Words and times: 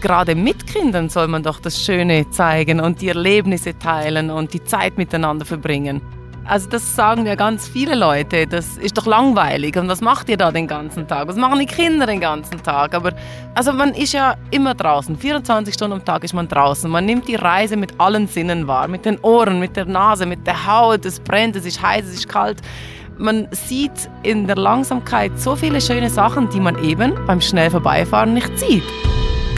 gerade 0.00 0.34
mit 0.34 0.66
Kindern 0.66 1.08
soll 1.08 1.28
man 1.28 1.42
doch 1.42 1.60
das 1.60 1.82
Schöne 1.82 2.28
zeigen 2.30 2.80
und 2.80 3.00
die 3.00 3.08
Erlebnisse 3.08 3.78
teilen 3.78 4.30
und 4.30 4.52
die 4.54 4.62
Zeit 4.64 4.96
miteinander 4.98 5.44
verbringen. 5.44 6.00
Also 6.48 6.70
das 6.70 6.96
sagen 6.96 7.26
ja 7.26 7.34
ganz 7.34 7.68
viele 7.68 7.94
Leute, 7.94 8.46
das 8.46 8.78
ist 8.78 8.96
doch 8.96 9.04
langweilig 9.04 9.76
und 9.76 9.86
was 9.88 10.00
macht 10.00 10.30
ihr 10.30 10.38
da 10.38 10.50
den 10.50 10.66
ganzen 10.66 11.06
Tag? 11.06 11.28
Was 11.28 11.36
machen 11.36 11.58
die 11.58 11.66
Kinder 11.66 12.06
den 12.06 12.20
ganzen 12.20 12.62
Tag? 12.62 12.94
Aber 12.94 13.12
also 13.54 13.70
man 13.74 13.92
ist 13.92 14.14
ja 14.14 14.34
immer 14.50 14.74
draußen, 14.74 15.18
24 15.18 15.74
Stunden 15.74 15.98
am 15.98 16.04
Tag 16.06 16.24
ist 16.24 16.32
man 16.32 16.48
draußen. 16.48 16.90
Man 16.90 17.04
nimmt 17.04 17.28
die 17.28 17.34
Reise 17.34 17.76
mit 17.76 18.00
allen 18.00 18.26
Sinnen 18.28 18.66
wahr, 18.66 18.88
mit 18.88 19.04
den 19.04 19.18
Ohren, 19.20 19.60
mit 19.60 19.76
der 19.76 19.84
Nase, 19.84 20.24
mit 20.24 20.46
der 20.46 20.66
Haut, 20.66 21.04
es 21.04 21.20
brennt, 21.20 21.54
es 21.54 21.66
ist 21.66 21.82
heiß, 21.82 22.06
es 22.06 22.14
ist 22.14 22.28
kalt. 22.30 22.62
Man 23.18 23.46
sieht 23.50 24.08
in 24.22 24.46
der 24.46 24.56
Langsamkeit 24.56 25.38
so 25.38 25.54
viele 25.54 25.82
schöne 25.82 26.08
Sachen, 26.08 26.48
die 26.48 26.60
man 26.60 26.82
eben 26.82 27.12
beim 27.26 27.42
schnell 27.42 27.68
vorbeifahren 27.68 28.32
nicht 28.32 28.58
sieht. 28.58 28.84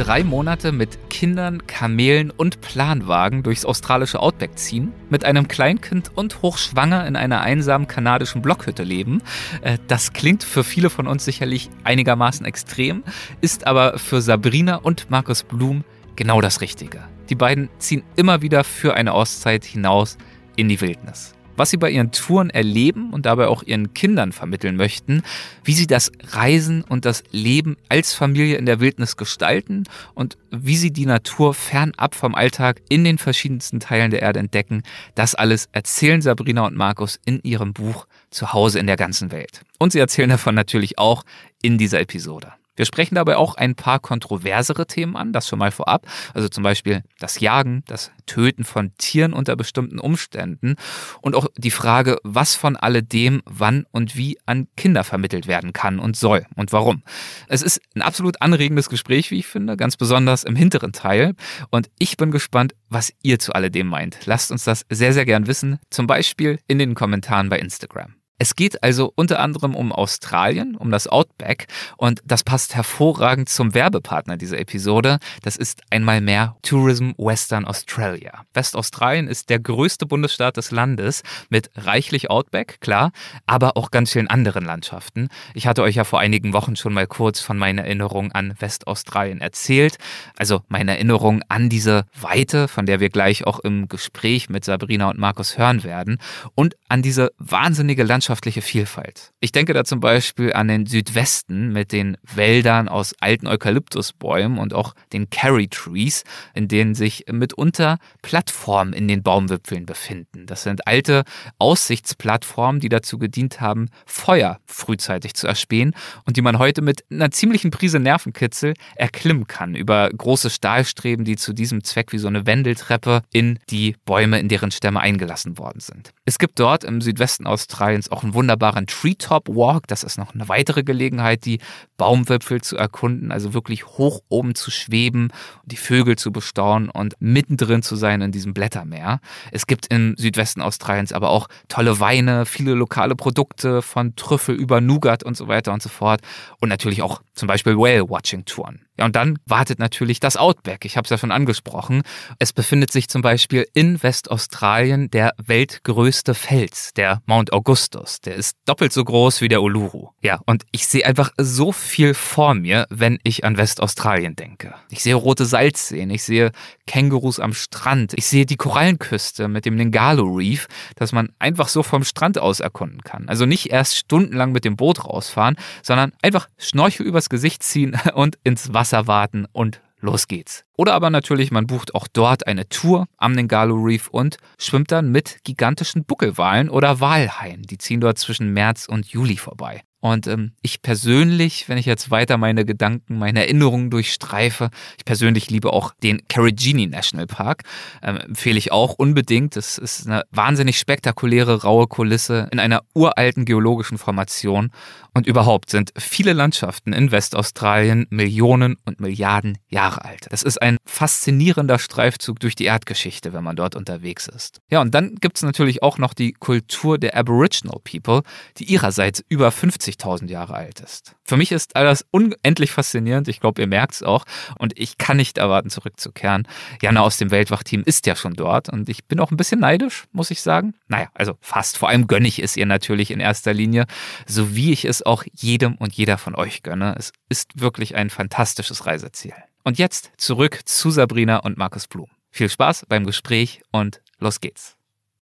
Drei 0.00 0.24
Monate 0.24 0.72
mit 0.72 1.10
Kindern, 1.10 1.66
Kamelen 1.66 2.30
und 2.30 2.62
Planwagen 2.62 3.42
durchs 3.42 3.66
australische 3.66 4.20
Outback 4.20 4.56
ziehen, 4.56 4.94
mit 5.10 5.26
einem 5.26 5.46
Kleinkind 5.46 6.10
und 6.14 6.40
hochschwanger 6.40 7.06
in 7.06 7.16
einer 7.16 7.42
einsamen 7.42 7.86
kanadischen 7.86 8.40
Blockhütte 8.40 8.82
leben. 8.82 9.20
Äh, 9.60 9.76
das 9.88 10.14
klingt 10.14 10.42
für 10.42 10.64
viele 10.64 10.88
von 10.88 11.06
uns 11.06 11.26
sicherlich 11.26 11.68
einigermaßen 11.84 12.46
extrem, 12.46 13.04
ist 13.42 13.66
aber 13.66 13.98
für 13.98 14.22
Sabrina 14.22 14.76
und 14.76 15.10
Markus 15.10 15.42
Blum 15.42 15.84
genau 16.16 16.40
das 16.40 16.62
Richtige. 16.62 17.02
Die 17.28 17.34
beiden 17.34 17.68
ziehen 17.78 18.02
immer 18.16 18.40
wieder 18.40 18.64
für 18.64 18.94
eine 18.94 19.12
Auszeit 19.12 19.66
hinaus 19.66 20.16
in 20.56 20.70
die 20.70 20.80
Wildnis 20.80 21.34
was 21.60 21.68
sie 21.68 21.76
bei 21.76 21.90
ihren 21.90 22.10
Touren 22.10 22.48
erleben 22.48 23.10
und 23.10 23.26
dabei 23.26 23.48
auch 23.48 23.62
ihren 23.62 23.92
Kindern 23.92 24.32
vermitteln 24.32 24.76
möchten, 24.76 25.22
wie 25.62 25.74
sie 25.74 25.86
das 25.86 26.10
Reisen 26.30 26.82
und 26.82 27.04
das 27.04 27.22
Leben 27.32 27.76
als 27.90 28.14
Familie 28.14 28.56
in 28.56 28.64
der 28.64 28.80
Wildnis 28.80 29.18
gestalten 29.18 29.84
und 30.14 30.38
wie 30.50 30.78
sie 30.78 30.90
die 30.90 31.04
Natur 31.04 31.52
fernab 31.52 32.14
vom 32.14 32.34
Alltag 32.34 32.80
in 32.88 33.04
den 33.04 33.18
verschiedensten 33.18 33.78
Teilen 33.78 34.10
der 34.10 34.22
Erde 34.22 34.40
entdecken. 34.40 34.84
Das 35.14 35.34
alles 35.34 35.68
erzählen 35.72 36.22
Sabrina 36.22 36.64
und 36.64 36.76
Markus 36.76 37.20
in 37.26 37.40
ihrem 37.42 37.74
Buch 37.74 38.06
Zuhause 38.30 38.78
in 38.78 38.86
der 38.86 38.96
ganzen 38.96 39.30
Welt. 39.30 39.60
Und 39.78 39.92
sie 39.92 39.98
erzählen 39.98 40.30
davon 40.30 40.54
natürlich 40.54 40.98
auch 40.98 41.24
in 41.60 41.76
dieser 41.76 42.00
Episode. 42.00 42.54
Wir 42.76 42.84
sprechen 42.86 43.14
dabei 43.14 43.36
auch 43.36 43.56
ein 43.56 43.74
paar 43.74 43.98
kontroversere 43.98 44.86
Themen 44.86 45.16
an, 45.16 45.32
das 45.32 45.48
schon 45.48 45.58
mal 45.58 45.70
vorab. 45.70 46.06
Also 46.34 46.48
zum 46.48 46.62
Beispiel 46.62 47.02
das 47.18 47.40
Jagen, 47.40 47.82
das 47.86 48.10
Töten 48.26 48.64
von 48.64 48.96
Tieren 48.96 49.32
unter 49.32 49.56
bestimmten 49.56 49.98
Umständen 49.98 50.76
und 51.20 51.34
auch 51.34 51.46
die 51.56 51.70
Frage, 51.70 52.18
was 52.22 52.54
von 52.54 52.76
alledem 52.76 53.42
wann 53.44 53.86
und 53.90 54.16
wie 54.16 54.38
an 54.46 54.68
Kinder 54.76 55.04
vermittelt 55.04 55.46
werden 55.46 55.72
kann 55.72 55.98
und 55.98 56.16
soll 56.16 56.46
und 56.56 56.72
warum. 56.72 57.02
Es 57.48 57.62
ist 57.62 57.80
ein 57.94 58.02
absolut 58.02 58.40
anregendes 58.40 58.88
Gespräch, 58.88 59.30
wie 59.30 59.38
ich 59.38 59.46
finde, 59.46 59.76
ganz 59.76 59.96
besonders 59.96 60.44
im 60.44 60.56
hinteren 60.56 60.92
Teil. 60.92 61.34
Und 61.70 61.90
ich 61.98 62.16
bin 62.16 62.30
gespannt, 62.30 62.74
was 62.88 63.12
ihr 63.22 63.38
zu 63.38 63.52
alledem 63.52 63.88
meint. 63.88 64.26
Lasst 64.26 64.50
uns 64.50 64.64
das 64.64 64.84
sehr, 64.90 65.12
sehr 65.12 65.26
gern 65.26 65.46
wissen, 65.46 65.78
zum 65.90 66.06
Beispiel 66.06 66.58
in 66.66 66.78
den 66.78 66.94
Kommentaren 66.94 67.48
bei 67.48 67.58
Instagram. 67.58 68.19
Es 68.40 68.56
geht 68.56 68.82
also 68.82 69.12
unter 69.16 69.38
anderem 69.38 69.74
um 69.74 69.92
Australien, 69.92 70.74
um 70.74 70.90
das 70.90 71.06
Outback 71.06 71.66
und 71.98 72.22
das 72.24 72.42
passt 72.42 72.74
hervorragend 72.74 73.50
zum 73.50 73.74
Werbepartner 73.74 74.38
dieser 74.38 74.58
Episode. 74.58 75.18
Das 75.42 75.56
ist 75.56 75.82
einmal 75.90 76.22
mehr 76.22 76.56
Tourism 76.62 77.10
Western 77.18 77.66
Australia. 77.66 78.46
Westaustralien 78.54 79.28
ist 79.28 79.50
der 79.50 79.58
größte 79.58 80.06
Bundesstaat 80.06 80.56
des 80.56 80.70
Landes 80.70 81.22
mit 81.50 81.70
reichlich 81.76 82.30
Outback, 82.30 82.80
klar, 82.80 83.12
aber 83.44 83.76
auch 83.76 83.90
ganz 83.90 84.10
vielen 84.12 84.28
anderen 84.28 84.64
Landschaften. 84.64 85.28
Ich 85.52 85.66
hatte 85.66 85.82
euch 85.82 85.96
ja 85.96 86.04
vor 86.04 86.20
einigen 86.20 86.54
Wochen 86.54 86.76
schon 86.76 86.94
mal 86.94 87.06
kurz 87.06 87.40
von 87.40 87.58
meiner 87.58 87.82
Erinnerung 87.82 88.32
an 88.32 88.54
Westaustralien 88.58 89.42
erzählt. 89.42 89.98
Also 90.38 90.62
meine 90.68 90.92
Erinnerung 90.92 91.42
an 91.50 91.68
diese 91.68 92.06
Weite, 92.18 92.68
von 92.68 92.86
der 92.86 93.00
wir 93.00 93.10
gleich 93.10 93.46
auch 93.46 93.58
im 93.58 93.86
Gespräch 93.86 94.48
mit 94.48 94.64
Sabrina 94.64 95.10
und 95.10 95.18
Markus 95.18 95.58
hören 95.58 95.84
werden 95.84 96.16
und 96.54 96.74
an 96.88 97.02
diese 97.02 97.32
wahnsinnige 97.36 98.02
Landschaft 98.02 98.29
landschaftliche 98.30 98.62
Vielfalt. 98.62 99.32
Ich 99.40 99.50
denke 99.50 99.72
da 99.72 99.82
zum 99.82 99.98
Beispiel 99.98 100.52
an 100.52 100.68
den 100.68 100.86
Südwesten 100.86 101.72
mit 101.72 101.90
den 101.90 102.16
Wäldern 102.22 102.88
aus 102.88 103.12
alten 103.18 103.48
Eukalyptusbäumen 103.48 104.58
und 104.58 104.72
auch 104.72 104.94
den 105.12 105.30
Carry 105.30 105.66
Trees, 105.66 106.22
in 106.54 106.68
denen 106.68 106.94
sich 106.94 107.24
mitunter 107.30 107.98
Plattformen 108.22 108.92
in 108.92 109.08
den 109.08 109.24
Baumwipfeln 109.24 109.84
befinden. 109.84 110.46
Das 110.46 110.62
sind 110.62 110.86
alte 110.86 111.24
Aussichtsplattformen, 111.58 112.80
die 112.80 112.88
dazu 112.88 113.18
gedient 113.18 113.60
haben, 113.60 113.88
Feuer 114.06 114.60
frühzeitig 114.64 115.34
zu 115.34 115.48
erspähen 115.48 115.92
und 116.24 116.36
die 116.36 116.42
man 116.42 116.60
heute 116.60 116.82
mit 116.82 117.04
einer 117.10 117.32
ziemlichen 117.32 117.72
Prise 117.72 117.98
Nervenkitzel 117.98 118.74
erklimmen 118.94 119.48
kann 119.48 119.74
über 119.74 120.08
große 120.08 120.50
Stahlstreben, 120.50 121.24
die 121.24 121.34
zu 121.34 121.52
diesem 121.52 121.82
Zweck 121.82 122.12
wie 122.12 122.18
so 122.18 122.28
eine 122.28 122.46
Wendeltreppe 122.46 123.22
in 123.32 123.58
die 123.70 123.96
Bäume, 124.04 124.38
in 124.38 124.48
deren 124.48 124.70
Stämme 124.70 125.00
eingelassen 125.00 125.58
worden 125.58 125.80
sind. 125.80 126.12
Es 126.24 126.38
gibt 126.38 126.60
dort 126.60 126.84
im 126.84 127.00
Südwesten 127.00 127.48
Australiens 127.48 128.12
auch 128.12 128.19
auch 128.20 128.24
einen 128.24 128.34
wunderbaren 128.34 128.86
Treetop 128.86 129.48
Walk. 129.48 129.86
Das 129.88 130.04
ist 130.04 130.18
noch 130.18 130.34
eine 130.34 130.48
weitere 130.48 130.82
Gelegenheit, 130.82 131.44
die 131.44 131.58
Baumwipfel 131.96 132.60
zu 132.60 132.76
erkunden, 132.76 133.32
also 133.32 133.54
wirklich 133.54 133.86
hoch 133.86 134.20
oben 134.28 134.54
zu 134.54 134.70
schweben, 134.70 135.32
die 135.64 135.76
Vögel 135.76 136.16
zu 136.16 136.30
bestaunen 136.30 136.90
und 136.90 137.14
mittendrin 137.18 137.82
zu 137.82 137.96
sein 137.96 138.20
in 138.20 138.32
diesem 138.32 138.52
Blättermeer. 138.52 139.20
Es 139.52 139.66
gibt 139.66 139.86
im 139.92 140.14
Südwesten 140.16 140.60
Australiens 140.60 141.12
aber 141.12 141.30
auch 141.30 141.48
tolle 141.68 141.98
Weine, 142.00 142.46
viele 142.46 142.74
lokale 142.74 143.16
Produkte 143.16 143.82
von 143.82 144.14
Trüffel 144.16 144.54
über 144.54 144.80
Nougat 144.80 145.22
und 145.22 145.36
so 145.36 145.48
weiter 145.48 145.72
und 145.72 145.82
so 145.82 145.88
fort. 145.88 146.20
Und 146.60 146.68
natürlich 146.68 147.02
auch 147.02 147.22
zum 147.32 147.48
Beispiel 147.48 147.76
Whale-Watching-Touren. 147.76 148.80
Ja, 149.00 149.06
und 149.06 149.16
dann 149.16 149.38
wartet 149.46 149.78
natürlich 149.78 150.20
das 150.20 150.36
Outback. 150.36 150.84
Ich 150.84 150.98
habe 150.98 151.06
es 151.06 151.10
ja 151.10 151.16
schon 151.16 151.32
angesprochen. 151.32 152.02
Es 152.38 152.52
befindet 152.52 152.92
sich 152.92 153.08
zum 153.08 153.22
Beispiel 153.22 153.66
in 153.72 154.02
Westaustralien 154.02 155.10
der 155.10 155.32
weltgrößte 155.42 156.34
Fels, 156.34 156.92
der 156.94 157.22
Mount 157.24 157.50
Augustus. 157.54 158.20
Der 158.20 158.34
ist 158.34 158.58
doppelt 158.66 158.92
so 158.92 159.02
groß 159.02 159.40
wie 159.40 159.48
der 159.48 159.62
Uluru. 159.62 160.10
Ja, 160.20 160.40
und 160.44 160.64
ich 160.70 160.86
sehe 160.86 161.06
einfach 161.06 161.32
so 161.38 161.72
viel 161.72 162.12
vor 162.12 162.52
mir, 162.52 162.86
wenn 162.90 163.18
ich 163.22 163.42
an 163.42 163.56
Westaustralien 163.56 164.36
denke. 164.36 164.74
Ich 164.90 165.02
sehe 165.02 165.14
rote 165.14 165.46
Salzseen, 165.46 166.10
ich 166.10 166.22
sehe 166.22 166.52
Kängurus 166.86 167.40
am 167.40 167.54
Strand, 167.54 168.12
ich 168.16 168.26
sehe 168.26 168.44
die 168.44 168.56
Korallenküste 168.56 169.48
mit 169.48 169.64
dem 169.64 169.76
Ningalo 169.76 170.24
Reef, 170.24 170.68
das 170.96 171.12
man 171.12 171.30
einfach 171.38 171.68
so 171.68 171.82
vom 171.82 172.04
Strand 172.04 172.38
aus 172.38 172.60
erkunden 172.60 173.00
kann. 173.02 173.30
Also 173.30 173.46
nicht 173.46 173.70
erst 173.70 173.96
stundenlang 173.96 174.52
mit 174.52 174.66
dem 174.66 174.76
Boot 174.76 175.06
rausfahren, 175.06 175.56
sondern 175.82 176.12
einfach 176.20 176.48
Schnorchel 176.58 177.06
übers 177.06 177.30
Gesicht 177.30 177.62
ziehen 177.62 177.98
und 178.14 178.38
ins 178.44 178.74
Wasser 178.74 178.89
Wasser 178.90 179.06
warten 179.06 179.46
und 179.52 179.80
los 180.00 180.26
geht's. 180.26 180.64
Oder 180.76 180.94
aber 180.94 181.10
natürlich, 181.10 181.50
man 181.50 181.66
bucht 181.66 181.94
auch 181.94 182.08
dort 182.08 182.46
eine 182.46 182.68
Tour 182.68 183.06
am 183.18 183.32
Nengalo 183.32 183.76
Reef 183.76 184.08
und 184.08 184.38
schwimmt 184.58 184.90
dann 184.90 185.12
mit 185.12 185.44
gigantischen 185.44 186.04
Buckelwalen 186.04 186.68
oder 186.68 187.00
Walhaien. 187.00 187.62
Die 187.62 187.78
ziehen 187.78 188.00
dort 188.00 188.18
zwischen 188.18 188.52
März 188.52 188.86
und 188.88 189.06
Juli 189.06 189.36
vorbei. 189.36 189.82
Und 190.00 190.26
ähm, 190.26 190.52
ich 190.62 190.82
persönlich, 190.82 191.68
wenn 191.68 191.78
ich 191.78 191.86
jetzt 191.86 192.10
weiter 192.10 192.38
meine 192.38 192.64
Gedanken, 192.64 193.18
meine 193.18 193.40
Erinnerungen 193.40 193.90
durchstreife, 193.90 194.70
ich 194.96 195.04
persönlich 195.04 195.50
liebe 195.50 195.72
auch 195.72 195.92
den 196.02 196.26
Carigini 196.28 196.86
National 196.86 197.26
Park. 197.26 197.64
Ähm, 198.02 198.16
empfehle 198.16 198.58
ich 198.58 198.72
auch 198.72 198.94
unbedingt. 198.94 199.56
Das 199.56 199.76
ist 199.76 200.06
eine 200.06 200.22
wahnsinnig 200.30 200.78
spektakuläre, 200.78 201.62
raue 201.62 201.86
Kulisse 201.86 202.48
in 202.50 202.58
einer 202.58 202.82
uralten 202.94 203.44
geologischen 203.44 203.98
Formation. 203.98 204.70
Und 205.12 205.26
überhaupt 205.26 205.70
sind 205.70 205.92
viele 205.98 206.32
Landschaften 206.32 206.92
in 206.92 207.10
Westaustralien 207.10 208.06
Millionen 208.10 208.76
und 208.84 209.00
Milliarden 209.00 209.58
Jahre 209.68 210.04
alt. 210.04 210.28
Das 210.30 210.42
ist 210.42 210.62
ein 210.62 210.78
faszinierender 210.86 211.78
Streifzug 211.78 212.38
durch 212.40 212.54
die 212.54 212.64
Erdgeschichte, 212.64 213.32
wenn 213.32 213.42
man 213.42 213.56
dort 213.56 213.74
unterwegs 213.74 214.28
ist. 214.28 214.60
Ja, 214.70 214.80
und 214.80 214.94
dann 214.94 215.16
gibt 215.16 215.36
es 215.36 215.42
natürlich 215.42 215.82
auch 215.82 215.98
noch 215.98 216.14
die 216.14 216.32
Kultur 216.32 216.96
der 216.96 217.16
Aboriginal 217.16 217.80
People, 217.84 218.22
die 218.58 218.64
ihrerseits 218.64 219.24
über 219.28 219.50
50.000 219.98 220.28
Jahre 220.28 220.54
alt 220.54 220.80
ist. 220.80 221.16
Für 221.24 221.36
mich 221.36 221.52
ist 221.52 221.76
all 221.76 221.84
das 221.84 222.04
unendlich 222.10 222.70
faszinierend. 222.70 223.28
Ich 223.28 223.40
glaube, 223.40 223.60
ihr 223.60 223.66
merkt 223.66 223.94
es 223.94 224.02
auch. 224.02 224.24
Und 224.58 224.78
ich 224.78 224.98
kann 224.98 225.16
nicht 225.16 225.38
erwarten, 225.38 225.70
zurückzukehren. 225.70 226.46
Jana 226.82 227.00
aus 227.00 227.16
dem 227.16 227.30
Weltwachteam 227.30 227.82
ist 227.84 228.06
ja 228.06 228.16
schon 228.16 228.34
dort. 228.34 228.68
Und 228.68 228.88
ich 228.88 229.04
bin 229.04 229.20
auch 229.20 229.30
ein 229.30 229.36
bisschen 229.36 229.60
neidisch, 229.60 230.04
muss 230.12 230.30
ich 230.30 230.42
sagen. 230.42 230.74
Naja, 230.88 231.08
also 231.14 231.36
fast. 231.40 231.78
Vor 231.78 231.88
allem 231.88 232.06
gönne 232.06 232.28
ich 232.28 232.42
es 232.42 232.56
ihr 232.56 232.66
natürlich 232.66 233.10
in 233.10 233.20
erster 233.20 233.52
Linie, 233.52 233.86
so 234.26 234.54
wie 234.54 234.72
ich 234.72 234.84
es 234.84 235.04
auch 235.04 235.24
jedem 235.32 235.76
und 235.76 235.94
jeder 235.94 236.18
von 236.18 236.34
euch 236.34 236.62
gönne. 236.62 236.94
Es 236.98 237.12
ist 237.28 237.60
wirklich 237.60 237.96
ein 237.96 238.10
fantastisches 238.10 238.86
Reiseziel. 238.86 239.34
Und 239.62 239.78
jetzt 239.78 240.12
zurück 240.16 240.60
zu 240.64 240.90
Sabrina 240.90 241.38
und 241.38 241.58
Markus 241.58 241.86
Blum. 241.86 242.08
Viel 242.30 242.48
Spaß 242.48 242.86
beim 242.88 243.04
Gespräch 243.04 243.62
und 243.72 244.00
los 244.18 244.40
geht's. 244.40 244.79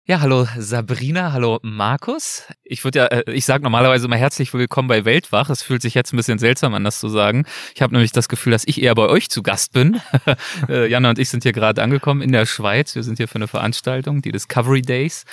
Ja, 0.05 0.21
hallo 0.21 0.49
Sabrina, 0.59 1.31
hallo 1.31 1.61
Markus. 1.63 2.43
Ich 2.65 2.83
würde 2.83 2.99
ja, 2.99 3.07
äh, 3.07 3.31
ich 3.31 3.45
sage 3.45 3.63
normalerweise 3.63 4.07
immer 4.07 4.17
herzlich 4.17 4.53
willkommen 4.53 4.89
bei 4.89 5.05
Weltwach. 5.05 5.49
Es 5.49 5.63
fühlt 5.63 5.81
sich 5.81 5.95
jetzt 5.95 6.13
ein 6.13 6.17
bisschen 6.17 6.41
seltsam 6.41 6.75
an, 6.75 6.83
das 6.83 6.99
zu 6.99 7.09
sagen. 7.09 7.47
Ich 7.77 7.83
habe 7.83 7.93
nämlich 7.93 8.11
das 8.11 8.29
Gefühl, 8.29 8.51
dass 8.51 8.67
ich 8.67 8.83
eher 8.83 8.97
bei 8.97 9.07
euch 9.07 9.31
zu 9.31 9.45
Gast 9.45 9.73
bin. 9.73 10.01
Äh, 10.69 10.89
Jana 10.89 11.11
und 11.11 11.19
ich 11.19 11.29
sind 11.29 11.45
hier 11.45 11.53
gerade 11.53 11.83
angekommen 11.83 12.21
in 12.21 12.33
der 12.33 12.47
Schweiz. 12.47 12.95
Wir 12.95 13.03
sind 13.03 13.19
hier 13.19 13.29
für 13.29 13.37
eine 13.37 13.49
Veranstaltung, 13.49 14.23
die 14.23 14.33
Discovery 14.33 14.83
Days. 14.83 15.25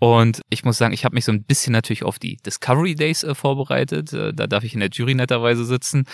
Und 0.00 0.40
ich 0.48 0.64
muss 0.64 0.78
sagen, 0.78 0.94
ich 0.94 1.04
habe 1.04 1.14
mich 1.14 1.26
so 1.26 1.32
ein 1.32 1.44
bisschen 1.44 1.74
natürlich 1.74 2.04
auf 2.04 2.18
die 2.18 2.38
Discovery 2.38 2.94
Days 2.94 3.22
äh, 3.22 3.34
vorbereitet. 3.34 4.14
Äh, 4.14 4.32
da 4.32 4.46
darf 4.46 4.64
ich 4.64 4.72
in 4.72 4.80
der 4.80 4.88
Jury 4.88 5.14
netterweise 5.14 5.66
sitzen. 5.66 6.06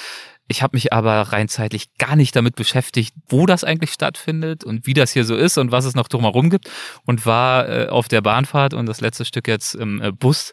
Ich 0.49 0.61
habe 0.61 0.77
mich 0.77 0.93
aber 0.93 1.21
rein 1.21 1.49
zeitlich 1.49 1.95
gar 1.97 2.17
nicht 2.17 2.35
damit 2.35 2.57
beschäftigt, 2.57 3.15
wo 3.29 3.47
das 3.47 3.63
eigentlich 3.63 3.93
stattfindet 3.93 4.65
und 4.65 4.89
wie 4.89 4.95
das 4.95 5.13
hier 5.13 5.25
so 5.25 5.37
ist 5.37 5.57
und 5.57 5.71
was 5.71 5.85
es 5.85 5.95
noch 5.95 6.09
drumherum 6.09 6.51
gibt 6.51 6.69
und 7.05 7.27
war 7.27 7.69
äh, 7.69 7.87
auf 7.87 8.09
der 8.09 8.23
Bahnfahrt 8.23 8.75
und 8.75 8.87
das 8.87 9.01
letzte 9.01 9.25
Stück 9.25 9.47
jetzt 9.47 9.77
im 9.77 10.03
äh, 10.03 10.11
Bus 10.11 10.53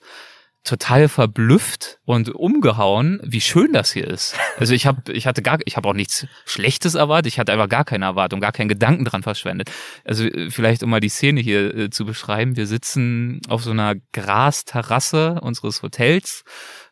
total 0.63 1.10
verblüfft 1.10 2.00
und 2.06 2.30
umgehauen, 2.30 3.19
wie 3.24 3.42
schön 3.42 3.74
das 3.74 3.92
hier 3.92 4.07
ist. 4.07 4.36
Also 4.57 4.74
ich 4.74 4.86
habe, 4.86 5.12
ich 5.12 5.27
hatte 5.27 5.42
gar, 5.42 5.60
ich 5.65 5.75
habe 5.75 5.89
auch 5.89 5.94
nichts 5.94 6.27
Schlechtes 6.45 6.95
erwartet. 6.95 7.33
Ich 7.33 7.39
hatte 7.39 7.51
einfach 7.51 7.68
gar 7.68 7.83
keine 7.83 8.06
Erwartung, 8.06 8.39
gar 8.39 8.51
keinen 8.51 8.69
Gedanken 8.69 9.04
dran 9.04 9.24
verschwendet. 9.24 9.71
Also 10.06 10.25
äh, 10.25 10.50
vielleicht 10.50 10.83
um 10.83 10.89
mal 10.89 11.00
die 11.00 11.10
Szene 11.10 11.42
hier 11.42 11.75
äh, 11.75 11.89
zu 11.89 12.06
beschreiben: 12.06 12.56
Wir 12.56 12.68
sitzen 12.68 13.42
auf 13.50 13.63
so 13.63 13.71
einer 13.71 13.95
Grasterrasse 14.13 15.39
unseres 15.42 15.81
Hotels. 15.81 16.44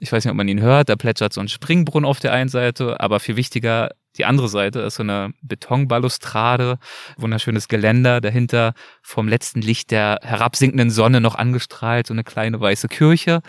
Ich 0.03 0.11
weiß 0.11 0.25
nicht, 0.25 0.31
ob 0.31 0.37
man 0.37 0.47
ihn 0.47 0.61
hört. 0.61 0.89
Da 0.89 0.95
plätschert 0.95 1.31
so 1.31 1.41
ein 1.41 1.47
Springbrunnen 1.47 2.09
auf 2.09 2.19
der 2.19 2.33
einen 2.33 2.49
Seite, 2.49 2.99
aber 2.99 3.19
viel 3.19 3.35
wichtiger 3.35 3.91
die 4.17 4.25
andere 4.25 4.49
Seite 4.49 4.79
ist 4.81 4.95
so 4.95 5.03
eine 5.03 5.31
Betonbalustrade, 5.41 6.79
wunderschönes 7.17 7.67
Geländer, 7.67 8.19
dahinter 8.19 8.73
vom 9.01 9.27
letzten 9.27 9.61
Licht 9.61 9.91
der 9.91 10.19
herabsinkenden 10.21 10.89
Sonne 10.89 11.21
noch 11.21 11.35
angestrahlt, 11.35 12.07
so 12.07 12.13
eine 12.13 12.23
kleine 12.23 12.59
weiße 12.59 12.89
Kirche. 12.89 13.41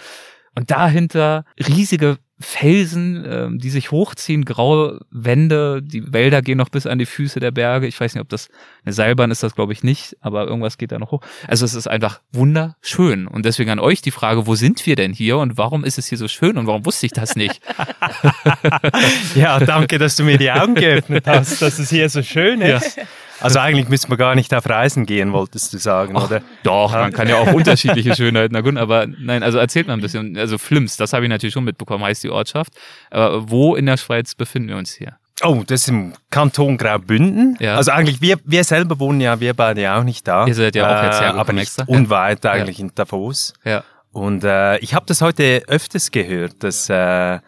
Und 0.55 0.71
dahinter 0.71 1.45
riesige 1.59 2.19
Felsen, 2.43 3.25
äh, 3.25 3.49
die 3.53 3.71
sich 3.71 3.91
hochziehen, 3.91 4.45
graue 4.45 5.01
Wände, 5.11 5.83
die 5.83 6.13
Wälder 6.13 6.43
gehen 6.43 6.59
noch 6.59 6.69
bis 6.69 6.87
an 6.87 6.99
die 6.99 7.07
Füße 7.07 7.41
der 7.41 7.51
Berge. 7.51 7.87
Ich 7.87 7.99
weiß 7.99 8.15
nicht, 8.15 8.23
ob 8.23 8.29
das 8.29 8.49
eine 8.85 8.93
Seilbahn 8.93 9.31
ist, 9.31 9.43
das 9.43 9.55
glaube 9.55 9.73
ich 9.73 9.83
nicht, 9.83 10.17
aber 10.21 10.47
irgendwas 10.47 10.79
geht 10.79 10.93
da 10.93 10.99
noch 10.99 11.13
hoch. 11.13 11.23
Also 11.47 11.65
es 11.65 11.75
ist 11.75 11.87
einfach 11.87 12.21
wunderschön. 12.33 13.27
Und 13.27 13.45
deswegen 13.47 13.71
an 13.71 13.79
euch 13.79 14.03
die 14.03 14.11
Frage, 14.11 14.47
wo 14.47 14.55
sind 14.55 14.85
wir 14.87 14.97
denn 14.97 15.13
hier 15.13 15.39
und 15.39 15.57
warum 15.57 15.85
ist 15.85 15.99
es 15.99 16.07
hier 16.07 16.19
so 16.19 16.29
schön 16.29 16.59
und 16.59 16.67
warum 16.67 16.85
wusste 16.85 17.07
ich 17.07 17.13
das 17.13 17.37
nicht? 17.37 17.61
ja, 19.35 19.59
danke, 19.61 19.99
dass 19.99 20.17
du 20.17 20.25
mir 20.25 20.39
die 20.39 20.51
Augen 20.51 20.75
geöffnet 20.75 21.27
hast, 21.27 21.63
dass 21.63 21.79
es 21.79 21.91
hier 21.91 22.09
so 22.09 22.23
schön 22.23 22.61
ist. 22.61 22.97
Ja. 22.97 23.05
Also 23.43 23.59
eigentlich 23.59 23.89
müsste 23.89 24.09
man 24.09 24.19
gar 24.19 24.35
nicht 24.35 24.55
auf 24.55 24.69
Reisen 24.69 25.07
gehen, 25.07 25.33
wolltest 25.33 25.73
du 25.73 25.79
sagen, 25.79 26.15
Ach, 26.17 26.27
oder? 26.27 26.43
Doch, 26.63 26.93
man 26.93 27.13
kann 27.13 27.29
ja 27.29 27.37
auch 27.37 27.53
unterschiedliche 27.53 28.15
Schönheiten 28.15 28.55
erkunden, 28.55 28.83
aber 28.83 29.07
nein, 29.07 29.43
also 29.43 29.59
erzählt 29.59 29.87
mal 29.87 29.95
ein 29.95 30.01
bisschen. 30.01 30.37
Also 30.37 30.59
Flims, 30.59 30.97
das 30.97 31.13
habe 31.13 31.25
ich 31.25 31.29
natürlich 31.29 31.53
schon 31.55 31.65
mitbekommen, 31.65 32.05
heißt 32.05 32.25
die 32.25 32.31
Ortschaft. 32.31 32.73
Aber 33.11 33.51
wo 33.51 33.75
in 33.75 33.87
der 33.87 33.97
Schweiz 33.97 34.35
befinden 34.35 34.69
wir 34.69 34.77
uns 34.77 34.93
hier? 34.93 35.17
Oh, 35.45 35.63
das 35.67 35.83
ist 35.83 35.89
im 35.89 36.13
Kanton 36.31 36.79
Graubünden. 36.79 37.57
Ja. 37.59 37.77
Also 37.77 37.91
eigentlich, 37.91 38.21
wir, 38.21 38.39
wir 38.45 38.65
selber 38.65 38.99
wohnen 39.01 39.21
ja, 39.21 39.41
wir 39.41 39.55
beide 39.55 39.83
ja 39.83 39.99
auch 39.99 40.05
nicht 40.05 40.29
da. 40.29 40.47
Ihr 40.47 40.55
seid 40.55 40.77
ja 40.77 40.87
auch 40.87 41.03
jetzt 41.03 41.21
äh, 41.21 41.25
Aber 41.25 41.53
nicht 41.53 41.63
extra. 41.65 41.85
unweit 41.87 42.47
eigentlich 42.47 42.79
ja. 42.79 42.85
in 42.85 42.93
Davos. 42.95 43.55
Ja. 43.65 43.83
Und 44.13 44.45
äh, 44.45 44.79
ich 44.79 44.95
habe 44.95 45.07
das 45.07 45.21
heute 45.23 45.63
öfters 45.67 46.11
gehört, 46.11 46.63
dass 46.63 46.89
äh, 46.91 47.39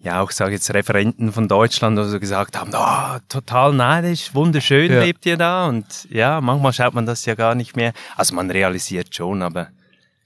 ja 0.00 0.20
auch 0.22 0.30
sage 0.30 0.52
jetzt 0.52 0.72
Referenten 0.72 1.32
von 1.32 1.48
Deutschland 1.48 1.98
oder 1.98 2.08
so 2.08 2.20
gesagt 2.20 2.56
haben, 2.56 2.70
oh, 2.74 3.18
total 3.28 3.72
neidisch, 3.72 4.34
wunderschön 4.34 4.92
ja. 4.92 5.02
lebt 5.02 5.26
ihr 5.26 5.36
da 5.36 5.66
und 5.66 6.08
ja, 6.10 6.40
manchmal 6.40 6.72
schaut 6.72 6.94
man 6.94 7.06
das 7.06 7.24
ja 7.24 7.34
gar 7.34 7.54
nicht 7.54 7.76
mehr. 7.76 7.92
Also 8.16 8.34
man 8.34 8.50
realisiert 8.50 9.14
schon, 9.14 9.42
aber 9.42 9.68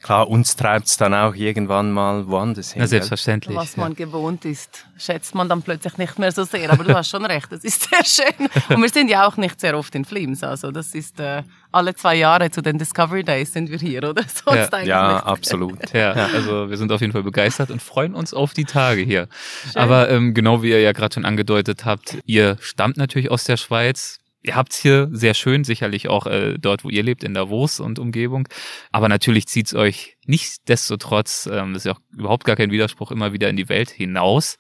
Klar, 0.03 0.29
uns 0.29 0.57
treibt 0.57 0.89
es 0.89 0.97
dann 0.97 1.15
auch 1.15 1.35
irgendwann 1.37 1.93
mal 1.93 2.27
woanders 2.27 2.73
hin. 2.73 2.83
Ja, 2.83 2.89
selbstverständlich. 2.89 3.57
Was 3.57 3.77
man 3.77 3.93
ja. 3.93 4.05
gewohnt 4.05 4.45
ist, 4.45 4.85
schätzt 4.99 5.33
man 5.37 5.49
dann 5.49 5.63
plötzlich 5.63 5.97
nicht 5.97 6.19
mehr 6.19 6.33
so 6.33 6.43
sehr. 6.43 6.71
Aber 6.73 6.83
du 6.83 6.93
hast 6.93 7.09
schon 7.09 7.25
recht, 7.25 7.47
das 7.53 7.63
ist 7.63 7.89
sehr 7.91 8.05
schön. 8.05 8.49
Und 8.69 8.83
wir 8.83 8.89
sind 8.89 9.09
ja 9.09 9.29
auch 9.29 9.37
nicht 9.37 9.61
sehr 9.61 9.79
oft 9.79 9.95
in 9.95 10.05
Flims. 10.05 10.43
Also 10.43 10.73
das 10.73 10.97
ist 10.97 11.21
äh, 11.21 11.45
alle 11.71 11.95
zwei 11.95 12.17
Jahre 12.17 12.51
zu 12.51 12.63
den 12.63 12.79
Discovery 12.79 13.23
Days 13.23 13.53
sind 13.53 13.71
wir 13.71 13.79
hier, 13.79 14.03
oder? 14.03 14.23
Sonst 14.45 14.73
ja, 14.73 14.83
ja 14.83 15.17
absolut. 15.19 15.79
Ja, 15.93 16.13
also 16.13 16.69
wir 16.69 16.77
sind 16.77 16.91
auf 16.91 17.01
jeden 17.01 17.13
Fall 17.13 17.23
begeistert 17.23 17.71
und 17.71 17.81
freuen 17.81 18.15
uns 18.15 18.35
auf 18.35 18.55
die 18.55 18.65
Tage 18.65 19.03
hier. 19.03 19.29
Schön. 19.73 19.83
Aber 19.83 20.11
ähm, 20.11 20.35
genau 20.35 20.63
wie 20.63 20.71
ihr 20.71 20.81
ja 20.81 20.93
gerade 20.93 21.15
schon 21.15 21.25
angedeutet 21.25 21.85
habt, 21.85 22.19
ihr 22.25 22.57
stammt 22.61 22.97
natürlich 22.97 23.31
aus 23.31 23.45
der 23.45 23.57
Schweiz 23.57 24.19
ihr 24.43 24.57
habt's 24.57 24.79
hier 24.79 25.09
sehr 25.13 25.35
schön, 25.35 25.65
sicherlich 25.65 26.09
auch 26.09 26.27
äh, 26.27 26.57
dort, 26.59 26.85
wo 26.85 26.89
ihr 26.89 27.03
lebt, 27.03 27.25
in 27.25 27.35
Davos 27.35 27.81
und 27.81 27.99
Umgebung. 27.99 28.49
Aber 28.91 29.09
natürlich 29.09 29.47
zieht's 29.47 29.75
euch 29.75 30.17
Nichtsdestotrotz, 30.25 31.49
ähm, 31.51 31.73
das 31.73 31.83
ist 31.83 31.87
ja 31.87 31.93
auch 31.93 32.01
überhaupt 32.17 32.45
gar 32.45 32.55
kein 32.55 32.71
Widerspruch, 32.71 33.11
immer 33.11 33.33
wieder 33.33 33.49
in 33.49 33.57
die 33.57 33.69
Welt 33.69 33.91
hinaus. 33.91 34.57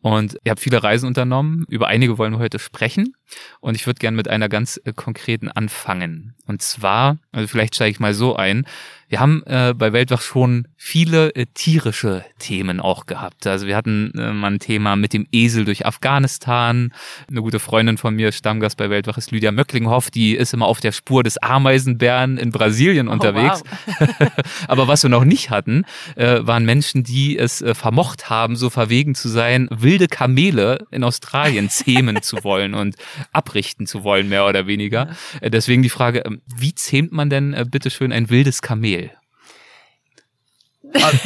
Und 0.00 0.36
ihr 0.42 0.50
habt 0.50 0.60
viele 0.60 0.82
Reisen 0.82 1.06
unternommen. 1.06 1.64
Über 1.68 1.86
einige 1.86 2.18
wollen 2.18 2.32
wir 2.32 2.40
heute 2.40 2.58
sprechen. 2.58 3.14
Und 3.60 3.76
ich 3.76 3.86
würde 3.86 4.00
gerne 4.00 4.16
mit 4.16 4.26
einer 4.26 4.48
ganz 4.48 4.80
äh, 4.84 4.92
konkreten 4.92 5.48
anfangen. 5.48 6.34
Und 6.46 6.62
zwar, 6.62 7.18
also 7.30 7.46
vielleicht 7.46 7.76
steige 7.76 7.92
ich 7.92 8.00
mal 8.00 8.12
so 8.12 8.34
ein. 8.34 8.66
Wir 9.14 9.20
haben 9.20 9.44
äh, 9.46 9.74
bei 9.78 9.92
Weltwach 9.92 10.22
schon 10.22 10.66
viele 10.76 11.32
äh, 11.36 11.46
tierische 11.54 12.24
Themen 12.40 12.80
auch 12.80 13.06
gehabt. 13.06 13.46
Also 13.46 13.68
wir 13.68 13.76
hatten 13.76 14.10
äh, 14.18 14.32
mal 14.32 14.50
ein 14.50 14.58
Thema 14.58 14.96
mit 14.96 15.12
dem 15.12 15.28
Esel 15.30 15.64
durch 15.64 15.86
Afghanistan. 15.86 16.92
Eine 17.30 17.40
gute 17.40 17.60
Freundin 17.60 17.96
von 17.96 18.16
mir, 18.16 18.32
Stammgast 18.32 18.76
bei 18.76 18.90
Weltwach, 18.90 19.16
ist 19.16 19.30
Lydia 19.30 19.52
Möcklinghoff. 19.52 20.10
Die 20.10 20.34
ist 20.34 20.52
immer 20.52 20.66
auf 20.66 20.80
der 20.80 20.90
Spur 20.90 21.22
des 21.22 21.38
Ameisenbären 21.38 22.38
in 22.38 22.50
Brasilien 22.50 23.06
oh, 23.06 23.12
unterwegs. 23.12 23.62
Wow. 23.86 24.08
Aber 24.66 24.88
was 24.88 25.04
wir 25.04 25.10
noch 25.10 25.24
nicht 25.24 25.48
hatten, 25.50 25.84
äh, 26.16 26.40
waren 26.42 26.64
Menschen, 26.64 27.04
die 27.04 27.38
es 27.38 27.62
äh, 27.62 27.76
vermocht 27.76 28.30
haben, 28.30 28.56
so 28.56 28.68
verwegen 28.68 29.14
zu 29.14 29.28
sein, 29.28 29.68
wilde 29.70 30.08
Kamele 30.08 30.88
in 30.90 31.04
Australien 31.04 31.70
zähmen 31.70 32.20
zu 32.20 32.42
wollen 32.42 32.74
und 32.74 32.96
abrichten 33.32 33.86
zu 33.86 34.02
wollen, 34.02 34.28
mehr 34.28 34.44
oder 34.44 34.66
weniger. 34.66 35.10
Äh, 35.40 35.50
deswegen 35.50 35.84
die 35.84 35.88
Frage, 35.88 36.24
ähm, 36.26 36.42
wie 36.52 36.74
zähmt 36.74 37.12
man 37.12 37.30
denn 37.30 37.54
äh, 37.54 37.64
bitteschön 37.64 38.10
ein 38.10 38.28
wildes 38.28 38.60
Kamel? 38.60 39.03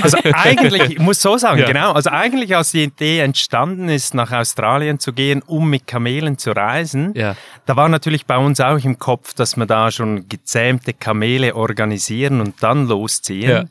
Also 0.03 0.19
eigentlich, 0.33 0.83
ich 0.83 0.99
muss 0.99 1.21
so 1.21 1.37
sagen, 1.37 1.61
ja. 1.61 1.67
genau, 1.67 1.93
also 1.93 2.11
eigentlich 2.11 2.57
als 2.57 2.73
die 2.73 2.85
Idee 2.85 3.21
entstanden 3.21 3.89
ist, 3.89 4.15
nach 4.15 4.33
Australien 4.33 4.99
zu 4.99 5.13
gehen, 5.13 5.43
um 5.47 5.69
mit 5.69 5.87
Kamelen 5.87 6.39
zu 6.39 6.53
reisen, 6.53 7.13
ja. 7.15 7.37
da 7.67 7.77
war 7.77 7.89
natürlich 7.89 8.27
bei 8.27 8.39
uns 8.39 8.61
auch 8.61 8.79
im 8.79 8.99
Kopf, 8.99 9.35
dass 9.35 9.57
wir 9.57 9.67
da 9.67 9.91
schon 9.91 10.29
gezähmte 10.29 10.93
Kamele 10.93 11.55
organisieren 11.55 12.41
und 12.41 12.63
dann 12.63 12.87
losziehen. 12.87 13.51
Ja. 13.51 13.65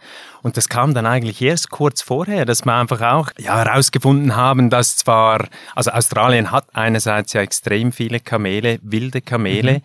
Und 0.47 0.55
das 0.55 0.69
kam 0.69 0.93
dann 0.93 1.05
eigentlich 1.05 1.41
erst 1.41 1.71
kurz 1.71 2.01
vorher, 2.01 2.45
dass 2.45 2.63
wir 2.63 2.73
einfach 2.73 3.01
auch 3.01 3.31
ja, 3.37 3.57
herausgefunden 3.57 4.37
haben, 4.37 4.69
dass 4.69 4.95
zwar, 4.95 5.49
also 5.75 5.91
Australien 5.91 6.51
hat 6.51 6.67
einerseits 6.71 7.33
ja 7.33 7.41
extrem 7.41 7.91
viele 7.91 8.21
Kamele, 8.21 8.79
wilde 8.81 9.19
Kamele, 9.19 9.73
mhm. 9.73 9.81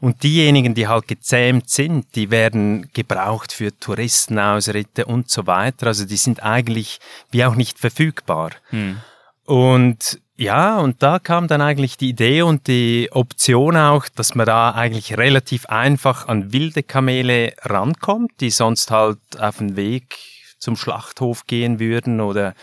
und 0.00 0.22
diejenigen, 0.22 0.74
die 0.74 0.88
halt 0.88 1.06
gezähmt 1.06 1.68
sind, 1.68 2.06
die 2.14 2.30
werden 2.30 2.88
gebraucht 2.94 3.52
für 3.52 3.78
Touristenausritte 3.78 5.04
und 5.04 5.28
so 5.30 5.46
weiter. 5.46 5.88
Also 5.88 6.06
die 6.06 6.16
sind 6.16 6.42
eigentlich 6.42 6.98
wie 7.30 7.44
auch 7.44 7.54
nicht 7.54 7.78
verfügbar. 7.78 8.52
Mhm. 8.70 9.02
Und 9.44 10.18
ja, 10.36 10.78
und 10.78 11.02
da 11.02 11.18
kam 11.18 11.48
dann 11.48 11.62
eigentlich 11.62 11.96
die 11.96 12.10
Idee 12.10 12.42
und 12.42 12.66
die 12.66 13.08
Option 13.12 13.76
auch, 13.76 14.06
dass 14.08 14.34
man 14.34 14.46
da 14.46 14.70
eigentlich 14.72 15.16
relativ 15.16 15.66
einfach 15.66 16.28
an 16.28 16.52
wilde 16.52 16.82
Kamele 16.82 17.54
rankommt, 17.62 18.32
die 18.40 18.50
sonst 18.50 18.90
halt 18.90 19.18
auf 19.38 19.58
den 19.58 19.76
Weg 19.76 20.16
zum 20.58 20.76
Schlachthof 20.76 21.46
gehen 21.46 21.80
würden 21.80 22.20
oder 22.20 22.54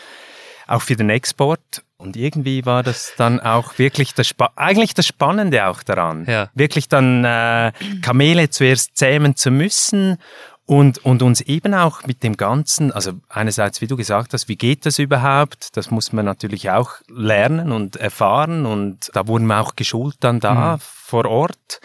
auch 0.66 0.82
für 0.82 0.96
den 0.96 1.10
Export. 1.10 1.82
Und 1.96 2.16
irgendwie 2.16 2.66
war 2.66 2.82
das 2.82 3.14
dann 3.16 3.40
auch 3.40 3.78
wirklich 3.78 4.14
das 4.14 4.28
Spa 4.28 4.50
eigentlich 4.56 4.94
das 4.94 5.06
Spannende 5.06 5.66
auch 5.66 5.82
daran. 5.82 6.26
Ja. 6.28 6.50
Wirklich 6.54 6.88
dann 6.88 7.24
äh, 7.24 7.72
Kamele 8.02 8.50
zuerst 8.50 8.96
zähmen 8.96 9.36
zu 9.36 9.50
müssen 9.50 10.18
und, 10.66 11.04
und 11.04 11.22
uns 11.22 11.40
eben 11.42 11.74
auch 11.74 12.06
mit 12.06 12.22
dem 12.22 12.36
Ganzen, 12.36 12.90
also 12.90 13.12
einerseits, 13.28 13.80
wie 13.80 13.86
du 13.86 13.96
gesagt 13.96 14.32
hast, 14.32 14.48
wie 14.48 14.56
geht 14.56 14.86
das 14.86 14.98
überhaupt? 14.98 15.76
Das 15.76 15.90
muss 15.90 16.12
man 16.12 16.24
natürlich 16.24 16.70
auch 16.70 16.92
lernen 17.08 17.70
und 17.70 17.96
erfahren 17.96 18.64
und 18.64 19.10
da 19.12 19.26
wurden 19.26 19.46
wir 19.46 19.60
auch 19.60 19.76
geschult 19.76 20.16
dann 20.20 20.40
da 20.40 20.76
mhm. 20.76 20.80
vor 20.80 21.26
Ort. 21.26 21.80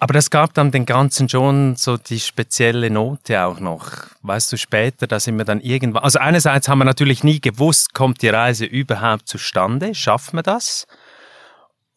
Aber 0.00 0.14
das 0.14 0.30
gab 0.30 0.54
dann 0.54 0.70
den 0.70 0.86
Ganzen 0.86 1.28
schon 1.28 1.74
so 1.74 1.96
die 1.96 2.20
spezielle 2.20 2.88
Note 2.88 3.44
auch 3.44 3.58
noch. 3.58 3.90
Weißt 4.22 4.52
du, 4.52 4.56
später, 4.56 5.08
da 5.08 5.18
sind 5.18 5.36
wir 5.38 5.44
dann 5.44 5.60
irgendwann, 5.60 6.04
also 6.04 6.20
einerseits 6.20 6.68
haben 6.68 6.78
wir 6.78 6.84
natürlich 6.84 7.24
nie 7.24 7.40
gewusst, 7.40 7.94
kommt 7.94 8.22
die 8.22 8.28
Reise 8.28 8.64
überhaupt 8.64 9.28
zustande, 9.28 9.94
schaffen 9.94 10.38
wir 10.38 10.44
das? 10.44 10.86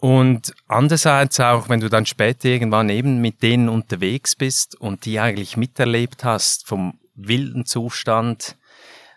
Und 0.02 0.54
andererseits 0.68 1.40
auch, 1.40 1.70
wenn 1.70 1.80
du 1.80 1.88
dann 1.88 2.08
später 2.08 2.50
irgendwann 2.50 2.90
eben 2.90 3.22
mit 3.22 3.44
denen 3.44 3.70
unterwegs 3.70 4.36
bist 4.36 4.76
und 4.82 5.06
die 5.06 5.20
eigentlich 5.20 5.58
miterlebt 5.58 6.24
hast 6.24 6.68
vom 6.68 7.00
wilden 7.16 7.66
Zustand, 7.66 8.58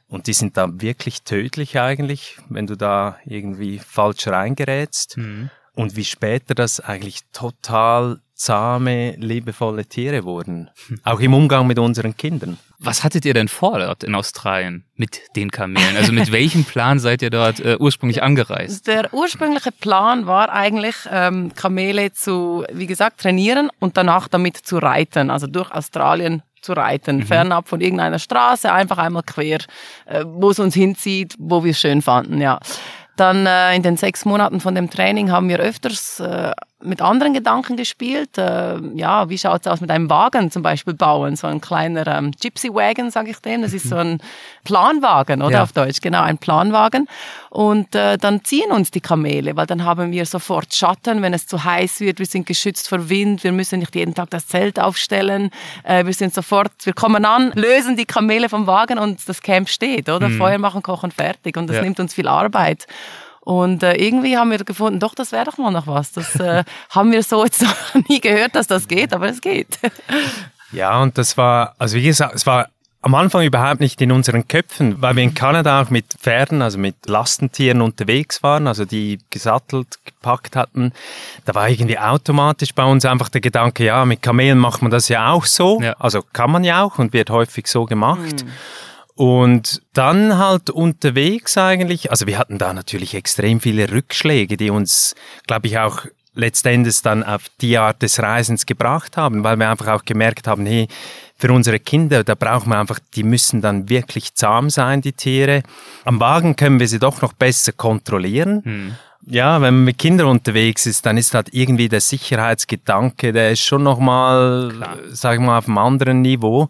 und 0.08 0.26
die 0.26 0.34
sind 0.34 0.58
dann 0.58 0.82
wirklich 0.82 1.22
tödlich 1.22 1.80
eigentlich, 1.80 2.36
wenn 2.48 2.66
du 2.66 2.76
da 2.76 3.18
irgendwie 3.24 3.78
falsch 3.78 4.28
reingerätst. 4.28 5.16
Mhm. 5.16 5.50
und 5.74 5.96
wie 5.96 6.04
später 6.04 6.54
das 6.54 6.78
eigentlich 6.78 7.22
total 7.32 8.20
zahme, 8.34 9.16
liebevolle 9.16 9.86
Tiere 9.86 10.24
wurden. 10.24 10.70
Auch 11.02 11.18
im 11.18 11.34
Umgang 11.34 11.66
mit 11.66 11.78
unseren 11.78 12.16
Kindern. 12.16 12.58
Was 12.84 13.02
hattet 13.02 13.24
ihr 13.24 13.32
denn 13.32 13.48
vor 13.48 13.78
dort 13.78 14.04
in 14.04 14.14
Australien 14.14 14.84
mit 14.94 15.22
den 15.36 15.50
Kamelen? 15.50 15.96
Also 15.96 16.12
mit 16.12 16.30
welchem 16.32 16.64
Plan 16.64 16.98
seid 16.98 17.22
ihr 17.22 17.30
dort 17.30 17.58
äh, 17.60 17.76
ursprünglich 17.80 18.22
angereist? 18.22 18.86
Der 18.86 19.12
ursprüngliche 19.14 19.72
Plan 19.72 20.26
war 20.26 20.52
eigentlich, 20.52 20.94
ähm, 21.10 21.52
Kamele 21.54 22.12
zu, 22.12 22.64
wie 22.70 22.86
gesagt, 22.86 23.20
trainieren 23.20 23.70
und 23.80 23.96
danach 23.96 24.28
damit 24.28 24.58
zu 24.58 24.76
reiten, 24.76 25.30
also 25.30 25.46
durch 25.46 25.72
Australien 25.72 26.42
zu 26.60 26.74
reiten, 26.74 27.18
mhm. 27.18 27.22
fernab 27.22 27.68
von 27.68 27.80
irgendeiner 27.80 28.18
Straße, 28.18 28.70
einfach 28.70 28.98
einmal 28.98 29.22
quer, 29.22 29.60
äh, 30.04 30.24
wo 30.26 30.50
es 30.50 30.58
uns 30.58 30.74
hinzieht, 30.74 31.36
wo 31.38 31.64
wir 31.64 31.70
es 31.70 31.80
schön 31.80 32.02
fanden, 32.02 32.40
ja. 32.40 32.58
Dann 33.16 33.46
äh, 33.46 33.76
in 33.76 33.82
den 33.82 33.96
sechs 33.96 34.24
Monaten 34.24 34.60
von 34.60 34.74
dem 34.74 34.90
Training 34.90 35.30
haben 35.30 35.48
wir 35.48 35.58
öfters 35.58 36.20
äh, 36.20 36.50
mit 36.84 37.02
anderen 37.02 37.34
Gedanken 37.34 37.76
gespielt. 37.76 38.38
Äh, 38.38 38.78
ja, 38.94 39.28
wie 39.28 39.38
schaut's 39.38 39.66
aus 39.66 39.80
mit 39.80 39.90
einem 39.90 40.08
Wagen 40.10 40.50
zum 40.50 40.62
Beispiel 40.62 40.94
bauen? 40.94 41.36
So 41.36 41.46
ein 41.46 41.60
kleiner 41.60 42.06
ähm, 42.06 42.30
Gypsy 42.40 42.72
Wagon, 42.72 43.10
sage 43.10 43.30
ich 43.30 43.38
dem. 43.38 43.62
Das 43.62 43.72
ist 43.72 43.88
so 43.88 43.96
ein 43.96 44.20
Planwagen, 44.64 45.42
oder 45.42 45.56
ja. 45.56 45.62
auf 45.62 45.72
Deutsch? 45.72 46.00
Genau, 46.00 46.22
ein 46.22 46.38
Planwagen. 46.38 47.08
Und 47.50 47.94
äh, 47.94 48.18
dann 48.18 48.44
ziehen 48.44 48.70
uns 48.70 48.90
die 48.90 49.00
Kamele, 49.00 49.56
weil 49.56 49.66
dann 49.66 49.84
haben 49.84 50.12
wir 50.12 50.26
sofort 50.26 50.74
Schatten, 50.74 51.22
wenn 51.22 51.34
es 51.34 51.46
zu 51.46 51.64
heiß 51.64 52.00
wird. 52.00 52.18
Wir 52.18 52.26
sind 52.26 52.46
geschützt 52.46 52.88
vor 52.88 53.08
Wind. 53.08 53.44
Wir 53.44 53.52
müssen 53.52 53.78
nicht 53.78 53.94
jeden 53.94 54.14
Tag 54.14 54.30
das 54.30 54.46
Zelt 54.46 54.78
aufstellen. 54.78 55.50
Äh, 55.84 56.04
wir 56.06 56.12
sind 56.12 56.34
sofort, 56.34 56.72
wir 56.84 56.92
kommen 56.92 57.24
an, 57.24 57.52
lösen 57.54 57.96
die 57.96 58.06
Kamele 58.06 58.48
vom 58.48 58.66
Wagen 58.66 58.98
und 58.98 59.28
das 59.28 59.40
Camp 59.42 59.68
steht, 59.68 60.08
oder? 60.08 60.28
Mhm. 60.28 60.38
Feuer 60.38 60.58
machen, 60.58 60.82
kochen, 60.82 61.10
fertig. 61.10 61.56
Und 61.56 61.68
das 61.68 61.76
ja. 61.76 61.82
nimmt 61.82 62.00
uns 62.00 62.14
viel 62.14 62.28
Arbeit. 62.28 62.86
Und 63.44 63.82
äh, 63.82 63.94
irgendwie 63.94 64.38
haben 64.38 64.50
wir 64.50 64.58
gefunden, 64.58 65.00
doch, 65.00 65.14
das 65.14 65.30
wäre 65.30 65.44
doch 65.44 65.58
mal 65.58 65.70
noch 65.70 65.86
was. 65.86 66.12
Das 66.12 66.34
äh, 66.36 66.64
haben 66.90 67.12
wir 67.12 67.22
so 67.22 67.44
jetzt 67.44 67.62
noch 67.62 67.76
nie 68.08 68.20
gehört, 68.20 68.54
dass 68.54 68.66
das 68.66 68.88
geht, 68.88 69.12
aber 69.12 69.28
es 69.28 69.40
geht. 69.40 69.78
Ja, 70.72 71.00
und 71.00 71.16
das 71.18 71.36
war, 71.36 71.76
also 71.78 71.96
wie 71.96 72.02
gesagt, 72.02 72.34
es 72.34 72.46
war 72.46 72.66
am 73.00 73.14
Anfang 73.14 73.44
überhaupt 73.44 73.78
nicht 73.78 74.00
in 74.00 74.10
unseren 74.10 74.48
Köpfen, 74.48 75.00
weil 75.00 75.14
wir 75.14 75.22
in 75.22 75.34
Kanada 75.34 75.82
auch 75.82 75.90
mit 75.90 76.06
Pferden, 76.18 76.62
also 76.62 76.78
mit 76.78 76.96
Lastentieren 77.06 77.80
unterwegs 77.80 78.42
waren, 78.42 78.66
also 78.66 78.84
die 78.84 79.20
gesattelt, 79.30 79.98
gepackt 80.04 80.56
hatten. 80.56 80.92
Da 81.44 81.54
war 81.54 81.68
irgendwie 81.68 81.98
automatisch 81.98 82.74
bei 82.74 82.82
uns 82.82 83.04
einfach 83.04 83.28
der 83.28 83.40
Gedanke, 83.40 83.84
ja, 83.84 84.04
mit 84.04 84.22
Kamelen 84.22 84.58
macht 84.58 84.82
man 84.82 84.90
das 84.90 85.08
ja 85.08 85.30
auch 85.30 85.44
so. 85.44 85.80
Ja. 85.80 85.92
Also 86.00 86.22
kann 86.32 86.50
man 86.50 86.64
ja 86.64 86.82
auch 86.82 86.98
und 86.98 87.12
wird 87.12 87.30
häufig 87.30 87.68
so 87.68 87.84
gemacht. 87.84 88.44
Mhm. 88.44 88.50
Und 89.16 89.82
dann 89.92 90.38
halt 90.38 90.70
unterwegs 90.70 91.56
eigentlich, 91.56 92.10
also 92.10 92.26
wir 92.26 92.38
hatten 92.38 92.58
da 92.58 92.72
natürlich 92.72 93.14
extrem 93.14 93.60
viele 93.60 93.90
Rückschläge, 93.92 94.56
die 94.56 94.70
uns, 94.70 95.14
glaube 95.46 95.68
ich, 95.68 95.78
auch 95.78 96.06
letztendlich 96.34 97.00
dann 97.02 97.22
auf 97.22 97.42
die 97.60 97.78
Art 97.78 98.02
des 98.02 98.20
Reisens 98.20 98.66
gebracht 98.66 99.16
haben, 99.16 99.44
weil 99.44 99.56
wir 99.56 99.70
einfach 99.70 99.88
auch 99.88 100.04
gemerkt 100.04 100.48
haben, 100.48 100.66
hey, 100.66 100.88
für 101.36 101.52
unsere 101.52 101.78
Kinder, 101.78 102.24
da 102.24 102.34
brauchen 102.34 102.70
wir 102.70 102.78
einfach, 102.78 102.98
die 103.14 103.22
müssen 103.22 103.60
dann 103.60 103.88
wirklich 103.88 104.34
zahm 104.34 104.70
sein, 104.70 105.00
die 105.00 105.12
Tiere. 105.12 105.62
Am 106.04 106.20
Wagen 106.20 106.56
können 106.56 106.80
wir 106.80 106.88
sie 106.88 106.98
doch 106.98 107.22
noch 107.22 107.32
besser 107.32 107.72
kontrollieren. 107.72 108.62
Hm. 108.64 108.94
Ja, 109.26 109.60
wenn 109.60 109.74
man 109.74 109.84
mit 109.84 109.98
Kindern 109.98 110.26
unterwegs 110.26 110.86
ist, 110.86 111.06
dann 111.06 111.16
ist 111.16 111.34
halt 111.34 111.48
irgendwie 111.52 111.88
der 111.88 112.00
Sicherheitsgedanke, 112.00 113.32
der 113.32 113.52
ist 113.52 113.62
schon 113.62 113.82
nochmal, 113.82 114.72
sag 115.12 115.34
ich 115.34 115.40
mal, 115.40 115.58
auf 115.58 115.66
einem 115.66 115.78
anderen 115.78 116.20
Niveau. 116.20 116.68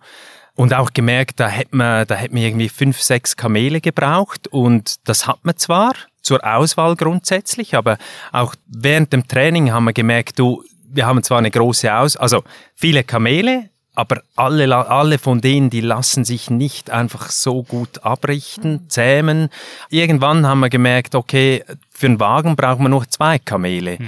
Und 0.56 0.72
auch 0.72 0.92
gemerkt, 0.92 1.40
da 1.40 1.48
hätte 1.48 1.76
man, 1.76 2.06
da 2.06 2.14
hätte 2.14 2.34
man 2.34 2.42
irgendwie 2.42 2.68
fünf, 2.68 3.02
sechs 3.02 3.36
Kamele 3.36 3.80
gebraucht 3.80 4.46
und 4.48 4.96
das 5.08 5.26
hat 5.26 5.38
man 5.42 5.56
zwar 5.56 5.94
zur 6.22 6.44
Auswahl 6.44 6.94
grundsätzlich, 6.94 7.74
aber 7.74 7.98
auch 8.32 8.54
während 8.66 9.12
dem 9.12 9.26
Training 9.26 9.72
haben 9.72 9.84
wir 9.84 9.92
gemerkt, 9.92 10.38
du, 10.38 10.62
wir 10.88 11.06
haben 11.06 11.22
zwar 11.24 11.38
eine 11.38 11.50
große 11.50 11.92
Aus, 11.92 12.16
also 12.16 12.44
viele 12.74 13.02
Kamele, 13.02 13.68
aber 13.94 14.22
alle, 14.36 14.74
alle 14.88 15.18
von 15.18 15.40
denen, 15.40 15.70
die 15.70 15.80
lassen 15.80 16.24
sich 16.24 16.50
nicht 16.50 16.90
einfach 16.90 17.30
so 17.30 17.62
gut 17.62 18.04
abrichten, 18.04 18.88
zähmen. 18.88 19.50
Irgendwann 19.88 20.46
haben 20.46 20.60
wir 20.60 20.68
gemerkt, 20.68 21.14
okay, 21.14 21.64
für 21.90 22.06
einen 22.06 22.18
Wagen 22.20 22.56
brauchen 22.56 22.84
wir 22.84 22.88
noch 22.88 23.06
zwei 23.06 23.38
Kamele. 23.38 23.98
Mhm. 24.00 24.06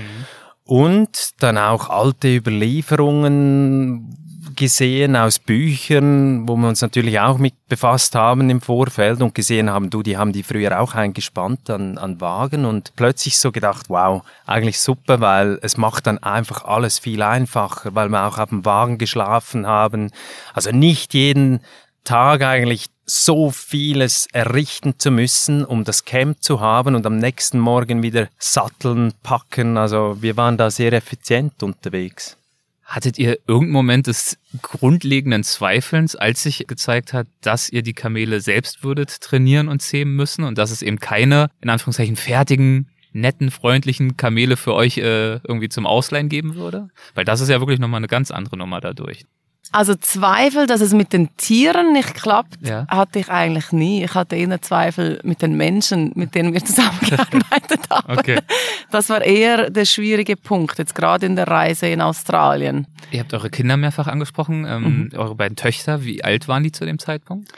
Und 0.64 1.30
dann 1.38 1.56
auch 1.56 1.88
alte 1.88 2.34
Überlieferungen, 2.34 4.25
gesehen 4.56 5.14
aus 5.14 5.38
Büchern, 5.38 6.48
wo 6.48 6.56
wir 6.56 6.68
uns 6.68 6.82
natürlich 6.82 7.20
auch 7.20 7.38
mit 7.38 7.54
befasst 7.68 8.14
haben 8.14 8.50
im 8.50 8.60
Vorfeld 8.60 9.20
und 9.22 9.34
gesehen 9.34 9.70
haben, 9.70 9.90
du, 9.90 10.02
die 10.02 10.16
haben 10.16 10.32
die 10.32 10.42
früher 10.42 10.80
auch 10.80 10.94
eingespannt 10.94 11.70
an, 11.70 11.98
an 11.98 12.20
Wagen 12.20 12.64
und 12.64 12.92
plötzlich 12.96 13.38
so 13.38 13.52
gedacht, 13.52 13.86
wow, 13.88 14.22
eigentlich 14.46 14.80
super, 14.80 15.20
weil 15.20 15.58
es 15.62 15.76
macht 15.76 16.06
dann 16.06 16.18
einfach 16.18 16.64
alles 16.64 16.98
viel 16.98 17.22
einfacher, 17.22 17.94
weil 17.94 18.08
wir 18.08 18.26
auch 18.26 18.38
auf 18.38 18.48
dem 18.48 18.64
Wagen 18.64 18.98
geschlafen 18.98 19.66
haben. 19.66 20.10
Also 20.54 20.70
nicht 20.70 21.14
jeden 21.14 21.60
Tag 22.04 22.42
eigentlich 22.42 22.86
so 23.04 23.50
vieles 23.50 24.26
errichten 24.32 24.98
zu 24.98 25.10
müssen, 25.10 25.64
um 25.64 25.84
das 25.84 26.04
Camp 26.04 26.42
zu 26.42 26.60
haben 26.60 26.94
und 26.94 27.06
am 27.06 27.18
nächsten 27.18 27.60
Morgen 27.60 28.02
wieder 28.02 28.28
satteln, 28.38 29.12
packen. 29.22 29.76
Also 29.76 30.16
wir 30.20 30.36
waren 30.36 30.56
da 30.56 30.70
sehr 30.70 30.92
effizient 30.92 31.62
unterwegs. 31.62 32.36
Hattet 32.86 33.18
ihr 33.18 33.40
irgendeinen 33.48 33.72
Moment 33.72 34.06
des 34.06 34.38
grundlegenden 34.62 35.42
Zweifelns, 35.42 36.14
als 36.14 36.44
sich 36.44 36.66
gezeigt 36.68 37.12
hat, 37.12 37.26
dass 37.40 37.68
ihr 37.68 37.82
die 37.82 37.94
Kamele 37.94 38.40
selbst 38.40 38.84
würdet 38.84 39.20
trainieren 39.20 39.66
und 39.66 39.82
zähmen 39.82 40.14
müssen 40.14 40.44
und 40.44 40.56
dass 40.56 40.70
es 40.70 40.82
eben 40.82 41.00
keine, 41.00 41.50
in 41.60 41.68
Anführungszeichen, 41.68 42.14
fertigen, 42.14 42.88
netten, 43.12 43.50
freundlichen 43.50 44.16
Kamele 44.16 44.56
für 44.56 44.74
euch 44.74 44.98
äh, 44.98 45.38
irgendwie 45.38 45.68
zum 45.68 45.84
Ausleihen 45.84 46.28
geben 46.28 46.54
würde? 46.54 46.88
Weil 47.14 47.24
das 47.24 47.40
ist 47.40 47.48
ja 47.48 47.60
wirklich 47.60 47.80
nochmal 47.80 47.98
eine 47.98 48.06
ganz 48.06 48.30
andere 48.30 48.56
Nummer 48.56 48.80
dadurch. 48.80 49.24
Also 49.72 49.94
Zweifel, 49.94 50.66
dass 50.66 50.80
es 50.80 50.92
mit 50.92 51.12
den 51.12 51.36
Tieren 51.36 51.92
nicht 51.92 52.14
klappt, 52.14 52.66
ja. 52.66 52.86
hatte 52.88 53.18
ich 53.18 53.28
eigentlich 53.28 53.72
nie. 53.72 54.04
Ich 54.04 54.14
hatte 54.14 54.36
eher 54.36 54.62
Zweifel 54.62 55.20
mit 55.22 55.42
den 55.42 55.56
Menschen, 55.56 56.12
mit 56.14 56.34
denen 56.34 56.52
wir 56.52 56.64
zusammengearbeitet 56.64 57.80
haben. 57.90 58.18
Okay. 58.18 58.38
Das 58.90 59.08
war 59.08 59.22
eher 59.22 59.70
der 59.70 59.84
schwierige 59.84 60.36
Punkt, 60.36 60.78
jetzt 60.78 60.94
gerade 60.94 61.26
in 61.26 61.36
der 61.36 61.48
Reise 61.48 61.88
in 61.88 62.00
Australien. 62.00 62.86
Ihr 63.10 63.20
habt 63.20 63.34
eure 63.34 63.50
Kinder 63.50 63.76
mehrfach 63.76 64.06
angesprochen, 64.06 64.64
ähm, 64.66 64.82
mhm. 64.82 65.10
eure 65.18 65.34
beiden 65.34 65.56
Töchter. 65.56 66.04
Wie 66.04 66.22
alt 66.22 66.48
waren 66.48 66.62
die 66.62 66.72
zu 66.72 66.84
dem 66.84 66.98
Zeitpunkt? 66.98 67.52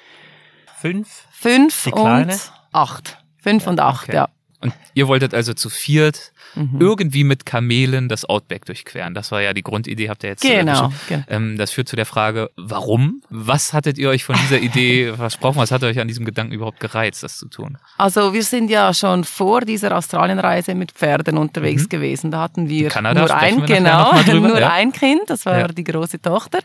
Fünf. 0.81 1.27
Fünf 1.31 1.87
und 1.89 2.33
acht. 2.73 3.19
Fünf 3.39 3.65
ja, 3.65 3.71
und 3.71 3.81
acht, 3.81 4.09
okay. 4.09 4.17
ja. 4.17 4.29
Und 4.61 4.75
ihr 4.95 5.07
wolltet 5.09 5.35
also 5.35 5.55
zu 5.55 5.71
viert 5.71 6.33
mhm. 6.55 6.81
irgendwie 6.81 7.25
mit 7.25 7.47
Kamelen 7.47 8.09
das 8.09 8.25
Outback 8.25 8.65
durchqueren. 8.65 9.15
Das 9.15 9.31
war 9.33 9.43
ja 9.43 9.53
die 9.53 9.63
Grundidee, 9.63 10.09
habt 10.09 10.23
ihr 10.25 10.31
jetzt 10.31 10.45
äh, 10.45 10.61
genau, 10.61 10.93
genau. 11.09 11.25
Ähm, 11.29 11.59
das 11.59 11.71
führt 11.71 11.89
zu 11.89 11.97
der 11.97 12.07
Frage, 12.07 12.51
warum? 12.57 13.23
Was 13.31 13.73
hattet 13.73 13.99
ihr 13.99 14.09
euch 14.09 14.25
von 14.25 14.37
dieser 14.37 14.59
Idee 14.59 15.13
versprochen? 15.17 15.59
Was 15.59 15.71
hat 15.71 15.83
euch 15.85 15.99
an 16.01 16.09
diesem 16.09 16.25
Gedanken 16.25 16.53
überhaupt 16.53 16.81
gereizt, 16.81 17.23
das 17.23 17.39
zu 17.39 17.49
tun? 17.49 17.79
Also 17.97 18.33
wir 18.33 18.43
sind 18.43 18.71
ja 18.71 18.93
schon 18.95 19.25
vor 19.25 19.63
dieser 19.63 19.97
Australienreise 19.97 20.75
mit 20.75 20.93
Pferden 20.93 21.39
unterwegs 21.39 21.85
mhm. 21.85 21.89
gewesen. 21.89 22.31
Da 22.31 22.41
hatten 22.41 22.69
wir 22.69 22.89
Kanada, 22.89 23.21
nur 23.21 23.35
ein, 23.35 23.67
genau, 23.67 24.13
nur 24.33 24.61
ja. 24.61 24.71
ein 24.71 24.93
Kind, 24.93 25.23
das 25.29 25.47
war 25.47 25.59
ja. 25.59 25.69
die 25.69 25.85
große 25.85 26.21
Tochter. 26.21 26.61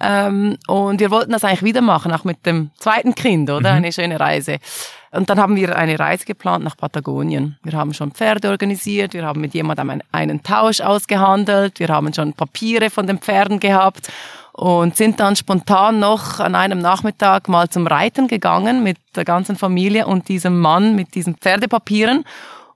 Ähm, 0.00 0.56
und 0.66 1.00
wir 1.00 1.10
wollten 1.10 1.32
das 1.32 1.44
eigentlich 1.44 1.62
wieder 1.62 1.82
machen, 1.82 2.12
auch 2.12 2.24
mit 2.24 2.46
dem 2.46 2.70
zweiten 2.78 3.14
Kind, 3.14 3.50
oder? 3.50 3.72
Mhm. 3.72 3.76
Eine 3.76 3.92
schöne 3.92 4.18
Reise. 4.18 4.58
Und 5.12 5.28
dann 5.28 5.40
haben 5.40 5.56
wir 5.56 5.76
eine 5.76 5.98
Reise 5.98 6.24
geplant 6.24 6.64
nach 6.64 6.76
Patagonien. 6.76 7.58
Wir 7.64 7.72
haben 7.72 7.92
schon 7.94 8.12
Pferde 8.12 8.48
organisiert, 8.48 9.12
wir 9.20 9.26
haben 9.26 9.40
mit 9.40 9.54
jemandem 9.54 10.00
einen 10.12 10.42
Tausch 10.42 10.80
ausgehandelt, 10.80 11.78
wir 11.78 11.88
haben 11.88 12.12
schon 12.14 12.32
Papiere 12.32 12.88
von 12.88 13.06
den 13.06 13.18
Pferden 13.18 13.60
gehabt 13.60 14.08
und 14.52 14.96
sind 14.96 15.20
dann 15.20 15.36
spontan 15.36 16.00
noch 16.00 16.40
an 16.40 16.54
einem 16.54 16.78
Nachmittag 16.78 17.48
mal 17.48 17.68
zum 17.68 17.86
Reiten 17.86 18.28
gegangen 18.28 18.82
mit 18.82 18.96
der 19.14 19.24
ganzen 19.24 19.56
Familie 19.56 20.06
und 20.06 20.28
diesem 20.28 20.58
Mann 20.58 20.96
mit 20.96 21.14
diesen 21.14 21.36
Pferdepapieren 21.36 22.24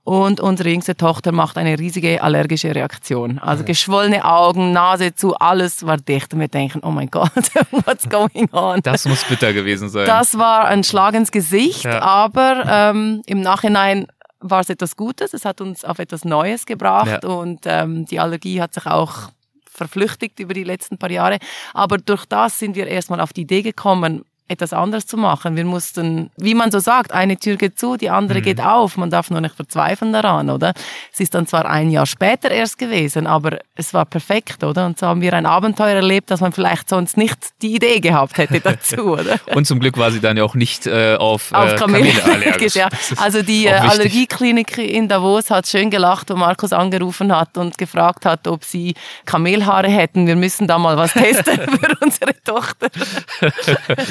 und 0.05 0.39
unsere 0.39 0.69
jüngste 0.69 0.95
Tochter 0.95 1.31
macht 1.31 1.57
eine 1.57 1.79
riesige 1.79 2.21
allergische 2.21 2.75
Reaktion. 2.75 3.39
Also 3.39 3.63
ja. 3.63 3.65
geschwollene 3.65 4.23
Augen, 4.23 4.71
Nase 4.71 5.15
zu, 5.15 5.33
alles 5.35 5.83
war 5.83 5.97
dicht. 5.97 6.31
Und 6.31 6.41
wir 6.41 6.47
denken, 6.47 6.81
oh 6.83 6.91
mein 6.91 7.09
Gott, 7.09 7.31
what's 7.71 8.07
going 8.07 8.47
on? 8.51 8.81
Das 8.83 9.05
muss 9.05 9.23
bitter 9.23 9.51
gewesen 9.51 9.89
sein. 9.89 10.05
Das 10.05 10.37
war 10.37 10.65
ein 10.65 10.83
Schlag 10.83 11.15
ins 11.15 11.31
Gesicht, 11.31 11.85
ja. 11.85 12.03
aber 12.03 12.65
ähm, 12.69 13.23
im 13.25 13.41
Nachhinein 13.41 14.05
war 14.49 14.61
es 14.61 14.69
etwas 14.69 14.95
Gutes. 14.95 15.33
Es 15.33 15.45
hat 15.45 15.61
uns 15.61 15.83
auf 15.83 15.99
etwas 15.99 16.25
Neues 16.25 16.65
gebracht 16.65 17.23
ja. 17.23 17.29
und 17.29 17.61
ähm, 17.65 18.05
die 18.05 18.19
Allergie 18.19 18.61
hat 18.61 18.73
sich 18.73 18.85
auch 18.85 19.29
verflüchtigt 19.69 20.39
über 20.39 20.53
die 20.53 20.63
letzten 20.63 20.97
paar 20.97 21.11
Jahre. 21.11 21.39
Aber 21.73 21.97
durch 21.97 22.25
das 22.25 22.59
sind 22.59 22.75
wir 22.75 22.87
erstmal 22.87 23.19
auf 23.19 23.33
die 23.33 23.41
Idee 23.41 23.61
gekommen, 23.61 24.23
etwas 24.47 24.73
anderes 24.73 25.07
zu 25.07 25.17
machen. 25.17 25.55
Wir 25.55 25.65
mussten, 25.65 26.29
wie 26.37 26.53
man 26.53 26.69
so 26.71 26.79
sagt, 26.79 27.11
eine 27.11 27.37
Tür 27.37 27.55
geht 27.55 27.79
zu, 27.79 27.97
die 27.97 28.11
andere 28.11 28.39
mhm. 28.39 28.43
geht 28.43 28.61
auf. 28.61 28.95
Man 28.95 29.09
darf 29.09 29.31
nur 29.31 29.41
nicht 29.41 29.55
verzweifeln 29.55 30.13
daran, 30.13 30.51
oder? 30.51 30.73
Es 31.11 31.19
ist 31.19 31.33
dann 31.33 31.47
zwar 31.47 31.65
ein 31.65 31.89
Jahr 31.89 32.05
später 32.05 32.51
erst 32.51 32.77
gewesen, 32.77 33.25
aber 33.25 33.59
es 33.75 33.93
war 33.95 34.05
perfekt, 34.05 34.63
oder? 34.63 34.85
Und 34.85 34.99
so 34.99 35.07
haben 35.07 35.21
wir 35.21 35.33
ein 35.33 35.47
Abenteuer 35.47 35.95
erlebt, 35.95 36.29
das 36.29 36.41
man 36.41 36.51
vielleicht 36.51 36.89
sonst 36.89 37.17
nicht 37.17 37.37
die 37.63 37.75
Idee 37.75 37.99
gehabt 37.99 38.37
hätte 38.37 38.59
dazu, 38.59 39.13
oder? 39.13 39.39
Und 39.53 39.65
zum 39.65 39.79
Glück 39.79 39.97
war 39.97 40.11
sie 40.11 40.19
dann 40.19 40.37
ja 40.37 40.43
auch 40.43 40.53
nicht 40.53 40.85
äh, 40.85 41.15
auf, 41.15 41.51
auf 41.51 41.73
äh, 41.73 41.75
Kamele, 41.75 42.11
Kamele 42.11 42.23
allergisch. 42.45 42.75
ja. 42.75 42.89
Also 43.17 43.41
die 43.41 43.65
äh, 43.65 43.71
Allergieklinik 43.71 44.77
in 44.77 45.07
Davos 45.07 45.49
hat 45.49 45.65
schön 45.67 45.89
gelacht, 45.89 46.29
wo 46.29 46.35
Markus 46.35 46.71
angerufen 46.71 47.35
hat 47.35 47.57
und 47.57 47.79
gefragt 47.79 48.25
hat, 48.25 48.47
ob 48.47 48.63
sie 48.63 48.93
Kamelhaare 49.25 49.89
hätten. 49.89 50.27
Wir 50.27 50.35
müssen 50.35 50.67
da 50.67 50.77
mal 50.77 50.97
was 50.97 51.13
testen 51.13 51.57
für 51.79 51.97
unsere 52.01 52.33
Tochter. 52.43 52.89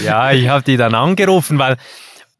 ja, 0.02 0.23
ich 0.32 0.48
habe 0.48 0.62
die 0.62 0.76
dann 0.76 0.94
angerufen, 0.94 1.58
weil 1.58 1.76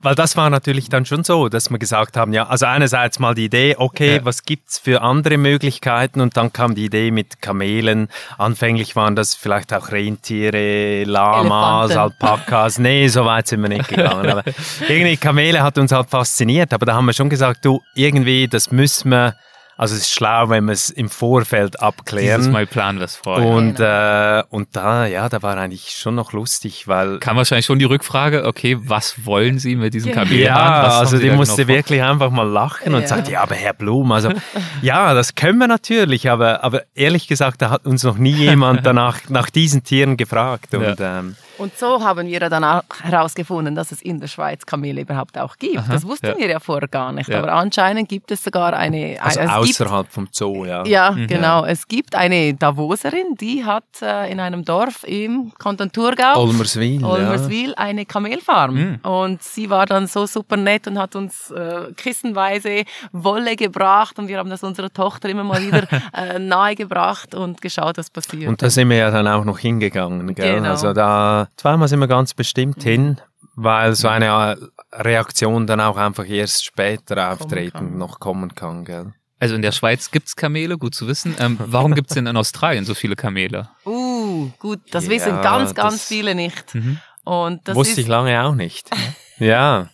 weil 0.05 0.15
das 0.15 0.37
war 0.37 0.51
natürlich 0.51 0.91
dann 0.91 1.07
schon 1.07 1.25
so, 1.25 1.49
dass 1.49 1.71
wir 1.71 1.79
gesagt 1.79 2.19
haben, 2.19 2.35
ja, 2.35 2.47
also 2.47 2.67
einerseits 2.67 3.19
mal 3.19 3.35
die 3.35 3.47
Idee, 3.47 3.75
okay, 3.79 4.17
ja. 4.17 4.25
was 4.25 4.43
gibt's 4.43 4.79
für 4.79 5.01
andere 5.01 5.39
Möglichkeiten? 5.39 6.21
Und 6.21 6.37
dann 6.37 6.53
kam 6.53 6.75
die 6.75 6.85
Idee 6.85 7.11
mit 7.11 7.41
Kamelen. 7.41 8.09
Anfänglich 8.37 8.97
waren 8.97 9.17
das 9.17 9.35
vielleicht 9.35 9.73
auch 9.73 9.93
Rentiere, 9.93 11.05
Lamas, 11.05 11.93
Elefanten. 11.93 12.27
Alpakas. 12.27 12.79
Nee, 12.79 13.09
so 13.09 13.25
weit 13.25 13.47
sind 13.47 13.63
wir 13.63 13.71
nicht 13.71 13.89
gegangen. 13.89 14.31
Aber 14.31 14.45
irgendwie 14.89 15.17
Kamele 15.17 15.63
hat 15.63 15.79
uns 15.79 15.91
halt 15.91 16.11
fasziniert. 16.11 16.75
Aber 16.75 16.85
da 16.85 16.95
haben 16.95 17.07
wir 17.07 17.15
schon 17.15 17.31
gesagt, 17.31 17.65
du, 17.65 17.81
irgendwie, 17.95 18.47
das 18.47 18.71
müssen 18.71 19.11
wir 19.11 19.37
also 19.77 19.95
es 19.95 20.03
ist 20.03 20.13
schlau, 20.13 20.49
wenn 20.51 20.67
wir 20.67 20.73
es 20.73 20.89
im 20.91 21.09
Vorfeld 21.09 21.81
abklären. 21.81 22.41
Dieses 22.41 22.53
Mal 22.53 22.67
planen 22.67 22.99
wir 22.99 23.07
es 23.07 23.17
vorher. 23.17 23.49
Und, 23.49 23.77
genau. 23.77 24.41
äh, 24.41 24.45
und 24.51 24.69
da, 24.73 25.07
ja, 25.07 25.29
da 25.29 25.43
war 25.43 25.57
eigentlich 25.57 25.91
schon 25.91 26.15
noch 26.15 26.33
lustig, 26.33 26.87
weil... 26.87 27.19
Kam 27.19 27.37
wahrscheinlich 27.37 27.67
schon 27.67 27.81
die 27.81 27.85
Rückfrage, 27.85 28.45
okay, 28.45 28.77
was 28.81 29.27
wollen 29.27 29.59
Sie 29.59 29.75
mit 29.75 29.93
diesem 29.93 30.13
Kamel? 30.13 30.39
Ja, 30.39 30.99
also 30.99 31.19
die 31.19 31.31
musste 31.31 31.65
genau 31.65 31.77
wirklich 31.77 32.03
einfach 32.03 32.31
mal 32.31 32.49
lachen 32.49 32.93
ja. 32.93 32.99
und 32.99 33.09
sagt, 33.09 33.29
ja, 33.29 33.43
aber 33.43 33.57
Herr 33.57 33.75
Blum, 33.75 34.13
also 34.13 34.31
ja, 34.83 35.13
das 35.13 35.35
können 35.35 35.59
wir 35.59 35.67
natürlich, 35.67 36.31
aber, 36.31 36.63
aber 36.63 36.83
ehrlich 36.95 37.27
gesagt, 37.27 37.61
da 37.61 37.71
hat 37.71 37.85
uns 37.85 38.05
noch 38.05 38.17
nie 38.17 38.35
jemand 38.35 38.87
danach 38.87 39.29
nach 39.29 39.51
diesen 39.51 39.83
Tieren 39.83 40.17
gefragt. 40.17 40.75
Und, 40.75 41.01
ja. 41.01 41.19
ähm, 41.19 41.37
und 41.59 41.77
so 41.79 42.03
haben 42.03 42.27
wir 42.27 42.41
dann 42.41 42.65
auch 42.65 42.83
herausgefunden, 43.03 43.75
dass 43.75 43.93
es 43.93 44.03
in 44.03 44.21
der 44.21 44.29
Schweiz 44.29 44.67
Kamele 44.67 45.03
überhaupt 45.03 45.39
auch 45.39 45.57
gibt. 45.57 45.79
Aha, 45.79 45.93
das 45.93 46.07
wussten 46.07 46.27
ja. 46.27 46.39
wir 46.39 46.49
ja 46.49 46.61
vorher 46.61 46.89
gar 46.89 47.13
nicht. 47.13 47.29
Ja. 47.29 47.39
Aber 47.39 47.53
anscheinend 47.53 48.09
gibt 48.09 48.31
es 48.31 48.43
sogar 48.43 48.73
eine. 48.73 49.17
Also 49.21 49.41
außerhalb 49.41 50.11
vom 50.11 50.29
Zoo, 50.31 50.65
ja. 50.65 50.85
Ja, 50.87 51.13
mhm. 51.13 51.27
genau. 51.27 51.65
Es 51.65 51.87
gibt 51.89 52.15
eine 52.15 52.55
Davoserin, 52.55 53.37
die 53.41 53.65
hat 53.65 53.85
äh, 54.03 54.31
in 54.31 54.41
einem 54.41 54.65
Dorf 54.65 55.05
im 55.05 55.53
Kanton 55.59 55.93
Thurgau, 55.93 56.41
Olmerswil, 56.41 57.05
Olmerswil 57.05 57.71
ja. 57.71 57.77
eine 57.77 58.07
Kamelfarm. 58.07 58.75
Mhm. 58.75 58.99
Und 59.03 59.43
sie 59.43 59.71
war 59.71 59.87
dann 59.87 60.07
so 60.07 60.27
super 60.27 60.57
nett 60.57 60.87
und 60.87 60.99
hat 60.99 61.17
uns 61.17 61.51
äh, 61.51 61.93
kissenweise 61.97 62.85
Wolle 63.13 63.57
gebracht 63.57 64.19
und 64.19 64.29
wir 64.29 64.39
haben 64.39 64.51
das 64.51 64.63
unserer 64.63 64.93
Tochter 64.93 65.29
immer 65.29 65.45
mal 65.45 65.63
wieder 65.63 65.87
äh, 66.13 66.39
nahegebracht 66.39 67.35
und 67.35 67.61
geschaut, 67.61 67.99
was 67.99 68.11
passiert. 68.11 68.49
Und 68.49 68.63
da 68.63 68.71
sind 68.71 68.89
wir 68.89 68.97
ja 68.97 69.11
dann 69.11 69.29
auch 69.29 69.45
noch 69.45 69.59
hingegangen. 69.59 70.35
Gell? 70.35 70.57
Genau. 70.57 70.71
Also 70.71 70.93
da 70.93 71.44
zweimal 71.57 71.89
sind 71.89 72.01
wir 72.01 72.09
ganz 72.09 72.35
bestimmt 72.35 72.83
hin, 72.83 73.21
weil 73.55 73.95
so 73.95 74.09
eine 74.09 74.71
Reaktion 74.93 75.67
dann 75.67 75.81
auch 75.81 75.97
einfach 75.97 76.29
erst 76.29 76.65
später 76.65 77.33
auftreten 77.33 77.99
noch 77.99 78.21
kommen 78.21 78.55
kann, 78.55 78.85
gell? 78.85 79.13
Also 79.41 79.57
in 79.57 79.63
der 79.63 79.73
Schweiz 79.73 80.11
gibt 80.11 80.29
es 80.29 80.37
Kamele, 80.37 80.79
gut 80.79 80.95
zu 80.95 81.07
wissen. 81.07 81.37
Ähm, 81.39 81.59
warum 81.59 81.93
es 82.09 82.15
denn 82.15 82.27
in 82.27 82.37
Australien 82.37 82.85
so 82.85 82.95
viele 82.95 83.17
Kamele? 83.17 83.69
Uh, 83.85 84.51
gut, 84.59 84.81
das 84.91 85.05
ja, 85.05 85.11
wissen 85.11 85.43
ganz, 85.43 85.75
ganz 85.75 86.05
viele 86.05 86.35
nicht. 86.35 86.75
Mhm. 86.75 86.99
Und 87.25 87.67
das 87.69 87.75
Wusste 87.75 87.93
ist, 87.93 87.99
ich 87.99 88.07
lange 88.07 88.43
auch 88.43 88.55
nicht. 88.55 88.89
ja. 89.39 89.91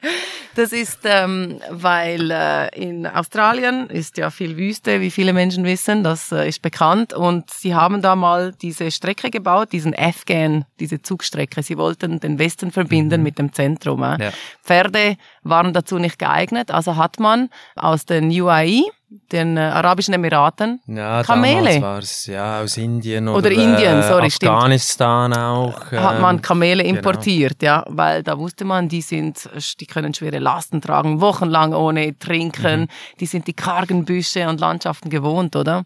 Das 0.54 0.72
ist, 0.72 1.00
ähm, 1.04 1.60
weil 1.68 2.30
äh, 2.30 2.68
in 2.80 3.06
Australien 3.06 3.88
ist 3.88 4.16
ja 4.18 4.30
viel 4.30 4.56
Wüste, 4.56 5.00
wie 5.00 5.10
viele 5.10 5.32
Menschen 5.32 5.64
wissen, 5.64 6.04
das 6.04 6.30
äh, 6.30 6.48
ist 6.48 6.62
bekannt. 6.62 7.12
Und 7.12 7.50
sie 7.50 7.74
haben 7.74 8.02
da 8.02 8.14
mal 8.14 8.52
diese 8.62 8.90
Strecke 8.90 9.30
gebaut, 9.30 9.72
diesen 9.72 9.94
Afghan, 9.98 10.64
diese 10.78 11.02
Zugstrecke. 11.02 11.62
Sie 11.62 11.76
wollten 11.76 12.20
den 12.20 12.38
Westen 12.38 12.70
verbinden 12.70 13.20
mhm. 13.20 13.24
mit 13.24 13.38
dem 13.38 13.52
Zentrum. 13.52 14.02
Äh. 14.02 14.24
Ja. 14.24 14.30
Pferde 14.62 15.16
waren 15.42 15.72
dazu 15.72 15.98
nicht 15.98 16.18
geeignet, 16.18 16.70
also 16.70 16.96
hat 16.96 17.18
man 17.18 17.50
aus 17.74 18.04
den 18.04 18.30
UAE 18.30 18.84
den 19.32 19.56
äh, 19.56 19.60
Arabischen 19.60 20.14
Emiraten. 20.14 20.80
Ja, 20.86 21.22
Kamele. 21.22 21.80
war 21.80 21.98
es 21.98 22.26
ja 22.26 22.60
aus 22.60 22.76
Indien 22.76 23.28
oder, 23.28 23.38
oder 23.38 23.50
Indien, 23.50 24.02
sorry, 24.02 24.26
Afghanistan 24.26 25.32
stimmt. 25.32 25.44
auch. 25.44 25.92
Äh, 25.92 25.98
Hat 25.98 26.20
man 26.20 26.36
ähm, 26.36 26.42
Kamele 26.42 26.82
genau. 26.82 26.96
importiert, 26.96 27.58
genau. 27.58 27.72
ja, 27.72 27.84
weil 27.88 28.22
da 28.22 28.38
wusste 28.38 28.64
man, 28.64 28.88
die 28.88 29.02
sind, 29.02 29.48
die 29.80 29.86
können 29.86 30.14
schwere 30.14 30.38
Lasten 30.44 30.80
tragen, 30.80 31.20
wochenlang 31.20 31.74
ohne 31.74 32.16
Trinken, 32.18 32.82
mhm. 32.82 32.88
die 33.18 33.26
sind 33.26 33.46
die 33.46 33.54
kargen 33.54 34.04
Büsche 34.04 34.48
und 34.48 34.60
Landschaften 34.60 35.10
gewohnt, 35.10 35.56
oder? 35.56 35.84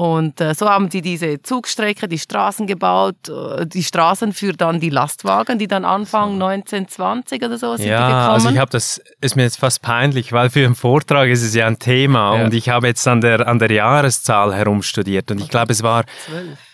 Und 0.00 0.40
äh, 0.40 0.54
so 0.54 0.68
haben 0.68 0.90
sie 0.90 1.02
diese 1.02 1.42
Zugstrecke, 1.42 2.08
die 2.08 2.18
Straßen 2.18 2.66
gebaut, 2.66 3.28
äh, 3.28 3.66
die 3.66 3.82
Straßen 3.82 4.32
für 4.32 4.54
dann 4.54 4.80
die 4.80 4.88
Lastwagen, 4.88 5.58
die 5.58 5.66
dann 5.66 5.84
Anfang 5.84 6.38
so. 6.38 6.46
1920 6.46 7.44
oder 7.44 7.58
so 7.58 7.76
sind 7.76 7.88
ja, 7.88 7.98
die 7.98 8.04
gekommen. 8.12 8.30
also 8.30 8.48
ich 8.48 8.56
habe 8.58 8.70
das, 8.70 9.02
ist 9.20 9.36
mir 9.36 9.42
jetzt 9.42 9.58
fast 9.58 9.82
peinlich, 9.82 10.32
weil 10.32 10.48
für 10.48 10.64
einen 10.64 10.74
Vortrag 10.74 11.28
ist 11.28 11.42
es 11.42 11.54
ja 11.54 11.66
ein 11.66 11.78
Thema 11.78 12.38
ja. 12.38 12.44
und 12.44 12.54
ich 12.54 12.70
habe 12.70 12.86
jetzt 12.86 13.06
an 13.06 13.20
der, 13.20 13.46
an 13.46 13.58
der 13.58 13.72
Jahreszahl 13.72 14.54
herumstudiert 14.54 15.30
und 15.32 15.40
ich 15.40 15.50
glaube, 15.50 15.72
es 15.72 15.82
war, 15.82 16.04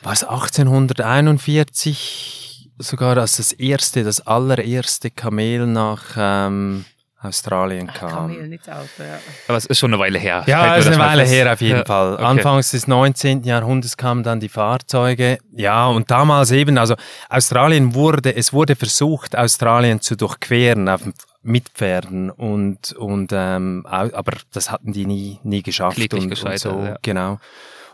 war 0.03 0.12
es 0.12 0.23
1841 0.23 2.69
sogar 2.79 3.17
als 3.17 3.39
das 3.39 3.53
erste, 3.53 4.05
das 4.05 4.25
allererste 4.27 5.11
Kamel 5.11 5.67
nach... 5.67 6.03
Ähm, 6.17 6.85
Australien 7.27 7.87
kam. 7.89 8.11
Kamel, 8.11 8.49
nicht 8.49 8.69
Auto, 8.71 8.87
ja. 9.01 9.19
Aber 9.49 9.59
es 9.59 9.67
ist 9.67 9.79
schon 9.79 9.93
eine 9.93 10.01
Weile 10.01 10.19
her. 10.19 10.45
Ja, 10.47 10.77
es 10.77 10.87
ist 10.87 10.93
eine 10.93 11.03
Weile 11.03 11.25
her 11.25 11.53
auf 11.53 11.61
jeden 11.61 11.79
ja, 11.79 11.85
Fall. 11.85 12.15
Okay. 12.15 12.25
Anfangs 12.25 12.71
des 12.71 12.87
19. 12.87 13.45
Jahrhunderts 13.45 13.97
kamen 13.97 14.23
dann 14.23 14.41
die 14.41 14.49
Fahrzeuge. 14.49 15.39
Ja, 15.53 15.87
und 15.87 16.11
damals 16.11 16.51
eben, 16.51 16.79
also 16.79 16.95
Australien 17.29 17.95
wurde, 17.95 18.35
es 18.35 18.53
wurde 18.53 18.77
versucht, 18.77 19.37
Australien 19.37 20.01
zu 20.01 20.17
durchqueren 20.17 20.89
auf, 20.89 21.03
mit 21.43 21.69
Pferden 21.69 22.31
und, 22.31 22.93
und 22.93 23.31
ähm, 23.33 23.87
aber 23.87 24.33
das 24.53 24.71
hatten 24.71 24.93
die 24.93 25.07
nie, 25.07 25.39
nie 25.45 25.62
geschafft. 25.62 26.12
und, 26.12 26.45
und 26.45 26.59
so, 26.59 26.71
ja. 26.71 26.97
genau. 27.03 27.39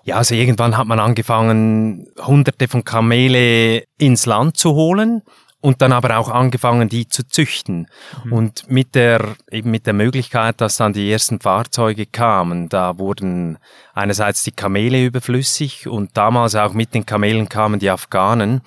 Ja, 0.05 0.17
also 0.17 0.35
irgendwann 0.35 0.77
hat 0.77 0.87
man 0.87 0.99
angefangen, 0.99 2.09
hunderte 2.19 2.67
von 2.67 2.83
Kamele 2.83 3.85
ins 3.99 4.27
Land 4.27 4.57
zu 4.57 4.73
holen 4.73 5.23
und 5.63 5.81
dann 5.81 5.93
aber 5.93 6.19
auch 6.19 6.29
angefangen, 6.29 6.89
die 6.89 7.09
zu 7.09 7.27
züchten. 7.27 7.87
Mhm. 8.25 8.33
Und 8.33 8.71
mit 8.71 8.95
der, 8.95 9.37
eben 9.51 9.71
mit 9.71 9.87
der 9.87 9.95
Möglichkeit, 9.95 10.61
dass 10.61 10.77
dann 10.77 10.93
die 10.93 11.11
ersten 11.11 11.41
Fahrzeuge 11.41 12.05
kamen, 12.05 12.69
da 12.69 12.99
wurden 12.99 13.59
einerseits 13.95 14.43
die 14.43 14.51
Kamele 14.51 15.05
überflüssig 15.05 15.87
und 15.87 16.17
damals 16.17 16.57
auch 16.57 16.75
mit 16.75 16.93
den 16.95 17.07
Kamelen 17.07 17.49
kamen 17.49 17.79
die 17.79 17.91
Afghanen. 17.91 18.61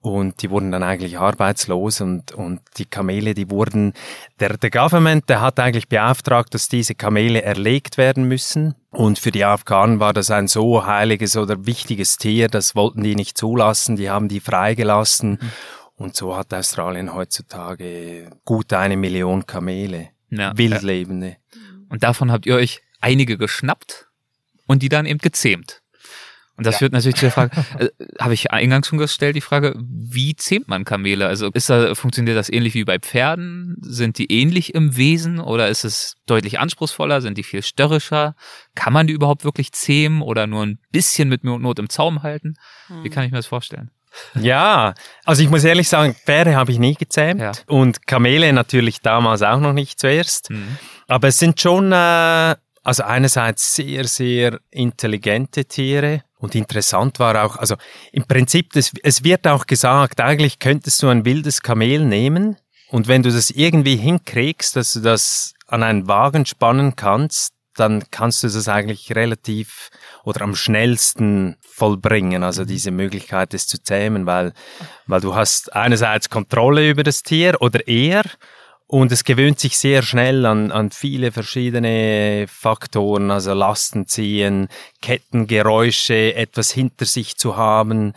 Und 0.00 0.42
die 0.42 0.50
wurden 0.50 0.70
dann 0.70 0.84
eigentlich 0.84 1.18
arbeitslos 1.18 2.00
und, 2.00 2.30
und 2.32 2.60
die 2.76 2.84
Kamele, 2.84 3.34
die 3.34 3.50
wurden, 3.50 3.94
der, 4.38 4.56
der 4.56 4.70
Government, 4.70 5.28
der 5.28 5.40
hat 5.40 5.58
eigentlich 5.58 5.88
beauftragt, 5.88 6.54
dass 6.54 6.68
diese 6.68 6.94
Kamele 6.94 7.42
erlegt 7.42 7.98
werden 7.98 8.24
müssen. 8.24 8.74
Und 8.90 9.18
für 9.18 9.32
die 9.32 9.44
Afghanen 9.44 9.98
war 9.98 10.12
das 10.12 10.30
ein 10.30 10.46
so 10.46 10.86
heiliges 10.86 11.36
oder 11.36 11.66
wichtiges 11.66 12.16
Tier, 12.16 12.46
das 12.46 12.76
wollten 12.76 13.02
die 13.02 13.16
nicht 13.16 13.36
zulassen, 13.36 13.96
die 13.96 14.08
haben 14.08 14.28
die 14.28 14.40
freigelassen. 14.40 15.30
Mhm. 15.32 15.50
Und 15.98 16.14
so 16.14 16.36
hat 16.36 16.54
Australien 16.54 17.12
heutzutage 17.12 18.30
gut 18.44 18.72
eine 18.72 18.96
Million 18.96 19.46
Kamele, 19.46 20.10
ja, 20.30 20.56
wildlebende. 20.56 21.36
Und 21.88 22.04
davon 22.04 22.30
habt 22.30 22.46
ihr 22.46 22.54
euch 22.54 22.80
einige 23.00 23.36
geschnappt 23.36 24.06
und 24.68 24.82
die 24.82 24.88
dann 24.88 25.06
eben 25.06 25.18
gezähmt. 25.18 25.82
Und 26.56 26.66
das 26.66 26.76
ja. 26.76 26.78
führt 26.78 26.92
natürlich 26.92 27.16
zu 27.16 27.22
der 27.22 27.32
Frage, 27.32 27.50
äh, 27.78 27.88
habe 28.20 28.34
ich 28.34 28.52
eingangs 28.52 28.86
schon 28.86 28.98
gestellt, 28.98 29.34
die 29.34 29.40
Frage, 29.40 29.74
wie 29.76 30.36
zähmt 30.36 30.68
man 30.68 30.84
Kamele? 30.84 31.26
Also 31.26 31.50
ist 31.50 31.68
da, 31.68 31.94
funktioniert 31.96 32.36
das 32.36 32.48
ähnlich 32.48 32.74
wie 32.74 32.84
bei 32.84 33.00
Pferden? 33.00 33.76
Sind 33.80 34.18
die 34.18 34.30
ähnlich 34.30 34.74
im 34.76 34.96
Wesen 34.96 35.40
oder 35.40 35.68
ist 35.68 35.84
es 35.84 36.14
deutlich 36.26 36.60
anspruchsvoller? 36.60 37.20
Sind 37.22 37.38
die 37.38 37.44
viel 37.44 37.62
störrischer? 37.62 38.36
Kann 38.76 38.92
man 38.92 39.08
die 39.08 39.14
überhaupt 39.14 39.44
wirklich 39.44 39.72
zähmen 39.72 40.22
oder 40.22 40.46
nur 40.46 40.64
ein 40.64 40.78
bisschen 40.92 41.28
mit 41.28 41.42
Not 41.42 41.80
im 41.80 41.88
Zaum 41.88 42.22
halten? 42.22 42.54
Wie 42.88 43.08
hm. 43.08 43.10
kann 43.10 43.24
ich 43.24 43.32
mir 43.32 43.38
das 43.38 43.46
vorstellen? 43.46 43.90
Ja, 44.34 44.94
also 45.24 45.42
ich 45.42 45.50
muss 45.50 45.64
ehrlich 45.64 45.88
sagen, 45.88 46.14
Pferde 46.14 46.56
habe 46.56 46.72
ich 46.72 46.78
nie 46.78 46.94
gezähmt 46.94 47.40
ja. 47.40 47.52
und 47.66 48.06
Kamele 48.06 48.52
natürlich 48.52 49.00
damals 49.00 49.42
auch 49.42 49.60
noch 49.60 49.72
nicht 49.72 49.98
zuerst. 49.98 50.50
Mhm. 50.50 50.78
Aber 51.06 51.28
es 51.28 51.38
sind 51.38 51.60
schon, 51.60 51.92
äh, 51.92 52.56
also 52.82 53.02
einerseits 53.04 53.74
sehr, 53.74 54.04
sehr 54.04 54.60
intelligente 54.70 55.64
Tiere 55.64 56.22
und 56.38 56.54
interessant 56.54 57.18
war 57.18 57.44
auch, 57.44 57.56
also 57.56 57.76
im 58.12 58.24
Prinzip, 58.24 58.72
das, 58.72 58.92
es 59.02 59.24
wird 59.24 59.46
auch 59.46 59.66
gesagt, 59.66 60.20
eigentlich 60.20 60.58
könntest 60.58 61.02
du 61.02 61.08
ein 61.08 61.24
wildes 61.24 61.62
Kamel 61.62 62.04
nehmen 62.04 62.56
und 62.90 63.08
wenn 63.08 63.22
du 63.22 63.30
das 63.30 63.50
irgendwie 63.50 63.96
hinkriegst, 63.96 64.76
dass 64.76 64.92
du 64.94 65.00
das 65.00 65.54
an 65.66 65.82
einen 65.82 66.08
Wagen 66.08 66.46
spannen 66.46 66.96
kannst, 66.96 67.52
dann 67.78 68.04
kannst 68.10 68.42
du 68.42 68.48
das 68.48 68.68
eigentlich 68.68 69.14
relativ 69.14 69.90
oder 70.24 70.42
am 70.42 70.54
schnellsten 70.54 71.56
vollbringen, 71.60 72.42
also 72.42 72.62
mhm. 72.62 72.66
diese 72.66 72.90
Möglichkeit, 72.90 73.54
es 73.54 73.66
zu 73.66 73.82
zähmen, 73.82 74.26
weil, 74.26 74.52
weil 75.06 75.20
du 75.20 75.34
hast 75.34 75.74
einerseits 75.74 76.30
Kontrolle 76.30 76.88
über 76.88 77.02
das 77.02 77.22
Tier 77.22 77.60
oder 77.60 77.86
er 77.86 78.24
und 78.86 79.12
es 79.12 79.24
gewöhnt 79.24 79.60
sich 79.60 79.76
sehr 79.76 80.02
schnell 80.02 80.46
an, 80.46 80.72
an 80.72 80.90
viele 80.90 81.30
verschiedene 81.30 82.46
Faktoren, 82.48 83.30
also 83.30 83.52
Lasten 83.52 84.06
ziehen, 84.06 84.68
Kettengeräusche, 85.02 86.34
etwas 86.34 86.70
hinter 86.70 87.04
sich 87.04 87.36
zu 87.36 87.56
haben. 87.56 88.14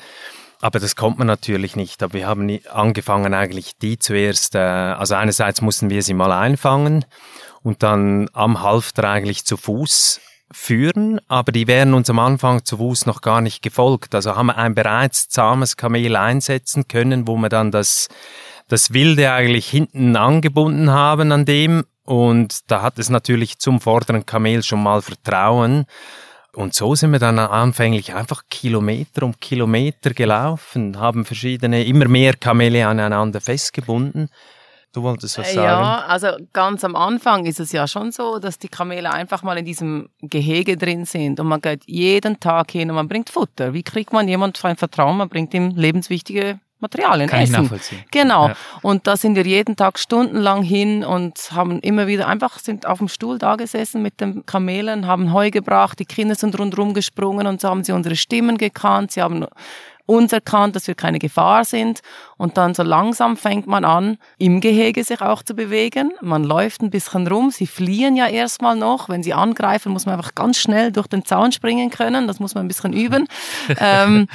Aber 0.62 0.80
das 0.80 0.96
kommt 0.96 1.18
man 1.18 1.28
natürlich 1.28 1.76
nicht. 1.76 2.02
Aber 2.04 2.14
wir 2.14 2.28
haben 2.28 2.60
angefangen 2.72 3.34
eigentlich 3.34 3.78
die 3.78 3.98
zuerst, 4.00 4.56
äh, 4.56 4.60
also 4.60 5.16
einerseits 5.16 5.62
mussten 5.62 5.90
wir 5.90 6.04
sie 6.04 6.14
mal 6.14 6.32
einfangen 6.32 7.06
und 7.64 7.84
dann 7.84 8.30
am 8.34 8.62
Halfter 8.62 9.10
eigentlich 9.10 9.46
zu 9.46 9.58
Fuß 9.58 10.22
führen, 10.54 11.22
aber 11.28 11.52
die 11.52 11.68
wären 11.68 11.94
uns 11.94 12.10
am 12.10 12.20
Anfang 12.20 12.66
zu 12.66 12.78
Fuß 12.78 13.06
noch 13.06 13.22
gar 13.22 13.42
nicht 13.42 13.62
gefolgt. 13.62 14.14
Also 14.14 14.36
haben 14.36 14.48
wir 14.48 14.58
ein 14.58 14.76
bereits 14.76 15.30
zahmes 15.30 15.78
Kamel 15.78 16.16
einsetzen 16.16 16.88
können, 16.88 17.28
wo 17.28 17.38
wir 17.38 17.50
dann 17.50 17.72
das, 17.72 18.10
das 18.68 18.94
Wilde 18.94 19.32
eigentlich 19.32 19.70
hinten 19.70 20.16
angebunden 20.16 20.92
haben 20.92 21.32
an 21.32 21.46
dem 21.46 21.86
und 22.04 22.70
da 22.70 22.82
hat 22.82 23.00
es 23.00 23.10
natürlich 23.10 23.60
zum 23.60 23.80
vorderen 23.80 24.26
Kamel 24.26 24.64
schon 24.64 24.84
mal 24.84 25.02
Vertrauen. 25.02 25.86
Und 26.54 26.74
so 26.74 26.96
sind 26.96 27.12
wir 27.12 27.20
dann 27.20 27.40
anfänglich 27.40 28.14
einfach 28.14 28.44
Kilometer 28.50 29.24
um 29.24 29.40
Kilometer 29.40 30.14
gelaufen, 30.14 31.00
haben 31.00 31.24
verschiedene, 31.24 31.86
immer 31.86 32.08
mehr 32.08 32.34
Kamele 32.34 32.86
aneinander 32.86 33.40
festgebunden. 33.40 34.30
Du 34.94 35.04
wolltest 35.04 35.38
was 35.38 35.54
sagen? 35.54 35.66
Ja, 35.66 36.00
also 36.06 36.28
ganz 36.52 36.84
am 36.84 36.98
Anfang 36.98 37.46
ist 37.46 37.62
es 37.62 37.72
ja 37.72 37.88
schon 37.88 38.12
so, 38.12 38.40
dass 38.40 38.60
die 38.60 38.68
Kamele 38.68 39.10
einfach 39.10 39.42
mal 39.42 39.58
in 39.58 39.64
diesem 39.64 40.10
Gehege 40.22 40.76
drin 40.76 41.06
sind 41.06 41.40
und 41.40 41.48
man 41.48 41.62
geht 41.62 41.84
jeden 41.86 42.42
Tag 42.42 42.72
hin 42.72 42.90
und 42.90 42.98
man 42.98 43.08
bringt 43.08 43.30
Futter. 43.30 43.74
Wie 43.74 43.84
kriegt 43.84 44.12
man 44.12 44.28
jemand 44.28 44.58
für 44.58 44.68
ein 44.68 44.76
Vertrauen? 44.76 45.16
Man 45.16 45.30
bringt 45.30 45.54
ihm 45.54 45.70
lebenswichtige 45.78 46.60
Materialien, 46.82 47.30
Kann 47.30 47.42
Essen. 47.42 47.54
Ich 47.56 47.62
nachvollziehen. 47.62 48.04
Genau. 48.12 48.50
Ja. 48.50 48.56
Und 48.82 49.08
da 49.08 49.16
sind 49.16 49.36
wir 49.36 49.46
jeden 49.46 49.76
Tag 49.76 50.00
stundenlang 50.00 50.64
hin 50.64 51.04
und 51.04 51.52
haben 51.52 51.80
immer 51.80 52.08
wieder 52.08 52.28
einfach 52.28 52.60
sind 52.60 52.86
auf 52.86 52.98
dem 52.98 53.08
Stuhl 53.08 53.38
da 53.38 53.56
gesessen 53.56 54.02
mit 54.02 54.20
den 54.20 54.46
Kamelen, 54.46 55.08
haben 55.08 55.34
Heu 55.34 55.52
gebracht, 55.52 56.00
die 56.00 56.06
Kinder 56.06 56.36
sind 56.36 56.58
rundherum 56.58 56.94
gesprungen 56.94 57.48
und 57.48 57.62
so 57.62 57.70
haben 57.70 57.84
sie 57.84 57.92
unsere 57.92 58.16
Stimmen 58.16 58.58
gekannt, 58.58 59.12
sie 59.12 59.22
haben 59.22 59.46
uns 60.12 60.34
erkannt, 60.34 60.76
dass 60.76 60.88
wir 60.88 60.96
keine 60.96 61.20
Gefahr 61.20 61.64
sind. 61.64 62.02
Und 62.38 62.58
dann 62.58 62.74
so 62.74 62.84
langsam 62.84 63.38
fängt 63.38 63.68
man 63.68 63.86
an, 63.86 64.18
im 64.38 64.60
Gehege 64.60 65.04
sich 65.04 65.22
auch 65.22 65.44
zu 65.44 65.54
bewegen. 65.54 66.12
Man 66.22 66.44
läuft 66.44 66.82
ein 66.82 66.90
bisschen 66.90 67.28
rum. 67.28 67.52
Sie 67.52 67.68
fliehen 67.68 68.16
ja 68.16 68.28
erstmal 68.28 68.76
noch. 68.76 69.10
Wenn 69.10 69.24
sie 69.24 69.34
angreifen, 69.34 69.92
muss 69.92 70.06
man 70.06 70.16
einfach 70.16 70.36
ganz 70.36 70.58
schnell 70.58 70.92
durch 70.92 71.08
den 71.08 71.24
Zaun 71.24 71.52
springen 71.52 71.90
können. 71.90 72.28
Das 72.28 72.40
muss 72.40 72.56
man 72.56 72.66
ein 72.66 72.68
bisschen 72.68 72.94
üben. 72.94 73.28
ähm, 73.80 74.28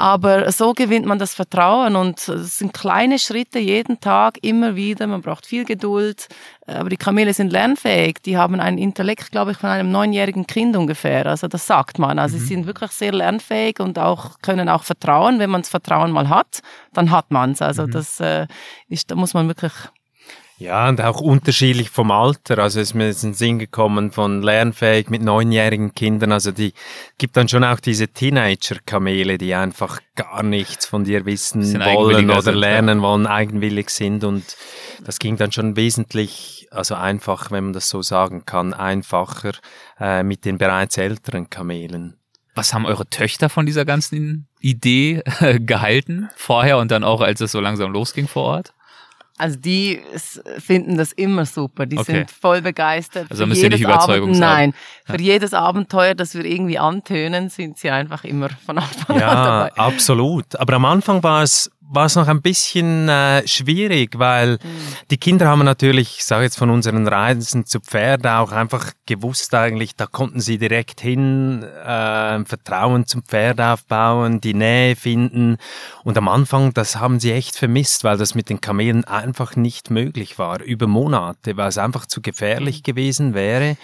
aber 0.00 0.50
so 0.50 0.72
gewinnt 0.72 1.04
man 1.04 1.18
das 1.18 1.34
Vertrauen 1.34 1.94
und 1.94 2.26
es 2.26 2.56
sind 2.56 2.72
kleine 2.72 3.18
Schritte 3.18 3.58
jeden 3.58 4.00
Tag, 4.00 4.38
immer 4.40 4.74
wieder. 4.74 5.06
Man 5.06 5.20
braucht 5.20 5.44
viel 5.44 5.66
Geduld. 5.66 6.28
Aber 6.66 6.88
die 6.88 6.96
Kamele 6.96 7.34
sind 7.34 7.52
lernfähig. 7.52 8.22
Die 8.24 8.38
haben 8.38 8.60
einen 8.60 8.78
Intellekt, 8.78 9.30
glaube 9.30 9.50
ich, 9.50 9.58
von 9.58 9.68
einem 9.68 9.92
neunjährigen 9.92 10.46
Kind 10.46 10.74
ungefähr. 10.74 11.26
Also 11.26 11.48
das 11.48 11.66
sagt 11.66 11.98
man. 11.98 12.18
Also 12.18 12.36
mhm. 12.36 12.40
sie 12.40 12.46
sind 12.46 12.66
wirklich 12.66 12.92
sehr 12.92 13.12
lernfähig 13.12 13.78
und 13.78 13.98
auch 13.98 14.38
können 14.40 14.70
auch 14.70 14.84
vertrauen. 14.84 15.38
Wenn 15.38 15.50
man 15.50 15.60
das 15.60 15.68
Vertrauen 15.68 16.12
mal 16.12 16.30
hat, 16.30 16.60
dann 16.94 17.10
hat 17.10 17.30
man 17.30 17.50
es. 17.50 17.60
Also 17.60 17.86
mhm. 17.86 17.90
das 17.90 18.20
äh, 18.20 18.46
ist, 18.88 19.10
da 19.10 19.16
muss 19.16 19.34
man 19.34 19.48
wirklich 19.48 19.72
ja, 20.60 20.90
und 20.90 21.00
auch 21.00 21.22
unterschiedlich 21.22 21.88
vom 21.88 22.10
Alter. 22.10 22.58
Also 22.58 22.80
es 22.80 22.90
ist 22.90 22.94
mir 22.94 23.08
in 23.08 23.16
den 23.16 23.32
Sinn 23.32 23.58
gekommen 23.58 24.12
von 24.12 24.42
lernfähig 24.42 25.08
mit 25.08 25.22
neunjährigen 25.22 25.94
Kindern. 25.94 26.32
Also 26.32 26.52
die 26.52 26.74
gibt 27.16 27.38
dann 27.38 27.48
schon 27.48 27.64
auch 27.64 27.80
diese 27.80 28.08
Teenager-Kamele, 28.08 29.38
die 29.38 29.54
einfach 29.54 30.00
gar 30.16 30.42
nichts 30.42 30.84
von 30.84 31.04
dir 31.04 31.24
wissen 31.24 31.62
wollen 31.80 32.30
oder 32.30 32.42
sind, 32.42 32.56
lernen 32.56 32.98
ja. 32.98 33.04
wollen, 33.04 33.26
eigenwillig 33.26 33.88
sind. 33.88 34.22
Und 34.22 34.54
das 35.02 35.18
ging 35.18 35.38
dann 35.38 35.50
schon 35.50 35.76
wesentlich, 35.76 36.68
also 36.70 36.94
einfach, 36.94 37.50
wenn 37.50 37.64
man 37.64 37.72
das 37.72 37.88
so 37.88 38.02
sagen 38.02 38.44
kann, 38.44 38.74
einfacher 38.74 39.52
äh, 39.98 40.22
mit 40.22 40.44
den 40.44 40.58
bereits 40.58 40.98
älteren 40.98 41.48
Kamelen. 41.48 42.18
Was 42.54 42.74
haben 42.74 42.84
eure 42.84 43.08
Töchter 43.08 43.48
von 43.48 43.64
dieser 43.64 43.86
ganzen 43.86 44.46
Idee 44.60 45.22
äh, 45.40 45.58
gehalten? 45.58 46.28
Vorher 46.36 46.76
und 46.76 46.90
dann 46.90 47.02
auch, 47.02 47.22
als 47.22 47.40
es 47.40 47.52
so 47.52 47.60
langsam 47.60 47.92
losging 47.92 48.28
vor 48.28 48.42
Ort? 48.42 48.74
Also 49.40 49.58
die 49.58 50.00
finden 50.58 50.98
das 50.98 51.12
immer 51.12 51.46
super. 51.46 51.86
Die 51.86 51.96
okay. 51.96 52.12
sind 52.12 52.30
voll 52.30 52.60
begeistert. 52.60 53.30
Also 53.30 53.46
müsst 53.46 53.62
ihr 53.62 53.70
nicht 53.70 53.80
Überzeugung 53.80 54.32
Nein, 54.32 54.74
ja. 55.08 55.14
für 55.14 55.20
jedes 55.20 55.54
Abenteuer, 55.54 56.14
das 56.14 56.34
wir 56.34 56.44
irgendwie 56.44 56.78
antönen, 56.78 57.48
sind 57.48 57.78
sie 57.78 57.90
einfach 57.90 58.24
immer 58.24 58.50
von 58.50 58.76
Anfang 58.76 59.18
ja, 59.18 59.28
an 59.28 59.36
dabei. 59.36 59.72
Ja, 59.76 59.82
absolut. 59.82 60.60
Aber 60.60 60.74
am 60.74 60.84
Anfang 60.84 61.22
war 61.22 61.42
es 61.42 61.70
war 61.92 62.06
es 62.06 62.14
noch 62.14 62.28
ein 62.28 62.40
bisschen 62.40 63.08
äh, 63.08 63.46
schwierig, 63.46 64.18
weil 64.18 64.52
mhm. 64.52 64.58
die 65.10 65.18
Kinder 65.18 65.48
haben 65.48 65.64
natürlich, 65.64 66.18
ich 66.18 66.24
sage 66.24 66.44
jetzt 66.44 66.56
von 66.56 66.70
unseren 66.70 67.06
Reisen 67.06 67.66
zu 67.66 67.80
Pferd 67.80 68.26
auch 68.26 68.52
einfach 68.52 68.92
gewusst 69.06 69.54
eigentlich, 69.54 69.96
da 69.96 70.06
konnten 70.06 70.40
sie 70.40 70.58
direkt 70.58 71.00
hin, 71.00 71.64
äh, 71.64 72.44
Vertrauen 72.44 73.06
zum 73.06 73.24
Pferd 73.24 73.60
aufbauen, 73.60 74.40
die 74.40 74.54
Nähe 74.54 74.94
finden. 74.94 75.56
Und 76.04 76.16
am 76.16 76.28
Anfang, 76.28 76.72
das 76.72 76.96
haben 76.96 77.18
sie 77.18 77.32
echt 77.32 77.56
vermisst, 77.56 78.04
weil 78.04 78.18
das 78.18 78.36
mit 78.36 78.50
den 78.50 78.60
Kamelen 78.60 79.04
einfach 79.04 79.56
nicht 79.56 79.90
möglich 79.90 80.38
war, 80.38 80.62
über 80.62 80.86
Monate, 80.86 81.56
weil 81.56 81.68
es 81.68 81.78
einfach 81.78 82.06
zu 82.06 82.22
gefährlich 82.22 82.84
gewesen 82.84 83.34
wäre 83.34 83.76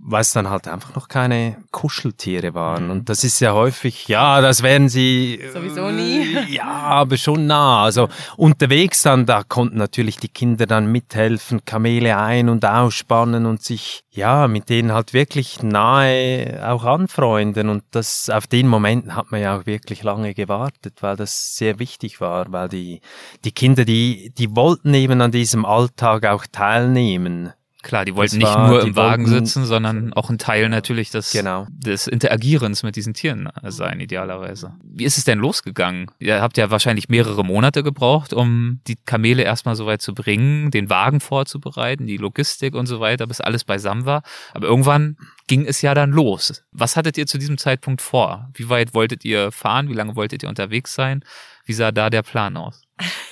weil 0.00 0.22
es 0.22 0.32
dann 0.32 0.48
halt 0.48 0.68
einfach 0.68 0.94
noch 0.94 1.08
keine 1.08 1.56
Kuscheltiere 1.70 2.54
waren. 2.54 2.84
Mhm. 2.84 2.90
Und 2.90 3.08
das 3.08 3.24
ist 3.24 3.40
ja 3.40 3.52
häufig, 3.52 4.08
ja, 4.08 4.40
das 4.40 4.62
werden 4.62 4.88
sie. 4.88 5.40
Sowieso 5.52 5.90
nie. 5.90 6.36
Ja, 6.48 6.64
aber 6.64 7.16
schon 7.16 7.46
nah. 7.46 7.82
Also 7.82 8.08
unterwegs 8.36 9.02
dann, 9.02 9.26
da 9.26 9.42
konnten 9.42 9.76
natürlich 9.76 10.16
die 10.16 10.28
Kinder 10.28 10.66
dann 10.66 10.90
mithelfen, 10.90 11.64
Kamele 11.64 12.16
ein- 12.16 12.48
und 12.48 12.64
ausspannen 12.64 13.44
und 13.44 13.62
sich, 13.62 14.02
ja, 14.10 14.48
mit 14.48 14.68
denen 14.68 14.92
halt 14.92 15.12
wirklich 15.12 15.62
nahe 15.62 16.66
auch 16.66 16.84
anfreunden. 16.84 17.68
Und 17.68 17.84
das, 17.90 18.30
auf 18.30 18.46
den 18.46 18.66
Momenten 18.66 19.14
hat 19.14 19.30
man 19.30 19.40
ja 19.40 19.58
auch 19.58 19.66
wirklich 19.66 20.02
lange 20.02 20.32
gewartet, 20.34 21.02
weil 21.02 21.16
das 21.16 21.56
sehr 21.56 21.78
wichtig 21.78 22.20
war, 22.20 22.50
weil 22.50 22.68
die, 22.68 23.00
die 23.44 23.52
Kinder, 23.52 23.84
die, 23.84 24.32
die 24.36 24.54
wollten 24.56 24.94
eben 24.94 25.20
an 25.20 25.32
diesem 25.32 25.64
Alltag 25.64 26.24
auch 26.24 26.46
teilnehmen. 26.50 27.52
Klar, 27.82 28.04
die 28.04 28.16
wollten 28.16 28.38
nicht 28.38 28.58
nur 28.58 28.82
im 28.82 28.96
Wagen 28.96 29.30
wollten, 29.30 29.46
sitzen, 29.46 29.64
sondern 29.64 30.12
auch 30.12 30.30
ein 30.30 30.38
Teil 30.38 30.68
natürlich 30.68 31.10
des, 31.10 31.30
genau. 31.30 31.68
des 31.70 32.08
Interagierens 32.08 32.82
mit 32.82 32.96
diesen 32.96 33.14
Tieren 33.14 33.48
sein, 33.62 34.00
idealerweise. 34.00 34.74
Wie 34.82 35.04
ist 35.04 35.16
es 35.16 35.24
denn 35.24 35.38
losgegangen? 35.38 36.10
Ihr 36.18 36.42
habt 36.42 36.56
ja 36.56 36.70
wahrscheinlich 36.70 37.08
mehrere 37.08 37.44
Monate 37.44 37.84
gebraucht, 37.84 38.32
um 38.32 38.80
die 38.88 38.96
Kamele 38.96 39.44
erstmal 39.44 39.76
so 39.76 39.86
weit 39.86 40.02
zu 40.02 40.12
bringen, 40.12 40.72
den 40.72 40.90
Wagen 40.90 41.20
vorzubereiten, 41.20 42.08
die 42.08 42.16
Logistik 42.16 42.74
und 42.74 42.86
so 42.86 42.98
weiter, 42.98 43.28
bis 43.28 43.40
alles 43.40 43.62
beisammen 43.62 44.06
war. 44.06 44.22
Aber 44.54 44.66
irgendwann 44.66 45.16
ging 45.46 45.64
es 45.64 45.80
ja 45.80 45.94
dann 45.94 46.10
los. 46.10 46.64
Was 46.72 46.96
hattet 46.96 47.16
ihr 47.16 47.28
zu 47.28 47.38
diesem 47.38 47.58
Zeitpunkt 47.58 48.02
vor? 48.02 48.50
Wie 48.54 48.68
weit 48.68 48.92
wolltet 48.92 49.24
ihr 49.24 49.52
fahren? 49.52 49.88
Wie 49.88 49.94
lange 49.94 50.16
wolltet 50.16 50.42
ihr 50.42 50.48
unterwegs 50.48 50.94
sein? 50.94 51.24
Wie 51.64 51.74
sah 51.74 51.92
da 51.92 52.10
der 52.10 52.22
Plan 52.22 52.56
aus? 52.56 52.82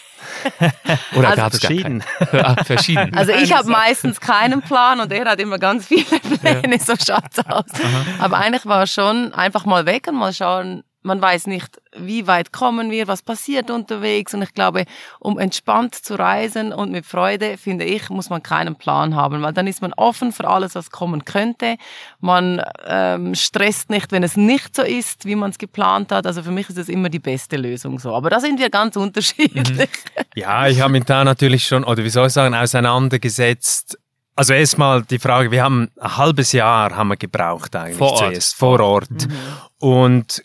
Oder 1.16 1.28
also, 1.30 1.42
gab 1.42 1.52
es 1.52 1.60
verschieden? 1.60 2.04
ah, 2.32 2.64
verschieden. 2.64 3.14
Also 3.14 3.32
ich 3.32 3.52
habe 3.52 3.68
meistens 3.70 4.20
keinen 4.20 4.62
Plan 4.62 5.00
und 5.00 5.12
er 5.12 5.24
hat 5.26 5.40
immer 5.40 5.58
ganz 5.58 5.86
viele 5.86 6.04
Pläne, 6.04 6.76
ja. 6.76 6.78
so 6.78 6.94
schaut's 6.94 7.38
aus. 7.38 7.64
Aha. 7.74 8.04
Aber 8.18 8.38
eigentlich 8.38 8.66
war 8.66 8.84
es 8.84 8.92
schon 8.92 9.32
einfach 9.34 9.64
mal 9.64 9.86
weg 9.86 10.06
und 10.08 10.16
mal 10.16 10.32
schauen, 10.32 10.84
man 11.06 11.22
weiß 11.22 11.46
nicht, 11.46 11.80
wie 11.96 12.26
weit 12.26 12.52
kommen 12.52 12.90
wir, 12.90 13.06
was 13.06 13.22
passiert 13.22 13.70
unterwegs. 13.70 14.34
Und 14.34 14.42
ich 14.42 14.52
glaube, 14.52 14.84
um 15.20 15.38
entspannt 15.38 15.94
zu 15.94 16.16
reisen 16.16 16.72
und 16.72 16.90
mit 16.90 17.06
Freude, 17.06 17.56
finde 17.56 17.84
ich, 17.84 18.10
muss 18.10 18.28
man 18.28 18.42
keinen 18.42 18.76
Plan 18.76 19.14
haben, 19.14 19.40
weil 19.40 19.52
dann 19.52 19.66
ist 19.66 19.80
man 19.80 19.92
offen 19.94 20.32
für 20.32 20.46
alles, 20.48 20.74
was 20.74 20.90
kommen 20.90 21.24
könnte. 21.24 21.76
Man 22.20 22.60
ähm, 22.86 23.34
stresst 23.34 23.88
nicht, 23.88 24.12
wenn 24.12 24.24
es 24.24 24.36
nicht 24.36 24.74
so 24.74 24.82
ist, 24.82 25.24
wie 25.24 25.36
man 25.36 25.50
es 25.50 25.58
geplant 25.58 26.12
hat. 26.12 26.26
Also 26.26 26.42
für 26.42 26.50
mich 26.50 26.68
ist 26.68 26.78
es 26.78 26.88
immer 26.88 27.08
die 27.08 27.20
beste 27.20 27.56
Lösung 27.56 27.98
so. 27.98 28.12
Aber 28.12 28.28
da 28.28 28.40
sind 28.40 28.58
wir 28.58 28.68
ganz 28.68 28.96
unterschiedlich. 28.96 29.68
Mhm. 29.70 29.84
Ja, 30.34 30.68
ich 30.68 30.82
habe 30.82 30.92
mich 30.92 31.04
da 31.04 31.24
natürlich 31.24 31.66
schon, 31.66 31.82
oder 31.82 32.04
wie 32.04 32.10
soll 32.10 32.26
ich 32.26 32.32
sagen, 32.34 32.54
auseinandergesetzt 32.54 33.98
also 34.36 34.52
erstmal 34.52 35.02
die 35.02 35.18
Frage, 35.18 35.50
wir 35.50 35.64
haben 35.64 35.90
ein 35.98 36.16
halbes 36.18 36.52
Jahr 36.52 36.94
haben 36.94 37.08
wir 37.08 37.16
gebraucht 37.16 37.74
eigentlich 37.74 37.96
vor 37.96 38.12
Ort. 38.12 38.18
zuerst, 38.18 38.54
vor 38.54 38.80
Ort. 38.80 39.10
Mhm. 39.10 39.32
Und 39.78 40.44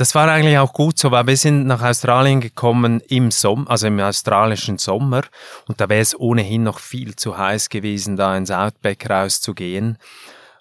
das 0.00 0.14
war 0.14 0.28
eigentlich 0.30 0.56
auch 0.56 0.72
gut 0.72 0.98
so, 0.98 1.10
weil 1.10 1.26
wir 1.26 1.36
sind 1.36 1.66
nach 1.66 1.82
Australien 1.82 2.40
gekommen 2.40 3.02
im 3.08 3.30
Sommer, 3.30 3.68
also 3.68 3.86
im 3.86 4.00
australischen 4.00 4.78
Sommer. 4.78 5.20
Und 5.68 5.78
da 5.78 5.90
wäre 5.90 6.00
es 6.00 6.18
ohnehin 6.18 6.62
noch 6.62 6.78
viel 6.78 7.16
zu 7.16 7.36
heiß 7.36 7.68
gewesen, 7.68 8.16
da 8.16 8.34
ins 8.34 8.50
Outback 8.50 9.10
rauszugehen. 9.10 9.98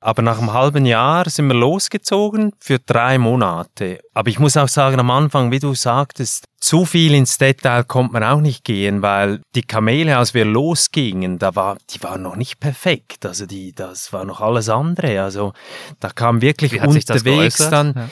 Aber 0.02 0.22
nach 0.22 0.40
einem 0.40 0.52
halben 0.52 0.86
Jahr 0.86 1.30
sind 1.30 1.48
wir 1.48 1.56
losgezogen 1.56 2.52
für 2.60 2.80
drei 2.80 3.18
Monate. 3.18 4.02
Aber 4.14 4.30
ich 4.30 4.40
muss 4.40 4.58
auch 4.58 4.68
sagen, 4.68 5.00
am 5.00 5.10
Anfang, 5.10 5.52
wie 5.52 5.60
du 5.60 5.74
sagtest, 5.74 6.44
zu 6.70 6.86
viel 6.86 7.16
ins 7.16 7.40
Detail 7.40 7.84
kommt 7.84 8.14
man 8.14 8.24
auch 8.24 8.42
nicht 8.42 8.64
gehen, 8.64 9.02
weil 9.02 9.42
die 9.56 9.64
Kamele, 9.64 10.16
als 10.20 10.36
wir 10.36 10.46
losgingen, 10.46 11.40
da 11.40 11.56
war, 11.56 11.80
die 11.90 12.04
waren 12.04 12.22
noch 12.22 12.36
nicht 12.36 12.60
perfekt. 12.60 13.26
Also 13.26 13.48
die, 13.48 13.74
das 13.74 14.14
war 14.14 14.24
noch 14.24 14.40
alles 14.40 14.70
andere. 14.70 15.24
Also 15.24 15.54
da 16.00 16.10
kam 16.10 16.44
wirklich 16.44 16.80
unterwegs 16.80 17.58
dann. 17.72 17.94
Ja. 17.96 18.10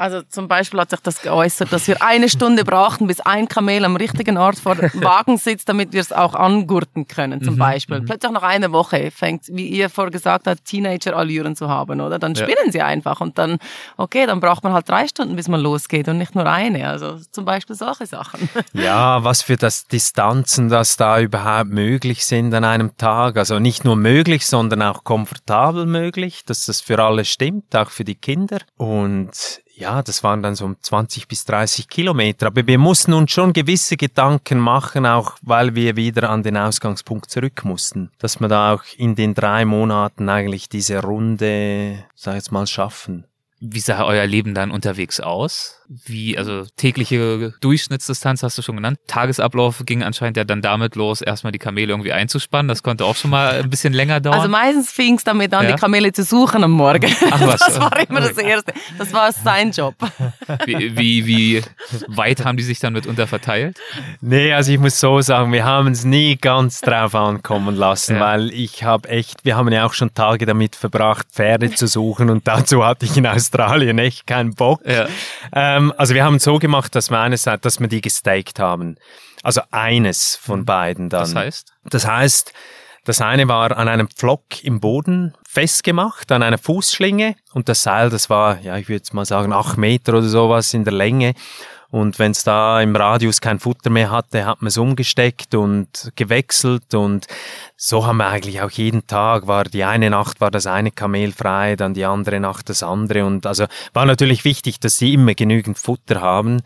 Also 0.00 0.22
zum 0.22 0.48
Beispiel 0.48 0.80
hat 0.80 0.88
sich 0.88 1.00
das 1.00 1.20
geäußert, 1.20 1.74
dass 1.74 1.86
wir 1.86 2.02
eine 2.02 2.30
Stunde 2.30 2.64
brauchten, 2.64 3.06
bis 3.06 3.20
ein 3.20 3.48
Kamel 3.48 3.84
am 3.84 3.96
richtigen 3.96 4.38
Ort 4.38 4.58
vor 4.58 4.74
dem 4.74 4.90
Wagen 5.04 5.36
sitzt, 5.36 5.68
damit 5.68 5.92
wir 5.92 6.00
es 6.00 6.10
auch 6.10 6.34
angurten 6.34 7.06
können, 7.06 7.42
zum 7.42 7.54
mhm, 7.54 7.58
Beispiel. 7.58 8.00
Mhm. 8.00 8.06
Plötzlich 8.06 8.32
nach 8.32 8.42
einer 8.42 8.72
Woche 8.72 9.10
fängt, 9.10 9.48
wie 9.48 9.68
ihr 9.68 9.90
vorher 9.90 10.10
gesagt 10.10 10.46
habt, 10.46 10.64
Teenager-Allüren 10.64 11.54
zu 11.54 11.68
haben, 11.68 12.00
oder? 12.00 12.18
Dann 12.18 12.34
spinnen 12.34 12.56
ja. 12.66 12.72
sie 12.72 12.80
einfach 12.80 13.20
und 13.20 13.36
dann, 13.36 13.58
okay, 13.98 14.24
dann 14.24 14.40
braucht 14.40 14.64
man 14.64 14.72
halt 14.72 14.88
drei 14.88 15.06
Stunden, 15.06 15.36
bis 15.36 15.48
man 15.48 15.60
losgeht 15.60 16.08
und 16.08 16.16
nicht 16.16 16.34
nur 16.34 16.46
eine. 16.46 16.88
Also 16.88 17.18
zum 17.30 17.44
Beispiel 17.44 17.76
solche 17.76 17.99
Sachen. 18.06 18.48
Ja, 18.72 19.24
was 19.24 19.42
für 19.42 19.56
das 19.56 19.86
Distanzen, 19.86 20.68
dass 20.68 20.96
da 20.96 21.20
überhaupt 21.20 21.70
möglich 21.70 22.24
sind 22.24 22.54
an 22.54 22.64
einem 22.64 22.96
Tag. 22.96 23.36
Also 23.36 23.58
nicht 23.58 23.84
nur 23.84 23.96
möglich, 23.96 24.46
sondern 24.46 24.82
auch 24.82 25.04
komfortabel 25.04 25.86
möglich, 25.86 26.44
dass 26.44 26.66
das 26.66 26.80
für 26.80 27.02
alle 27.02 27.24
stimmt, 27.24 27.74
auch 27.76 27.90
für 27.90 28.04
die 28.04 28.14
Kinder. 28.14 28.58
Und 28.76 29.60
ja, 29.80 30.02
das 30.02 30.22
waren 30.22 30.42
dann 30.42 30.54
so 30.54 30.72
20 30.80 31.26
bis 31.26 31.44
30 31.46 31.88
Kilometer. 31.88 32.48
Aber 32.48 32.66
wir 32.66 32.78
mussten 32.78 33.14
uns 33.14 33.32
schon 33.32 33.52
gewisse 33.52 33.96
Gedanken 33.96 34.58
machen, 34.58 35.06
auch 35.06 35.36
weil 35.40 35.74
wir 35.74 35.96
wieder 35.96 36.28
an 36.28 36.42
den 36.42 36.56
Ausgangspunkt 36.56 37.30
zurück 37.30 37.64
mussten. 37.64 38.10
Dass 38.18 38.40
wir 38.40 38.48
da 38.48 38.74
auch 38.74 38.82
in 38.96 39.14
den 39.14 39.34
drei 39.34 39.64
Monaten 39.64 40.28
eigentlich 40.28 40.68
diese 40.68 41.00
Runde, 41.00 42.04
sag 42.14 42.32
ich 42.32 42.36
jetzt 42.36 42.52
mal, 42.52 42.66
schaffen. 42.66 43.24
Wie 43.58 43.80
sah 43.80 44.04
euer 44.04 44.26
Leben 44.26 44.54
dann 44.54 44.70
unterwegs 44.70 45.18
aus? 45.18 45.79
Wie, 46.04 46.38
also 46.38 46.66
tägliche 46.76 47.52
Durchschnittsdistanz 47.60 48.44
hast 48.44 48.56
du 48.56 48.62
schon 48.62 48.76
genannt. 48.76 49.00
Tagesablauf 49.08 49.82
ging 49.84 50.04
anscheinend 50.04 50.36
ja 50.36 50.44
dann 50.44 50.62
damit 50.62 50.94
los, 50.94 51.20
erstmal 51.20 51.50
die 51.50 51.58
Kamele 51.58 51.88
irgendwie 51.88 52.12
einzuspannen. 52.12 52.68
Das 52.68 52.84
konnte 52.84 53.04
auch 53.04 53.16
schon 53.16 53.32
mal 53.32 53.62
ein 53.64 53.70
bisschen 53.70 53.92
länger 53.92 54.20
dauern. 54.20 54.36
Also 54.36 54.48
meistens 54.48 54.92
fing 54.92 55.16
es 55.16 55.24
damit 55.24 55.52
an, 55.52 55.64
ja? 55.64 55.72
die 55.72 55.80
Kamele 55.80 56.12
zu 56.12 56.22
suchen 56.22 56.62
am 56.62 56.70
Morgen. 56.70 57.12
Ach, 57.32 57.40
was? 57.40 57.58
Das 57.58 57.80
war 57.80 58.08
immer 58.08 58.20
das 58.20 58.38
Erste. 58.38 58.72
Das 58.98 59.12
war 59.12 59.32
sein 59.32 59.72
Job. 59.72 59.96
Wie, 60.64 60.96
wie, 60.96 61.26
wie 61.26 61.62
weit 62.06 62.44
haben 62.44 62.56
die 62.56 62.62
sich 62.62 62.78
dann 62.78 62.92
mitunter 62.92 63.26
verteilt? 63.26 63.76
Nee, 64.20 64.52
also 64.52 64.70
ich 64.70 64.78
muss 64.78 65.00
so 65.00 65.20
sagen, 65.20 65.52
wir 65.52 65.64
haben 65.64 65.88
es 65.88 66.04
nie 66.04 66.36
ganz 66.36 66.82
drauf 66.82 67.16
ankommen 67.16 67.74
lassen, 67.74 68.14
ja. 68.14 68.20
weil 68.20 68.52
ich 68.52 68.84
habe 68.84 69.08
echt, 69.08 69.44
wir 69.44 69.56
haben 69.56 69.72
ja 69.72 69.86
auch 69.86 69.94
schon 69.94 70.14
Tage 70.14 70.46
damit 70.46 70.76
verbracht, 70.76 71.26
Pferde 71.32 71.72
zu 71.72 71.88
suchen 71.88 72.30
und 72.30 72.46
dazu 72.46 72.84
hatte 72.84 73.06
ich 73.06 73.16
in 73.16 73.26
Australien 73.26 73.98
echt 73.98 74.28
keinen 74.28 74.54
Bock. 74.54 74.82
Ja. 74.86 75.08
Ähm, 75.52 75.79
ähm, 75.80 75.92
also 75.96 76.14
wir 76.14 76.24
haben 76.24 76.36
es 76.36 76.44
so 76.44 76.58
gemacht, 76.58 76.94
dass 76.94 77.10
wir 77.10 77.18
einerseits, 77.18 77.62
dass 77.62 77.80
wir 77.80 77.88
die 77.88 78.00
gestaked 78.00 78.58
haben. 78.58 78.96
Also 79.42 79.62
eines 79.70 80.36
von 80.36 80.60
mhm. 80.60 80.64
beiden 80.64 81.08
dann. 81.08 81.20
Das 81.22 81.34
heißt? 81.34 81.72
Das 81.84 82.06
heißt, 82.06 82.52
das 83.04 83.20
eine 83.20 83.48
war 83.48 83.76
an 83.76 83.88
einem 83.88 84.08
Pflock 84.08 84.62
im 84.62 84.80
Boden 84.80 85.34
festgemacht, 85.48 86.30
an 86.32 86.42
einer 86.42 86.58
Fußschlinge 86.58 87.34
und 87.54 87.68
das 87.68 87.82
Seil, 87.82 88.10
das 88.10 88.28
war, 88.28 88.60
ja, 88.60 88.76
ich 88.76 88.88
würde 88.88 88.98
jetzt 88.98 89.14
mal 89.14 89.24
sagen, 89.24 89.52
acht 89.52 89.78
Meter 89.78 90.12
oder 90.12 90.22
sowas 90.22 90.74
in 90.74 90.84
der 90.84 90.92
Länge. 90.92 91.34
Und 91.90 92.18
wenn 92.18 92.30
es 92.30 92.44
da 92.44 92.80
im 92.80 92.94
Radius 92.94 93.40
kein 93.40 93.58
Futter 93.58 93.90
mehr 93.90 94.10
hatte, 94.10 94.46
hat 94.46 94.62
man 94.62 94.68
es 94.68 94.78
umgesteckt 94.78 95.54
und 95.54 96.12
gewechselt. 96.14 96.94
Und 96.94 97.26
so 97.76 98.06
haben 98.06 98.18
wir 98.18 98.28
eigentlich 98.28 98.60
auch 98.62 98.70
jeden 98.70 99.06
Tag, 99.06 99.48
war 99.48 99.64
die 99.64 99.84
eine 99.84 100.10
Nacht 100.10 100.40
war 100.40 100.50
das 100.50 100.66
eine 100.66 100.92
Kamel 100.92 101.32
frei, 101.32 101.74
dann 101.74 101.94
die 101.94 102.04
andere 102.04 102.38
Nacht 102.38 102.68
das 102.68 102.82
andere. 102.82 103.24
Und 103.24 103.44
also 103.44 103.66
war 103.92 104.06
natürlich 104.06 104.44
wichtig, 104.44 104.78
dass 104.78 104.98
sie 104.98 105.14
immer 105.14 105.34
genügend 105.34 105.78
Futter 105.78 106.20
haben. 106.20 106.62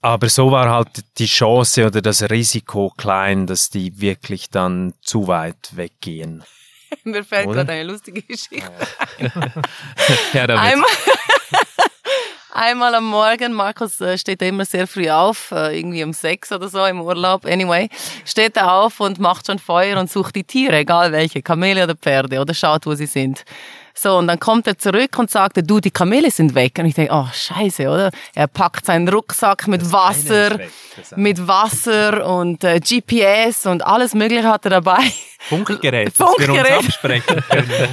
Aber 0.00 0.28
so 0.28 0.50
war 0.50 0.68
halt 0.68 1.04
die 1.18 1.26
Chance 1.26 1.86
oder 1.86 2.02
das 2.02 2.28
Risiko 2.28 2.92
klein, 2.96 3.46
dass 3.46 3.70
die 3.70 4.00
wirklich 4.00 4.50
dann 4.50 4.94
zu 5.00 5.28
weit 5.28 5.76
weggehen. 5.76 6.44
Mir 7.04 7.24
fällt 7.24 7.50
gerade 7.50 7.72
eine 7.72 7.84
lustige 7.84 8.22
Geschichte. 8.22 8.70
ja, 10.32 10.46
damit. 10.46 10.62
Einmal, 10.62 10.90
Einmal 12.54 12.94
am 12.94 13.06
Morgen, 13.06 13.54
Markus 13.54 13.98
äh, 14.02 14.18
steht 14.18 14.42
immer 14.42 14.66
sehr 14.66 14.86
früh 14.86 15.08
auf, 15.08 15.52
äh, 15.52 15.78
irgendwie 15.78 16.04
um 16.04 16.12
sechs 16.12 16.52
oder 16.52 16.68
so 16.68 16.84
im 16.84 17.00
Urlaub. 17.00 17.46
Anyway, 17.46 17.88
steht 18.26 18.58
er 18.58 18.74
auf 18.74 19.00
und 19.00 19.18
macht 19.18 19.46
schon 19.46 19.58
Feuer 19.58 19.98
und 19.98 20.10
sucht 20.10 20.36
die 20.36 20.44
Tiere, 20.44 20.76
egal 20.76 21.12
welche, 21.12 21.40
Kamele 21.40 21.84
oder 21.84 21.94
Pferde, 21.94 22.38
oder 22.40 22.52
schaut, 22.52 22.84
wo 22.84 22.94
sie 22.94 23.06
sind. 23.06 23.46
So, 23.94 24.18
und 24.18 24.26
dann 24.26 24.38
kommt 24.38 24.66
er 24.66 24.76
zurück 24.76 25.18
und 25.18 25.30
sagt, 25.30 25.58
du, 25.64 25.80
die 25.80 25.90
Kamele 25.90 26.30
sind 26.30 26.54
weg. 26.54 26.78
Und 26.78 26.86
ich 26.86 26.94
denke, 26.94 27.14
oh, 27.14 27.26
scheiße, 27.32 27.88
oder? 27.88 28.10
Er 28.34 28.48
packt 28.48 28.84
seinen 28.84 29.08
Rucksack 29.08 29.66
mit 29.66 29.80
das 29.80 29.92
Wasser, 29.92 30.58
mit 31.16 31.48
Wasser 31.48 32.26
und 32.26 32.64
äh, 32.64 32.80
GPS 32.80 33.64
und 33.64 33.84
alles 33.86 34.14
Mögliche 34.14 34.48
hat 34.48 34.66
er 34.66 34.70
dabei. 34.72 35.00
Funkgerät, 35.48 36.14
Funkgerät. 36.16 36.84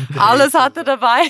Alles 0.18 0.54
hat 0.54 0.78
er 0.78 0.84
dabei. 0.84 1.22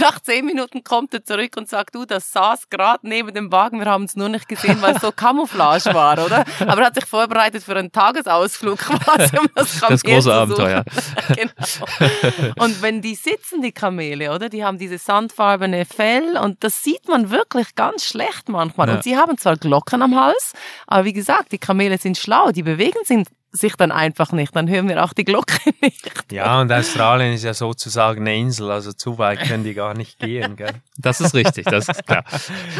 nach 0.00 0.20
zehn 0.20 0.44
Minuten 0.44 0.84
kommt 0.84 1.14
er 1.14 1.24
zurück 1.24 1.56
und 1.56 1.68
sagt, 1.68 1.94
du, 1.94 2.04
das 2.04 2.32
saß 2.32 2.68
gerade 2.70 3.06
neben 3.08 3.32
dem 3.32 3.50
Wagen, 3.50 3.78
wir 3.78 3.86
haben 3.86 4.04
es 4.04 4.16
nur 4.16 4.28
nicht 4.28 4.48
gesehen, 4.48 4.80
weil 4.82 4.96
es 4.96 5.02
so 5.02 5.12
Camouflage 5.12 5.94
war, 5.94 6.24
oder? 6.24 6.44
Aber 6.60 6.80
er 6.80 6.86
hat 6.86 6.94
sich 6.94 7.06
vorbereitet 7.06 7.62
für 7.62 7.76
einen 7.76 7.90
Tagesausflug 7.90 8.78
quasi, 8.78 9.38
um 9.38 9.48
das 9.54 9.80
Das 9.80 10.02
große 10.02 10.32
Abenteuer. 10.32 10.84
genau. 11.28 12.64
Und 12.64 12.82
wenn 12.82 13.00
die 13.00 13.14
sitzen, 13.14 13.62
die 13.62 13.72
Kamele, 13.72 14.32
oder? 14.34 14.48
Die 14.48 14.64
haben 14.64 14.78
diese 14.78 14.98
sandfarbene 14.98 15.84
Fell 15.84 16.36
und 16.36 16.62
das 16.62 16.82
sieht 16.82 17.08
man 17.08 17.30
wirklich 17.30 17.74
ganz 17.74 18.04
schlecht 18.04 18.48
manchmal. 18.48 18.88
Ja. 18.88 18.94
Und 18.94 19.04
sie 19.04 19.16
haben 19.16 19.38
zwar 19.38 19.56
Glocken 19.56 20.02
am 20.02 20.18
Hals, 20.18 20.52
aber 20.86 21.04
wie 21.04 21.12
gesagt, 21.12 21.52
die 21.52 21.58
Kamele 21.58 21.98
sind 21.98 22.18
schlau, 22.18 22.52
die 22.52 22.62
bewegen 22.62 22.98
sich 23.04 23.24
sich 23.52 23.76
dann 23.76 23.92
einfach 23.92 24.32
nicht. 24.32 24.54
Dann 24.54 24.68
hören 24.68 24.88
wir 24.88 25.02
auch 25.02 25.12
die 25.12 25.24
Glocke 25.24 25.58
nicht. 25.80 26.32
Ja, 26.32 26.60
und 26.60 26.72
Australien 26.72 27.34
ist 27.34 27.44
ja 27.44 27.54
sozusagen 27.54 28.20
eine 28.20 28.36
Insel, 28.36 28.70
also 28.70 28.92
zu 28.92 29.18
weit 29.18 29.40
können 29.40 29.64
die 29.64 29.74
gar 29.74 29.94
nicht 29.94 30.18
gehen. 30.18 30.56
Gell? 30.56 30.72
Das 30.96 31.20
ist 31.20 31.34
richtig, 31.34 31.64
das 31.64 31.88
ist 31.88 32.06
klar. 32.06 32.24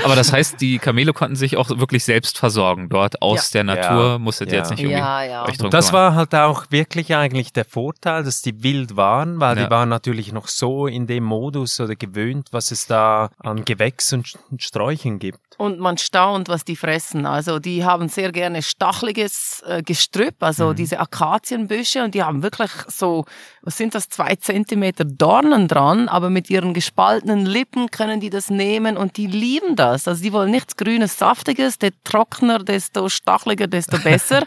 Aber 0.05 0.17
das 0.17 0.33
heißt, 0.33 0.61
die 0.61 0.79
Kamele 0.79 1.13
konnten 1.13 1.37
sich 1.37 1.57
auch 1.57 1.71
wirklich 1.71 2.05
selbst 2.05 2.39
versorgen 2.39 2.89
dort 2.89 3.23
aus 3.23 3.53
ja. 3.53 3.63
der 3.63 3.65
Natur, 3.65 4.09
ja. 4.13 4.19
musstet 4.19 4.49
ihr 4.49 4.55
ja. 4.55 4.61
jetzt 4.61 4.71
nicht 4.71 4.81
irgendwie 4.81 4.99
ja, 4.99 5.23
ja. 5.23 5.45
euch 5.47 5.59
drum 5.59 5.71
Das 5.71 5.93
war 5.93 6.15
halt 6.15 6.35
auch 6.35 6.67
wirklich 6.71 7.15
eigentlich 7.15 7.53
der 7.53 7.65
Vorteil, 7.65 8.25
dass 8.25 8.43
die 8.43 8.63
wild 8.63 8.97
waren, 8.97 9.41
weil 9.41 9.57
die 9.57 9.71
waren 9.71 9.89
natürlich 9.89 10.33
noch 10.33 10.49
so 10.49 10.87
in 10.87 11.07
dem 11.07 11.25
Modus 11.25 11.81
oder 11.81 11.97
gewöhnt, 11.97 12.49
was 12.53 12.71
es 12.71 12.87
da 12.87 13.31
an 13.39 13.65
Gewächs 13.65 14.13
und 14.13 14.37
Sträuchen 14.59 15.19
gibt. 15.19 15.48
Und 15.59 15.81
man 15.81 15.99
staunt, 15.99 16.49
was 16.49 16.65
die 16.65 16.77
fressen. 16.77 17.27
Also 17.27 17.59
die 17.59 17.85
haben 17.85 18.09
sehr 18.09 18.31
gerne 18.31 18.63
stacheliges 18.63 19.61
äh, 19.67 19.83
Gestrüpp, 19.83 20.37
also 20.41 20.69
mhm. 20.69 20.77
diese 20.77 21.01
Akazienbüsche 21.01 22.05
und 22.05 22.15
die 22.15 22.23
haben 22.23 22.45
wirklich 22.45 22.71
so, 22.87 23.25
was 23.63 23.77
sind 23.77 23.97
das, 23.97 24.09
zwei 24.09 24.37
Zentimeter 24.37 25.05
Dornen 25.05 25.67
dran, 25.67 26.09
aber 26.09 26.31
mit 26.31 26.49
ihren 26.49 26.75
gespaltenen 26.75 27.45
Lippen 27.45 27.91
können 27.91 28.21
die 28.21 28.31
das 28.31 28.51
nehmen 28.51 28.97
und 28.97 29.17
die 29.17 29.27
lieben 29.27 29.75
das. 29.75 30.07
Also 30.07 30.23
die 30.23 30.33
wollen 30.33 30.53
nichts 30.53 30.77
Grünes, 30.77 31.19
Saftiges, 31.19 31.77
je 31.83 31.91
trockener, 32.05 32.61
desto 32.61 33.09
stacheliger, 33.09 33.67
desto 33.67 33.99
besser. 34.05 34.45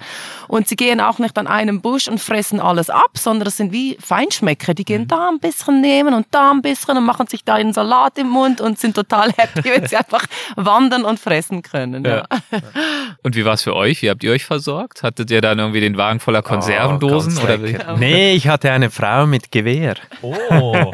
und 0.47 0.69
sie 0.69 0.77
gehen 0.77 1.01
auch 1.01 1.19
nicht 1.19 1.37
an 1.37 1.47
einem 1.47 1.81
Busch 1.81 2.07
und 2.07 2.21
fressen 2.21 2.61
alles 2.61 2.89
ab, 2.89 3.17
sondern 3.17 3.49
es 3.49 3.57
sind 3.57 3.73
wie 3.73 3.97
Feinschmecker. 3.99 4.73
Die 4.73 4.85
gehen 4.85 5.01
mhm. 5.01 5.07
da 5.09 5.27
ein 5.27 5.39
bisschen 5.39 5.81
nehmen 5.81 6.13
und 6.13 6.27
da 6.31 6.51
ein 6.51 6.61
bisschen 6.61 6.95
und 6.95 7.03
machen 7.03 7.27
sich 7.27 7.43
da 7.43 7.55
einen 7.55 7.73
Salat 7.73 8.17
im 8.17 8.29
Mund 8.29 8.61
und 8.61 8.79
sind 8.79 8.95
total 8.95 9.33
happy, 9.33 9.69
wenn 9.69 9.87
sie 9.87 9.97
einfach 10.01 10.25
wandern 10.55 11.00
futtern 11.01 11.05
und 11.05 11.19
fressen 11.19 11.61
können. 11.61 12.03
Ja. 12.05 12.25
ja. 12.51 12.59
Und 13.23 13.35
wie 13.35 13.45
war 13.45 13.53
es 13.53 13.63
für 13.63 13.75
euch? 13.75 14.01
Wie 14.01 14.09
habt 14.09 14.23
ihr 14.23 14.31
euch 14.31 14.45
versorgt? 14.45 15.03
Hattet 15.03 15.31
ihr 15.31 15.41
dann 15.41 15.59
irgendwie 15.59 15.81
den 15.81 15.97
Wagen 15.97 16.19
voller 16.19 16.41
Konservendosen? 16.41 17.37
Oh, 17.39 17.43
oder 17.43 17.63
wie? 17.63 17.77
Nee, 17.97 18.33
ich 18.33 18.47
hatte 18.47 18.71
eine 18.71 18.89
Frau 18.89 19.25
mit 19.25 19.51
Gewehr. 19.51 19.95
Oh. 20.21 20.91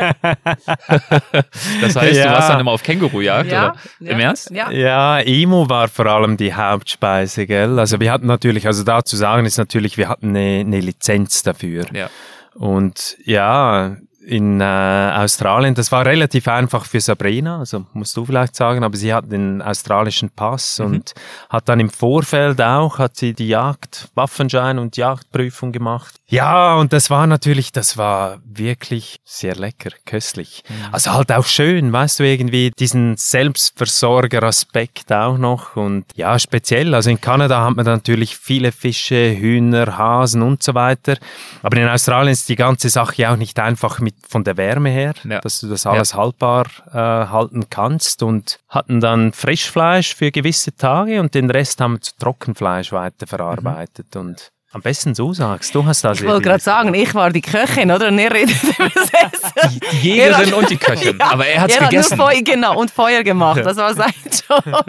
das 1.82 1.96
heißt, 1.96 2.18
ja. 2.18 2.26
du 2.26 2.32
warst 2.32 2.50
dann 2.50 2.60
immer 2.60 2.72
auf 2.72 2.84
Kängurujagd? 2.84 3.52
Ja. 3.52 3.76
Oder? 4.00 4.12
Im 4.12 4.20
Ernst? 4.20 4.52
Ja. 4.52 4.72
ja, 4.72 5.20
Emu 5.20 5.70
war 5.70 5.88
vor 5.88 6.06
allem 6.08 6.38
die 6.38 6.54
Hauptspeise, 6.54 7.48
gell? 7.48 7.80
Also 7.80 8.00
wir 8.00 8.12
hatten 8.12 8.28
natürlich, 8.28 8.68
also 8.68 8.84
da 8.84 9.04
zu 9.04 9.16
sagen 9.16 9.46
ist 9.46 9.58
natürlich, 9.58 9.98
wir 9.98 10.10
hatten 10.10 10.30
eine, 10.30 10.62
eine 10.62 10.80
Lizenz 10.80 11.44
dafür. 11.44 11.86
Ja. 11.94 12.10
Und 12.56 13.18
ja, 13.24 13.98
in 14.28 14.60
äh, 14.60 14.64
Australien. 14.64 15.74
Das 15.74 15.94
war 15.94 16.06
relativ 16.06 16.50
einfach 16.50 16.86
für 16.86 17.00
Sabrina, 17.00 17.60
also 17.60 17.86
musst 17.94 18.18
du 18.18 18.26
vielleicht 18.26 18.58
sagen, 18.58 18.84
aber 18.84 18.98
sie 18.98 19.14
hat 19.14 19.32
den 19.32 19.62
australischen 19.62 20.30
Pass 20.30 20.80
mhm. 20.80 20.86
und 20.86 21.14
hat 21.50 21.70
dann 21.70 21.80
im 21.80 21.90
Vorfeld 21.90 22.62
auch, 22.62 23.00
hat 23.00 23.16
sie 23.16 23.34
die 23.34 23.48
Jagd, 23.48 24.10
Waffenschein 24.16 24.80
und 24.80 24.98
Jagdprüfung 24.98 25.72
gemacht. 25.72 26.16
Ja, 26.28 26.76
und 26.76 26.92
das 26.92 27.10
war 27.10 27.26
natürlich, 27.26 27.72
das 27.72 27.98
war 27.98 28.40
wirklich 28.44 29.22
sehr 29.24 29.56
lecker, 29.56 29.92
köstlich. 30.06 30.62
Mhm. 30.68 30.76
Also 30.92 31.14
halt 31.14 31.32
auch 31.32 31.46
schön, 31.46 31.94
weißt 31.94 32.20
du, 32.20 32.26
irgendwie 32.26 32.72
diesen 32.78 33.16
Selbstversorgeraspekt 33.16 35.14
auch 35.14 35.38
noch 35.38 35.78
und 35.78 36.04
ja, 36.16 36.38
speziell, 36.38 36.94
also 36.94 37.10
in 37.10 37.22
Kanada 37.22 37.64
hat 37.64 37.78
man 37.78 37.86
natürlich 37.86 38.36
viele 38.36 38.74
Fische, 38.74 39.38
Hühner, 39.38 39.98
Hasen 39.98 40.42
und 40.42 40.64
so 40.64 40.76
weiter, 40.76 41.16
aber 41.64 41.78
in 41.78 41.88
Australien 41.88 42.34
ist 42.34 42.50
die 42.50 42.58
ganze 42.58 42.90
Sache 42.90 43.32
auch 43.32 43.38
nicht 43.38 43.58
einfach 43.58 44.02
mit 44.02 44.17
von 44.28 44.44
der 44.44 44.58
Wärme 44.58 44.90
her, 44.90 45.14
ja. 45.24 45.40
dass 45.40 45.60
du 45.60 45.68
das 45.68 45.86
alles 45.86 46.12
ja. 46.12 46.18
haltbar 46.18 46.66
äh, 46.92 46.98
halten 46.98 47.70
kannst 47.70 48.24
und 48.24 48.60
hatten 48.70 49.00
dann 49.00 49.34
Frischfleisch 49.34 50.16
für 50.16 50.32
gewisse 50.32 50.76
Tage 50.76 51.20
und 51.20 51.34
den 51.36 51.50
Rest 51.50 51.82
haben 51.82 51.94
wir 51.94 52.02
zu 52.02 52.14
Trockenfleisch 52.18 52.92
weiterverarbeitet 52.92 54.16
mhm. 54.16 54.22
und 54.22 54.52
am 54.78 54.82
besten 54.82 55.16
so 55.16 55.34
sagst. 55.34 55.74
Du 55.74 55.86
hast 55.86 56.04
das. 56.04 56.22
Ich 56.22 56.28
wollte 56.28 56.44
gerade 56.44 56.64
sagen, 56.64 56.94
ich 56.94 57.14
war 57.16 57.32
die 57.32 57.42
Köchin, 57.42 57.92
oder? 57.92 58.10
Und 58.10 58.20
ihr 58.20 58.32
redet 58.32 58.62
über 58.64 58.90
das 58.94 59.10
Essen. 59.10 59.80
Die, 60.04 60.10
Jägerin 60.10 60.54
und 60.54 60.70
die 60.70 60.78
Köchin. 60.78 61.18
Ja, 61.20 61.32
aber 61.32 61.48
er 61.48 61.62
hat 61.62 61.72
es 61.72 61.80
gegessen. 61.80 62.18
Feuer, 62.18 62.42
genau, 62.44 62.80
und 62.80 62.92
Feuer 62.92 63.24
gemacht. 63.24 63.62
Das 63.66 63.78
war 63.78 63.94
sein 63.96 64.14
Job. 64.48 64.86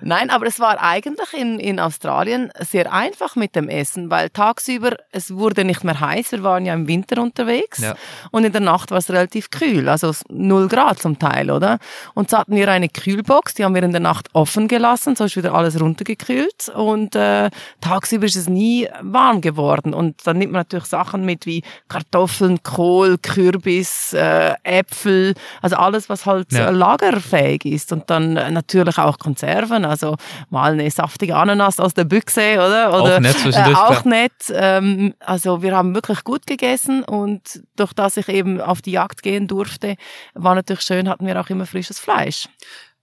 Nein, 0.00 0.30
aber 0.30 0.46
es 0.46 0.58
war 0.58 0.80
eigentlich 0.80 1.34
in, 1.34 1.58
in 1.58 1.78
Australien 1.78 2.50
sehr 2.60 2.92
einfach 2.92 3.36
mit 3.36 3.54
dem 3.54 3.68
Essen, 3.68 4.10
weil 4.10 4.30
tagsüber, 4.30 4.96
es 5.12 5.34
wurde 5.34 5.64
nicht 5.64 5.84
mehr 5.84 6.00
heiß. 6.00 6.32
Wir 6.32 6.42
waren 6.42 6.64
ja 6.64 6.72
im 6.72 6.88
Winter 6.88 7.20
unterwegs. 7.20 7.78
Ja. 7.78 7.94
Und 8.30 8.44
in 8.44 8.52
der 8.52 8.62
Nacht 8.62 8.90
war 8.90 8.98
es 8.98 9.10
relativ 9.10 9.50
kühl. 9.50 9.88
Also 9.88 10.12
0 10.30 10.68
Grad 10.68 11.00
zum 11.00 11.18
Teil, 11.18 11.50
oder? 11.50 11.78
Und 12.14 12.30
so 12.30 12.38
hatten 12.38 12.56
wir 12.56 12.70
eine 12.70 12.88
Kühlbox, 12.88 13.54
die 13.54 13.64
haben 13.64 13.74
wir 13.74 13.82
in 13.82 13.92
der 13.92 14.00
Nacht 14.00 14.30
offen 14.32 14.66
gelassen. 14.66 15.14
So 15.14 15.24
ist 15.24 15.36
wieder 15.36 15.54
alles 15.54 15.78
runtergekühlt. 15.78 16.70
Und 16.74 17.14
äh, 17.14 17.50
tagsüber 17.82 18.24
ist 18.24 18.36
es 18.36 18.48
nie 18.48 18.77
nie 18.78 18.88
warm 19.02 19.40
geworden. 19.40 19.94
Und 19.94 20.26
dann 20.26 20.38
nimmt 20.38 20.52
man 20.52 20.60
natürlich 20.60 20.86
Sachen 20.86 21.24
mit 21.24 21.46
wie 21.46 21.62
Kartoffeln, 21.88 22.62
Kohl, 22.62 23.18
Kürbis, 23.18 24.12
äh, 24.12 24.54
Äpfel, 24.62 25.34
also 25.62 25.76
alles, 25.76 26.08
was 26.08 26.26
halt 26.26 26.52
ja. 26.52 26.70
lagerfähig 26.70 27.64
ist. 27.64 27.92
Und 27.92 28.10
dann 28.10 28.36
äh, 28.36 28.50
natürlich 28.50 28.98
auch 28.98 29.18
Konserven, 29.18 29.84
also 29.84 30.16
mal 30.50 30.72
eine 30.72 30.90
saftige 30.90 31.36
Ananas 31.36 31.80
aus 31.80 31.94
der 31.94 32.04
Büchse, 32.04 32.54
oder? 32.54 33.02
oder 33.02 33.16
auch 33.16 33.20
nett 33.20 33.38
zwischendurch. 33.38 33.78
Äh, 33.78 33.80
auch 33.80 34.04
nett. 34.04 34.32
Ähm, 34.50 35.14
also 35.20 35.62
wir 35.62 35.76
haben 35.76 35.94
wirklich 35.94 36.24
gut 36.24 36.46
gegessen 36.46 37.02
und 37.04 37.62
durch 37.76 37.92
das 37.92 38.16
ich 38.16 38.28
eben 38.28 38.60
auf 38.60 38.82
die 38.82 38.92
Jagd 38.92 39.22
gehen 39.22 39.46
durfte, 39.46 39.96
war 40.34 40.54
natürlich 40.54 40.82
schön, 40.82 41.08
hatten 41.08 41.26
wir 41.26 41.40
auch 41.40 41.50
immer 41.50 41.66
frisches 41.66 41.98
Fleisch. 41.98 42.48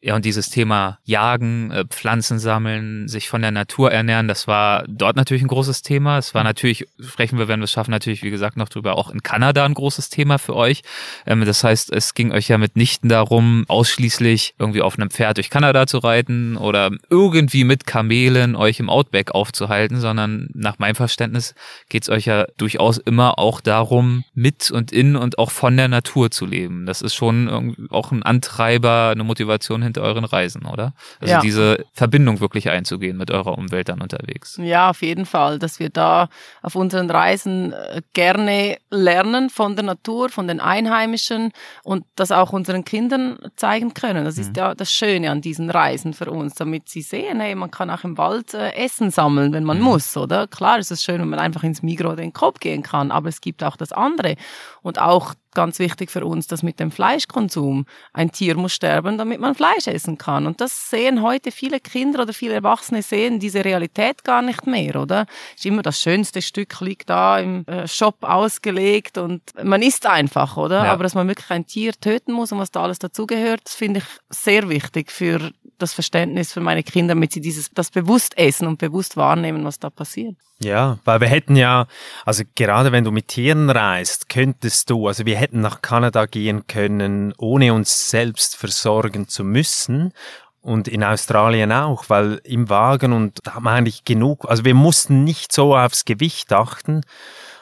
Ja, 0.06 0.16
und 0.16 0.24
dieses 0.24 0.52
Thema 0.52 1.00
Jagen, 1.04 1.72
äh, 1.72 1.84
Pflanzen 1.90 2.38
sammeln, 2.38 3.08
sich 3.08 3.28
von 3.28 3.42
der 3.42 3.50
Natur 3.50 3.92
ernähren, 3.92 4.28
das 4.28 4.48
war 4.48 4.84
dort 4.88 5.16
natürlich 5.16 5.42
ein 5.42 5.48
großes 5.48 5.82
Thema. 5.82 6.20
Es 6.20 6.36
war 6.36 6.44
natürlich, 6.44 6.86
sprechen 7.00 7.40
wir, 7.40 7.48
wenn 7.48 7.60
wir 7.60 7.64
es 7.64 7.72
schaffen, 7.72 7.90
natürlich, 7.90 8.22
wie 8.22 8.30
gesagt, 8.30 8.56
noch 8.56 8.70
drüber, 8.70 9.00
auch 9.00 9.10
in 9.10 9.24
Kanada 9.24 9.66
ein 9.66 9.74
großes 9.74 10.12
Thema 10.12 10.38
für 10.38 10.56
euch. 10.56 10.84
Ähm, 11.26 11.44
das 11.44 11.64
heißt, 11.64 11.92
es 11.92 12.14
ging 12.14 12.32
euch 12.32 12.50
ja 12.50 12.60
mitnichten 12.60 13.10
darum, 13.10 13.66
ausschließlich 13.68 14.54
irgendwie 14.60 14.84
auf 14.84 15.00
einem 15.00 15.10
Pferd 15.10 15.38
durch 15.38 15.50
Kanada 15.50 15.88
zu 15.88 15.98
reiten 15.98 16.56
oder 16.56 16.92
irgendwie 17.10 17.64
mit 17.64 17.88
Kamelen 17.88 18.56
euch 18.56 18.80
im 18.80 18.92
Outback 18.92 19.32
aufzuhalten, 19.32 20.00
sondern 20.00 20.50
nach 20.54 20.78
meinem 20.78 20.94
Verständnis 20.94 21.56
geht 21.90 22.04
es 22.04 22.10
euch 22.10 22.26
ja 22.26 22.46
durchaus 22.58 23.00
immer 23.00 23.40
auch 23.40 23.60
darum, 23.60 24.24
mit 24.36 24.70
und 24.70 24.92
in 24.92 25.16
und 25.16 25.40
auch 25.40 25.50
von 25.50 25.76
der 25.76 25.88
Natur 25.88 26.30
zu 26.30 26.46
leben. 26.46 26.86
Das 26.86 27.02
ist 27.02 27.16
schon 27.16 27.76
auch 27.90 28.12
ein 28.12 28.22
Antreiber, 28.22 29.10
eine 29.12 29.24
Motivation 29.24 29.82
hinter 29.82 29.95
euren 30.02 30.26
Reisen, 30.26 30.66
oder? 30.66 30.94
Also 31.20 31.34
ja. 31.34 31.40
diese 31.42 31.86
Verbindung 31.94 32.40
wirklich 32.40 32.70
einzugehen 32.70 33.18
mit 33.18 33.32
eurer 33.32 33.58
Umwelt 33.58 33.90
dann 33.90 34.02
unterwegs. 34.02 34.60
Ja, 34.62 34.90
auf 34.90 35.02
jeden 35.02 35.26
Fall, 35.26 35.60
dass 35.60 35.80
wir 35.80 35.90
da 35.90 36.30
auf 36.62 36.76
unseren 36.76 37.10
Reisen 37.10 37.74
äh, 37.74 38.02
gerne 38.14 38.78
lernen 38.90 39.50
von 39.50 39.76
der 39.76 39.86
Natur, 39.86 40.30
von 40.30 40.48
den 40.48 40.60
Einheimischen 40.60 41.52
und 41.84 42.06
das 42.16 42.32
auch 42.32 42.54
unseren 42.54 42.86
Kindern 42.86 43.38
zeigen 43.56 43.94
können. 43.94 44.26
Das 44.26 44.38
ist 44.38 44.50
mhm. 44.50 44.56
ja 44.58 44.76
das 44.76 44.92
Schöne 44.92 45.32
an 45.32 45.42
diesen 45.42 45.70
Reisen 45.70 46.14
für 46.14 46.30
uns, 46.32 46.56
damit 46.56 46.90
sie 46.90 47.02
sehen, 47.02 47.40
hey, 47.40 47.56
man 47.56 47.72
kann 47.72 47.90
auch 47.90 48.04
im 48.04 48.18
Wald 48.18 48.54
äh, 48.54 48.72
Essen 48.72 49.12
sammeln, 49.12 49.54
wenn 49.54 49.64
man 49.64 49.78
mhm. 49.78 49.84
muss, 49.84 50.16
oder? 50.18 50.48
Klar 50.48 50.80
ist 50.80 50.92
es 50.92 51.04
schön, 51.04 51.22
wenn 51.22 51.30
man 51.30 51.40
einfach 51.40 51.64
ins 51.64 51.82
Migros 51.84 52.14
oder 52.14 52.24
in 52.24 52.30
den 52.30 52.34
Kopf 52.34 52.60
gehen 52.60 52.84
kann, 52.84 53.12
aber 53.12 53.30
es 53.30 53.42
gibt 53.42 53.64
auch 53.64 53.78
das 53.78 53.92
andere 53.92 54.36
und 54.82 55.00
auch 55.00 55.34
ganz 55.56 55.80
wichtig 55.80 56.12
für 56.12 56.26
uns, 56.26 56.46
dass 56.46 56.62
mit 56.62 56.80
dem 56.80 56.92
Fleischkonsum 56.92 57.86
ein 58.14 58.32
Tier 58.32 58.56
muss 58.56 58.74
sterben, 58.74 59.18
damit 59.18 59.40
man 59.40 59.56
Fleisch 59.56 59.88
essen 59.88 60.18
kann. 60.20 60.46
Und 60.46 60.62
das 60.62 60.90
sehen 60.92 61.24
heute 61.24 61.52
viele 61.52 61.80
Kinder 61.80 62.22
oder 62.22 62.34
viele 62.34 62.54
Erwachsene 62.54 63.02
sehen 63.02 63.40
diese 63.40 63.66
Realität 63.66 64.24
gar 64.24 64.44
nicht 64.44 64.68
mehr, 64.68 65.02
oder? 65.02 65.26
Ist 65.56 65.66
immer 65.66 65.82
das 65.82 66.00
schönste 66.00 66.42
Stück 66.42 66.80
liegt 66.82 67.10
da 67.10 67.40
im 67.40 67.66
äh, 67.66 67.88
Shop 67.88 68.18
ausgelegt 68.22 69.18
und 69.18 69.42
man 69.64 69.82
isst 69.82 70.06
einfach, 70.06 70.58
oder? 70.58 70.86
Ja. 70.86 70.94
Aber 70.94 71.04
dass 71.04 71.16
man 71.16 71.28
wirklich 71.28 71.50
ein 71.50 71.66
Tier 71.66 71.94
töten 71.94 72.34
muss 72.34 72.52
und 72.52 72.60
was 72.60 72.72
da 72.72 72.84
alles 72.84 73.00
dazugehört, 73.00 73.70
finde 73.70 74.00
ich 74.00 74.06
sehr 74.30 74.70
wichtig 74.70 75.12
für 75.12 75.52
das 75.78 75.94
Verständnis 75.94 76.54
für 76.54 76.62
meine 76.62 76.84
Kinder, 76.84 77.14
damit 77.14 77.32
sie 77.32 77.42
dieses, 77.42 77.72
das 77.72 77.92
bewusst 77.92 78.38
essen 78.38 78.68
und 78.68 78.80
bewusst 78.80 79.18
wahrnehmen, 79.18 79.66
was 79.66 79.80
da 79.80 79.90
passiert. 79.90 80.36
Ja, 80.60 81.00
weil 81.04 81.20
wir 81.20 81.28
hätten 81.28 81.56
ja, 81.56 81.88
also 82.26 82.44
gerade 82.56 82.92
wenn 82.92 83.04
du 83.04 83.12
mit 83.12 83.28
Tieren 83.28 83.70
reist, 83.70 84.30
könntest 84.30 84.90
du, 84.90 85.08
also 85.08 85.26
wir 85.26 85.36
hätten 85.38 85.60
nach 85.60 85.82
Kanada 85.82 86.26
gehen 86.26 86.66
können, 86.68 87.34
ohne 87.38 87.74
uns 87.74 88.10
selbst 88.10 88.56
versorgen 88.56 89.28
zu 89.28 89.44
müssen 89.44 90.14
und 90.62 90.88
in 90.88 91.04
Australien 91.04 91.72
auch, 91.72 92.06
weil 92.08 92.42
im 92.44 92.70
Wagen 92.70 93.14
und 93.14 93.40
da 93.44 93.56
haben 93.56 93.64
wir 93.64 93.72
eigentlich 93.72 94.06
genug, 94.06 94.50
also 94.50 94.66
wir 94.66 94.76
mussten 94.76 95.24
nicht 95.24 95.52
so 95.52 95.76
aufs 95.76 96.06
Gewicht 96.06 96.52
achten. 96.54 97.02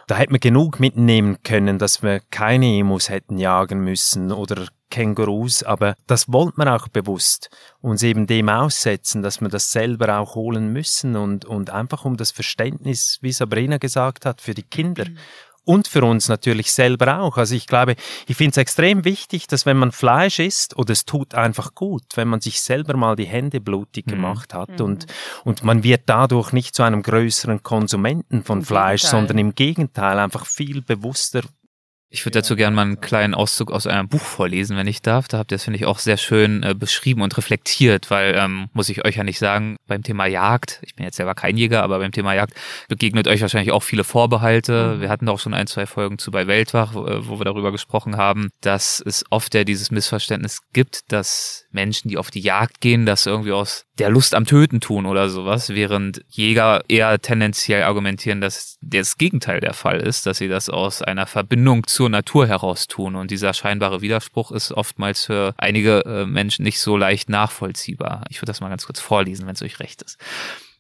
Da 0.08 0.15
hätten 0.15 0.34
wir 0.34 0.39
genug 0.39 0.80
mitnehmen 0.80 1.38
können, 1.43 1.80
dass 1.80 2.04
wir 2.04 2.19
keine 2.30 2.65
Emus 2.78 3.10
hätten 3.10 3.38
jagen 3.38 3.84
müssen 3.84 4.32
oder 4.32 4.67
Kängurus, 4.93 5.63
aber 5.63 5.95
das 6.06 6.32
wollte 6.32 6.53
man 6.58 6.67
auch 6.67 6.88
bewusst 6.88 7.49
uns 7.82 8.03
eben 8.03 8.27
dem 8.27 8.47
aussetzen, 8.47 9.23
dass 9.23 9.41
wir 9.41 9.49
das 9.49 9.71
selber 9.71 10.19
auch 10.19 10.36
holen 10.36 10.71
müssen 10.71 11.15
und, 11.15 11.45
und 11.45 11.71
einfach 11.71 12.06
um 12.06 12.15
das 12.15 12.29
Verständnis, 12.29 13.17
wie 13.21 13.32
Sabrina 13.32 13.77
gesagt 13.79 14.27
hat, 14.27 14.39
für 14.39 14.53
die 14.53 14.62
Kinder. 14.62 15.10
Mhm 15.10 15.17
und 15.65 15.88
für 15.88 16.03
uns 16.03 16.27
natürlich 16.27 16.73
selber 16.73 17.21
auch. 17.21 17.38
Also 17.38 17.56
ich 17.56 17.67
glaube, 17.67 17.95
ich 18.27 18.36
finde 18.36 18.51
es 18.51 18.58
extrem 18.58 19.06
wichtig, 19.06 19.47
dass 19.47 19.65
wenn 19.65 19.77
man 19.77 19.93
Fleisch 19.93 20.39
isst, 20.39 20.77
oder 20.77 20.91
es 20.91 21.06
tut 21.06 21.36
einfach 21.36 21.73
gut, 21.73 22.03
wenn 22.15 22.27
man 22.27 22.41
sich 22.41 22.62
selber 22.62 22.97
mal 22.97 23.15
die 23.15 23.25
Hände 23.25 23.62
blutig 23.62 24.08
mhm. 24.08 24.12
gemacht 24.12 24.53
hat 24.53 24.79
mhm. 24.79 24.86
und, 24.86 25.06
und 25.45 25.63
man 25.63 25.84
wird 25.84 26.01
dadurch 26.08 26.51
nicht 26.51 26.75
zu 26.75 26.84
einem 26.84 27.01
größeren 27.01 27.63
Konsumenten 27.63 28.43
von 28.43 28.60
Im 28.60 28.65
Fleisch, 28.65 29.03
Gegenteil. 29.03 29.19
sondern 29.19 29.38
im 29.38 29.56
Gegenteil 29.56 30.19
einfach 30.19 30.45
viel 30.45 30.82
bewusster 30.82 31.43
ich 32.13 32.23
würde 32.28 32.39
dazu 32.39 32.56
gerne 32.56 32.76
mal 32.76 32.84
einen 32.84 33.02
kleinen 33.02 33.34
Auszug 33.34 33.71
aus 33.71 33.88
eurem 33.88 34.08
Buch 34.08 34.21
vorlesen, 34.21 34.78
wenn 34.78 34.86
ich 34.86 35.02
darf. 35.02 35.28
Da 35.28 35.39
habt 35.39 35.52
ihr 35.52 35.56
das, 35.56 35.63
finde 35.63 35.80
ich, 35.80 35.88
auch 35.88 35.97
sehr 35.97 36.17
schön 36.17 36.62
äh, 36.62 36.76
beschrieben 36.76 37.23
und 37.23 37.36
reflektiert, 37.36 38.12
weil, 38.12 38.36
ähm, 38.38 38.67
muss 38.71 38.89
ich 38.89 39.04
euch 39.04 39.15
ja 39.15 39.23
nicht 39.23 39.39
sagen, 39.39 39.78
beim 39.88 40.04
Thema 40.04 40.28
Jagd, 40.28 40.80
ich 40.84 40.93
bin 40.93 41.06
jetzt 41.06 41.15
selber 41.15 41.34
kein 41.34 41.58
Jäger, 41.58 41.82
aber 41.82 41.97
beim 41.97 42.12
Thema 42.12 42.36
Jagd 42.36 42.54
begegnet 42.88 43.28
euch 43.28 43.41
wahrscheinlich 43.41 43.71
auch 43.71 43.82
viele 43.82 44.04
Vorbehalte. 44.04 44.97
Mhm. 44.97 45.02
Wir 45.02 45.10
hatten 45.10 45.28
auch 45.28 45.39
schon 45.39 45.56
ein, 45.56 45.65
zwei 45.65 45.88
Folgen 45.88 46.19
zu 46.19 46.30
bei 46.30 46.45
Weltwach, 46.45 46.93
wo, 46.93 47.08
äh, 47.08 47.28
wo 47.28 47.39
wir 47.39 47.45
darüber 47.45 47.71
gesprochen 47.71 48.15
haben, 48.15 48.52
dass 48.62 49.02
es 49.04 49.26
oft 49.32 49.56
ja 49.56 49.63
dieses 49.63 49.89
Missverständnis 49.89 50.60
gibt, 50.71 51.12
dass 51.12 51.62
Menschen, 51.74 52.10
die 52.10 52.18
auf 52.18 52.32
die 52.32 52.40
Jagd 52.40 52.82
gehen, 52.82 53.06
das 53.06 53.26
irgendwie 53.26 53.52
aus 53.52 53.86
der 54.00 54.10
Lust 54.10 54.36
am 54.36 54.46
Töten 54.46 54.82
tun 54.82 55.06
oder 55.06 55.30
sowas, 55.30 55.70
während 55.70 56.24
Jäger 56.30 56.84
eher 56.88 57.20
tendenziell 57.20 57.84
argumentieren, 57.84 58.42
dass 58.42 58.78
das 58.82 59.18
Gegenteil 59.18 59.60
der 59.60 59.74
Fall 59.74 60.00
ist, 60.00 60.26
dass 60.26 60.38
sie 60.38 60.48
das 60.48 60.70
aus 60.70 61.02
einer 61.02 61.28
Verbindung 61.28 61.86
zur 61.86 62.10
Natur 62.10 62.48
heraus 62.48 62.88
tun. 62.88 63.16
Und 63.16 63.32
dieser 63.32 63.54
scheinbare 63.54 64.02
Widerspruch 64.02 64.52
ist 64.52 64.72
oftmals 64.72 65.26
für 65.26 65.54
einige 65.58 66.04
äh, 66.06 66.26
Menschen 66.26 66.64
nicht 66.64 66.80
so 66.80 66.98
leicht 66.98 67.30
nachvollziehbar. 67.30 68.24
Ich 68.30 68.38
würde 68.38 68.48
das 68.48 68.62
mal 68.62 68.70
ganz 68.70 68.86
kurz 68.86 69.00
vorlesen, 69.00 69.46
wenn 69.46 69.56
es 69.56 69.62
euch 69.62 69.80
recht 69.80 70.02
ist 70.02 70.18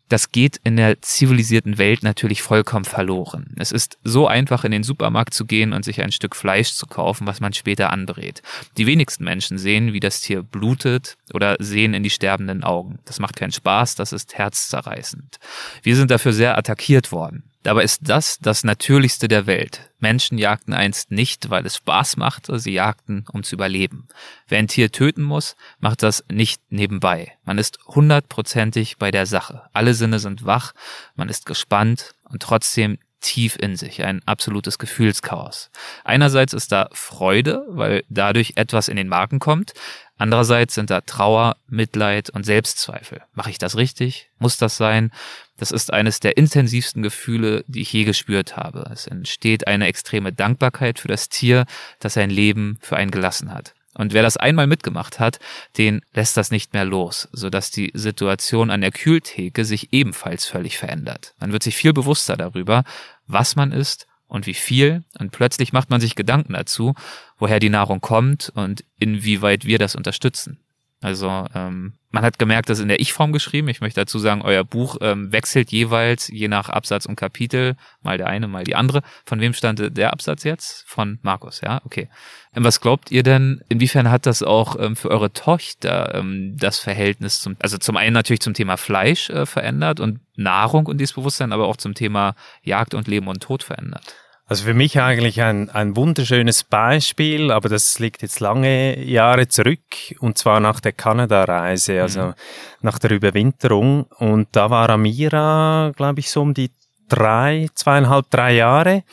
das 0.09 0.31
geht 0.31 0.59
in 0.63 0.75
der 0.75 1.01
zivilisierten 1.01 1.77
Welt 1.77 2.03
natürlich 2.03 2.41
vollkommen 2.41 2.85
verloren. 2.85 3.55
Es 3.57 3.71
ist 3.71 3.97
so 4.03 4.27
einfach, 4.27 4.63
in 4.63 4.71
den 4.71 4.83
Supermarkt 4.83 5.33
zu 5.33 5.45
gehen 5.45 5.73
und 5.73 5.83
sich 5.85 6.01
ein 6.01 6.11
Stück 6.11 6.35
Fleisch 6.35 6.73
zu 6.73 6.85
kaufen, 6.85 7.25
was 7.25 7.39
man 7.39 7.53
später 7.53 7.91
anbrät. 7.91 8.41
Die 8.77 8.85
wenigsten 8.85 9.23
Menschen 9.23 9.57
sehen, 9.57 9.93
wie 9.93 9.99
das 9.99 10.21
Tier 10.21 10.43
blutet 10.43 11.17
oder 11.33 11.55
sehen 11.59 11.93
in 11.93 12.03
die 12.03 12.09
sterbenden 12.09 12.63
Augen. 12.63 12.99
Das 13.05 13.19
macht 13.19 13.35
keinen 13.35 13.51
Spaß, 13.51 13.95
das 13.95 14.13
ist 14.13 14.37
herzzerreißend. 14.37 15.39
Wir 15.81 15.95
sind 15.95 16.11
dafür 16.11 16.33
sehr 16.33 16.57
attackiert 16.57 17.11
worden. 17.11 17.43
Dabei 17.63 17.83
ist 17.83 18.01
das 18.03 18.39
das 18.39 18.65
Natürlichste 18.65 19.29
der 19.29 19.47
Welt. 19.47 19.89
Menschen 19.99 20.37
jagten 20.37 20.73
einst 20.73 21.11
nicht, 21.11 21.49
weil 21.49 21.65
es 21.65 21.77
Spaß 21.77 22.17
machte, 22.17 22.59
sie 22.59 22.73
jagten, 22.73 23.25
um 23.31 23.43
zu 23.43 23.55
überleben. 23.55 24.09
Wer 24.49 24.59
ein 24.59 24.67
Tier 24.67 24.91
töten 24.91 25.23
muss, 25.23 25.55
macht 25.79 26.03
das 26.03 26.25
nicht 26.29 26.61
nebenbei. 26.69 27.37
Man 27.45 27.57
ist 27.57 27.79
hundertprozentig 27.87 28.97
bei 28.97 29.11
der 29.11 29.25
Sache. 29.25 29.63
Alle 29.71 29.93
Sinne 29.93 30.19
sind 30.19 30.45
wach, 30.45 30.73
man 31.15 31.29
ist 31.29 31.45
gespannt 31.45 32.15
und 32.29 32.43
trotzdem 32.43 32.99
tief 33.23 33.55
in 33.59 33.75
sich, 33.75 34.03
ein 34.03 34.21
absolutes 34.25 34.77
Gefühlschaos. 34.77 35.71
Einerseits 36.03 36.53
ist 36.53 36.71
da 36.71 36.89
Freude, 36.91 37.65
weil 37.69 38.03
dadurch 38.09 38.53
etwas 38.55 38.89
in 38.89 38.97
den 38.97 39.07
Marken 39.07 39.39
kommt. 39.39 39.73
Andererseits 40.17 40.75
sind 40.75 40.89
da 40.89 41.01
Trauer, 41.01 41.55
Mitleid 41.67 42.29
und 42.29 42.45
Selbstzweifel. 42.45 43.21
Mache 43.33 43.49
ich 43.49 43.57
das 43.57 43.77
richtig? 43.77 44.29
Muss 44.37 44.57
das 44.57 44.77
sein? 44.77 45.11
Das 45.57 45.71
ist 45.71 45.93
eines 45.93 46.19
der 46.19 46.37
intensivsten 46.37 47.03
Gefühle, 47.03 47.63
die 47.67 47.81
ich 47.81 47.93
je 47.93 48.03
gespürt 48.05 48.57
habe. 48.57 48.89
Es 48.91 49.07
entsteht 49.07 49.67
eine 49.67 49.87
extreme 49.87 50.33
Dankbarkeit 50.33 50.99
für 50.99 51.07
das 51.07 51.29
Tier, 51.29 51.65
das 51.99 52.15
sein 52.15 52.29
Leben 52.29 52.77
für 52.81 52.97
einen 52.97 53.11
gelassen 53.11 53.53
hat. 53.53 53.73
Und 53.95 54.13
wer 54.13 54.23
das 54.23 54.37
einmal 54.37 54.65
mitgemacht 54.65 55.19
hat, 55.19 55.39
den 55.77 56.01
lässt 56.13 56.35
das 56.35 56.49
nicht 56.49 56.73
mehr 56.73 56.85
los, 56.85 57.29
sodass 57.31 57.69
die 57.69 57.91
Situation 57.93 58.71
an 58.71 58.81
der 58.81 58.91
Kühltheke 58.91 59.65
sich 59.65 59.93
ebenfalls 59.93 60.45
völlig 60.45 60.77
verändert. 60.77 61.35
Man 61.39 61.51
wird 61.51 61.61
sich 61.61 61.75
viel 61.75 61.93
bewusster 61.93 62.35
darüber, 62.35 62.83
was 63.27 63.55
man 63.55 63.71
isst 63.71 64.07
und 64.27 64.47
wie 64.47 64.55
viel. 64.55 65.03
Und 65.19 65.31
plötzlich 65.31 65.73
macht 65.73 65.91
man 65.91 66.01
sich 66.01 66.15
Gedanken 66.15 66.53
dazu, 66.53 66.95
woher 67.37 67.59
die 67.59 67.69
Nahrung 67.69 68.01
kommt 68.01 68.51
und 68.55 68.83
inwieweit 68.97 69.65
wir 69.65 69.77
das 69.77 69.95
unterstützen. 69.95 70.62
Also 71.03 71.45
ähm, 71.53 71.93
man 72.11 72.23
hat 72.23 72.39
gemerkt, 72.39 72.69
das 72.69 72.77
ist 72.77 72.83
in 72.83 72.87
der 72.87 73.01
Ich-Form 73.01 73.33
geschrieben. 73.33 73.67
Ich 73.67 73.81
möchte 73.81 73.99
dazu 73.99 74.19
sagen, 74.19 74.41
euer 74.41 74.63
Buch 74.63 74.97
ähm, 75.01 75.33
wechselt 75.33 75.71
jeweils 75.71 76.29
je 76.29 76.47
nach 76.47 76.69
Absatz 76.69 77.05
und 77.05 77.17
Kapitel, 77.17 77.75
mal 78.01 78.17
der 78.17 78.27
eine, 78.27 78.47
mal 78.47 78.63
die 78.63 78.75
andere. 78.75 79.01
Von 79.25 79.41
wem 79.41 79.53
stand 79.53 79.97
der 79.97 80.13
Absatz 80.13 80.43
jetzt? 80.43 80.85
Von 80.87 81.19
Markus, 81.23 81.59
ja, 81.61 81.81
okay. 81.83 82.07
Ähm, 82.55 82.63
was 82.63 82.79
glaubt 82.79 83.11
ihr 83.11 83.23
denn, 83.23 83.61
inwiefern 83.67 84.09
hat 84.09 84.25
das 84.25 84.43
auch 84.43 84.77
ähm, 84.79 84.95
für 84.95 85.11
eure 85.11 85.33
Tochter 85.33 86.15
ähm, 86.15 86.55
das 86.57 86.79
Verhältnis 86.79 87.41
zum, 87.41 87.57
also 87.59 87.77
zum 87.77 87.97
einen 87.97 88.13
natürlich 88.13 88.41
zum 88.41 88.53
Thema 88.53 88.77
Fleisch 88.77 89.29
äh, 89.29 89.45
verändert 89.45 89.99
und 89.99 90.21
Nahrung 90.35 90.85
und 90.85 90.99
dieses 90.99 91.15
Bewusstsein, 91.15 91.51
aber 91.51 91.67
auch 91.67 91.77
zum 91.77 91.95
Thema 91.95 92.35
Jagd 92.61 92.93
und 92.93 93.09
Leben 93.09 93.27
und 93.27 93.43
Tod 93.43 93.63
verändert? 93.63 94.15
Also 94.45 94.65
für 94.65 94.73
mich 94.73 94.99
eigentlich 94.99 95.41
ein, 95.41 95.69
ein 95.69 95.95
wunderschönes 95.95 96.65
Beispiel, 96.65 97.49
aber 97.49 97.69
das 97.69 97.97
liegt 97.99 98.21
jetzt 98.21 98.41
lange 98.41 98.99
Jahre 98.99 99.47
zurück 99.47 99.79
und 100.19 100.37
zwar 100.37 100.59
nach 100.59 100.81
der 100.81 100.91
Kanada-Reise, 100.91 102.01
also 102.01 102.21
mhm. 102.21 102.33
nach 102.81 102.99
der 102.99 103.11
Überwinterung. 103.11 104.03
Und 104.17 104.49
da 104.51 104.69
war 104.69 104.89
Amira, 104.89 105.91
glaube 105.95 106.19
ich, 106.19 106.29
so 106.29 106.41
um 106.41 106.53
die 106.53 106.71
drei, 107.07 107.69
zweieinhalb, 107.73 108.29
drei 108.29 108.55
Jahre. 108.55 109.03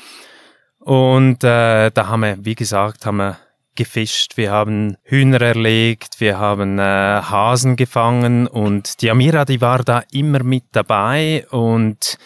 Und 0.80 1.44
äh, 1.44 1.90
da 1.90 2.08
haben 2.08 2.20
wir, 2.20 2.44
wie 2.44 2.56
gesagt, 2.56 3.06
haben 3.06 3.18
wir 3.18 3.38
gefischt, 3.76 4.36
wir 4.36 4.50
haben 4.50 4.96
Hühner 5.04 5.40
erlegt, 5.40 6.20
wir 6.20 6.38
haben 6.38 6.78
äh, 6.78 6.82
Hasen 6.82 7.76
gefangen 7.76 8.46
und 8.46 9.00
die 9.00 9.10
Amira, 9.10 9.44
die 9.44 9.60
war 9.60 9.84
da 9.84 10.02
immer 10.10 10.42
mit 10.42 10.64
dabei 10.72 11.46
und 11.50 12.18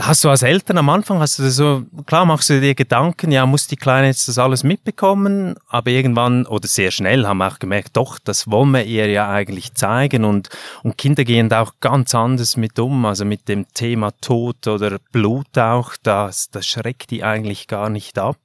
hast 0.00 0.24
du 0.24 0.30
als 0.30 0.42
Eltern 0.42 0.78
am 0.78 0.88
Anfang, 0.88 1.18
hast 1.18 1.38
du 1.38 1.50
so, 1.50 1.84
klar 2.06 2.24
machst 2.24 2.50
du 2.50 2.60
dir 2.60 2.74
Gedanken, 2.74 3.32
ja, 3.32 3.46
muss 3.46 3.66
die 3.66 3.76
Kleine 3.76 4.06
jetzt 4.06 4.28
das 4.28 4.38
alles 4.38 4.62
mitbekommen, 4.62 5.56
aber 5.68 5.90
irgendwann 5.90 6.46
oder 6.46 6.68
sehr 6.68 6.90
schnell 6.90 7.26
haben 7.26 7.38
wir 7.38 7.48
auch 7.48 7.58
gemerkt, 7.58 7.96
doch, 7.96 8.18
das 8.18 8.50
wollen 8.50 8.70
wir 8.70 8.84
ihr 8.84 9.08
ja 9.08 9.28
eigentlich 9.28 9.74
zeigen 9.74 10.24
und, 10.24 10.50
und 10.82 10.96
Kinder 10.96 11.24
gehen 11.24 11.48
da 11.48 11.62
auch 11.62 11.74
ganz 11.80 12.14
anders 12.14 12.56
mit 12.56 12.78
um, 12.78 13.04
also 13.06 13.24
mit 13.24 13.48
dem 13.48 13.66
Thema 13.74 14.12
Tod 14.20 14.66
oder 14.66 14.98
Blut 15.12 15.58
auch, 15.58 15.94
das, 16.02 16.50
das 16.50 16.66
schreckt 16.66 17.10
die 17.10 17.24
eigentlich 17.24 17.66
gar 17.66 17.90
nicht 17.90 18.18
ab. 18.18 18.38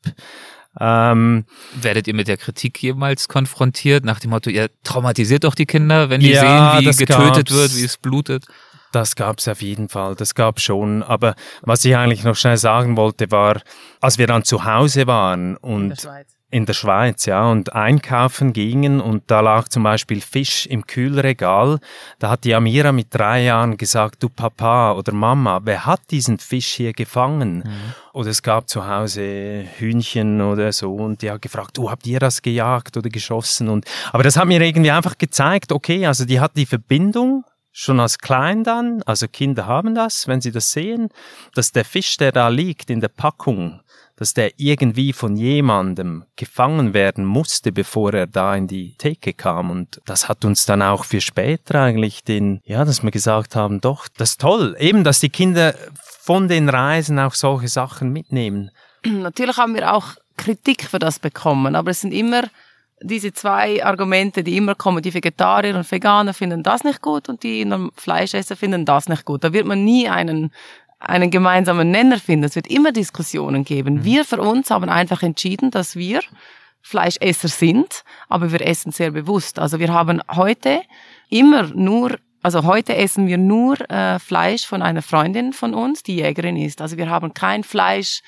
Ähm, 0.79 1.45
Werdet 1.79 2.07
ihr 2.07 2.15
mit 2.15 2.27
der 2.27 2.37
Kritik 2.37 2.81
jemals 2.81 3.27
konfrontiert, 3.27 4.05
nach 4.05 4.19
dem 4.19 4.31
Motto, 4.31 4.49
ihr 4.49 4.69
traumatisiert 4.83 5.43
doch 5.43 5.53
die 5.53 5.67
Kinder, 5.67 6.09
wenn 6.09 6.19
die 6.19 6.31
ja, 6.31 6.79
sehen, 6.79 6.91
wie 6.91 6.97
getötet 6.97 7.51
wird, 7.51 7.75
wie 7.75 7.83
es 7.83 7.97
blutet? 7.97 8.45
Das 8.93 9.15
gab 9.15 9.39
es 9.39 9.47
auf 9.47 9.63
jeden 9.63 9.89
Fall, 9.89 10.13
das 10.13 10.35
gab 10.35 10.59
schon. 10.59 11.01
Aber 11.01 11.33
was 11.63 11.83
ich 11.83 11.97
eigentlich 11.97 12.23
noch 12.23 12.35
schnell 12.35 12.57
sagen 12.57 12.95
wollte, 12.95 13.31
war, 13.31 13.59
als 14.01 14.19
wir 14.19 14.27
dann 14.27 14.43
zu 14.43 14.65
Hause 14.65 15.07
waren 15.07 15.57
und 15.57 15.81
in 15.81 15.89
der 15.89 15.95
Schweiz, 15.95 16.27
in 16.51 16.65
der 16.67 16.73
Schweiz 16.73 17.25
ja, 17.25 17.49
und 17.49 17.73
einkaufen 17.73 18.53
gingen 18.53 19.01
und 19.01 19.23
da 19.31 19.39
lag 19.39 19.69
zum 19.69 19.81
Beispiel 19.81 20.21
Fisch 20.21 20.67
im 20.67 20.85
Kühlregal, 20.85 21.79
da 22.19 22.29
hat 22.29 22.43
die 22.43 22.53
Amira 22.53 22.91
mit 22.91 23.07
drei 23.09 23.45
Jahren 23.45 23.77
gesagt, 23.77 24.21
du 24.21 24.29
Papa 24.29 24.91
oder 24.91 25.11
Mama, 25.11 25.61
wer 25.63 25.87
hat 25.87 26.01
diesen 26.11 26.37
Fisch 26.37 26.73
hier 26.73 26.93
gefangen? 26.93 27.63
Mhm. 27.65 27.93
Oder 28.13 28.29
es 28.29 28.43
gab 28.43 28.69
zu 28.69 28.87
Hause 28.87 29.65
Hühnchen 29.79 30.39
oder 30.39 30.71
so 30.71 30.93
und 30.93 31.23
die 31.23 31.31
hat 31.31 31.41
gefragt, 31.41 31.75
du 31.75 31.89
habt 31.89 32.05
ihr 32.05 32.19
das 32.19 32.43
gejagt 32.43 32.95
oder 32.95 33.09
geschossen? 33.09 33.69
Und, 33.69 33.85
aber 34.11 34.21
das 34.21 34.37
hat 34.37 34.45
mir 34.45 34.61
irgendwie 34.61 34.91
einfach 34.91 35.17
gezeigt, 35.17 35.71
okay, 35.71 36.05
also 36.05 36.25
die 36.25 36.39
hat 36.39 36.55
die 36.55 36.67
Verbindung 36.67 37.43
schon 37.73 37.99
als 37.99 38.19
klein 38.19 38.63
dann, 38.63 39.01
also 39.03 39.27
Kinder 39.27 39.65
haben 39.65 39.95
das, 39.95 40.27
wenn 40.27 40.39
sie 40.39 40.51
das 40.51 40.71
sehen, 40.71 41.09
dass 41.55 41.71
der 41.71 41.83
Fisch, 41.83 42.15
der 42.17 42.31
da 42.31 42.47
liegt 42.47 42.89
in 42.89 43.01
der 43.01 43.09
Packung, 43.09 43.81
dass 44.15 44.35
der 44.35 44.51
irgendwie 44.57 45.11
von 45.11 45.35
jemandem 45.35 46.23
gefangen 46.35 46.93
werden 46.93 47.25
musste, 47.25 47.71
bevor 47.71 48.13
er 48.13 48.27
da 48.27 48.55
in 48.55 48.67
die 48.67 48.95
Theke 48.97 49.33
kam. 49.33 49.71
Und 49.71 49.99
das 50.05 50.29
hat 50.29 50.45
uns 50.45 50.65
dann 50.67 50.83
auch 50.83 51.03
für 51.03 51.19
später 51.19 51.81
eigentlich 51.81 52.23
den, 52.23 52.61
ja, 52.63 52.85
dass 52.85 53.01
wir 53.03 53.09
gesagt 53.09 53.55
haben, 53.55 53.81
doch, 53.81 54.07
das 54.17 54.31
ist 54.31 54.41
toll. 54.41 54.75
Eben, 54.79 55.03
dass 55.03 55.19
die 55.19 55.29
Kinder 55.29 55.73
von 56.21 56.47
den 56.47 56.69
Reisen 56.69 57.17
auch 57.17 57.33
solche 57.33 57.67
Sachen 57.67 58.13
mitnehmen. 58.13 58.69
Natürlich 59.03 59.57
haben 59.57 59.73
wir 59.73 59.93
auch 59.93 60.13
Kritik 60.37 60.83
für 60.83 60.99
das 60.99 61.19
bekommen, 61.19 61.75
aber 61.75 61.91
es 61.91 62.01
sind 62.01 62.13
immer 62.13 62.43
diese 63.03 63.33
zwei 63.33 63.83
Argumente, 63.85 64.43
die 64.43 64.57
immer 64.57 64.75
kommen, 64.75 65.01
die 65.01 65.13
Vegetarier 65.13 65.75
und 65.75 65.89
Veganer 65.91 66.33
finden 66.33 66.63
das 66.63 66.83
nicht 66.83 67.01
gut 67.01 67.29
und 67.29 67.43
die 67.43 67.69
Fleischesser 67.95 68.55
finden 68.55 68.85
das 68.85 69.09
nicht 69.09 69.25
gut. 69.25 69.43
Da 69.43 69.53
wird 69.53 69.65
man 69.65 69.83
nie 69.83 70.09
einen, 70.09 70.51
einen 70.99 71.29
gemeinsamen 71.29 71.91
Nenner 71.91 72.17
finden. 72.17 72.45
Es 72.45 72.55
wird 72.55 72.67
immer 72.67 72.91
Diskussionen 72.91 73.65
geben. 73.65 73.95
Mhm. 73.95 74.03
Wir 74.03 74.25
für 74.25 74.41
uns 74.41 74.71
haben 74.71 74.89
einfach 74.89 75.21
entschieden, 75.21 75.69
dass 75.69 75.95
wir 75.95 76.21
Fleischesser 76.81 77.47
sind, 77.47 78.03
aber 78.29 78.51
wir 78.51 78.61
essen 78.61 78.91
sehr 78.91 79.11
bewusst. 79.11 79.59
Also 79.59 79.79
wir 79.79 79.93
haben 79.93 80.21
heute 80.35 80.81
immer 81.29 81.63
nur 81.73 82.17
also 82.45 82.65
heute 82.65 82.97
essen 82.97 83.27
wir 83.27 83.37
nur 83.37 83.79
äh, 83.89 84.19
Fleisch 84.19 84.65
von 84.65 84.81
einer 84.81 85.01
Freundin 85.01 85.53
von 85.53 85.73
uns, 85.73 86.03
die 86.03 86.17
Jägerin 86.17 86.57
ist. 86.57 86.81
Also 86.81 86.97
wir 86.97 87.09
haben 87.09 87.33
kein 87.33 87.63
Fleisch 87.63 88.21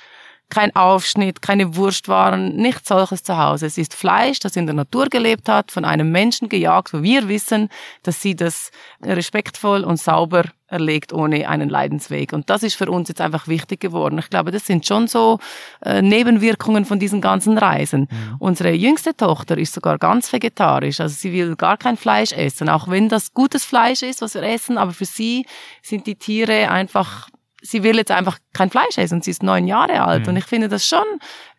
kein 0.49 0.75
Aufschnitt, 0.75 1.41
keine 1.41 1.75
Wurstwaren, 1.75 2.55
nichts 2.55 2.89
solches 2.89 3.23
zu 3.23 3.37
Hause. 3.37 3.65
Es 3.65 3.77
ist 3.77 3.93
Fleisch, 3.93 4.39
das 4.39 4.55
in 4.55 4.65
der 4.65 4.75
Natur 4.75 5.07
gelebt 5.07 5.49
hat, 5.49 5.71
von 5.71 5.85
einem 5.85 6.11
Menschen 6.11 6.49
gejagt, 6.49 6.93
wo 6.93 7.01
wir 7.01 7.27
wissen, 7.27 7.69
dass 8.03 8.21
sie 8.21 8.35
das 8.35 8.71
respektvoll 9.03 9.83
und 9.83 9.97
sauber 9.97 10.45
erlegt 10.67 11.13
ohne 11.13 11.47
einen 11.47 11.69
Leidensweg. 11.69 12.33
Und 12.33 12.49
das 12.49 12.63
ist 12.63 12.75
für 12.75 12.89
uns 12.89 13.07
jetzt 13.07 13.21
einfach 13.21 13.47
wichtig 13.47 13.79
geworden. 13.79 14.17
Ich 14.17 14.29
glaube, 14.29 14.51
das 14.51 14.65
sind 14.65 14.85
schon 14.85 15.07
so 15.07 15.39
äh, 15.83 16.01
Nebenwirkungen 16.01 16.85
von 16.85 16.99
diesen 16.99 17.21
ganzen 17.21 17.57
Reisen. 17.57 18.01
Mhm. 18.09 18.35
Unsere 18.39 18.71
jüngste 18.71 19.15
Tochter 19.15 19.57
ist 19.57 19.73
sogar 19.73 19.99
ganz 19.99 20.31
vegetarisch. 20.33 20.99
Also 20.99 21.15
sie 21.15 21.31
will 21.33 21.55
gar 21.55 21.77
kein 21.77 21.97
Fleisch 21.97 22.31
essen, 22.31 22.69
auch 22.69 22.87
wenn 22.87 23.09
das 23.09 23.33
gutes 23.33 23.63
Fleisch 23.63 24.01
ist, 24.01 24.21
was 24.21 24.33
wir 24.33 24.43
essen. 24.43 24.77
Aber 24.77 24.91
für 24.91 25.05
sie 25.05 25.45
sind 25.83 26.07
die 26.07 26.15
Tiere 26.15 26.71
einfach 26.71 27.29
sie 27.65 27.83
will 27.83 27.97
jetzt 27.97 28.11
einfach 28.11 28.37
kein 28.53 28.69
Fleisch 28.69 28.97
essen. 28.97 29.21
Sie 29.21 29.31
ist 29.31 29.43
neun 29.43 29.67
Jahre 29.67 30.01
alt. 30.01 30.23
Mhm. 30.23 30.29
Und 30.29 30.37
ich 30.37 30.45
finde 30.45 30.69
das 30.69 30.85
schon 30.85 31.03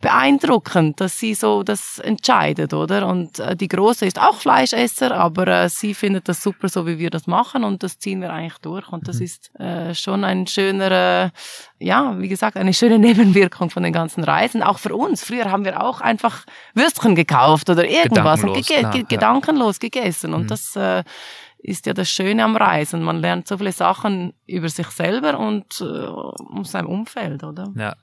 beeindruckend, 0.01 1.01
dass 1.01 1.19
sie 1.19 1.35
so 1.35 1.63
das 1.63 1.99
entscheidet, 1.99 2.73
oder? 2.75 3.07
Und 3.07 3.39
äh, 3.39 3.57
die 3.57 3.69
Große 3.69 4.07
ist 4.07 4.21
auch 4.21 4.37
Fleischesser, 4.37 5.15
aber 5.15 5.47
äh, 5.47 5.69
sie 5.69 5.95
findet 5.95 6.29
das 6.29 6.43
super, 6.43 6.69
so 6.69 6.87
wie 6.87 6.99
wir 6.99 7.11
das 7.11 7.27
machen. 7.27 7.65
Und 7.65 7.83
das 7.83 7.99
ziehen 7.99 8.21
wir 8.21 8.33
eigentlich 8.33 8.59
durch. 8.59 8.89
Und 8.89 9.09
das 9.09 9.19
mhm. 9.19 9.25
ist 9.25 9.55
äh, 9.59 9.95
schon 9.95 10.25
ein 10.25 10.47
schöner, 10.47 11.33
äh, 11.81 11.85
ja, 11.85 12.19
wie 12.19 12.29
gesagt, 12.29 12.57
eine 12.57 12.73
schöne 12.73 12.99
Nebenwirkung 12.99 13.71
von 13.71 13.83
den 13.83 13.93
ganzen 13.93 14.25
Reisen. 14.25 14.63
Auch 14.63 14.79
für 14.79 14.95
uns. 14.95 15.25
Früher 15.25 15.51
haben 15.51 15.65
wir 15.65 15.83
auch 15.83 16.01
einfach 16.01 16.45
Würstchen 16.75 17.15
gekauft 17.15 17.69
oder 17.69 17.89
irgendwas 17.89 18.43
und 18.45 18.53
ge 18.55 18.63
klar, 18.63 18.93
gedankenlos 19.03 19.77
ja. 19.77 19.89
gegessen. 19.89 20.35
Und 20.35 20.45
mhm. 20.45 20.49
das 20.49 20.77
äh, 20.77 21.03
ist 21.67 21.87
ja 21.87 21.95
das 21.95 22.09
Schöne 22.09 22.45
am 22.45 22.57
Reisen. 22.57 23.03
Man 23.03 23.19
lernt 23.19 23.49
so 23.49 23.59
viele 23.59 23.73
Sachen 23.73 24.33
über 24.47 24.69
sich 24.69 24.87
selber 24.89 25.39
und 25.39 25.81
äh, 25.81 25.85
um 25.85 26.65
sein 26.65 26.87
Umfeld, 26.87 27.43
oder? 27.43 27.73
Ja. 27.77 27.97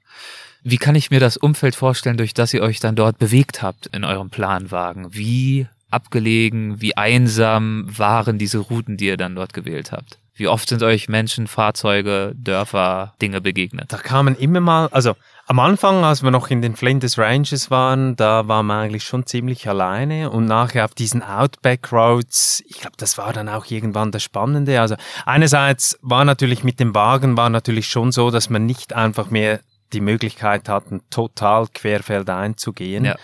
Wie 0.64 0.78
kann 0.78 0.96
ich 0.96 1.12
mir 1.12 1.20
das 1.20 1.38
Umfeld 1.38 1.76
vorstellen, 1.76 2.18
durch 2.18 2.34
das 2.34 2.54
ihr 2.54 2.62
euch 2.62 2.80
dann 2.80 2.96
dort 2.96 3.18
bewegt 3.18 3.62
habt 3.62 3.88
in 3.88 4.04
eurem 4.04 4.30
Planwagen? 4.30 5.14
Wie 5.14 5.68
abgelegen, 5.90 6.82
wie 6.82 6.98
einsam 6.98 7.86
waren 7.88 8.38
diese 8.38 8.60
Routen, 8.60 8.98
die 8.98 9.06
ihr 9.06 9.18
dann 9.18 9.36
dort 9.36 9.54
gewählt 9.54 9.92
habt? 9.92 10.20
Wie 10.36 10.48
oft 10.48 10.68
sind 10.68 10.84
euch 10.84 11.08
Menschen, 11.08 11.48
Fahrzeuge, 11.48 12.34
Dörfer, 12.36 13.14
Dinge 13.22 13.40
begegnet? 13.40 13.94
Da 13.94 13.98
kamen 13.98 14.36
immer 14.36 14.62
mal, 14.62 14.88
also 14.88 15.16
am 15.54 15.60
Anfang, 15.60 16.04
als 16.04 16.24
wir 16.24 16.32
noch 16.32 16.50
in 16.50 16.64
den 16.64 16.76
Flinders 16.76 17.20
Ranges 17.20 17.70
waren, 17.70 18.16
da 18.16 18.48
waren 18.48 18.66
wir 18.66 18.74
eigentlich 18.74 19.04
schon 19.04 19.28
ziemlich 19.28 19.70
alleine 19.70 20.32
und 20.32 20.46
nachher 20.46 20.84
auf 20.84 20.96
diesen 20.96 21.22
Outback 21.22 21.92
Roads, 21.92 22.64
ich 22.66 22.82
glaube, 22.82 22.96
das 22.98 23.20
war 23.20 23.34
dann 23.34 23.48
auch 23.48 23.68
irgendwann 23.70 24.12
das 24.12 24.24
Spannende. 24.24 24.82
Also 24.82 24.96
einerseits 25.28 26.00
war 26.02 26.26
natürlich 26.26 26.64
mit 26.64 26.80
dem 26.80 26.96
Wagen 26.96 27.38
war 27.38 27.52
natürlich 27.52 27.88
schon 27.88 28.12
so, 28.12 28.32
dass 28.32 28.50
man 28.50 28.66
nicht 28.66 28.94
einfach 28.94 29.30
mehr 29.30 29.60
die 29.94 30.02
Möglichkeit 30.02 30.68
hatten, 30.70 31.04
total 31.12 31.68
querfeldein 31.68 32.58
zu 32.58 32.74
gehen. 32.74 33.06
Ja 33.06 33.16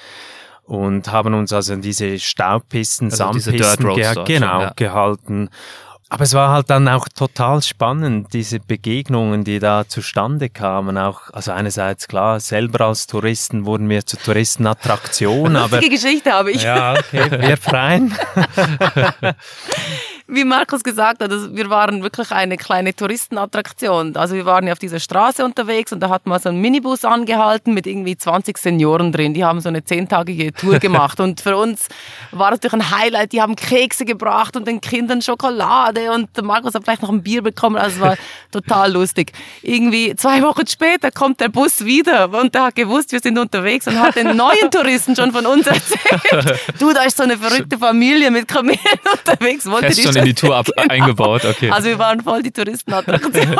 und 0.65 1.11
haben 1.11 1.33
uns 1.33 1.51
also 1.51 1.73
in 1.73 1.81
diese 1.81 2.19
Staubpisten, 2.19 3.07
also 3.07 3.17
Sandpisten 3.17 3.95
ge 3.95 4.05
genau, 4.23 4.51
schon, 4.51 4.61
ja. 4.61 4.73
gehalten. 4.75 5.49
Aber 6.11 6.23
es 6.23 6.33
war 6.33 6.51
halt 6.51 6.71
dann 6.71 6.87
auch 6.87 7.07
total 7.07 7.61
spannend, 7.61 8.33
diese 8.33 8.59
Begegnungen, 8.59 9.43
die 9.43 9.59
da 9.59 9.87
zustande 9.87 10.49
kamen. 10.49 10.97
Auch, 10.97 11.29
also 11.31 11.51
einerseits 11.51 12.07
klar, 12.07 12.39
selber 12.39 12.85
als 12.87 13.05
Touristen 13.05 13.65
wurden 13.65 13.87
wir 13.89 14.03
zur 14.03 14.19
Touristenattraktion. 14.19 15.53
Lustige 15.53 15.77
aber, 15.77 15.89
Geschichte 15.89 16.31
habe 16.31 16.51
ich. 16.51 16.63
Ja, 16.63 16.93
okay, 16.93 17.29
wir 17.29 17.57
freien. 17.57 18.15
wie 20.31 20.43
Markus 20.43 20.83
gesagt 20.83 21.23
hat, 21.23 21.31
also 21.31 21.55
wir 21.55 21.69
waren 21.69 22.03
wirklich 22.03 22.31
eine 22.31 22.57
kleine 22.57 22.95
Touristenattraktion. 22.95 24.15
Also 24.15 24.35
wir 24.35 24.45
waren 24.45 24.67
ja 24.67 24.73
auf 24.73 24.79
dieser 24.79 24.99
Straße 24.99 25.43
unterwegs 25.43 25.91
und 25.91 26.01
da 26.01 26.09
hat 26.09 26.27
man 26.27 26.39
so 26.39 26.49
einen 26.49 26.61
Minibus 26.61 27.03
angehalten 27.03 27.73
mit 27.73 27.87
irgendwie 27.87 28.15
20 28.15 28.57
Senioren 28.57 29.11
drin. 29.11 29.33
Die 29.33 29.43
haben 29.43 29.59
so 29.59 29.69
eine 29.69 29.83
zehntagige 29.83 30.53
Tour 30.53 30.79
gemacht 30.79 31.19
und 31.19 31.41
für 31.41 31.57
uns 31.57 31.87
war 32.31 32.51
es 32.51 32.61
natürlich 32.61 32.85
ein 32.85 32.99
Highlight. 32.99 33.31
Die 33.31 33.41
haben 33.41 33.55
Kekse 33.55 34.05
gebracht 34.05 34.55
und 34.55 34.67
den 34.67 34.81
Kindern 34.81 35.21
Schokolade 35.21 36.11
und 36.11 36.29
Markus 36.43 36.75
hat 36.75 36.83
vielleicht 36.83 37.01
noch 37.01 37.09
ein 37.09 37.23
Bier 37.23 37.41
bekommen. 37.41 37.77
Also 37.77 37.95
es 37.95 38.01
war 38.01 38.17
total 38.51 38.91
lustig. 38.91 39.31
Irgendwie 39.63 40.15
zwei 40.15 40.43
Wochen 40.43 40.67
später 40.67 41.09
kommt 41.09 41.39
der 41.39 41.49
Bus 41.49 41.83
wieder 41.85 42.29
und 42.39 42.53
der 42.53 42.65
hat 42.65 42.75
gewusst, 42.75 43.11
wir 43.11 43.19
sind 43.19 43.39
unterwegs 43.39 43.87
und 43.87 43.99
hat 43.99 44.15
den 44.15 44.35
neuen 44.37 44.69
Touristen 44.69 45.15
schon 45.15 45.31
von 45.31 45.45
uns 45.47 45.65
erzählt. 45.65 46.59
Du, 46.79 46.93
da 46.93 47.03
ist 47.03 47.17
so 47.17 47.23
eine 47.23 47.37
verrückte 47.37 47.79
Familie 47.79 48.29
mit 48.29 48.47
Kamelen 48.47 48.79
unterwegs. 49.11 49.65
Wollte 49.65 49.93
die 49.93 50.18
in 50.19 50.25
die 50.25 50.33
Tour 50.33 50.55
ab 50.55 50.67
genau. 50.75 50.87
eingebaut, 50.89 51.45
okay. 51.45 51.71
Also 51.71 51.89
wir 51.89 51.99
waren 51.99 52.21
voll 52.21 52.43
die 52.43 52.51
Touristenattraktion. 52.51 53.57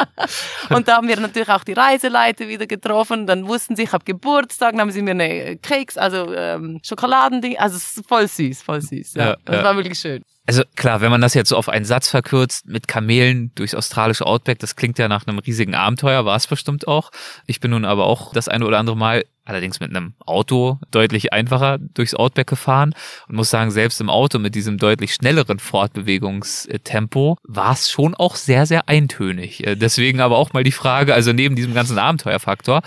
und 0.70 0.88
da 0.88 0.96
haben 0.96 1.08
wir 1.08 1.18
natürlich 1.18 1.48
auch 1.48 1.64
die 1.64 1.72
Reiseleiter 1.74 2.48
wieder 2.48 2.66
getroffen. 2.66 3.26
Dann 3.26 3.46
wussten 3.46 3.76
sie, 3.76 3.84
ich 3.84 3.92
habe 3.92 4.04
Geburtstag, 4.04 4.72
dann 4.72 4.80
haben 4.80 4.90
sie 4.90 5.02
mir 5.02 5.12
eine 5.12 5.56
Keks, 5.56 5.96
also 5.96 6.34
ähm, 6.34 6.80
Schokoladending. 6.82 7.58
Also 7.58 7.76
es 7.76 7.96
ist 7.96 8.06
voll 8.06 8.28
süß, 8.28 8.62
voll 8.62 8.80
süß. 8.80 9.14
Ja, 9.14 9.24
ja 9.30 9.36
das 9.44 9.56
ja. 9.56 9.64
war 9.64 9.76
wirklich 9.76 9.98
schön. 9.98 10.22
Also 10.44 10.64
klar, 10.74 11.00
wenn 11.00 11.10
man 11.10 11.20
das 11.20 11.34
jetzt 11.34 11.50
so 11.50 11.56
auf 11.56 11.68
einen 11.68 11.84
Satz 11.84 12.08
verkürzt, 12.08 12.66
mit 12.66 12.88
Kamelen 12.88 13.52
durchs 13.54 13.74
australische 13.74 14.26
Outback, 14.26 14.58
das 14.58 14.74
klingt 14.74 14.98
ja 14.98 15.06
nach 15.06 15.26
einem 15.26 15.38
riesigen 15.38 15.76
Abenteuer, 15.76 16.24
war 16.24 16.36
es 16.36 16.48
bestimmt 16.48 16.88
auch. 16.88 17.12
Ich 17.46 17.60
bin 17.60 17.70
nun 17.70 17.84
aber 17.84 18.06
auch 18.06 18.32
das 18.32 18.48
eine 18.48 18.66
oder 18.66 18.78
andere 18.78 18.96
Mal, 18.96 19.24
allerdings 19.44 19.80
mit 19.80 19.90
einem 19.90 20.14
Auto, 20.24 20.78
deutlich 20.90 21.32
einfacher 21.32 21.78
durchs 21.78 22.14
Outback 22.14 22.46
gefahren 22.46 22.94
und 23.28 23.36
muss 23.36 23.50
sagen, 23.50 23.70
selbst 23.70 24.00
im 24.00 24.08
Auto 24.08 24.38
mit 24.38 24.54
diesem 24.54 24.78
deutlich 24.78 25.14
schnelleren 25.14 25.58
Fortbewegungstempo 25.58 27.38
war 27.42 27.72
es 27.72 27.90
schon 27.90 28.14
auch 28.14 28.36
sehr, 28.36 28.66
sehr 28.66 28.88
eintönig. 28.88 29.66
Äh, 29.66 29.76
deswegen 29.76 30.20
aber 30.20 30.38
auch 30.38 30.52
mal 30.52 30.64
die 30.64 30.72
Frage, 30.72 31.14
also 31.14 31.32
neben 31.32 31.56
diesem 31.56 31.74
ganzen 31.74 31.98
Abenteuerfaktor, 31.98 32.82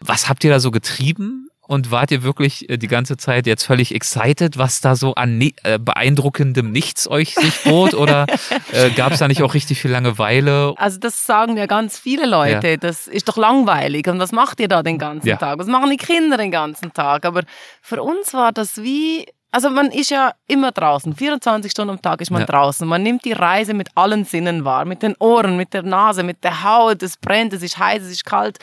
was 0.00 0.28
habt 0.28 0.44
ihr 0.44 0.50
da 0.50 0.60
so 0.60 0.70
getrieben? 0.70 1.49
Und 1.70 1.92
wart 1.92 2.10
ihr 2.10 2.24
wirklich 2.24 2.68
äh, 2.68 2.78
die 2.78 2.88
ganze 2.88 3.16
Zeit 3.16 3.46
jetzt 3.46 3.62
völlig 3.62 3.94
excited, 3.94 4.58
was 4.58 4.80
da 4.80 4.96
so 4.96 5.14
an 5.14 5.40
äh, 5.40 5.78
beeindruckendem 5.78 6.72
Nichts 6.72 7.08
euch 7.08 7.36
sich 7.36 7.62
bot 7.64 7.94
oder 7.94 8.26
äh, 8.72 8.90
gab 8.90 9.12
es 9.12 9.20
da 9.20 9.28
nicht 9.28 9.40
auch 9.44 9.54
richtig 9.54 9.80
viel 9.80 9.92
Langeweile? 9.92 10.74
Also 10.76 10.98
das 10.98 11.24
sagen 11.24 11.56
ja 11.56 11.66
ganz 11.66 11.96
viele 11.96 12.26
Leute, 12.26 12.70
ja. 12.70 12.76
das 12.76 13.06
ist 13.06 13.28
doch 13.28 13.36
langweilig 13.36 14.08
und 14.08 14.18
was 14.18 14.32
macht 14.32 14.58
ihr 14.58 14.66
da 14.66 14.82
den 14.82 14.98
ganzen 14.98 15.28
ja. 15.28 15.36
Tag? 15.36 15.60
Was 15.60 15.68
machen 15.68 15.90
die 15.90 15.96
Kinder 15.96 16.36
den 16.36 16.50
ganzen 16.50 16.92
Tag? 16.92 17.24
Aber 17.24 17.44
für 17.80 18.02
uns 18.02 18.34
war 18.34 18.50
das 18.50 18.82
wie 18.82 19.26
also 19.52 19.68
man 19.68 19.90
ist 19.90 20.10
ja 20.10 20.32
immer 20.46 20.70
draußen, 20.70 21.14
24 21.14 21.72
Stunden 21.72 21.90
am 21.90 22.02
Tag 22.02 22.20
ist 22.20 22.30
man 22.30 22.42
ja. 22.42 22.46
draußen. 22.46 22.86
Man 22.86 23.02
nimmt 23.02 23.24
die 23.24 23.32
Reise 23.32 23.74
mit 23.74 23.88
allen 23.96 24.24
Sinnen 24.24 24.64
wahr, 24.64 24.84
mit 24.84 25.02
den 25.02 25.16
Ohren, 25.18 25.56
mit 25.56 25.74
der 25.74 25.82
Nase, 25.82 26.22
mit 26.22 26.44
der 26.44 26.62
Haut. 26.62 27.02
Es 27.02 27.16
brennt, 27.16 27.52
es 27.52 27.62
ist 27.64 27.76
heiß, 27.76 28.02
es 28.02 28.12
ist 28.12 28.24
kalt 28.24 28.58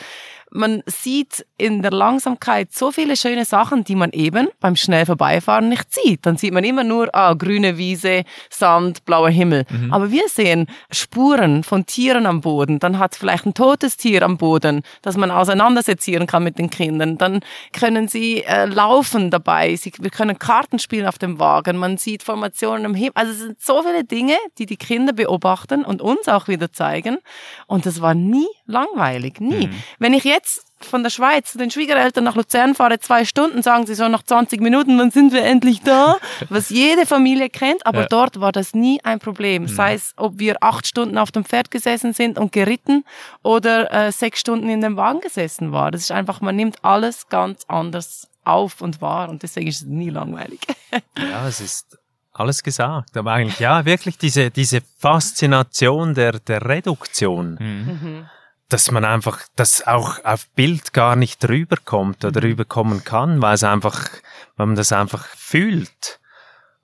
man 0.50 0.82
sieht 0.86 1.44
in 1.56 1.82
der 1.82 1.90
Langsamkeit 1.90 2.72
so 2.72 2.90
viele 2.92 3.16
schöne 3.16 3.44
Sachen, 3.44 3.84
die 3.84 3.94
man 3.94 4.10
eben 4.10 4.48
beim 4.60 4.76
schnell 4.76 5.06
vorbeifahren 5.06 5.68
nicht 5.68 5.92
sieht. 5.92 6.24
Dann 6.24 6.36
sieht 6.36 6.52
man 6.52 6.64
immer 6.64 6.84
nur 6.84 7.14
ah, 7.14 7.34
grüne 7.34 7.78
Wiese, 7.78 8.24
Sand, 8.50 9.04
blauer 9.04 9.30
Himmel. 9.30 9.64
Mhm. 9.68 9.92
Aber 9.92 10.10
wir 10.10 10.28
sehen 10.28 10.66
Spuren 10.90 11.64
von 11.64 11.86
Tieren 11.86 12.26
am 12.26 12.40
Boden. 12.40 12.78
Dann 12.78 12.98
hat 12.98 13.14
vielleicht 13.14 13.46
ein 13.46 13.54
totes 13.54 13.96
Tier 13.96 14.22
am 14.22 14.38
Boden, 14.38 14.82
das 15.02 15.16
man 15.16 15.30
auseinandersetzieren 15.30 16.26
kann 16.26 16.44
mit 16.44 16.58
den 16.58 16.70
Kindern. 16.70 17.18
Dann 17.18 17.40
können 17.72 18.08
sie 18.08 18.44
äh, 18.44 18.66
laufen 18.66 19.30
dabei. 19.30 19.74
Sie, 19.76 19.92
wir 19.98 20.10
können 20.10 20.38
Karten 20.38 20.78
spielen 20.78 21.06
auf 21.06 21.18
dem 21.18 21.38
Wagen. 21.38 21.76
Man 21.76 21.98
sieht 21.98 22.22
Formationen 22.22 22.84
im 22.84 22.94
Himmel. 22.94 23.12
Also 23.14 23.32
es 23.32 23.38
sind 23.38 23.60
so 23.60 23.82
viele 23.82 24.04
Dinge, 24.04 24.36
die 24.58 24.66
die 24.66 24.76
Kinder 24.76 25.12
beobachten 25.12 25.84
und 25.84 26.00
uns 26.00 26.28
auch 26.28 26.48
wieder 26.48 26.72
zeigen. 26.72 27.18
Und 27.66 27.86
das 27.86 28.00
war 28.00 28.14
nie 28.14 28.48
langweilig, 28.66 29.40
nie. 29.40 29.66
Mhm. 29.66 29.82
Wenn 29.98 30.12
ich 30.14 30.24
jetzt 30.24 30.47
von 30.80 31.02
der 31.02 31.10
Schweiz 31.10 31.52
zu 31.52 31.58
den 31.58 31.70
Schwiegereltern 31.70 32.24
nach 32.24 32.36
Luzern 32.36 32.74
fahre, 32.74 32.98
zwei 32.98 33.24
Stunden, 33.24 33.62
sagen 33.62 33.86
sie 33.86 33.94
so 33.94 34.08
nach 34.08 34.22
20 34.22 34.60
Minuten, 34.60 34.98
dann 34.98 35.10
sind 35.10 35.32
wir 35.32 35.44
endlich 35.44 35.80
da, 35.82 36.16
was 36.48 36.70
jede 36.70 37.06
Familie 37.06 37.48
kennt, 37.48 37.86
aber 37.86 38.02
ja. 38.02 38.06
dort 38.08 38.40
war 38.40 38.52
das 38.52 38.74
nie 38.74 39.00
ein 39.04 39.18
Problem. 39.18 39.62
Mhm. 39.62 39.68
Sei 39.68 39.94
es, 39.94 40.12
ob 40.16 40.38
wir 40.38 40.62
acht 40.62 40.86
Stunden 40.86 41.18
auf 41.18 41.32
dem 41.32 41.44
Pferd 41.44 41.70
gesessen 41.70 42.12
sind 42.12 42.38
und 42.38 42.52
geritten 42.52 43.04
oder 43.42 43.92
äh, 43.92 44.12
sechs 44.12 44.40
Stunden 44.40 44.68
in 44.68 44.80
dem 44.80 44.96
Wagen 44.96 45.20
gesessen 45.20 45.72
war. 45.72 45.90
Das 45.90 46.02
ist 46.02 46.12
einfach, 46.12 46.40
man 46.40 46.56
nimmt 46.56 46.84
alles 46.84 47.28
ganz 47.28 47.64
anders 47.68 48.28
auf 48.44 48.80
und 48.80 49.00
wahr 49.00 49.28
und 49.28 49.42
deswegen 49.42 49.68
ist 49.68 49.82
es 49.82 49.86
nie 49.86 50.10
langweilig. 50.10 50.60
ja, 51.18 51.46
es 51.46 51.60
ist 51.60 51.98
alles 52.32 52.62
gesagt. 52.62 53.16
Aber 53.16 53.32
eigentlich, 53.32 53.58
ja, 53.58 53.84
wirklich 53.84 54.16
diese, 54.16 54.50
diese 54.50 54.80
Faszination 54.98 56.14
der, 56.14 56.38
der 56.38 56.64
Reduktion. 56.64 57.56
Mhm. 57.60 58.00
mhm 58.02 58.26
dass 58.68 58.90
man 58.90 59.04
einfach 59.04 59.40
das 59.56 59.86
auch 59.86 60.24
auf 60.24 60.46
Bild 60.50 60.92
gar 60.92 61.16
nicht 61.16 61.48
rüberkommt 61.48 62.24
oder 62.24 62.40
mhm. 62.40 62.46
rüberkommen 62.48 63.04
kann, 63.04 63.40
weil 63.40 63.54
es 63.54 63.64
einfach, 63.64 64.08
weil 64.56 64.66
man 64.66 64.76
das 64.76 64.92
einfach 64.92 65.26
fühlt. 65.26 66.20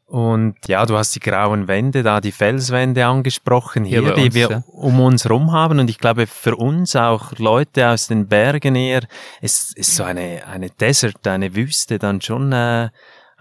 Und 0.07 0.57
ja, 0.69 0.85
du 0.87 0.97
hast 0.97 1.15
die 1.15 1.21
grauen 1.21 1.67
Wände 1.67 2.03
da, 2.03 2.21
die 2.21 2.31
Felswände 2.31 3.07
angesprochen 3.07 3.85
hier, 3.85 4.03
hier 4.03 4.15
die 4.15 4.25
uns, 4.27 4.35
wir 4.35 4.51
ja. 4.51 4.65
um 4.69 5.01
uns 5.01 5.29
rum 5.29 5.53
haben. 5.53 5.81
Und 5.81 5.89
ich 5.89 5.99
glaube, 5.99 6.27
für 6.27 6.57
uns 6.57 6.95
auch 6.95 7.33
Leute 7.39 7.89
aus 7.89 8.07
den 8.07 8.29
Bergen 8.29 8.77
eher, 8.77 9.03
es 9.41 9.73
ist 9.75 9.97
so 9.97 10.05
eine, 10.05 10.47
eine 10.47 10.71
Desert, 10.71 11.27
eine 11.27 11.55
Wüste 11.57 11.99
dann 11.99 12.21
schon 12.21 12.53
äh, 12.53 12.91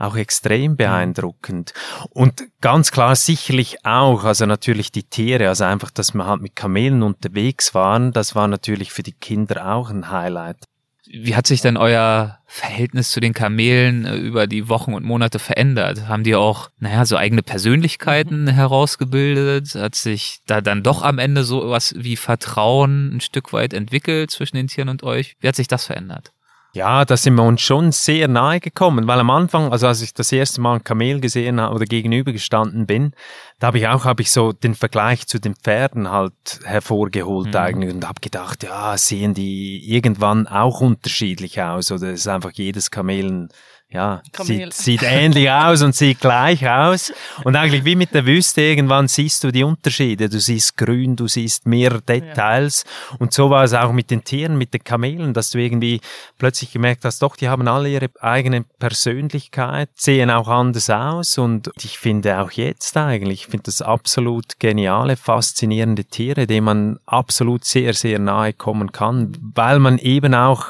auch 0.04 0.16
extrem 0.16 0.76
beeindruckend. 0.76 1.74
Und 2.10 2.43
ganz 2.62 2.91
klar 2.91 3.16
sicherlich 3.16 3.86
auch, 3.86 4.24
also 4.24 4.45
natürlich 4.45 4.91
die 4.91 5.04
Tiere, 5.04 5.49
also 5.49 5.64
einfach, 5.64 5.91
dass 5.91 6.14
wir 6.14 6.26
halt 6.26 6.41
mit 6.41 6.56
Kamelen 6.56 7.04
unterwegs 7.04 7.74
waren, 7.74 8.12
das 8.12 8.36
war 8.36 8.47
natürlich 8.47 8.91
für 8.91 9.04
die 9.04 9.14
Kinder 9.14 9.74
auch 9.74 9.89
ein 9.89 10.12
Highlight. 10.12 10.58
Wie 11.06 11.36
hat 11.36 11.47
sich 11.47 11.60
denn 11.60 11.76
euer 11.76 12.39
Verhältnis 12.45 13.12
zu 13.12 13.20
den 13.20 13.34
Kamelen 13.34 14.06
äh, 14.06 14.16
über 14.16 14.47
die 14.47 14.70
Wochen 14.70 14.93
und 14.93 15.04
Monate 15.04 15.38
verändert? 15.38 16.08
Haben 16.08 16.24
die 16.24 16.36
auch, 16.36 16.70
naja, 16.80 17.06
so 17.06 17.18
eigene 17.18 17.43
Persönlichkeiten 17.43 18.45
mhm. 18.45 18.49
herausgebildet? 18.49 19.76
Hat 19.76 19.95
sich 19.95 20.39
da 20.47 20.62
dann 20.62 20.82
doch 20.82 21.01
am 21.04 21.20
Ende 21.20 21.43
so 21.43 21.70
was 21.70 21.93
wie 21.97 22.16
Vertrauen 22.16 23.16
ein 23.16 23.22
Stück 23.22 23.51
weit 23.51 23.74
entwickelt 23.74 24.32
zwischen 24.32 24.56
den 24.56 24.68
Tieren 24.68 24.89
und 24.89 25.04
euch? 25.04 25.36
Wie 25.41 25.47
hat 25.47 25.56
sich 25.56 25.68
das 25.68 25.86
verändert? 25.86 26.32
Ja, 26.76 27.06
da 27.06 27.16
sind 27.16 27.36
wir 27.36 27.44
uns 27.44 27.62
schon 27.62 27.92
sehr 27.92 28.28
nahe 28.28 28.60
gekommen, 28.60 29.06
weil 29.06 29.20
am 29.20 29.30
Anfang, 29.30 29.72
also 29.72 29.86
als 29.86 30.02
ich 30.02 30.12
das 30.16 30.32
erste 30.32 30.60
Mal 30.60 30.78
ein 30.78 30.84
Kamel 30.84 31.20
gesehen 31.20 31.62
habe 31.62 31.76
oder 31.76 31.86
gegenübergestanden 31.86 32.88
bin, 32.88 33.14
da 33.60 33.68
habe 33.68 33.78
ich 33.78 33.88
auch 33.88 34.06
habe 34.06 34.24
ich 34.24 34.32
so 34.32 34.54
den 34.54 34.74
Vergleich 34.74 35.28
zu 35.28 35.40
den 35.40 35.56
Pferden 35.56 36.10
halt 36.10 36.34
hervorgeholt 36.64 37.50
mhm. 37.50 37.60
eigentlich 37.60 37.94
und 37.94 38.08
habe 38.08 38.22
gedacht, 38.22 38.64
ja, 38.64 38.98
sehen 38.98 39.36
die 39.36 39.88
irgendwann 39.88 40.48
auch 40.48 40.82
unterschiedlich 40.82 41.62
aus 41.62 41.92
oder 41.92 42.10
ist 42.10 42.28
einfach 42.28 42.52
jedes 42.54 42.90
Kamel 42.90 43.32
ein 43.32 43.50
ja, 43.94 44.22
sieht, 44.41 44.74
sieht 44.74 45.04
ähnlich 45.04 45.50
aus 45.50 45.84
und 45.84 45.96
sieht 45.96 46.20
gleich 46.20 46.68
aus. 46.68 47.14
Und 47.44 47.56
eigentlich 47.56 47.86
wie 47.86 47.96
mit 47.96 48.14
der 48.14 48.26
Wüste, 48.26 48.62
irgendwann 48.62 49.08
siehst 49.08 49.44
du 49.44 49.52
die 49.52 49.64
Unterschiede. 49.64 50.30
Du 50.30 50.39
siehst 50.39 50.76
grün, 50.78 51.16
du 51.16 51.28
siehst 51.28 51.68
mehr 51.68 52.02
Details. 52.02 52.86
Ja. 52.86 53.18
Und 53.20 53.34
so 53.34 53.52
war 53.52 53.64
es 53.64 53.74
auch 53.74 53.91
mit 53.91 54.10
den 54.10 54.24
Tieren, 54.24 54.58
mit 54.58 54.74
den 54.74 54.84
Kamelen, 54.84 55.34
dass 55.34 55.52
du 55.52 55.60
irgendwie 55.60 56.02
plötzlich 56.39 56.72
gemerkt 56.72 57.06
hast, 57.06 57.22
doch, 57.22 57.36
die 57.36 57.50
haben 57.50 57.68
alle 57.68 57.89
ihre 57.89 58.10
eigene 58.20 58.64
Persönlichkeit, 58.80 59.89
sehen 59.94 60.32
auch 60.32 60.48
anders 60.48 60.89
aus. 60.89 61.38
Und 61.38 61.70
ich 61.82 62.00
finde 62.00 62.41
auch 62.41 62.52
jetzt 62.52 62.98
eigentlich, 62.98 63.41
ich 63.41 63.48
finde 63.48 63.66
das 63.66 63.82
absolut 63.82 64.60
geniale, 64.60 65.18
faszinierende 65.18 66.06
Tiere, 66.06 66.48
denen 66.48 66.66
man 66.66 67.00
absolut 67.06 67.64
sehr, 67.64 67.94
sehr 67.94 68.18
nahe 68.18 68.54
kommen 68.54 68.91
kann, 68.91 69.38
weil 69.54 69.78
man 69.80 70.00
eben 70.00 70.34
auch 70.34 70.68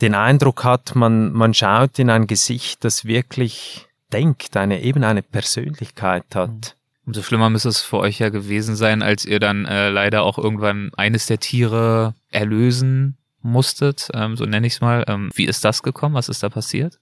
den 0.00 0.14
Eindruck 0.14 0.64
hat, 0.64 0.94
man, 0.94 1.32
man 1.32 1.54
schaut 1.54 1.98
in 1.98 2.10
ein 2.10 2.26
Gesicht, 2.26 2.84
das 2.84 3.04
wirklich 3.04 3.86
denkt, 4.12 4.56
eine, 4.56 4.82
eben 4.82 5.04
eine 5.04 5.22
Persönlichkeit 5.22 6.24
hat. 6.34 6.48
Mhm. 6.50 7.06
Umso 7.06 7.22
schlimmer 7.22 7.50
müsste 7.50 7.68
es 7.68 7.80
für 7.80 7.98
euch 7.98 8.18
ja 8.18 8.30
gewesen 8.30 8.76
sein, 8.76 9.02
als 9.02 9.26
ihr 9.26 9.38
dann 9.38 9.66
äh, 9.66 9.90
leider 9.90 10.22
auch 10.22 10.38
irgendwann 10.38 10.90
eines 10.96 11.26
der 11.26 11.38
Tiere 11.38 12.14
erlösen 12.30 13.18
musstet, 13.42 14.08
ähm, 14.14 14.36
so 14.36 14.46
nenne 14.46 14.66
ich 14.66 14.74
es 14.74 14.80
mal. 14.80 15.04
Ähm, 15.06 15.30
wie 15.34 15.44
ist 15.44 15.64
das 15.64 15.82
gekommen? 15.82 16.14
Was 16.14 16.30
ist 16.30 16.42
da 16.42 16.48
passiert? 16.48 16.98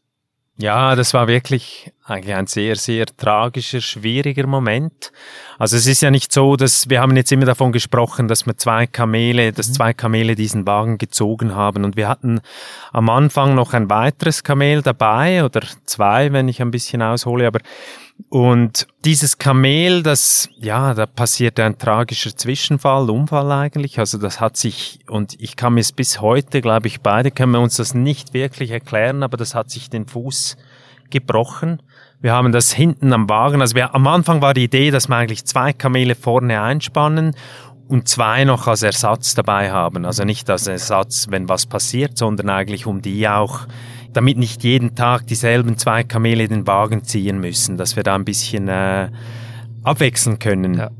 Ja, 0.58 0.94
das 0.94 1.14
war 1.14 1.28
wirklich 1.28 1.92
eigentlich 2.04 2.34
ein 2.34 2.46
sehr, 2.46 2.76
sehr 2.76 3.06
tragischer, 3.06 3.80
schwieriger 3.80 4.46
Moment. 4.46 5.10
Also 5.58 5.76
es 5.76 5.86
ist 5.86 6.02
ja 6.02 6.10
nicht 6.10 6.30
so, 6.30 6.56
dass 6.56 6.90
wir 6.90 7.00
haben 7.00 7.16
jetzt 7.16 7.32
immer 7.32 7.46
davon 7.46 7.72
gesprochen, 7.72 8.28
dass 8.28 8.44
wir 8.44 8.56
zwei 8.58 8.86
Kamele, 8.86 9.52
dass 9.52 9.70
mhm. 9.70 9.74
zwei 9.74 9.94
Kamele 9.94 10.34
diesen 10.34 10.66
Wagen 10.66 10.98
gezogen 10.98 11.54
haben. 11.54 11.84
Und 11.84 11.96
wir 11.96 12.06
hatten 12.06 12.42
am 12.92 13.08
Anfang 13.08 13.54
noch 13.54 13.72
ein 13.72 13.88
weiteres 13.88 14.44
Kamel 14.44 14.82
dabei 14.82 15.42
oder 15.44 15.62
zwei, 15.86 16.32
wenn 16.32 16.48
ich 16.48 16.60
ein 16.60 16.70
bisschen 16.70 17.00
aushole, 17.00 17.46
aber 17.46 17.60
und 18.28 18.86
dieses 19.04 19.38
Kamel, 19.38 20.02
das, 20.02 20.48
ja, 20.58 20.94
da 20.94 21.06
passierte 21.06 21.64
ein 21.64 21.76
tragischer 21.76 22.34
Zwischenfall, 22.34 23.10
Unfall 23.10 23.52
eigentlich. 23.52 23.98
Also 23.98 24.16
das 24.18 24.40
hat 24.40 24.56
sich, 24.56 25.00
und 25.08 25.34
ich 25.38 25.56
kann 25.56 25.74
mir 25.74 25.80
es 25.80 25.92
bis 25.92 26.20
heute, 26.20 26.60
glaube 26.60 26.86
ich, 26.86 27.02
beide 27.02 27.30
können 27.30 27.52
wir 27.52 27.60
uns 27.60 27.76
das 27.76 27.94
nicht 27.94 28.32
wirklich 28.32 28.70
erklären, 28.70 29.22
aber 29.22 29.36
das 29.36 29.54
hat 29.54 29.70
sich 29.70 29.90
den 29.90 30.06
Fuß 30.06 30.56
gebrochen 31.10 31.82
Wir 32.22 32.32
haben 32.32 32.52
das 32.52 32.72
hinten 32.72 33.12
am 33.12 33.28
Wagen, 33.28 33.60
also 33.60 33.74
wir, 33.76 33.94
am 33.94 34.06
Anfang 34.06 34.40
war 34.40 34.54
die 34.54 34.64
Idee, 34.64 34.90
dass 34.90 35.08
wir 35.08 35.16
eigentlich 35.16 35.44
zwei 35.44 35.74
Kamele 35.74 36.14
vorne 36.14 36.62
einspannen 36.62 37.36
und 37.88 38.08
zwei 38.08 38.44
noch 38.44 38.66
als 38.66 38.82
Ersatz 38.82 39.34
dabei 39.34 39.70
haben. 39.70 40.06
Also 40.06 40.24
nicht 40.24 40.48
als 40.48 40.66
Ersatz, 40.66 41.26
wenn 41.28 41.50
was 41.50 41.66
passiert, 41.66 42.16
sondern 42.16 42.48
eigentlich 42.48 42.86
um 42.86 43.02
die 43.02 43.28
auch, 43.28 43.66
damit 44.12 44.38
nicht 44.38 44.64
jeden 44.64 44.94
Tag 44.94 45.26
dieselben 45.26 45.78
zwei 45.78 46.04
Kamele 46.04 46.48
den 46.48 46.66
Wagen 46.66 47.04
ziehen 47.04 47.40
müssen, 47.40 47.76
dass 47.76 47.96
wir 47.96 48.02
da 48.02 48.14
ein 48.14 48.24
bisschen 48.24 48.68
äh, 48.68 49.08
abwechseln 49.82 50.38
können. 50.38 50.74
Ja. 50.74 50.90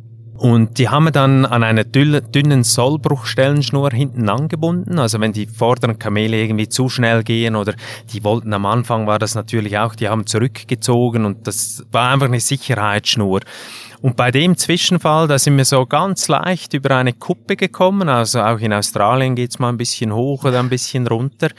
Und 0.43 0.79
die 0.79 0.89
haben 0.89 1.05
wir 1.05 1.13
dann 1.13 1.47
an 1.47 1.63
einer 1.63 1.85
dünnen 1.85 2.65
Sollbruchstellenschnur 2.65 3.91
hinten 3.91 4.29
angebunden. 4.29 4.99
Also 4.99 5.21
wenn 5.21 5.33
die 5.33 5.47
vorderen 5.47 6.01
Kamele 6.01 6.37
irgendwie 6.37 6.69
zu 6.69 6.89
schnell 6.89 7.23
gehen 7.23 7.55
oder 7.55 7.75
die 8.13 8.25
wollten 8.25 8.53
am 8.53 8.67
Anfang 8.67 9.07
war 9.07 9.21
das 9.21 9.37
natürlich 9.37 9.79
auch, 9.79 9.95
die 9.95 10.09
haben 10.09 10.27
zurückgezogen 10.27 11.27
und 11.27 11.47
das 11.47 11.85
war 11.93 12.11
einfach 12.11 12.27
eine 12.27 12.41
Sicherheitsschnur. 12.41 13.39
Und 14.03 14.17
bei 14.17 14.33
dem 14.33 14.57
Zwischenfall, 14.57 15.29
da 15.29 15.39
sind 15.39 15.57
wir 15.57 15.65
so 15.65 15.87
ganz 15.87 16.27
leicht 16.27 16.75
über 16.75 16.97
eine 16.97 17.13
Kuppe 17.13 17.55
gekommen. 17.55 18.09
Also 18.09 18.41
auch 18.41 18.59
in 18.59 18.73
Australien 18.73 19.37
geht's 19.37 19.61
mal 19.61 19.69
ein 19.69 19.77
bisschen 19.77 20.13
hoch 20.13 20.45
oder 20.45 20.59
ein 20.59 20.69
bisschen 20.69 21.07
runter. 21.07 21.51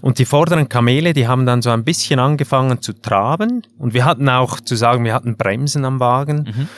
Und 0.00 0.20
die 0.20 0.24
vorderen 0.24 0.68
Kamele, 0.68 1.12
die 1.12 1.26
haben 1.26 1.46
dann 1.46 1.62
so 1.62 1.70
ein 1.70 1.82
bisschen 1.82 2.20
angefangen 2.20 2.80
zu 2.80 2.92
traben. 2.92 3.66
Und 3.76 3.92
wir 3.92 4.04
hatten 4.04 4.28
auch 4.28 4.60
zu 4.60 4.76
sagen, 4.76 5.04
wir 5.04 5.12
hatten 5.12 5.36
Bremsen 5.36 5.84
am 5.84 5.98
Wagen. 5.98 6.54
Mhm 6.56 6.68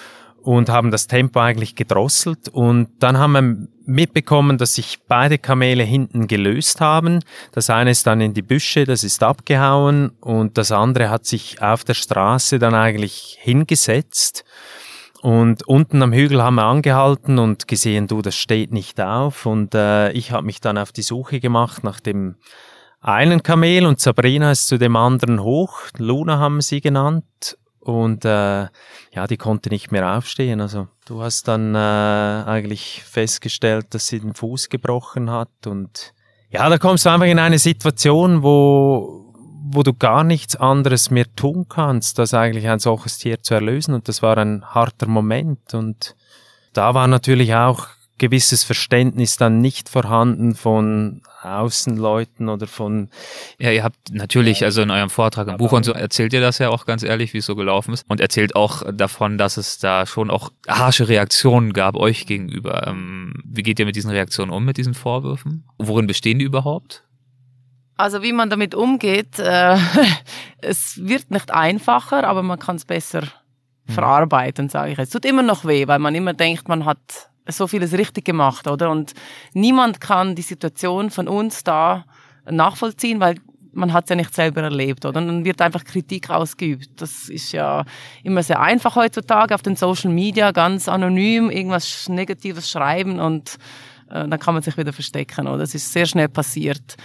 und 0.43 0.69
haben 0.69 0.91
das 0.91 1.07
Tempo 1.07 1.41
eigentlich 1.41 1.77
gedrosselt. 1.77 2.49
Und 2.49 2.89
dann 2.99 3.17
haben 3.17 3.33
wir 3.33 3.69
mitbekommen, 3.87 4.59
dass 4.59 4.75
sich 4.75 4.99
beide 5.07 5.39
Kamele 5.39 5.85
hinten 5.85 6.27
gelöst 6.27 6.81
haben. 6.81 7.21
Das 7.53 7.71
eine 7.71 7.93
ist 7.93 8.07
dann 8.07 8.21
in 8.21 8.35
die 8.35 8.43
Büsche, 8.43 8.85
das 8.85 9.05
ist 9.05 9.23
abgehauen 9.23 10.11
und 10.21 10.59
das 10.59 10.73
andere 10.73 11.11
hat 11.11 11.27
sich 11.27 11.63
auf 11.63 11.85
der 11.85 11.95
Straße 11.95 12.59
dann 12.59 12.75
eigentlich 12.75 13.39
hingesetzt. 13.41 14.45
Und 15.23 15.63
unten 15.69 16.03
am 16.03 16.13
Hügel 16.13 16.43
haben 16.43 16.57
wir 16.57 16.65
angehalten 16.65 17.39
und 17.39 17.69
gesehen, 17.69 18.09
du, 18.09 18.23
das 18.23 18.35
steht 18.35 18.73
nicht 18.73 19.01
auf. 19.01 19.47
Und 19.47 19.73
äh, 19.73 20.11
ich 20.11 20.33
habe 20.33 20.45
mich 20.45 20.61
dann 20.61 20.77
auf 20.77 20.91
die 20.91 21.03
Suche 21.03 21.39
gemacht 21.39 21.85
nach 21.85 22.01
dem 22.01 22.35
einen 23.01 23.45
Kamel 23.45 23.87
und 23.87 24.01
Sabrina 24.01 24.51
ist 24.51 24.67
zu 24.67 24.79
dem 24.79 24.97
anderen 24.97 25.41
hoch. 25.41 25.79
Luna 25.97 26.39
haben 26.41 26.61
sie 26.61 26.81
genannt. 26.81 27.57
Und 27.79 28.25
äh, 28.25 28.63
ja, 29.13 29.27
die 29.29 29.37
konnte 29.37 29.69
nicht 29.69 29.93
mehr 29.93 30.17
aufstehen. 30.17 30.61
Also 30.61 30.89
du 31.05 31.23
hast 31.23 31.47
dann 31.47 31.77
äh, 31.77 31.79
eigentlich 31.79 33.05
festgestellt, 33.05 33.87
dass 33.91 34.09
sie 34.09 34.19
den 34.19 34.35
Fuß 34.35 34.71
gebrochen 34.71 35.31
hat. 35.31 35.69
Und 35.69 36.15
ja, 36.51 36.69
da 36.69 36.79
kommst 36.79 37.07
du 37.07 37.11
einfach 37.11 37.27
in 37.27 37.39
eine 37.39 37.61
Situation, 37.61 38.43
wo, 38.43 39.22
wo 39.75 39.83
du 39.83 39.93
gar 39.93 40.25
nichts 40.25 40.57
anderes 40.57 41.11
mehr 41.11 41.27
tun 41.35 41.67
kannst, 41.69 42.19
als 42.21 42.35
eigentlich 42.35 42.69
ein 42.69 42.79
solches 42.79 43.19
Tier 43.19 43.43
zu 43.43 43.55
erlösen. 43.55 43.95
Und 43.95 44.09
das 44.09 44.23
war 44.23 44.37
ein 44.39 44.65
harter 44.65 45.09
Moment. 45.09 45.75
Und 45.75 46.15
da 46.73 46.95
war 46.95 47.09
natürlich 47.09 47.55
auch 47.55 47.89
gewisses 48.19 48.63
Verständnis 48.63 49.37
dann 49.37 49.61
nicht 49.61 49.89
vorhanden 49.89 50.55
von 50.55 51.23
Außenleuten 51.43 52.49
oder 52.49 52.69
von. 52.69 53.09
Ja, 53.59 53.73
ihr 53.73 53.83
habt 53.83 53.97
natürlich, 54.13 54.63
also 54.63 54.81
in 54.83 54.91
eurem 54.91 55.11
Vortrag 55.11 55.49
im 55.49 55.57
Buch 55.57 55.73
und 55.73 55.85
so 55.85 55.93
erzählt 55.93 56.33
ihr 56.33 56.41
das 56.41 56.59
ja 56.59 56.69
auch 56.69 56.87
ganz 56.87 57.03
ehrlich, 57.03 57.35
wie 57.35 57.39
es 57.39 57.47
so 57.47 57.57
gelaufen 57.57 57.93
ist. 57.93 58.05
Und 58.09 58.21
erzählt 58.21 58.55
auch 58.55 58.83
davon, 58.93 59.39
dass 59.39 59.57
es 59.57 59.79
da 59.79 60.07
schon 60.07 60.31
auch 60.31 60.53
harsche 60.69 61.09
Reaktionen 61.09 61.73
gab 61.73 61.97
euch 61.97 62.27
gegenüber. 62.27 62.87
Ähm, 62.87 63.35
wie 63.45 63.63
geht 63.63 63.81
ihr 63.81 63.87
mit 63.87 63.97
diesen 63.97 64.11
Reaktionen 64.11 64.53
um, 64.53 64.65
mit 64.65 64.77
diesen 64.77 64.95
Vorwürfen? 64.95 65.65
Worin 65.79 66.07
bestehen 66.07 66.39
die 66.39 66.45
überhaupt? 66.45 67.03
Also 67.97 68.23
wie 68.23 68.33
man 68.33 68.51
damit 68.51 68.75
umgeht, 68.75 69.39
äh, 69.39 69.77
es 70.59 70.99
wird 71.07 71.31
nicht 71.31 71.51
einfacher, 71.51 72.25
aber 72.25 72.43
man 72.43 72.59
kann 72.59 72.77
es 72.77 72.85
besser 72.85 73.23
mhm. 73.87 73.93
verarbeiten, 73.93 74.69
sage 74.69 74.93
ich. 74.93 74.99
Es 74.99 75.11
tut 75.11 75.25
immer 75.25 75.43
noch 75.43 75.65
weh, 75.65 75.87
weil 75.87 75.99
man 75.99 76.15
immer 76.15 76.33
denkt, 76.33 76.69
man 76.69 76.85
hat 76.85 77.31
so 77.47 77.67
vieles 77.67 77.93
richtig 77.93 78.25
gemacht, 78.25 78.67
oder? 78.69 78.91
Und 78.91 79.13
niemand 79.53 80.01
kann 80.01 80.35
die 80.35 80.43
Situation 80.43 81.11
von 81.11 81.29
uns 81.29 81.65
da 81.65 82.05
nachvollziehen, 82.49 83.21
weil 83.21 83.37
man 83.73 83.93
hat 83.93 84.05
es 84.05 84.11
ja 84.11 84.17
nicht 84.17 84.35
selber 84.35 84.63
erlebt, 84.63 85.05
oder? 85.05 85.21
Und 85.21 85.27
dann 85.29 85.45
wird 85.45 85.61
einfach 85.61 85.85
Kritik 85.85 86.31
ausgeübt. 86.31 87.01
Das 87.01 87.29
ist 87.29 87.53
ja 87.53 87.85
immer 88.23 88.43
sehr 88.43 88.61
einfach 88.61 88.97
heutzutage 88.97 89.55
auf 89.55 89.63
den 89.63 89.77
Social 89.77 90.11
Media, 90.11 90.53
ganz 90.53 90.89
anonym 90.89 91.51
irgendwas 91.51 92.09
Negatives 92.09 92.71
schreiben 92.71 93.19
und 93.19 93.59
dann 94.13 94.39
kann 94.39 94.55
man 94.55 94.63
sich 94.63 94.77
wieder 94.77 94.93
verstecken, 94.93 95.47
oder? 95.47 95.59
Das 95.59 95.75
ist 95.75 95.93
sehr 95.93 96.07
schnell 96.07 96.29
passiert. 96.29 96.97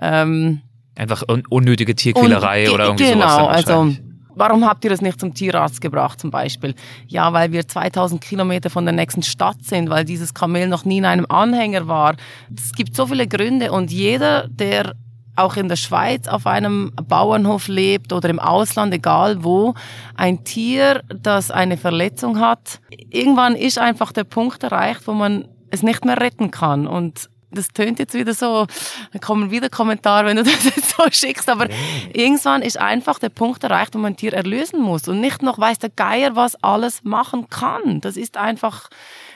Ähm, 0.00 0.60
Einfach 0.94 1.22
un 1.28 1.42
unnötige 1.48 1.94
Tierquälerei 1.94 2.70
oder 2.70 2.86
irgendwie 2.86 3.10
genau, 3.12 3.28
sowas. 3.28 3.64
Genau, 3.64 3.80
also 3.80 3.96
Warum 4.38 4.66
habt 4.66 4.84
ihr 4.84 4.90
das 4.90 5.00
nicht 5.00 5.18
zum 5.18 5.32
Tierarzt 5.32 5.80
gebracht 5.80 6.20
zum 6.20 6.30
Beispiel? 6.30 6.74
Ja, 7.06 7.32
weil 7.32 7.52
wir 7.52 7.66
2000 7.66 8.20
Kilometer 8.20 8.68
von 8.68 8.84
der 8.84 8.92
nächsten 8.92 9.22
Stadt 9.22 9.62
sind, 9.62 9.88
weil 9.88 10.04
dieses 10.04 10.34
Kamel 10.34 10.68
noch 10.68 10.84
nie 10.84 10.98
in 10.98 11.06
einem 11.06 11.24
Anhänger 11.26 11.88
war. 11.88 12.16
Es 12.54 12.72
gibt 12.72 12.94
so 12.94 13.06
viele 13.06 13.26
Gründe 13.26 13.72
und 13.72 13.90
jeder, 13.90 14.46
der 14.48 14.92
auch 15.36 15.56
in 15.56 15.68
der 15.68 15.76
Schweiz 15.76 16.28
auf 16.28 16.46
einem 16.46 16.92
Bauernhof 17.08 17.68
lebt 17.68 18.12
oder 18.12 18.28
im 18.28 18.38
Ausland, 18.38 18.92
egal 18.92 19.42
wo, 19.42 19.72
ein 20.16 20.44
Tier, 20.44 21.02
das 21.08 21.50
eine 21.50 21.78
Verletzung 21.78 22.38
hat, 22.38 22.80
irgendwann 23.10 23.54
ist 23.54 23.78
einfach 23.78 24.12
der 24.12 24.24
Punkt 24.24 24.62
erreicht, 24.62 25.06
wo 25.06 25.12
man 25.12 25.48
es 25.70 25.82
nicht 25.82 26.04
mehr 26.04 26.20
retten 26.20 26.50
kann. 26.50 26.86
Und 26.86 27.28
das 27.50 27.68
tönt 27.68 27.98
jetzt 27.98 28.14
wieder 28.14 28.34
so, 28.34 28.66
da 29.12 29.18
kommen 29.18 29.50
wieder 29.50 29.68
Kommentare, 29.68 30.26
wenn 30.26 30.36
du 30.36 30.42
das 30.44 30.64
jetzt 30.64 30.96
so 30.96 31.04
schickst, 31.10 31.48
aber 31.48 31.68
irgendwann 32.12 32.62
ist 32.62 32.78
einfach 32.78 33.18
der 33.18 33.28
Punkt 33.28 33.64
erreicht, 33.64 33.94
wo 33.94 33.98
man 33.98 34.12
ein 34.12 34.16
Tier 34.16 34.32
erlösen 34.32 34.80
muss 34.80 35.08
und 35.08 35.20
nicht 35.20 35.42
noch 35.42 35.58
weiß 35.58 35.78
der 35.78 35.90
Geier, 35.90 36.36
was 36.36 36.62
alles 36.62 37.02
machen 37.04 37.48
kann. 37.48 38.00
Das 38.00 38.16
ist 38.16 38.36
einfach, 38.36 38.88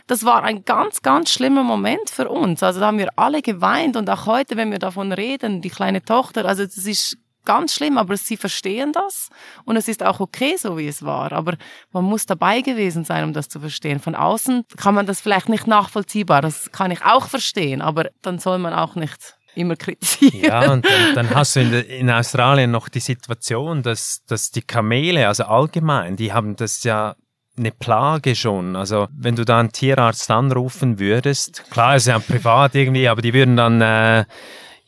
das 0.06 0.24
war 0.24 0.42
ein 0.42 0.64
ganz, 0.64 1.02
ganz 1.02 1.30
schlimmer 1.30 1.62
Moment 1.62 2.10
für 2.10 2.28
uns. 2.28 2.62
Also 2.62 2.80
da 2.80 2.86
haben 2.86 2.98
wir 2.98 3.10
alle 3.16 3.42
geweint 3.42 3.96
und 3.96 4.08
auch 4.10 4.26
heute, 4.26 4.56
wenn 4.56 4.70
wir 4.70 4.78
davon 4.78 5.12
reden, 5.12 5.62
die 5.62 5.70
kleine 5.70 6.02
Tochter, 6.02 6.44
also 6.44 6.64
das 6.64 6.76
ist 6.76 7.16
ganz 7.44 7.74
schlimm, 7.74 7.98
aber 7.98 8.16
sie 8.16 8.36
verstehen 8.36 8.92
das 8.92 9.28
und 9.64 9.76
es 9.76 9.88
ist 9.88 10.02
auch 10.02 10.20
okay, 10.20 10.56
so 10.56 10.78
wie 10.78 10.88
es 10.88 11.04
war. 11.04 11.32
Aber 11.32 11.56
man 11.92 12.04
muss 12.04 12.26
dabei 12.26 12.60
gewesen 12.60 13.04
sein, 13.04 13.24
um 13.24 13.32
das 13.32 13.48
zu 13.48 13.60
verstehen. 13.60 14.00
Von 14.00 14.14
außen 14.14 14.64
kann 14.76 14.94
man 14.94 15.06
das 15.06 15.20
vielleicht 15.20 15.48
nicht 15.48 15.66
nachvollziehbar, 15.66 16.42
das 16.42 16.70
kann 16.72 16.90
ich 16.90 17.04
auch 17.04 17.28
verstehen, 17.28 17.82
aber 17.82 18.10
dann 18.22 18.38
soll 18.38 18.58
man 18.58 18.74
auch 18.74 18.94
nicht 18.94 19.36
immer 19.54 19.76
kritisieren. 19.76 20.44
Ja, 20.44 20.72
und 20.72 20.86
dann, 21.14 21.30
hast 21.34 21.56
du 21.56 21.60
in, 21.60 21.72
in, 21.72 22.10
Australien 22.10 22.70
noch 22.70 22.88
die 22.88 23.00
Situation, 23.00 23.82
dass, 23.82 24.24
dass 24.26 24.50
die 24.50 24.62
Kamele, 24.62 25.26
also 25.26 25.44
allgemein, 25.44 26.16
die 26.16 26.32
haben 26.32 26.56
das 26.56 26.84
ja 26.84 27.16
eine 27.58 27.70
Plage 27.72 28.34
schon. 28.34 28.76
Also 28.76 29.08
wenn 29.12 29.36
du 29.36 29.44
da 29.44 29.60
einen 29.60 29.72
Tierarzt 29.72 30.30
anrufen 30.30 30.98
würdest, 30.98 31.70
klar 31.70 31.96
ist 31.96 32.06
ja 32.06 32.18
privat 32.18 32.74
irgendwie, 32.74 33.08
aber 33.08 33.22
die 33.22 33.34
würden 33.34 33.56
dann 33.56 33.80
äh, 33.80 34.24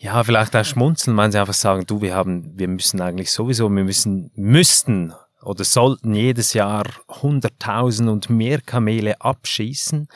ja, 0.03 0.25
vielleicht 0.25 0.57
auch 0.57 0.65
schmunzeln, 0.65 1.17
wenn 1.17 1.31
sie 1.31 1.39
einfach 1.39 1.55
sagen, 1.55 1.85
du, 1.87 2.03
wir 2.03 2.17
haben, 2.17 2.59
wir 2.59 2.67
müssen 2.67 3.01
eigentlich 3.01 3.31
sowieso, 3.31 3.69
wir 3.71 3.85
müssen, 3.85 4.33
müssten 4.35 5.15
oder 5.43 5.63
sollten 5.63 6.13
jedes 6.13 6.55
Jahr 6.55 6.85
100.000 7.09 8.09
und 8.09 8.29
mehr 8.29 8.61
Kamele 8.61 9.21
abschießen. 9.21 10.09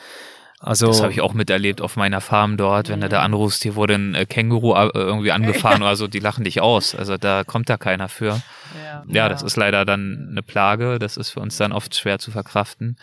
Also, 0.59 0.87
das 0.87 1.01
habe 1.01 1.13
ich 1.13 1.21
auch 1.21 1.33
miterlebt 1.33 1.81
auf 1.81 1.95
meiner 1.95 2.19
Farm 2.19 2.57
dort, 2.57 2.89
wenn 2.89 2.99
du 2.99 3.07
da 3.07 3.21
anrufst, 3.21 3.63
hier 3.63 3.75
wurde 3.75 3.93
ein 3.93 4.15
äh, 4.15 4.25
Känguru 4.25 4.73
äh, 4.73 4.89
irgendwie 4.93 5.31
angefahren 5.31 5.81
oder 5.81 5.95
so, 5.95 6.07
die 6.07 6.19
lachen 6.19 6.43
dich 6.43 6.59
aus. 6.61 6.93
Also 6.93 7.15
da 7.15 7.45
kommt 7.45 7.69
da 7.69 7.77
keiner 7.77 8.09
für. 8.09 8.41
Ja, 8.83 9.03
ja, 9.07 9.29
das 9.29 9.41
ist 9.41 9.55
leider 9.55 9.85
dann 9.85 10.27
eine 10.31 10.41
Plage, 10.41 10.99
das 10.99 11.15
ist 11.15 11.29
für 11.29 11.39
uns 11.39 11.55
dann 11.55 11.71
oft 11.71 11.95
schwer 11.95 12.19
zu 12.19 12.31
verkraften. 12.31 12.97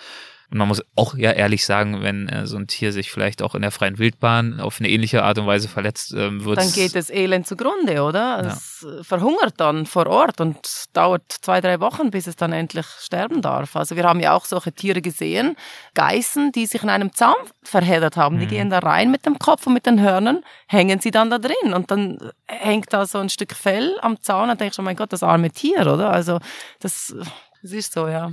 Und 0.54 0.58
man 0.58 0.68
muss 0.68 0.82
auch 0.94 1.16
ja 1.16 1.32
ehrlich 1.32 1.66
sagen, 1.66 2.04
wenn 2.04 2.28
äh, 2.28 2.46
so 2.46 2.56
ein 2.56 2.68
Tier 2.68 2.92
sich 2.92 3.10
vielleicht 3.10 3.42
auch 3.42 3.56
in 3.56 3.62
der 3.62 3.72
freien 3.72 3.98
Wildbahn 3.98 4.60
auf 4.60 4.78
eine 4.78 4.88
ähnliche 4.88 5.24
Art 5.24 5.36
und 5.36 5.48
Weise 5.48 5.66
verletzt, 5.66 6.14
ähm, 6.16 6.44
wird 6.44 6.58
Dann 6.58 6.70
geht 6.70 6.94
es 6.94 7.10
elend 7.10 7.48
zugrunde, 7.48 8.00
oder? 8.04 8.40
Ja. 8.40 8.52
Es 8.52 8.86
verhungert 9.02 9.54
dann 9.56 9.84
vor 9.84 10.06
Ort 10.06 10.40
und 10.40 10.60
dauert 10.92 11.24
zwei, 11.28 11.60
drei 11.60 11.80
Wochen, 11.80 12.12
bis 12.12 12.28
es 12.28 12.36
dann 12.36 12.52
endlich 12.52 12.86
sterben 13.00 13.42
darf. 13.42 13.74
Also 13.74 13.96
wir 13.96 14.04
haben 14.04 14.20
ja 14.20 14.32
auch 14.32 14.44
solche 14.44 14.72
Tiere 14.72 15.02
gesehen, 15.02 15.56
Geißen, 15.94 16.52
die 16.52 16.66
sich 16.66 16.84
in 16.84 16.88
einem 16.88 17.12
Zaun 17.12 17.34
verheddert 17.64 18.16
haben. 18.16 18.36
Mhm. 18.36 18.40
Die 18.40 18.46
gehen 18.46 18.70
da 18.70 18.78
rein 18.78 19.10
mit 19.10 19.26
dem 19.26 19.40
Kopf 19.40 19.66
und 19.66 19.74
mit 19.74 19.86
den 19.86 20.00
Hörnern, 20.00 20.44
hängen 20.68 21.00
sie 21.00 21.10
dann 21.10 21.30
da 21.30 21.38
drin. 21.38 21.74
Und 21.74 21.90
dann 21.90 22.30
hängt 22.46 22.92
da 22.92 23.06
so 23.06 23.18
ein 23.18 23.28
Stück 23.28 23.54
Fell 23.56 23.98
am 24.02 24.20
Zaun 24.20 24.50
und 24.50 24.60
denkst, 24.60 24.78
oh 24.78 24.82
mein 24.82 24.94
Gott, 24.94 25.12
das 25.12 25.24
arme 25.24 25.50
Tier, 25.50 25.80
oder? 25.80 26.12
Also 26.12 26.38
das, 26.78 27.12
das 27.60 27.72
ist 27.72 27.92
so, 27.92 28.06
ja. 28.06 28.30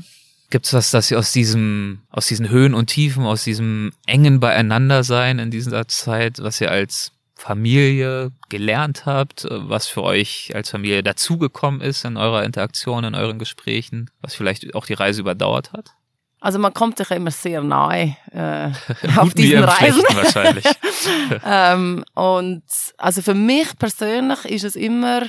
Gibt 0.51 0.65
es 0.65 0.73
was, 0.73 0.91
dass 0.91 1.09
ihr 1.09 1.17
aus 1.17 1.31
diesem, 1.31 2.01
aus 2.11 2.27
diesen 2.27 2.49
Höhen 2.49 2.73
und 2.73 2.87
Tiefen, 2.87 3.25
aus 3.25 3.43
diesem 3.43 3.93
engen 4.05 4.39
Beieinandersein 4.39 5.39
in 5.39 5.49
dieser 5.49 5.87
Zeit, 5.87 6.39
was 6.43 6.59
ihr 6.61 6.69
als 6.69 7.13
Familie 7.35 8.31
gelernt 8.49 9.05
habt, 9.05 9.47
was 9.49 9.87
für 9.87 10.03
euch 10.03 10.51
als 10.53 10.69
Familie 10.69 11.01
dazugekommen 11.03 11.81
ist 11.81 12.05
in 12.05 12.17
eurer 12.17 12.43
Interaktion, 12.43 13.03
in 13.03 13.15
euren 13.15 13.39
Gesprächen, 13.39 14.11
was 14.21 14.35
vielleicht 14.35 14.75
auch 14.75 14.85
die 14.85 14.93
Reise 14.93 15.21
überdauert 15.21 15.73
hat? 15.73 15.91
Also 16.41 16.59
man 16.59 16.73
kommt 16.73 16.97
sich 16.97 17.09
immer 17.11 17.31
sehr 17.31 17.63
nahe 17.63 18.17
äh, 18.31 18.71
auf 19.15 19.33
diesen 19.33 19.63
Reisen. 19.63 20.03
wahrscheinlich. 20.09 20.65
ähm, 21.45 22.03
und 22.13 22.63
also 22.97 23.21
für 23.21 23.35
mich 23.35 23.77
persönlich 23.79 24.43
ist 24.45 24.65
es 24.65 24.75
immer 24.75 25.23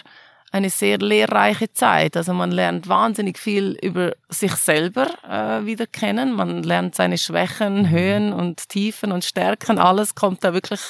eine 0.52 0.68
sehr 0.68 0.98
lehrreiche 0.98 1.72
Zeit. 1.72 2.16
Also 2.16 2.34
man 2.34 2.52
lernt 2.52 2.86
wahnsinnig 2.86 3.38
viel 3.38 3.78
über 3.82 4.12
sich 4.28 4.52
selber 4.52 5.08
äh, 5.28 5.64
wieder 5.64 5.86
kennen. 5.86 6.32
Man 6.32 6.62
lernt 6.62 6.94
seine 6.94 7.16
Schwächen, 7.16 7.82
mhm. 7.82 7.90
Höhen 7.90 8.32
und 8.34 8.68
Tiefen 8.68 9.12
und 9.12 9.24
Stärken. 9.24 9.78
Alles 9.78 10.14
kommt 10.14 10.44
da 10.44 10.52
wirklich 10.52 10.80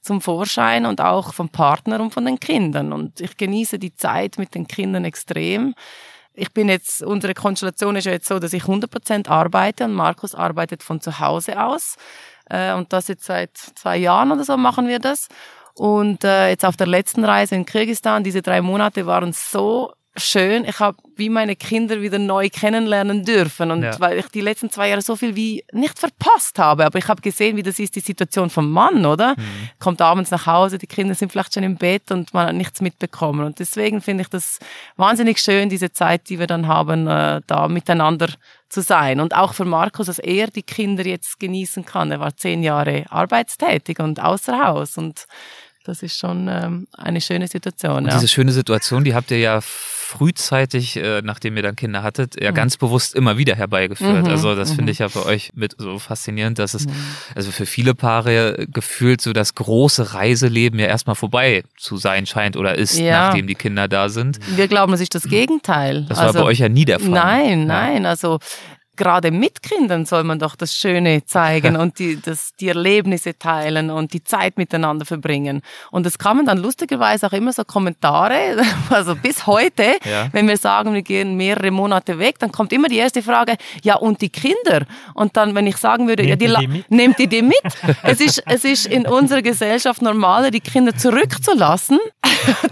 zum 0.00 0.20
Vorschein 0.20 0.86
und 0.86 1.00
auch 1.00 1.34
vom 1.34 1.48
Partner 1.48 2.00
und 2.00 2.14
von 2.14 2.24
den 2.24 2.38
Kindern. 2.38 2.92
Und 2.92 3.20
ich 3.20 3.36
genieße 3.36 3.80
die 3.80 3.94
Zeit 3.94 4.38
mit 4.38 4.54
den 4.54 4.68
Kindern 4.68 5.04
extrem. 5.04 5.74
Ich 6.32 6.52
bin 6.52 6.68
jetzt, 6.68 7.02
unsere 7.02 7.34
Konstellation 7.34 7.96
ist 7.96 8.04
ja 8.04 8.12
jetzt 8.12 8.28
so, 8.28 8.38
dass 8.38 8.52
ich 8.52 8.62
100% 8.62 9.28
arbeite 9.28 9.84
und 9.84 9.92
Markus 9.92 10.36
arbeitet 10.36 10.84
von 10.84 11.00
zu 11.00 11.18
Hause 11.18 11.60
aus. 11.62 11.96
Äh, 12.48 12.74
und 12.74 12.92
das 12.92 13.08
jetzt 13.08 13.24
seit 13.24 13.56
zwei 13.56 13.96
Jahren 13.96 14.30
oder 14.30 14.44
so 14.44 14.56
machen 14.56 14.86
wir 14.86 15.00
das. 15.00 15.26
Und 15.80 16.24
äh, 16.24 16.50
jetzt 16.50 16.66
auf 16.66 16.76
der 16.76 16.86
letzten 16.86 17.24
Reise 17.24 17.54
in 17.54 17.64
Kirgisistan, 17.64 18.22
diese 18.22 18.42
drei 18.42 18.60
Monate 18.60 19.06
waren 19.06 19.32
so 19.32 19.94
schön. 20.14 20.66
Ich 20.66 20.78
habe 20.78 20.98
wie 21.16 21.30
meine 21.30 21.56
Kinder 21.56 22.02
wieder 22.02 22.18
neu 22.18 22.50
kennenlernen 22.50 23.24
dürfen 23.24 23.70
und 23.70 23.84
ja. 23.84 23.98
weil 23.98 24.18
ich 24.18 24.28
die 24.28 24.42
letzten 24.42 24.68
zwei 24.68 24.90
Jahre 24.90 25.00
so 25.00 25.16
viel 25.16 25.36
wie 25.36 25.64
nicht 25.72 25.98
verpasst 25.98 26.58
habe, 26.58 26.84
aber 26.84 26.98
ich 26.98 27.08
habe 27.08 27.22
gesehen, 27.22 27.56
wie 27.56 27.62
das 27.62 27.78
ist 27.78 27.96
die 27.96 28.00
Situation 28.00 28.50
vom 28.50 28.70
Mann, 28.70 29.06
oder? 29.06 29.30
Mhm. 29.38 29.70
Kommt 29.78 30.02
abends 30.02 30.30
nach 30.30 30.44
Hause, 30.44 30.76
die 30.76 30.86
Kinder 30.86 31.14
sind 31.14 31.32
vielleicht 31.32 31.54
schon 31.54 31.62
im 31.62 31.76
Bett 31.76 32.10
und 32.10 32.34
man 32.34 32.48
hat 32.48 32.56
nichts 32.56 32.82
mitbekommen 32.82 33.46
und 33.46 33.58
deswegen 33.58 34.02
finde 34.02 34.22
ich 34.24 34.28
das 34.28 34.58
wahnsinnig 34.96 35.38
schön, 35.38 35.70
diese 35.70 35.92
Zeit, 35.92 36.28
die 36.28 36.38
wir 36.38 36.46
dann 36.46 36.66
haben, 36.66 37.06
äh, 37.06 37.40
da 37.46 37.68
miteinander 37.68 38.28
zu 38.68 38.82
sein 38.82 39.18
und 39.18 39.34
auch 39.34 39.54
für 39.54 39.64
Markus, 39.64 40.08
dass 40.08 40.18
er 40.18 40.48
die 40.48 40.62
Kinder 40.62 41.06
jetzt 41.06 41.40
genießen 41.40 41.86
kann. 41.86 42.12
Er 42.12 42.20
war 42.20 42.36
zehn 42.36 42.62
Jahre 42.62 43.06
arbeitstätig 43.08 43.98
und 43.98 44.20
außer 44.22 44.62
Haus 44.62 44.98
und 44.98 45.26
das 45.84 46.02
ist 46.02 46.18
schon 46.18 46.48
ähm, 46.48 46.86
eine 46.92 47.20
schöne 47.20 47.48
Situation. 47.48 48.04
Und 48.04 48.06
ja. 48.06 48.14
diese 48.14 48.28
schöne 48.28 48.52
Situation, 48.52 49.04
die 49.04 49.14
habt 49.14 49.30
ihr 49.30 49.38
ja 49.38 49.60
frühzeitig, 49.62 50.96
äh, 50.96 51.22
nachdem 51.22 51.56
ihr 51.56 51.62
dann 51.62 51.76
Kinder 51.76 52.02
hattet, 52.02 52.40
ja 52.40 52.50
mhm. 52.50 52.56
ganz 52.56 52.76
bewusst 52.76 53.14
immer 53.14 53.38
wieder 53.38 53.54
herbeigeführt. 53.54 54.24
Mhm. 54.24 54.30
Also 54.30 54.54
das 54.56 54.70
mhm. 54.70 54.76
finde 54.76 54.92
ich 54.92 54.98
ja 54.98 55.08
bei 55.08 55.24
euch 55.24 55.52
mit 55.54 55.76
so 55.78 55.98
faszinierend, 55.98 56.58
dass 56.58 56.74
es 56.74 56.86
mhm. 56.86 56.92
also 57.34 57.52
für 57.52 57.64
viele 57.64 57.94
Paare 57.94 58.66
gefühlt 58.68 59.20
so 59.20 59.32
das 59.32 59.54
große 59.54 60.12
Reiseleben 60.12 60.80
ja 60.80 60.86
erstmal 60.86 61.14
vorbei 61.16 61.62
zu 61.76 61.96
sein 61.96 62.26
scheint 62.26 62.56
oder 62.56 62.74
ist, 62.74 62.98
ja. 62.98 63.28
nachdem 63.28 63.46
die 63.46 63.54
Kinder 63.54 63.86
da 63.86 64.08
sind. 64.08 64.40
Wir 64.56 64.66
glauben, 64.66 64.92
es 64.92 65.00
ist 65.00 65.14
das 65.14 65.24
Gegenteil. 65.24 66.06
Das 66.08 66.18
war 66.18 66.26
also, 66.26 66.40
bei 66.40 66.44
euch 66.44 66.58
ja 66.58 66.68
nie 66.68 66.84
der 66.84 66.98
Fall. 66.98 67.10
Nein, 67.10 67.66
nein. 67.66 68.04
Also 68.04 68.40
gerade 69.00 69.30
mit 69.30 69.62
Kindern 69.62 70.04
soll 70.04 70.24
man 70.24 70.38
doch 70.38 70.54
das 70.54 70.74
Schöne 70.74 71.24
zeigen 71.24 71.76
und 71.82 71.98
die, 71.98 72.20
das, 72.20 72.54
die 72.60 72.68
Erlebnisse 72.68 73.36
teilen 73.36 73.90
und 73.90 74.12
die 74.12 74.22
Zeit 74.22 74.58
miteinander 74.58 75.06
verbringen. 75.06 75.62
Und 75.90 76.06
es 76.06 76.18
kamen 76.18 76.44
dann 76.44 76.58
lustigerweise 76.58 77.26
auch 77.26 77.32
immer 77.32 77.52
so 77.52 77.64
Kommentare, 77.64 78.62
also 78.90 79.16
bis 79.16 79.46
heute, 79.46 79.94
ja. 80.04 80.28
wenn 80.32 80.46
wir 80.46 80.58
sagen, 80.58 80.92
wir 80.92 81.02
gehen 81.02 81.36
mehrere 81.36 81.70
Monate 81.70 82.18
weg, 82.18 82.38
dann 82.38 82.52
kommt 82.52 82.72
immer 82.74 82.88
die 82.88 82.98
erste 82.98 83.22
Frage, 83.22 83.56
ja 83.82 83.96
und 83.96 84.20
die 84.20 84.28
Kinder? 84.28 84.84
Und 85.14 85.36
dann, 85.36 85.54
wenn 85.54 85.66
ich 85.66 85.78
sagen 85.78 86.06
würde, 86.06 86.22
nehmt 86.22 86.42
ja, 86.42 86.58
die, 86.60 86.66
die 86.66 86.84
nehmt 86.94 87.18
ihr 87.18 87.26
die 87.26 87.42
mit? 87.42 87.56
es, 88.02 88.20
ist, 88.20 88.42
es 88.46 88.64
ist 88.64 88.86
in 88.86 89.06
unserer 89.06 89.40
Gesellschaft 89.40 90.02
normaler, 90.02 90.50
die 90.50 90.60
Kinder 90.60 90.94
zurückzulassen, 90.94 91.98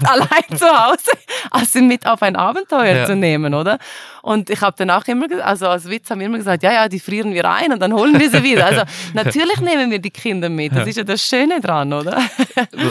allein 0.05 0.59
zu 0.59 0.67
Hause, 0.67 1.11
als 1.51 1.73
sie 1.73 1.81
mit 1.81 2.07
auf 2.07 2.23
ein 2.23 2.37
Abenteuer 2.37 2.97
ja. 2.97 3.07
zu 3.07 3.17
nehmen, 3.17 3.55
oder? 3.55 3.79
Und 4.23 4.51
ich 4.51 4.61
habe 4.61 4.77
dann 4.77 4.91
auch 4.91 5.07
immer, 5.07 5.27
also 5.43 5.69
als 5.69 5.89
Witz 5.89 6.11
haben 6.19 6.21
wir 6.21 6.27
immer 6.27 6.39
gesagt, 6.39 6.63
ja, 6.63 6.73
ja, 6.73 6.89
die 6.89 6.99
frieren 6.99 7.33
wir 7.33 7.49
ein 7.49 7.73
und 7.73 7.81
dann 7.81 7.93
holen 7.93 8.19
wir 8.19 8.31
sie 8.31 8.43
wieder. 8.43 8.67
Also 8.67 8.83
natürlich 9.15 9.61
nehmen 9.61 9.91
wir 9.91 9.99
die 10.01 10.11
Kinder 10.11 10.49
mit. 10.49 10.75
Das 10.75 10.89
ist 10.89 10.97
ja 10.97 11.05
das 11.05 11.23
Schöne 11.23 11.61
dran, 11.61 11.93
oder? 11.93 12.21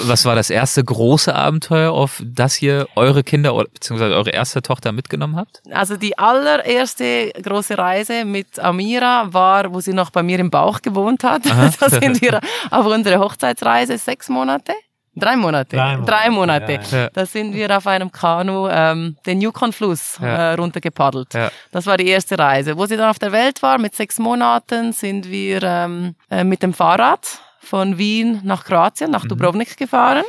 Was 0.05 0.25
war 0.25 0.35
das 0.35 0.49
erste 0.49 0.83
große 0.83 1.33
Abenteuer, 1.33 1.91
auf 1.91 2.21
das 2.25 2.61
ihr 2.61 2.87
eure 2.95 3.23
Kinder 3.23 3.53
bzw. 3.53 4.03
eure 4.13 4.29
erste 4.29 4.61
Tochter 4.61 4.91
mitgenommen 4.91 5.35
habt? 5.35 5.61
Also 5.71 5.97
die 5.97 6.17
allererste 6.17 7.31
große 7.41 7.77
Reise 7.77 8.23
mit 8.25 8.59
Amira 8.59 9.33
war, 9.33 9.73
wo 9.73 9.81
sie 9.81 9.93
noch 9.93 10.09
bei 10.09 10.23
mir 10.23 10.39
im 10.39 10.49
Bauch 10.49 10.81
gewohnt 10.81 11.23
hat. 11.23 11.45
Aha. 11.45 11.71
Da 11.79 11.89
sind 11.89 12.21
wir 12.21 12.39
auf 12.71 12.85
unsere 12.85 13.19
Hochzeitsreise 13.19 13.97
sechs 13.97 14.29
Monate. 14.29 14.73
Drei 15.19 15.35
Monate. 15.35 15.75
Drei 15.75 15.97
Monate. 15.97 16.11
Drei 16.11 16.29
Monate. 16.29 16.71
Ja, 16.73 16.97
ja. 16.97 17.09
Da 17.11 17.25
sind 17.25 17.53
wir 17.53 17.75
auf 17.75 17.87
einem 17.87 18.11
Kanu 18.11 18.67
ähm, 18.69 19.17
den 19.25 19.41
Yukon-Fluss 19.41 20.19
ja. 20.21 20.27
äh, 20.27 20.53
runtergepaddelt. 20.53 21.29
Das 21.71 21.85
war 21.85 21.97
die 21.97 22.07
erste 22.07 22.37
Reise. 22.37 22.77
Wo 22.77 22.85
sie 22.85 22.97
dann 22.97 23.09
auf 23.09 23.19
der 23.19 23.31
Welt 23.31 23.61
war, 23.61 23.77
mit 23.77 23.95
sechs 23.95 24.19
Monaten, 24.19 24.93
sind 24.93 25.29
wir 25.29 25.63
ähm, 25.63 26.15
äh, 26.29 26.43
mit 26.43 26.63
dem 26.63 26.73
Fahrrad 26.73 27.39
von 27.59 27.97
Wien 27.97 28.41
nach 28.43 28.63
Kroatien, 28.63 29.11
nach 29.11 29.23
mhm. 29.23 29.29
Dubrovnik 29.29 29.77
gefahren. 29.77 30.23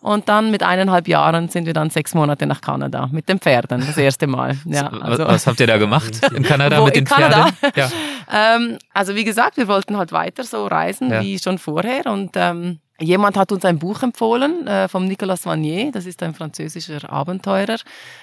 Und 0.00 0.28
dann 0.28 0.50
mit 0.50 0.62
eineinhalb 0.62 1.08
Jahren 1.08 1.48
sind 1.48 1.66
wir 1.66 1.72
dann 1.72 1.90
sechs 1.90 2.14
Monate 2.14 2.46
nach 2.46 2.60
Kanada 2.60 3.08
mit 3.10 3.28
den 3.28 3.40
Pferden, 3.40 3.80
das 3.80 3.96
erste 3.96 4.26
Mal. 4.26 4.56
Ja, 4.64 4.88
also. 4.88 5.24
was, 5.24 5.34
was 5.34 5.46
habt 5.46 5.60
ihr 5.60 5.66
da 5.66 5.76
gemacht 5.76 6.20
in 6.34 6.42
Kanada 6.42 6.80
Wo, 6.80 6.84
mit 6.84 6.96
den 6.96 7.04
Kanada? 7.04 7.48
Pferden? 7.52 7.72
Ja. 8.30 8.56
ähm, 8.56 8.78
also 8.92 9.14
wie 9.14 9.24
gesagt, 9.24 9.56
wir 9.56 9.66
wollten 9.66 9.96
halt 9.96 10.12
weiter 10.12 10.44
so 10.44 10.66
reisen 10.66 11.10
wie 11.20 11.38
schon 11.38 11.58
vorher 11.58 12.06
und 12.06 12.32
ähm, 12.36 12.78
Jemand 13.00 13.36
hat 13.36 13.52
uns 13.52 13.64
ein 13.64 13.78
Buch 13.78 14.02
empfohlen 14.02 14.66
äh, 14.66 14.88
vom 14.88 15.06
Nicolas 15.06 15.46
Vanier, 15.46 15.92
das 15.92 16.04
ist 16.04 16.20
ein 16.22 16.34
französischer 16.34 17.08
Abenteurer. 17.08 17.76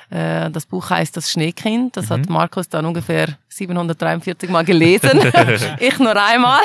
Äh, 0.09 0.51
das 0.51 0.65
Buch 0.65 0.89
heißt 0.89 1.15
Das 1.15 1.31
Schneekind, 1.31 1.95
das 1.95 2.09
mhm. 2.09 2.13
hat 2.13 2.29
Markus 2.29 2.67
dann 2.67 2.85
ungefähr 2.85 3.37
743 3.55 4.49
Mal 4.49 4.65
gelesen, 4.65 5.21
ich 5.79 5.97
nur 5.97 6.15
einmal. 6.15 6.61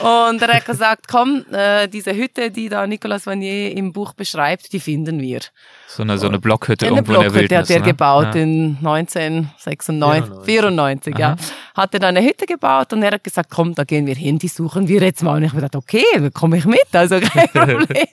Und 0.00 0.42
er 0.42 0.56
hat 0.56 0.66
gesagt, 0.66 1.06
komm, 1.08 1.44
äh, 1.52 1.86
diese 1.88 2.14
Hütte, 2.14 2.50
die 2.50 2.68
da 2.68 2.86
Nicolas 2.86 3.26
Vanier 3.26 3.70
im 3.76 3.92
Buch 3.92 4.12
beschreibt, 4.12 4.72
die 4.72 4.80
finden 4.80 5.20
wir. 5.20 5.40
So 5.86 6.02
eine, 6.02 6.18
so 6.18 6.26
eine 6.26 6.40
Blockhütte 6.40 6.86
eine 6.86 6.96
irgendwo 6.96 7.12
Blockhütte 7.12 7.38
in 7.38 7.48
der 7.48 7.58
Wildnis, 7.58 7.60
hat 7.60 7.70
er 7.70 7.80
ne? 7.80 7.86
gebaut 7.86 8.34
ja. 8.34 8.42
in 8.42 8.76
1996, 8.82 10.44
94, 10.44 10.44
94 10.44 11.18
ja. 11.18 11.36
Hat 11.74 11.94
er 11.94 12.00
da 12.00 12.08
eine 12.08 12.22
Hütte 12.22 12.46
gebaut 12.46 12.92
und 12.92 13.02
er 13.02 13.12
hat 13.12 13.24
gesagt, 13.24 13.50
komm, 13.50 13.74
da 13.74 13.84
gehen 13.84 14.06
wir 14.06 14.14
hin, 14.14 14.38
die 14.38 14.48
suchen 14.48 14.88
wir 14.88 15.00
jetzt 15.00 15.22
mal. 15.22 15.36
Und 15.36 15.44
ich 15.44 15.50
habe 15.50 15.62
gedacht, 15.62 15.76
okay, 15.76 16.04
dann 16.14 16.32
komme 16.32 16.58
ich 16.58 16.66
mit, 16.66 16.86
also 16.92 17.20
kein 17.20 17.48
Problem. 17.52 18.06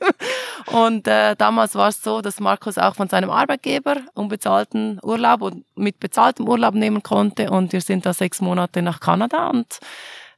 und 0.71 1.07
äh, 1.07 1.36
damals 1.36 1.74
war 1.76 1.89
es 1.89 2.01
so, 2.03 2.21
dass 2.21 2.39
Markus 2.39 2.78
auch 2.78 2.95
von 2.95 3.09
seinem 3.09 3.32
Arbeitgeber 3.32 3.97
unbezahlten 4.13 4.99
Urlaub 5.01 5.41
und 5.41 5.65
mit 5.76 5.99
bezahltem 5.99 6.47
Urlaub 6.47 6.76
nehmen 6.76 7.01
konnte 7.03 7.49
und 7.49 7.62
wir 7.72 7.82
sind 7.82 8.05
da 8.05 8.14
sechs 8.14 8.41
Monate 8.41 8.82
nach 8.82 8.99
Kanada 8.99 9.49
und 9.49 9.80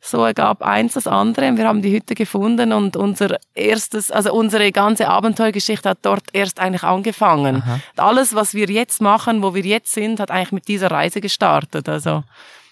so 0.01 0.23
ergab 0.23 0.61
eins 0.61 0.93
das 0.93 1.07
andere. 1.07 1.57
Wir 1.57 1.67
haben 1.67 1.82
die 1.82 1.91
Hütte 1.91 2.13
gefunden 2.13 2.73
und 2.73 2.95
unser 2.95 3.38
erstes, 3.55 4.11
also 4.11 4.34
unsere 4.34 4.71
ganze 4.71 5.07
Abenteuergeschichte 5.07 5.89
hat 5.89 5.99
dort 6.03 6.23
erst 6.34 6.59
eigentlich 6.59 6.84
angefangen. 6.84 7.63
Aha. 7.63 7.80
Alles, 7.97 8.36
was 8.36 8.53
wir 8.53 8.69
jetzt 8.69 9.01
machen, 9.01 9.41
wo 9.41 9.55
wir 9.55 9.63
jetzt 9.63 9.93
sind, 9.93 10.19
hat 10.19 10.30
eigentlich 10.30 10.51
mit 10.51 10.67
dieser 10.67 10.91
Reise 10.91 11.21
gestartet. 11.21 11.89
Also 11.89 12.23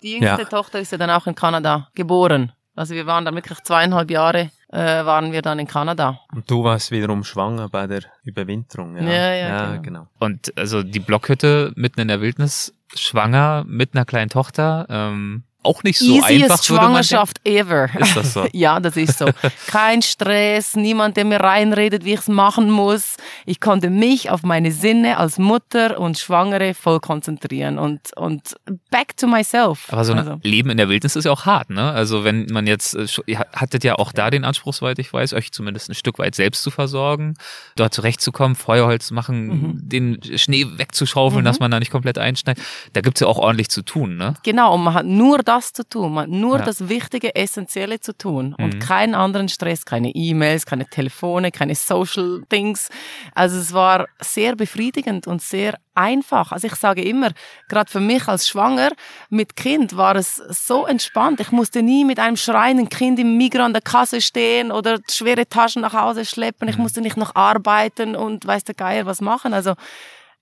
die 0.04 0.12
jüngste 0.12 0.44
ja. 0.44 0.48
Tochter 0.48 0.80
ist 0.80 0.92
ja 0.92 0.98
dann 0.98 1.10
auch 1.10 1.26
in 1.26 1.34
Kanada 1.34 1.90
geboren. 1.96 2.52
Also 2.76 2.94
wir 2.94 3.08
waren 3.08 3.26
dann 3.26 3.36
wirklich 3.36 3.60
zweieinhalb 3.64 4.12
Jahre 4.12 4.52
äh, 4.74 5.06
waren 5.06 5.32
wir 5.32 5.42
dann 5.42 5.60
in 5.60 5.68
Kanada. 5.68 6.20
Und 6.34 6.50
du 6.50 6.64
warst 6.64 6.90
wiederum 6.90 7.24
schwanger 7.24 7.70
bei 7.70 7.86
der 7.86 8.02
Überwinterung. 8.24 8.98
Ja, 8.98 9.04
ja, 9.04 9.34
ja, 9.34 9.36
ja 9.36 9.66
genau. 9.76 9.82
genau. 9.82 10.08
Und 10.20 10.58
also 10.58 10.82
die 10.82 11.00
Blockhütte 11.00 11.72
mitten 11.76 12.02
in 12.02 12.08
der 12.08 12.22
Wildnis, 12.22 12.74
schwanger 12.96 13.64
mit 13.68 13.94
einer 13.94 14.06
kleinen 14.06 14.30
Tochter. 14.30 14.88
Ähm, 14.90 15.44
auch 15.64 15.84
nicht 15.84 16.00
so 16.00 16.06
Easiest 16.06 16.52
einfach. 16.52 16.64
Schwangerschaft 16.64 17.40
ever. 17.46 17.90
Ist 18.00 18.16
das 18.16 18.34
so? 18.34 18.48
ja, 18.54 18.80
das 18.80 18.98
ist 18.98 19.18
so. 19.18 19.26
Kein 19.68 20.02
Stress, 20.02 20.76
niemand, 20.76 21.18
der 21.18 21.26
mir 21.26 21.40
reinredet, 21.40 22.06
wie 22.06 22.14
ich 22.14 22.20
es 22.20 22.28
machen 22.28 22.70
muss. 22.70 23.18
Ich 23.46 23.60
konnte 23.60 23.90
mich 23.90 24.30
auf 24.30 24.44
meine 24.44 24.72
Sinne 24.72 25.18
als 25.18 25.38
Mutter 25.38 26.00
und 26.00 26.18
Schwangere 26.18 26.74
voll 26.74 27.00
konzentrieren 27.00 27.80
und, 27.80 28.16
und 28.16 28.56
back 28.92 29.16
to 29.18 29.28
myself. 29.28 29.88
Aber 29.92 30.06
so 30.06 30.14
ein 30.14 30.20
also. 30.20 30.40
Leben 30.44 30.70
in 30.70 30.78
der 30.78 30.90
Wildnis 30.90 31.16
ist 31.16 31.26
ja 31.26 31.32
auch 31.32 31.46
hart, 31.46 31.70
ne? 31.70 31.92
Also 31.92 32.24
wenn 32.24 32.48
man 32.48 32.68
jetzt, 32.68 32.96
äh, 32.96 33.08
ihr 33.26 33.40
hattet 33.54 33.84
ja 33.84 33.96
auch 33.96 34.12
da 34.12 34.30
den 34.30 34.44
Anspruch, 34.44 34.74
soweit 34.74 35.00
ich 35.00 35.12
weiß, 35.12 35.34
euch 35.34 35.52
zumindest 35.52 35.90
ein 35.90 35.96
Stück 35.96 36.20
weit 36.20 36.36
selbst 36.36 36.64
zu 36.64 36.72
versorgen, 36.72 37.36
dort 37.76 37.94
zurechtzukommen, 37.94 38.56
Feuerholz 38.56 39.12
machen, 39.12 39.48
mhm. 39.48 39.90
den 39.90 40.20
Schnee 40.38 40.66
wegzuschaufeln, 40.78 41.42
mhm. 41.42 41.46
dass 41.46 41.60
man 41.60 41.72
da 41.72 41.80
nicht 41.80 41.92
komplett 41.92 42.18
einschneidet. 42.18 42.64
Da 42.94 43.02
gibt's 43.02 43.22
ja 43.22 43.28
auch 43.28 43.38
ordentlich 43.38 43.70
zu 43.70 43.82
tun, 43.82 44.18
ne? 44.18 44.36
Genau, 44.44 44.74
und 44.76 44.84
man 44.84 44.94
hat 44.94 45.06
nur 45.06 45.40
das 45.40 45.53
das 45.54 45.72
zu 45.72 45.88
tun, 45.88 46.14
man 46.14 46.30
nur 46.30 46.60
ja. 46.60 46.66
das 46.66 46.90
Wichtige, 46.90 47.36
Essentielle 47.36 48.00
zu 48.00 48.18
tun 48.18 48.56
und 48.58 48.76
mhm. 48.76 48.80
keinen 48.80 49.16
anderen 49.16 49.50
Stress, 49.50 49.86
keine 49.86 50.10
E-Mails, 50.10 50.66
keine 50.66 50.86
Telefone, 50.86 51.52
keine 51.52 51.76
Social 51.76 52.44
Things. 52.50 52.90
Also 53.36 53.60
es 53.60 53.72
war 53.74 54.08
sehr 54.20 54.56
befriedigend 54.56 55.28
und 55.28 55.42
sehr 55.42 55.78
einfach. 55.96 56.52
Also 56.52 56.68
ich 56.68 56.76
sage 56.76 57.04
immer, 57.04 57.32
gerade 57.70 57.92
für 57.92 58.00
mich 58.00 58.28
als 58.28 58.48
Schwanger 58.48 58.90
mit 59.30 59.56
Kind 59.56 59.96
war 59.96 60.16
es 60.16 60.36
so 60.36 60.88
entspannt. 60.88 61.40
Ich 61.40 61.52
musste 61.52 61.84
nie 61.84 62.04
mit 62.04 62.20
einem 62.20 62.38
schreienden 62.38 62.90
Kind 62.90 63.20
im 63.20 63.38
Migros 63.38 63.66
an 63.66 63.74
der 63.74 63.84
Kasse 63.84 64.22
stehen 64.22 64.72
oder 64.72 65.00
schwere 65.10 65.48
Taschen 65.48 65.84
nach 65.84 65.94
Hause 65.94 66.26
schleppen. 66.26 66.68
Ich 66.68 66.78
mhm. 66.78 66.84
musste 66.84 67.02
nicht 67.02 67.18
noch 67.18 67.36
arbeiten 67.36 68.16
und 68.16 68.46
weiß 68.48 68.64
der 68.64 68.76
Geier 68.76 69.06
was 69.06 69.22
machen. 69.22 69.54
Also 69.54 69.76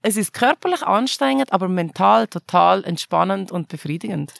es 0.01 0.15
ist 0.17 0.33
körperlich 0.33 0.83
anstrengend, 0.83 1.51
aber 1.51 1.67
mental 1.67 2.27
total 2.27 2.83
entspannend 2.85 3.51
und 3.51 3.67
befriedigend. 3.67 4.33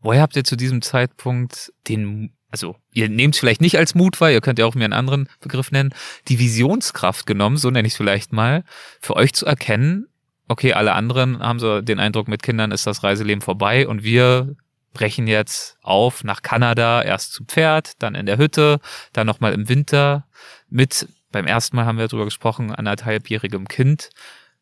Woher 0.00 0.22
habt 0.22 0.36
ihr 0.36 0.44
zu 0.44 0.56
diesem 0.56 0.82
Zeitpunkt 0.82 1.72
den, 1.88 2.32
also 2.50 2.76
ihr 2.92 3.08
nehmt 3.08 3.34
es 3.34 3.40
vielleicht 3.40 3.60
nicht 3.60 3.78
als 3.78 3.94
Mut 3.94 4.20
wahr, 4.20 4.30
ihr 4.30 4.40
könnt 4.40 4.58
ja 4.58 4.66
auch 4.66 4.74
mir 4.74 4.84
einen 4.84 4.92
anderen 4.92 5.28
Begriff 5.40 5.70
nennen, 5.70 5.94
die 6.28 6.38
Visionskraft 6.38 7.26
genommen, 7.26 7.56
so 7.56 7.70
nenne 7.70 7.86
ich 7.86 7.94
es 7.94 7.96
vielleicht 7.96 8.32
mal, 8.32 8.64
für 9.00 9.16
euch 9.16 9.32
zu 9.32 9.46
erkennen, 9.46 10.06
okay, 10.48 10.72
alle 10.72 10.94
anderen 10.94 11.40
haben 11.40 11.58
so 11.58 11.80
den 11.80 12.00
Eindruck, 12.00 12.28
mit 12.28 12.42
Kindern 12.42 12.72
ist 12.72 12.86
das 12.86 13.04
Reiseleben 13.04 13.42
vorbei 13.42 13.86
und 13.86 14.02
wir 14.02 14.56
brechen 14.94 15.26
jetzt 15.26 15.76
auf 15.82 16.24
nach 16.24 16.42
Kanada, 16.42 17.02
erst 17.02 17.32
zu 17.32 17.44
Pferd, 17.44 18.02
dann 18.02 18.14
in 18.14 18.26
der 18.26 18.38
Hütte, 18.38 18.80
dann 19.12 19.26
nochmal 19.26 19.52
im 19.52 19.68
Winter 19.68 20.26
mit, 20.68 21.06
beim 21.30 21.46
ersten 21.46 21.76
Mal 21.76 21.84
haben 21.84 21.98
wir 21.98 22.08
darüber 22.08 22.24
gesprochen, 22.24 22.74
anderthalbjährigem 22.74 23.68
Kind. 23.68 24.10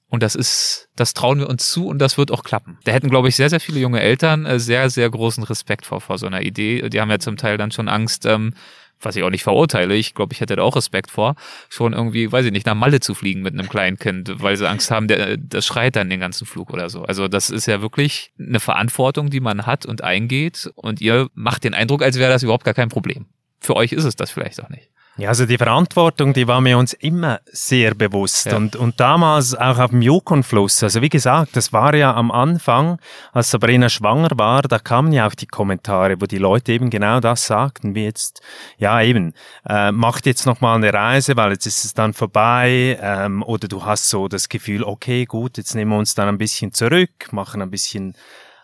Und 0.08 0.22
das 0.22 0.34
ist, 0.36 0.88
das 0.94 1.14
trauen 1.14 1.40
wir 1.40 1.48
uns 1.48 1.70
zu 1.70 1.88
und 1.88 1.98
das 1.98 2.16
wird 2.16 2.30
auch 2.30 2.44
klappen. 2.44 2.78
Da 2.84 2.92
hätten, 2.92 3.10
glaube 3.10 3.28
ich, 3.28 3.36
sehr, 3.36 3.50
sehr 3.50 3.60
viele 3.60 3.80
junge 3.80 4.00
Eltern 4.00 4.46
äh, 4.46 4.60
sehr, 4.60 4.88
sehr 4.88 5.10
großen 5.10 5.42
Respekt 5.42 5.84
vor, 5.84 6.00
vor 6.00 6.18
so 6.18 6.26
einer 6.26 6.42
Idee. 6.42 6.88
Die 6.88 7.00
haben 7.00 7.10
ja 7.10 7.18
zum 7.18 7.36
Teil 7.36 7.58
dann 7.58 7.72
schon 7.72 7.88
Angst, 7.88 8.24
ähm, 8.24 8.54
was 9.00 9.16
ich 9.16 9.22
auch 9.22 9.30
nicht 9.30 9.42
verurteile, 9.42 9.94
ich 9.94 10.14
glaube, 10.14 10.32
ich 10.32 10.40
hätte 10.40 10.56
da 10.56 10.62
auch 10.62 10.76
Respekt 10.76 11.10
vor, 11.10 11.34
schon 11.68 11.92
irgendwie, 11.92 12.30
weiß 12.32 12.46
ich 12.46 12.52
nicht, 12.52 12.66
nach 12.66 12.74
Malle 12.74 13.00
zu 13.00 13.14
fliegen 13.14 13.42
mit 13.42 13.52
einem 13.52 13.68
kleinen 13.68 13.98
Kind, 13.98 14.42
weil 14.42 14.56
sie 14.56 14.68
Angst 14.68 14.90
haben, 14.90 15.08
der, 15.08 15.36
das 15.36 15.66
schreit 15.66 15.96
dann 15.96 16.08
den 16.08 16.20
ganzen 16.20 16.46
Flug 16.46 16.72
oder 16.72 16.88
so. 16.88 17.02
Also 17.02 17.28
das 17.28 17.50
ist 17.50 17.66
ja 17.66 17.82
wirklich 17.82 18.32
eine 18.38 18.60
Verantwortung, 18.60 19.28
die 19.28 19.40
man 19.40 19.66
hat 19.66 19.86
und 19.86 20.02
eingeht 20.02 20.70
und 20.76 21.00
ihr 21.00 21.28
macht 21.34 21.64
den 21.64 21.74
Eindruck, 21.74 22.02
als 22.02 22.18
wäre 22.18 22.32
das 22.32 22.42
überhaupt 22.42 22.64
gar 22.64 22.74
kein 22.74 22.88
Problem. 22.88 23.26
Für 23.60 23.76
euch 23.76 23.92
ist 23.92 24.04
es 24.04 24.16
das 24.16 24.30
vielleicht 24.30 24.62
auch 24.62 24.70
nicht. 24.70 24.90
Ja, 25.18 25.30
also 25.30 25.46
die 25.46 25.56
Verantwortung, 25.56 26.34
die 26.34 26.46
war 26.46 26.60
mir 26.60 26.76
uns 26.76 26.92
immer 26.92 27.40
sehr 27.46 27.94
bewusst 27.94 28.46
ja. 28.46 28.56
und, 28.56 28.76
und 28.76 29.00
damals 29.00 29.54
auch 29.54 29.78
auf 29.78 29.90
dem 29.90 30.02
Yukon-Fluss. 30.02 30.82
Also 30.82 31.00
wie 31.00 31.08
gesagt, 31.08 31.56
das 31.56 31.72
war 31.72 31.94
ja 31.94 32.12
am 32.14 32.30
Anfang, 32.30 32.98
als 33.32 33.50
Sabrina 33.50 33.88
schwanger 33.88 34.28
war, 34.34 34.60
da 34.60 34.78
kamen 34.78 35.12
ja 35.12 35.26
auch 35.26 35.34
die 35.34 35.46
Kommentare, 35.46 36.20
wo 36.20 36.26
die 36.26 36.36
Leute 36.36 36.72
eben 36.72 36.90
genau 36.90 37.20
das 37.20 37.46
sagten, 37.46 37.94
wie 37.94 38.04
jetzt, 38.04 38.42
ja 38.76 39.00
eben, 39.00 39.32
äh, 39.66 39.90
macht 39.90 40.26
jetzt 40.26 40.44
noch 40.44 40.60
mal 40.60 40.74
eine 40.74 40.92
Reise, 40.92 41.34
weil 41.34 41.52
jetzt 41.52 41.64
ist 41.64 41.86
es 41.86 41.94
dann 41.94 42.12
vorbei 42.12 42.98
ähm, 43.00 43.42
oder 43.42 43.68
du 43.68 43.86
hast 43.86 44.10
so 44.10 44.28
das 44.28 44.50
Gefühl, 44.50 44.84
okay, 44.84 45.24
gut, 45.24 45.56
jetzt 45.56 45.74
nehmen 45.74 45.92
wir 45.92 45.98
uns 45.98 46.14
dann 46.14 46.28
ein 46.28 46.36
bisschen 46.36 46.74
zurück, 46.74 47.32
machen 47.32 47.62
ein 47.62 47.70
bisschen 47.70 48.14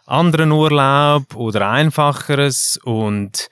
anderen 0.05 0.53
Urlaub 0.53 1.34
oder 1.34 1.70
einfacheres 1.70 2.78
und 2.84 3.48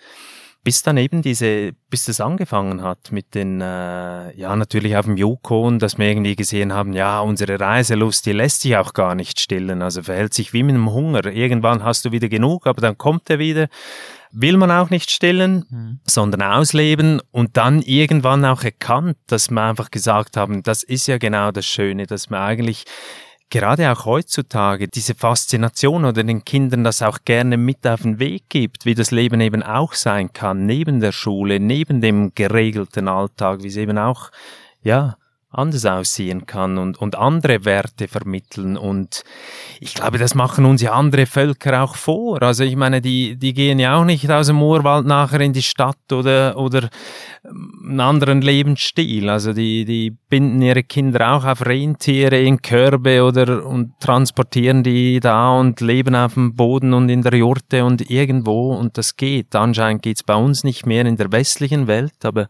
bis 0.62 0.82
dann 0.82 0.98
eben 0.98 1.22
diese, 1.22 1.72
bis 1.88 2.04
das 2.04 2.20
angefangen 2.20 2.82
hat 2.82 3.12
mit 3.12 3.34
den, 3.34 3.60
äh, 3.60 4.36
ja 4.36 4.54
natürlich 4.56 4.96
auf 4.96 5.06
dem 5.06 5.16
Yukon, 5.16 5.78
dass 5.78 5.96
wir 5.96 6.06
irgendwie 6.06 6.36
gesehen 6.36 6.72
haben, 6.72 6.92
ja 6.92 7.20
unsere 7.20 7.58
Reiselust, 7.58 8.26
die 8.26 8.32
lässt 8.32 8.60
sich 8.60 8.76
auch 8.76 8.92
gar 8.92 9.14
nicht 9.14 9.40
stillen, 9.40 9.80
also 9.80 10.02
verhält 10.02 10.34
sich 10.34 10.52
wie 10.52 10.62
mit 10.62 10.74
einem 10.74 10.92
Hunger. 10.92 11.24
Irgendwann 11.26 11.82
hast 11.82 12.04
du 12.04 12.12
wieder 12.12 12.28
genug, 12.28 12.66
aber 12.66 12.80
dann 12.82 12.98
kommt 12.98 13.30
er 13.30 13.38
wieder. 13.38 13.68
Will 14.32 14.58
man 14.58 14.70
auch 14.70 14.90
nicht 14.90 15.10
stillen, 15.10 15.64
mhm. 15.70 16.00
sondern 16.04 16.42
ausleben 16.42 17.20
und 17.30 17.56
dann 17.56 17.80
irgendwann 17.82 18.44
auch 18.44 18.62
erkannt, 18.62 19.16
dass 19.26 19.50
wir 19.50 19.62
einfach 19.62 19.90
gesagt 19.90 20.36
haben, 20.36 20.62
das 20.62 20.82
ist 20.82 21.08
ja 21.08 21.18
genau 21.18 21.50
das 21.50 21.66
Schöne, 21.66 22.06
dass 22.06 22.30
man 22.30 22.40
eigentlich 22.40 22.84
gerade 23.50 23.92
auch 23.92 24.06
heutzutage 24.06 24.88
diese 24.88 25.14
Faszination 25.14 26.04
oder 26.04 26.22
den 26.22 26.44
Kindern 26.44 26.84
das 26.84 27.02
auch 27.02 27.18
gerne 27.24 27.56
mit 27.56 27.86
auf 27.86 28.02
den 28.02 28.18
Weg 28.18 28.44
gibt, 28.48 28.86
wie 28.86 28.94
das 28.94 29.10
Leben 29.10 29.40
eben 29.40 29.62
auch 29.62 29.92
sein 29.94 30.32
kann, 30.32 30.64
neben 30.66 31.00
der 31.00 31.12
Schule, 31.12 31.60
neben 31.60 32.00
dem 32.00 32.32
geregelten 32.34 33.08
Alltag, 33.08 33.62
wie 33.62 33.68
es 33.68 33.76
eben 33.76 33.98
auch, 33.98 34.30
ja, 34.82 35.16
anders 35.52 35.84
aussehen 35.84 36.46
kann 36.46 36.78
und, 36.78 36.98
und 36.98 37.16
andere 37.16 37.64
Werte 37.64 38.06
vermitteln. 38.06 38.76
Und 38.76 39.24
ich 39.80 39.94
glaube, 39.94 40.18
das 40.18 40.36
machen 40.36 40.64
uns 40.64 40.80
ja 40.80 40.92
andere 40.92 41.26
Völker 41.26 41.82
auch 41.82 41.96
vor. 41.96 42.40
Also 42.42 42.62
ich 42.62 42.76
meine, 42.76 43.00
die, 43.00 43.36
die 43.36 43.52
gehen 43.52 43.80
ja 43.80 43.96
auch 43.96 44.04
nicht 44.04 44.30
aus 44.30 44.46
dem 44.46 44.62
Urwald 44.62 45.06
nachher 45.06 45.40
in 45.40 45.52
die 45.52 45.62
Stadt 45.62 46.12
oder, 46.12 46.56
oder 46.56 46.88
einen 47.44 47.98
anderen 47.98 48.42
Lebensstil. 48.42 49.28
Also 49.28 49.52
die, 49.52 49.84
die 49.84 50.12
binden 50.28 50.62
ihre 50.62 50.84
Kinder 50.84 51.32
auch 51.32 51.44
auf 51.44 51.66
Rentiere 51.66 52.40
in 52.40 52.62
Körbe 52.62 53.24
oder 53.24 53.66
und 53.66 53.98
transportieren 53.98 54.84
die 54.84 55.18
da 55.18 55.58
und 55.58 55.80
leben 55.80 56.14
auf 56.14 56.34
dem 56.34 56.54
Boden 56.54 56.94
und 56.94 57.08
in 57.08 57.22
der 57.22 57.34
Jurte 57.34 57.84
und 57.84 58.08
irgendwo 58.08 58.72
und 58.72 58.96
das 58.96 59.16
geht. 59.16 59.56
Anscheinend 59.56 60.02
geht's 60.02 60.22
bei 60.22 60.36
uns 60.36 60.62
nicht 60.62 60.86
mehr 60.86 61.04
in 61.06 61.16
der 61.16 61.32
westlichen 61.32 61.88
Welt, 61.88 62.24
aber 62.24 62.48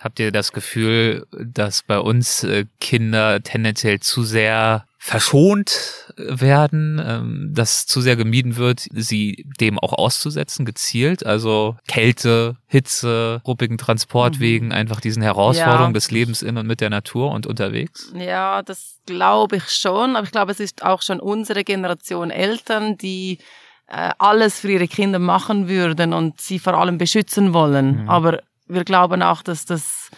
Habt 0.00 0.18
ihr 0.18 0.32
das 0.32 0.52
Gefühl, 0.52 1.26
dass 1.38 1.82
bei 1.82 1.98
uns 1.98 2.42
äh, 2.42 2.64
Kinder 2.80 3.42
tendenziell 3.42 4.00
zu 4.00 4.22
sehr 4.22 4.86
verschont 5.02 6.12
werden, 6.16 7.00
ähm, 7.04 7.50
dass 7.54 7.86
zu 7.86 8.00
sehr 8.00 8.16
gemieden 8.16 8.56
wird, 8.56 8.86
sie 8.92 9.46
dem 9.58 9.78
auch 9.78 9.94
auszusetzen, 9.94 10.66
gezielt. 10.66 11.24
Also 11.24 11.76
Kälte, 11.88 12.56
Hitze, 12.66 13.40
ruppigen 13.46 13.78
Transportwegen, 13.78 14.68
mhm. 14.68 14.74
einfach 14.74 15.00
diesen 15.00 15.22
Herausforderungen 15.22 15.92
ja. 15.92 15.94
des 15.94 16.10
Lebens 16.10 16.42
in 16.42 16.56
und 16.56 16.66
mit 16.66 16.80
der 16.80 16.90
Natur 16.90 17.30
und 17.30 17.46
unterwegs. 17.46 18.12
Ja, 18.14 18.62
das 18.62 18.98
glaube 19.06 19.56
ich 19.56 19.68
schon. 19.70 20.16
Aber 20.16 20.24
ich 20.24 20.32
glaube, 20.32 20.52
es 20.52 20.60
ist 20.60 20.82
auch 20.82 21.00
schon 21.00 21.20
unsere 21.20 21.64
Generation 21.64 22.30
Eltern, 22.30 22.98
die 22.98 23.38
äh, 23.86 24.10
alles 24.18 24.60
für 24.60 24.70
ihre 24.70 24.88
Kinder 24.88 25.18
machen 25.18 25.68
würden 25.68 26.12
und 26.12 26.40
sie 26.40 26.58
vor 26.58 26.74
allem 26.74 26.98
beschützen 26.98 27.54
wollen. 27.54 28.02
Mhm. 28.02 28.08
Aber 28.10 28.40
wir 28.70 28.84
glauben 28.84 29.22
auch, 29.22 29.42
dass 29.42 29.64
das, 29.64 30.10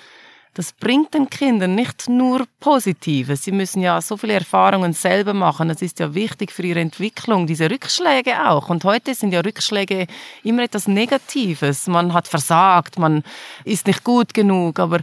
das 0.54 0.72
bringt 0.72 1.14
den 1.14 1.30
Kindern 1.30 1.74
nicht 1.74 2.08
nur 2.08 2.46
Positives. 2.60 3.44
Sie 3.44 3.52
müssen 3.52 3.80
ja 3.80 4.00
so 4.00 4.16
viele 4.16 4.34
Erfahrungen 4.34 4.92
selber 4.92 5.34
machen. 5.34 5.70
Es 5.70 5.82
ist 5.82 5.98
ja 5.98 6.14
wichtig 6.14 6.52
für 6.52 6.62
ihre 6.62 6.80
Entwicklung, 6.80 7.46
diese 7.46 7.70
Rückschläge 7.70 8.48
auch. 8.48 8.68
Und 8.68 8.84
heute 8.84 9.14
sind 9.14 9.32
ja 9.32 9.40
Rückschläge 9.40 10.06
immer 10.44 10.62
etwas 10.62 10.86
Negatives. 10.86 11.86
Man 11.86 12.12
hat 12.12 12.28
versagt, 12.28 12.98
man 12.98 13.22
ist 13.64 13.86
nicht 13.86 14.04
gut 14.04 14.34
genug, 14.34 14.78
aber 14.78 15.00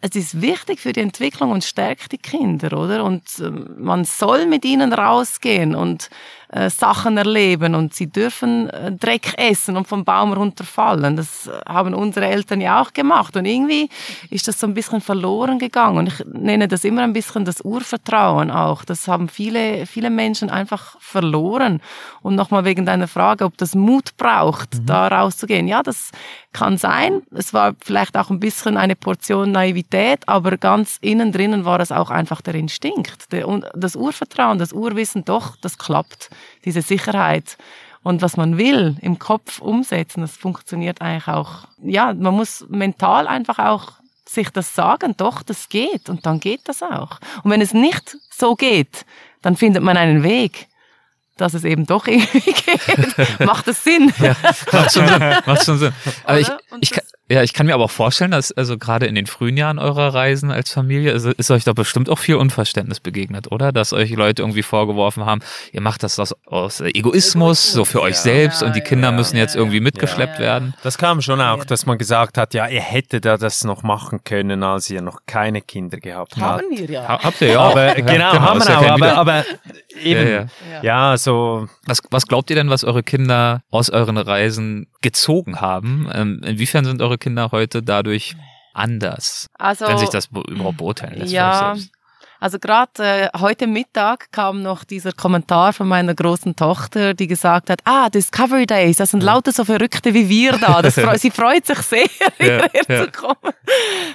es 0.00 0.14
ist 0.14 0.40
wichtig 0.40 0.80
für 0.80 0.92
die 0.92 1.00
Entwicklung 1.00 1.50
und 1.50 1.64
stärkt 1.64 2.12
die 2.12 2.18
Kinder, 2.18 2.78
oder? 2.78 3.04
Und 3.04 3.38
äh, 3.38 3.50
man 3.50 4.04
soll 4.04 4.46
mit 4.46 4.64
ihnen 4.64 4.92
rausgehen 4.92 5.74
und 5.74 6.10
äh, 6.48 6.70
Sachen 6.70 7.16
erleben 7.16 7.74
und 7.74 7.94
sie 7.94 8.06
dürfen 8.06 8.70
äh, 8.70 8.92
Dreck 8.92 9.34
essen 9.36 9.76
und 9.76 9.88
vom 9.88 10.04
Baum 10.04 10.32
runterfallen. 10.32 11.16
Das 11.16 11.50
haben 11.66 11.94
unsere 11.94 12.26
Eltern 12.26 12.60
ja 12.60 12.80
auch 12.80 12.92
gemacht 12.92 13.36
und 13.36 13.44
irgendwie 13.46 13.88
ist 14.30 14.46
das 14.46 14.60
so 14.60 14.66
ein 14.66 14.74
bisschen 14.74 15.00
verloren 15.00 15.58
gegangen 15.58 15.98
und 15.98 16.06
ich 16.08 16.24
nenne 16.26 16.68
das 16.68 16.84
immer 16.84 17.02
ein 17.02 17.12
bisschen 17.12 17.44
das 17.44 17.60
Urvertrauen 17.60 18.50
auch. 18.50 18.84
Das 18.84 19.08
haben 19.08 19.28
viele, 19.28 19.86
viele 19.86 20.10
Menschen 20.10 20.50
einfach 20.50 20.96
verloren. 21.00 21.80
Und 22.22 22.34
nochmal 22.34 22.64
wegen 22.64 22.86
deiner 22.86 23.08
Frage, 23.08 23.44
ob 23.44 23.56
das 23.56 23.74
Mut 23.74 24.16
braucht, 24.16 24.74
mhm. 24.74 24.86
da 24.86 25.08
rauszugehen. 25.08 25.68
Ja, 25.68 25.82
das 25.82 26.10
kann 26.52 26.78
sein. 26.78 27.22
Es 27.34 27.52
war 27.52 27.74
vielleicht 27.84 28.16
auch 28.16 28.30
ein 28.30 28.40
bisschen 28.40 28.76
eine 28.76 28.96
Portion 28.96 29.52
Naivität, 29.52 30.28
aber 30.28 30.56
ganz 30.56 30.98
innen 31.00 31.32
drinnen 31.32 31.64
war 31.64 31.80
es 31.80 31.92
auch 31.92 32.10
einfach 32.10 32.40
der 32.40 32.54
Instinkt, 32.54 33.30
der, 33.32 33.46
das 33.74 33.96
Urvertrauen, 33.96 34.58
das 34.58 34.72
Urwissen, 34.72 35.24
doch, 35.24 35.56
das 35.56 35.76
klappt 35.76 36.30
diese 36.64 36.82
Sicherheit. 36.82 37.56
Und 38.02 38.22
was 38.22 38.36
man 38.36 38.56
will 38.56 38.96
im 39.00 39.18
Kopf 39.18 39.60
umsetzen, 39.60 40.20
das 40.20 40.36
funktioniert 40.36 41.00
eigentlich 41.00 41.28
auch. 41.28 41.66
Ja, 41.82 42.14
man 42.14 42.34
muss 42.34 42.64
mental 42.68 43.26
einfach 43.26 43.58
auch 43.58 43.92
sich 44.28 44.50
das 44.50 44.74
sagen, 44.74 45.14
doch, 45.16 45.42
das 45.42 45.68
geht. 45.68 46.08
Und 46.08 46.26
dann 46.26 46.40
geht 46.40 46.62
das 46.64 46.82
auch. 46.82 47.18
Und 47.42 47.50
wenn 47.50 47.60
es 47.60 47.74
nicht 47.74 48.16
so 48.30 48.54
geht, 48.54 49.04
dann 49.42 49.56
findet 49.56 49.82
man 49.82 49.96
einen 49.96 50.22
Weg 50.22 50.68
dass 51.36 51.54
es 51.54 51.64
eben 51.64 51.86
doch 51.86 52.06
irgendwie 52.08 52.52
geht. 52.52 53.40
macht 53.40 53.68
es 53.68 53.84
Sinn? 53.84 54.12
Ja, 54.18 54.34
macht 54.72 54.92
schon 54.92 55.06
Sinn. 55.08 55.34
Macht 55.44 55.64
schon 55.64 55.78
Sinn. 55.78 55.92
Aber 56.24 56.40
ich, 56.40 56.48
ich, 56.80 56.90
kann, 56.90 57.04
ja, 57.28 57.42
ich 57.42 57.52
kann 57.52 57.66
mir 57.66 57.74
aber 57.74 57.84
auch 57.84 57.90
vorstellen, 57.90 58.30
dass 58.30 58.52
also 58.52 58.78
gerade 58.78 59.06
in 59.06 59.16
den 59.16 59.26
frühen 59.26 59.56
Jahren 59.56 59.78
eurer 59.78 60.14
Reisen 60.14 60.52
als 60.52 60.70
Familie 60.70 61.10
ist, 61.10 61.24
ist 61.26 61.50
euch 61.50 61.64
da 61.64 61.72
bestimmt 61.72 62.08
auch 62.08 62.18
viel 62.18 62.36
Unverständnis 62.36 63.00
begegnet, 63.00 63.50
oder? 63.50 63.72
Dass 63.72 63.92
euch 63.92 64.10
Leute 64.10 64.42
irgendwie 64.42 64.62
vorgeworfen 64.62 65.26
haben, 65.26 65.40
ihr 65.72 65.80
macht 65.80 66.04
das 66.04 66.20
aus, 66.20 66.34
aus 66.46 66.80
Egoismus, 66.80 67.72
so 67.72 67.84
für 67.84 68.00
euch 68.00 68.14
ja. 68.14 68.20
selbst 68.20 68.62
und 68.62 68.76
die 68.76 68.80
Kinder 68.80 69.10
müssen 69.10 69.36
jetzt 69.36 69.56
irgendwie 69.56 69.80
mitgeschleppt 69.80 70.38
werden. 70.38 70.74
Das 70.84 70.98
kam 70.98 71.20
schon 71.20 71.40
auch, 71.40 71.64
dass 71.64 71.84
man 71.84 71.98
gesagt 71.98 72.38
hat, 72.38 72.54
ja, 72.54 72.68
ihr 72.68 72.80
hättet 72.80 73.24
da 73.24 73.36
das 73.36 73.64
noch 73.64 73.82
machen 73.82 74.22
können, 74.22 74.62
als 74.62 74.88
ihr 74.90 75.02
noch 75.02 75.20
keine 75.26 75.62
Kinder 75.62 75.98
gehabt 75.98 76.36
habt. 76.36 76.62
Haben 76.62 76.78
wir 76.78 76.88
ja. 76.88 77.08
Habt 77.08 77.40
ihr 77.40 77.48
ja. 77.48 77.60
Aber, 77.60 77.94
genau, 77.94 78.06
genau, 78.06 78.32
haben 78.32 78.60
wir 78.60 78.78
auch, 78.78 78.90
aber, 78.90 79.16
aber 79.16 79.44
eben, 80.02 80.50
ja, 80.82 81.16
so. 81.16 81.68
Was, 81.86 82.02
was 82.10 82.26
glaubt 82.26 82.50
ihr 82.50 82.56
denn, 82.56 82.70
was 82.70 82.84
eure 82.84 83.02
Kinder 83.02 83.62
aus 83.70 83.90
euren 83.90 84.16
Reisen 84.16 84.88
gezogen 85.02 85.60
haben? 85.60 86.08
Ähm, 86.12 86.40
inwiefern 86.44 86.84
sind 86.84 87.02
eure 87.02 87.18
Kinder 87.18 87.50
heute 87.52 87.82
dadurch 87.82 88.34
anders? 88.74 89.48
Also, 89.58 89.86
wenn 89.86 89.98
sich 89.98 90.10
das 90.10 90.26
überhaupt 90.26 90.78
beurteilen 90.78 91.18
lässt. 91.18 91.32
Ja, 91.32 91.76
also 92.38 92.58
gerade 92.58 92.90
äh, 92.98 93.28
heute 93.38 93.66
Mittag 93.66 94.30
kam 94.30 94.62
noch 94.62 94.84
dieser 94.84 95.12
Kommentar 95.12 95.72
von 95.72 95.88
meiner 95.88 96.14
großen 96.14 96.54
Tochter, 96.54 97.14
die 97.14 97.26
gesagt 97.26 97.70
hat, 97.70 97.80
ah, 97.84 98.10
Discovery 98.10 98.66
Days, 98.66 98.98
das 98.98 99.10
sind 99.10 99.22
lauter 99.22 99.52
so 99.52 99.64
Verrückte 99.64 100.12
wie 100.12 100.28
wir 100.28 100.52
da. 100.58 100.82
Das, 100.82 100.94
sie 101.20 101.30
freut 101.30 101.66
sich 101.66 101.78
sehr, 101.78 102.04
ja, 102.04 102.28
hierher 102.38 102.70
ja. 102.88 103.04
zu 103.04 103.10
kommen. 103.10 103.54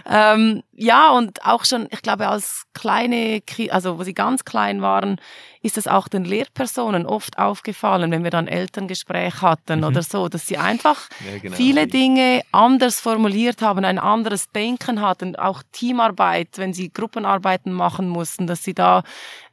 ähm, 0.09 0.63
ja, 0.73 1.11
und 1.11 1.43
auch 1.43 1.65
schon, 1.65 1.88
ich 1.89 2.01
glaube, 2.01 2.27
als 2.27 2.65
kleine, 2.73 3.41
also 3.69 3.97
wo 3.97 4.03
sie 4.03 4.13
ganz 4.13 4.45
klein 4.45 4.82
waren, 4.82 5.19
ist 5.62 5.78
es 5.78 5.88
auch 5.88 6.07
den 6.07 6.26
Lehrpersonen 6.26 7.05
oft 7.05 7.38
aufgefallen, 7.38 8.12
wenn 8.12 8.24
wir 8.24 8.32
dann 8.32 8.47
Elterngespräch 8.47 9.41
hatten 9.41 9.80
mhm. 9.80 9.86
oder 9.86 10.01
so, 10.01 10.28
dass 10.28 10.47
sie 10.47 10.57
einfach 10.57 11.07
ja, 11.26 11.38
genau. 11.38 11.55
viele 11.55 11.88
Dinge 11.88 12.41
anders 12.51 12.99
formuliert 12.99 13.62
haben, 13.62 13.86
ein 13.86 13.99
anderes 13.99 14.49
Denken 14.51 15.01
hatten, 15.01 15.36
auch 15.36 15.62
Teamarbeit, 15.72 16.57
wenn 16.57 16.74
sie 16.74 16.91
Gruppenarbeiten 16.91 17.72
machen 17.72 18.09
mussten, 18.09 18.47
dass 18.47 18.64
sie 18.64 18.74
da, 18.74 19.03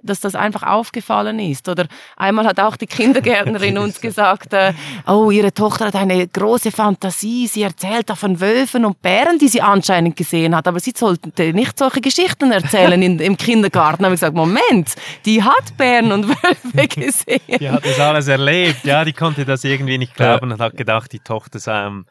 dass 0.02 0.20
das 0.20 0.34
einfach 0.34 0.62
aufgefallen 0.62 1.38
ist. 1.38 1.68
Oder 1.68 1.86
einmal 2.16 2.46
hat 2.46 2.60
auch 2.60 2.76
die 2.76 2.86
Kindergärtnerin 2.86 3.78
uns 3.78 4.00
gesagt, 4.00 4.52
äh, 4.52 4.72
oh, 5.06 5.30
ihre 5.30 5.52
Tochter 5.52 5.86
hat 5.86 5.96
eine 5.96 6.26
große 6.26 6.70
Fantasie, 6.70 7.46
sie 7.46 7.62
erzählt 7.62 8.08
da 8.10 8.14
von 8.14 8.40
Wölfen 8.40 8.84
und 8.84 9.00
Bären, 9.02 9.38
die 9.38 9.48
sie 9.48 9.62
anscheinend 9.62 10.16
gesehen 10.16 10.54
hat, 10.54 10.68
aber 10.68 10.80
sie 10.80 10.92
sollte 10.96 11.52
nicht 11.52 11.78
solche 11.78 12.00
Geschichten 12.00 12.52
erzählen 12.52 13.00
in, 13.02 13.18
im 13.18 13.36
Kindergarten. 13.36 14.02
Da 14.02 14.06
habe 14.06 14.14
ich 14.14 14.20
gesagt, 14.20 14.36
Moment, 14.36 14.94
die 15.24 15.42
hat 15.42 15.76
Bären 15.76 16.12
und 16.12 16.28
Wölfe 16.28 16.88
gesehen. 16.88 17.58
Die 17.60 17.70
hat 17.70 17.84
das 17.84 17.98
alles 18.00 18.28
erlebt, 18.28 18.84
ja, 18.84 19.04
die 19.04 19.12
konnte 19.12 19.44
das 19.44 19.64
irgendwie 19.64 19.98
nicht 19.98 20.14
glauben 20.14 20.52
und 20.52 20.60
hat 20.60 20.76
gedacht, 20.76 21.12
die 21.12 21.20
Tochter 21.20 21.58
sei 21.58 21.82
am 21.82 22.04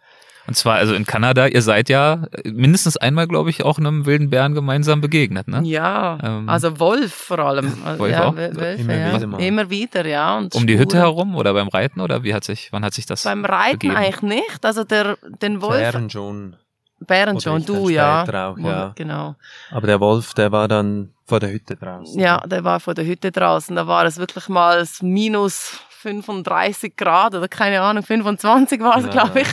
und 0.48 0.56
zwar 0.56 0.76
also 0.76 0.94
in 0.94 1.06
Kanada, 1.06 1.48
ihr 1.48 1.62
seid 1.62 1.90
ja 1.90 2.28
mindestens 2.46 2.96
einmal, 2.96 3.28
glaube 3.28 3.50
ich, 3.50 3.64
auch 3.64 3.78
einem 3.78 4.06
wilden 4.06 4.30
Bären 4.30 4.54
gemeinsam 4.54 5.02
begegnet, 5.02 5.48
ne? 5.48 5.62
Ja, 5.64 6.18
ähm, 6.24 6.48
also 6.48 6.80
Wolf 6.80 7.14
vor 7.14 7.40
allem. 7.40 7.74
Wolf 7.98 8.12
ja, 8.12 8.26
auch? 8.26 8.36
Wölfe, 8.36 8.82
immer, 8.82 8.96
ja. 8.96 9.22
Wieder 9.22 9.40
immer 9.40 9.70
wieder, 9.70 10.06
ja. 10.06 10.38
Und 10.38 10.56
um 10.56 10.66
die 10.66 10.80
Hütte 10.80 10.98
herum 10.98 11.36
oder 11.36 11.54
beim 11.54 11.68
Reiten 11.68 12.00
oder 12.00 12.24
wie 12.24 12.34
hat 12.34 12.46
sich, 12.46 12.72
wann 12.72 12.86
hat 12.86 12.94
sich 12.94 13.06
das 13.06 13.24
Beim 13.24 13.44
Reiten 13.44 13.80
begeben? 13.80 13.98
eigentlich 13.98 14.22
nicht, 14.22 14.66
also 14.66 14.84
der, 14.84 15.18
den 15.42 15.62
Wolf... 15.62 15.80
Bären 15.80 16.10
schon. 16.10 16.56
Bären 17.00 17.40
schon, 17.40 17.64
du, 17.64 17.90
ja. 17.90 18.24
Auch, 18.24 18.58
ja. 18.58 18.94
Genau. 18.96 19.36
Aber 19.70 19.86
der 19.86 20.00
Wolf, 20.00 20.34
der 20.34 20.52
war 20.52 20.68
dann 20.68 21.14
vor 21.26 21.40
der 21.40 21.52
Hütte 21.52 21.76
draußen. 21.76 22.20
Ja, 22.20 22.40
der 22.48 22.64
war 22.64 22.80
vor 22.80 22.94
der 22.94 23.06
Hütte 23.06 23.32
draußen. 23.32 23.76
Da 23.76 23.86
war 23.86 24.06
es 24.06 24.18
wirklich 24.18 24.50
mal 24.50 24.84
minus 25.02 25.80
35 26.02 26.96
Grad 26.96 27.36
oder 27.36 27.48
keine 27.48 27.82
Ahnung, 27.82 28.04
25 28.04 28.82
war 28.82 28.98
es, 28.98 29.06
ja, 29.06 29.12
glaube 29.12 29.42
ich. 29.42 29.48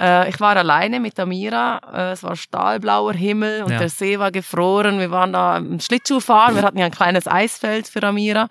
Äh, 0.00 0.30
ich 0.30 0.40
war 0.40 0.56
alleine 0.56 0.98
mit 0.98 1.18
Amira. 1.20 1.80
Äh, 1.92 2.12
es 2.12 2.22
war 2.22 2.34
stahlblauer 2.34 3.12
Himmel 3.12 3.64
und 3.64 3.72
ja. 3.72 3.78
der 3.78 3.90
See 3.90 4.18
war 4.18 4.30
gefroren. 4.30 4.98
Wir 4.98 5.10
waren 5.10 5.32
da 5.32 5.58
im 5.58 5.78
Schlittschuhfahren. 5.78 6.54
Wir 6.54 6.62
hatten 6.62 6.78
ja 6.78 6.86
ein 6.86 6.90
kleines 6.90 7.28
Eisfeld 7.28 7.86
für 7.86 8.02
Amira. 8.02 8.48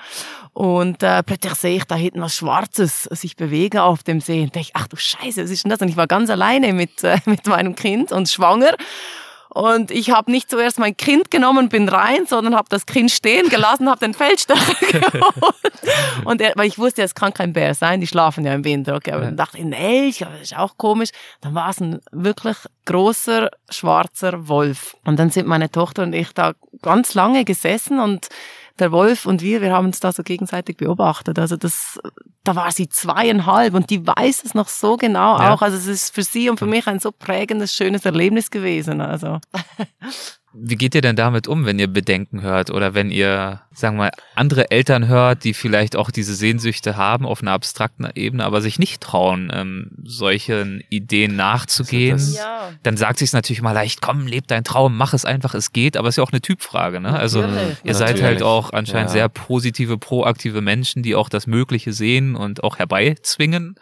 Und 0.53 1.01
äh, 1.01 1.23
plötzlich 1.23 1.55
sehe 1.55 1.77
ich 1.77 1.85
da 1.85 1.95
hinten 1.95 2.21
was 2.21 2.35
Schwarzes 2.35 3.03
sich 3.03 3.35
bewegen 3.35 3.79
auf 3.79 4.03
dem 4.03 4.21
See. 4.21 4.43
Und 4.43 4.53
denke 4.53 4.69
ich, 4.69 4.75
ach 4.75 4.87
du 4.87 4.95
Scheiße, 4.95 5.43
was 5.43 5.49
ist 5.49 5.63
denn 5.63 5.71
das? 5.71 5.81
Und 5.81 5.89
ich 5.89 5.97
war 5.97 6.07
ganz 6.07 6.29
alleine 6.29 6.73
mit, 6.73 7.03
äh, 7.03 7.17
mit 7.25 7.47
meinem 7.47 7.75
Kind 7.75 8.11
und 8.11 8.29
schwanger. 8.29 8.75
Und 9.49 9.89
ich 9.89 10.11
habe 10.11 10.29
nicht 10.29 10.49
zuerst 10.49 10.77
mein 10.77 10.95
Kind 10.95 11.31
genommen, 11.31 11.69
bin 11.69 11.89
rein, 11.89 12.27
sondern 12.27 12.55
habe 12.55 12.67
das 12.69 12.85
Kind 12.85 13.09
stehen 13.09 13.49
gelassen, 13.49 13.89
habe 13.89 13.99
den 13.99 14.13
Feldstecher 14.13 14.75
geholt. 15.11 15.71
Und 16.23 16.39
er, 16.39 16.53
weil 16.55 16.67
ich 16.67 16.77
wusste, 16.77 17.01
es 17.01 17.15
kann 17.15 17.33
kein 17.33 17.53
Bär 17.53 17.73
sein, 17.73 17.99
die 17.99 18.07
schlafen 18.07 18.45
ja 18.45 18.53
im 18.53 18.63
Winter. 18.63 18.95
Okay, 18.95 19.11
aber 19.11 19.25
dann 19.25 19.37
dachte 19.37 19.57
ich, 19.57 19.63
ein 19.63 19.73
Elch, 19.73 20.19
das 20.19 20.41
ist 20.41 20.57
auch 20.57 20.77
komisch. 20.77 21.09
Dann 21.41 21.55
war 21.55 21.69
es 21.69 21.79
ein 21.79 21.99
wirklich 22.11 22.57
großer 22.85 23.49
schwarzer 23.69 24.47
Wolf. 24.47 24.95
Und 25.03 25.17
dann 25.17 25.31
sind 25.31 25.47
meine 25.47 25.71
Tochter 25.71 26.03
und 26.03 26.13
ich 26.13 26.31
da 26.33 26.53
ganz 26.83 27.15
lange 27.15 27.43
gesessen 27.43 27.99
und 27.99 28.27
der 28.79 28.91
Wolf 28.91 29.25
und 29.25 29.41
wir, 29.41 29.61
wir 29.61 29.73
haben 29.73 29.87
uns 29.87 29.99
da 29.99 30.11
so 30.11 30.23
gegenseitig 30.23 30.77
beobachtet. 30.77 31.39
Also 31.39 31.55
das, 31.55 31.99
da 32.43 32.55
war 32.55 32.71
sie 32.71 32.89
zweieinhalb 32.89 33.73
und 33.73 33.89
die 33.89 34.05
weiß 34.05 34.43
es 34.43 34.53
noch 34.53 34.67
so 34.67 34.97
genau 34.97 35.37
ja. 35.39 35.53
auch. 35.53 35.61
Also 35.61 35.77
es 35.77 35.87
ist 35.87 36.15
für 36.15 36.23
sie 36.23 36.49
und 36.49 36.57
für 36.59 36.65
mich 36.65 36.87
ein 36.87 36.99
so 36.99 37.11
prägendes, 37.11 37.73
schönes 37.73 38.05
Erlebnis 38.05 38.51
gewesen. 38.51 39.01
Also. 39.01 39.39
Wie 40.53 40.75
geht 40.75 40.95
ihr 40.95 41.01
denn 41.01 41.15
damit 41.15 41.47
um, 41.47 41.65
wenn 41.65 41.77
ihr 41.77 41.87
Bedenken 41.87 42.41
hört 42.41 42.71
oder 42.71 42.95
wenn 42.95 43.11
ihr, 43.11 43.61
sagen 43.71 43.97
wir 43.97 44.05
mal, 44.05 44.11
andere 44.35 44.71
Eltern 44.71 45.07
hört, 45.07 45.43
die 45.43 45.53
vielleicht 45.53 45.95
auch 45.95 46.09
diese 46.09 46.33
Sehnsüchte 46.33 46.97
haben 46.97 47.27
auf 47.27 47.41
einer 47.41 47.51
abstrakten 47.51 48.07
Ebene, 48.15 48.43
aber 48.45 48.61
sich 48.61 48.79
nicht 48.79 48.99
trauen, 49.01 49.51
ähm, 49.53 49.91
solchen 50.03 50.83
Ideen 50.89 51.35
nachzugehen? 51.35 52.13
Also 52.13 52.37
ja. 52.37 52.71
Dann 52.81 52.97
sagt 52.97 53.19
sich 53.19 53.31
natürlich 53.31 53.61
mal 53.61 53.73
leicht, 53.73 54.01
komm, 54.01 54.25
leb 54.25 54.47
dein 54.47 54.63
Traum, 54.63 54.97
mach 54.97 55.13
es 55.13 55.23
einfach, 55.23 55.53
es 55.53 55.71
geht, 55.71 55.97
aber 55.97 56.07
es 56.07 56.13
ist 56.13 56.17
ja 56.17 56.23
auch 56.23 56.31
eine 56.31 56.41
Typfrage. 56.41 56.99
Ne? 56.99 57.17
Also 57.17 57.41
natürlich. 57.41 57.77
ihr 57.83 57.93
seid 57.93 58.07
natürlich. 58.07 58.25
halt 58.25 58.41
auch 58.43 58.73
anscheinend 58.73 59.09
ja. 59.09 59.13
sehr 59.13 59.29
positive, 59.29 59.99
proaktive 59.99 60.61
Menschen, 60.61 61.03
die 61.03 61.15
auch 61.15 61.29
das 61.29 61.45
Mögliche 61.45 61.93
sehen 61.93 62.35
und 62.35 62.63
auch 62.63 62.79
herbeizwingen. 62.79 63.75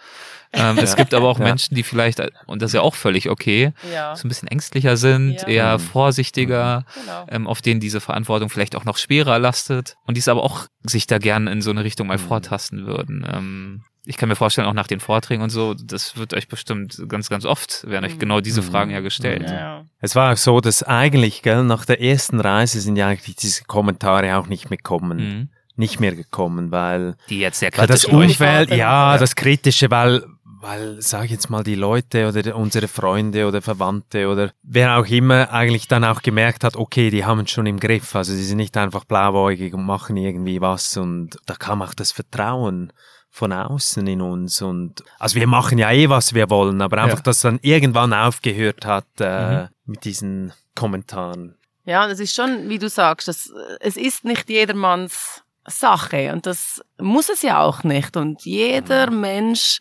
Ähm, 0.53 0.77
es 0.77 0.95
gibt 0.95 1.13
aber 1.13 1.27
auch 1.27 1.39
ja. 1.39 1.45
Menschen, 1.45 1.75
die 1.75 1.83
vielleicht, 1.83 2.21
und 2.45 2.61
das 2.61 2.69
ist 2.69 2.75
ja 2.75 2.81
auch 2.81 2.95
völlig 2.95 3.29
okay, 3.29 3.73
ja. 3.91 4.15
so 4.15 4.25
ein 4.25 4.29
bisschen 4.29 4.47
ängstlicher 4.47 4.97
sind, 4.97 5.41
ja. 5.41 5.47
eher 5.47 5.79
vorsichtiger, 5.79 6.85
mhm. 6.95 7.01
genau. 7.01 7.25
ähm, 7.29 7.47
auf 7.47 7.61
denen 7.61 7.79
diese 7.79 7.99
Verantwortung 7.99 8.49
vielleicht 8.49 8.75
auch 8.75 8.85
noch 8.85 8.97
schwerer 8.97 9.39
lastet 9.39 9.95
und 10.05 10.15
die 10.15 10.19
es 10.19 10.27
aber 10.27 10.43
auch 10.43 10.67
sich 10.83 11.07
da 11.07 11.17
gern 11.17 11.47
in 11.47 11.61
so 11.61 11.71
eine 11.71 11.83
Richtung 11.83 12.07
mal 12.07 12.17
mhm. 12.17 12.21
vortasten 12.21 12.85
würden. 12.85 13.27
Ähm, 13.29 13.83
ich 14.07 14.15
kann 14.15 14.29
mir 14.29 14.35
vorstellen, 14.35 14.67
auch 14.67 14.73
nach 14.73 14.87
den 14.87 15.01
Vorträgen 15.01 15.43
und 15.43 15.49
so, 15.49 15.73
das 15.73 16.15
wird 16.15 16.33
euch 16.33 16.47
bestimmt 16.47 17.03
ganz, 17.09 17.29
ganz 17.29 17.43
oft, 17.43 17.85
werden 17.87 18.05
euch 18.05 18.17
genau 18.17 18.39
diese 18.39 18.61
mhm. 18.61 18.65
Fragen 18.65 18.91
ja 18.91 19.01
gestellt. 19.01 19.49
Ja. 19.49 19.83
Es 19.99 20.15
war 20.15 20.31
auch 20.31 20.37
so, 20.37 20.61
dass 20.61 20.81
eigentlich, 20.81 21.41
gell, 21.41 21.63
nach 21.65 21.85
der 21.85 22.01
ersten 22.01 22.39
Reise 22.39 22.79
sind 22.79 22.95
ja 22.95 23.07
eigentlich 23.07 23.35
diese 23.35 23.65
Kommentare 23.65 24.37
auch 24.37 24.47
nicht 24.47 24.69
mehr 24.69 24.79
kommen. 24.81 25.17
Mhm. 25.17 25.49
Nicht 25.79 25.99
mehr 25.99 26.15
gekommen, 26.15 26.71
weil, 26.71 27.17
die 27.29 27.37
jetzt 27.37 27.59
sehr 27.59 27.69
kritisch 27.69 27.81
weil 27.81 27.87
das 27.87 28.05
Umfeld, 28.05 28.71
ja, 28.71 29.11
ja, 29.11 29.17
das 29.19 29.35
Kritische, 29.35 29.91
weil 29.91 30.23
weil, 30.59 31.01
sag 31.01 31.25
ich 31.25 31.31
jetzt 31.31 31.49
mal, 31.49 31.63
die 31.63 31.75
Leute 31.75 32.27
oder 32.27 32.55
unsere 32.55 32.87
Freunde 32.87 33.47
oder 33.47 33.61
Verwandte 33.61 34.27
oder 34.27 34.51
wer 34.63 34.97
auch 34.97 35.05
immer 35.05 35.51
eigentlich 35.51 35.87
dann 35.87 36.03
auch 36.03 36.21
gemerkt 36.21 36.63
hat, 36.63 36.75
okay, 36.75 37.09
die 37.09 37.25
haben 37.25 37.41
es 37.41 37.51
schon 37.51 37.65
im 37.65 37.79
Griff. 37.79 38.15
Also 38.15 38.33
sie 38.33 38.43
sind 38.43 38.57
nicht 38.57 38.75
einfach 38.77 39.05
blauäugig 39.05 39.73
und 39.73 39.85
machen 39.85 40.17
irgendwie 40.17 40.61
was 40.61 40.97
und 40.97 41.37
da 41.45 41.55
kam 41.55 41.81
auch 41.81 41.93
das 41.93 42.11
Vertrauen 42.11 42.91
von 43.29 43.53
außen 43.53 44.07
in 44.07 44.21
uns 44.21 44.61
und 44.61 45.03
also 45.19 45.35
wir 45.35 45.47
machen 45.47 45.77
ja 45.77 45.91
eh, 45.91 46.09
was 46.09 46.33
wir 46.33 46.49
wollen, 46.49 46.81
aber 46.81 47.03
einfach, 47.03 47.17
ja. 47.17 47.23
dass 47.23 47.41
dann 47.41 47.59
irgendwann 47.61 48.13
aufgehört 48.13 48.85
hat 48.85 49.05
äh, 49.19 49.63
mhm. 49.63 49.67
mit 49.85 50.05
diesen 50.05 50.53
Kommentaren. 50.73 51.55
Ja, 51.85 52.03
und 52.03 52.09
es 52.09 52.19
ist 52.19 52.35
schon, 52.35 52.67
wie 52.67 52.79
du 52.79 52.89
sagst, 52.89 53.27
das, 53.27 53.51
es 53.79 53.95
ist 53.95 54.25
nicht 54.25 54.49
jedermanns 54.49 55.43
Sache 55.67 56.31
und 56.31 56.45
das 56.45 56.81
muss 56.97 57.29
es 57.29 57.41
ja 57.41 57.61
auch 57.61 57.83
nicht 57.83 58.17
und 58.17 58.43
jeder 58.43 59.11
mhm. 59.11 59.21
Mensch 59.21 59.79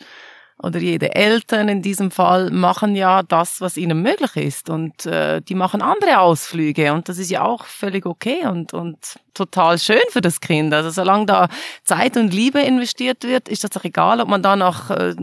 oder 0.63 0.79
jede 0.79 1.15
Eltern 1.15 1.69
in 1.69 1.83
diesem 1.83 2.11
Fall 2.11 2.51
machen 2.51 2.97
ja 2.97 3.23
das, 3.23 3.61
was 3.61 3.77
ihnen 3.77 4.03
möglich 4.03 4.37
ist 4.37 4.71
und 4.71 5.05
äh, 5.05 5.43
die 5.43 5.55
machen 5.55 5.83
andere 5.83 6.19
Ausflüge 6.21 6.93
und 6.93 7.09
das 7.09 7.19
ist 7.19 7.31
ja 7.31 7.43
auch 7.43 7.67
völlig 7.67 8.07
okay 8.07 8.47
und, 8.47 8.73
und 8.73 8.97
total 9.35 9.79
schön 9.79 10.01
für 10.11 10.23
das 10.23 10.41
Kind. 10.41 10.73
Also 10.73 10.91
solange 10.91 11.27
da 11.27 11.49
Zeit 11.85 12.17
und 12.17 12.33
Liebe 12.33 12.61
investiert 12.61 13.25
wird, 13.25 13.49
ist 13.49 13.65
das 13.65 13.71
doch 13.71 13.85
egal, 13.85 14.21
ob 14.21 14.29
man 14.29 14.43
da 14.43 14.57
nach 14.57 14.91
äh, 14.91 15.15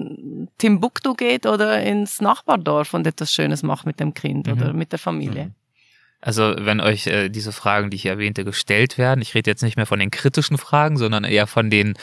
Timbuktu 0.59 1.15
geht 1.15 1.47
oder 1.47 1.81
ins 1.81 2.21
Nachbardorf 2.21 2.93
und 2.93 3.07
etwas 3.07 3.33
Schönes 3.33 3.63
macht 3.63 3.87
mit 3.87 3.99
dem 3.99 4.13
Kind 4.13 4.45
mhm. 4.45 4.53
oder 4.53 4.73
mit 4.73 4.91
der 4.91 4.99
Familie. 4.99 5.45
Mhm. 5.45 5.55
Also 6.21 6.55
wenn 6.57 6.79
euch 6.79 7.07
äh, 7.07 7.27
diese 7.27 7.51
Fragen, 7.51 7.89
die 7.89 7.95
ich 7.95 8.05
erwähnte, 8.05 8.45
gestellt 8.45 8.97
werden, 8.97 9.21
ich 9.21 9.35
rede 9.35 9.49
jetzt 9.49 9.61
nicht 9.61 9.75
mehr 9.75 9.85
von 9.85 9.99
den 9.99 10.09
kritischen 10.09 10.57
Fragen, 10.57 10.95
sondern 10.95 11.25
eher 11.25 11.47
von 11.47 11.69
den 11.69 11.95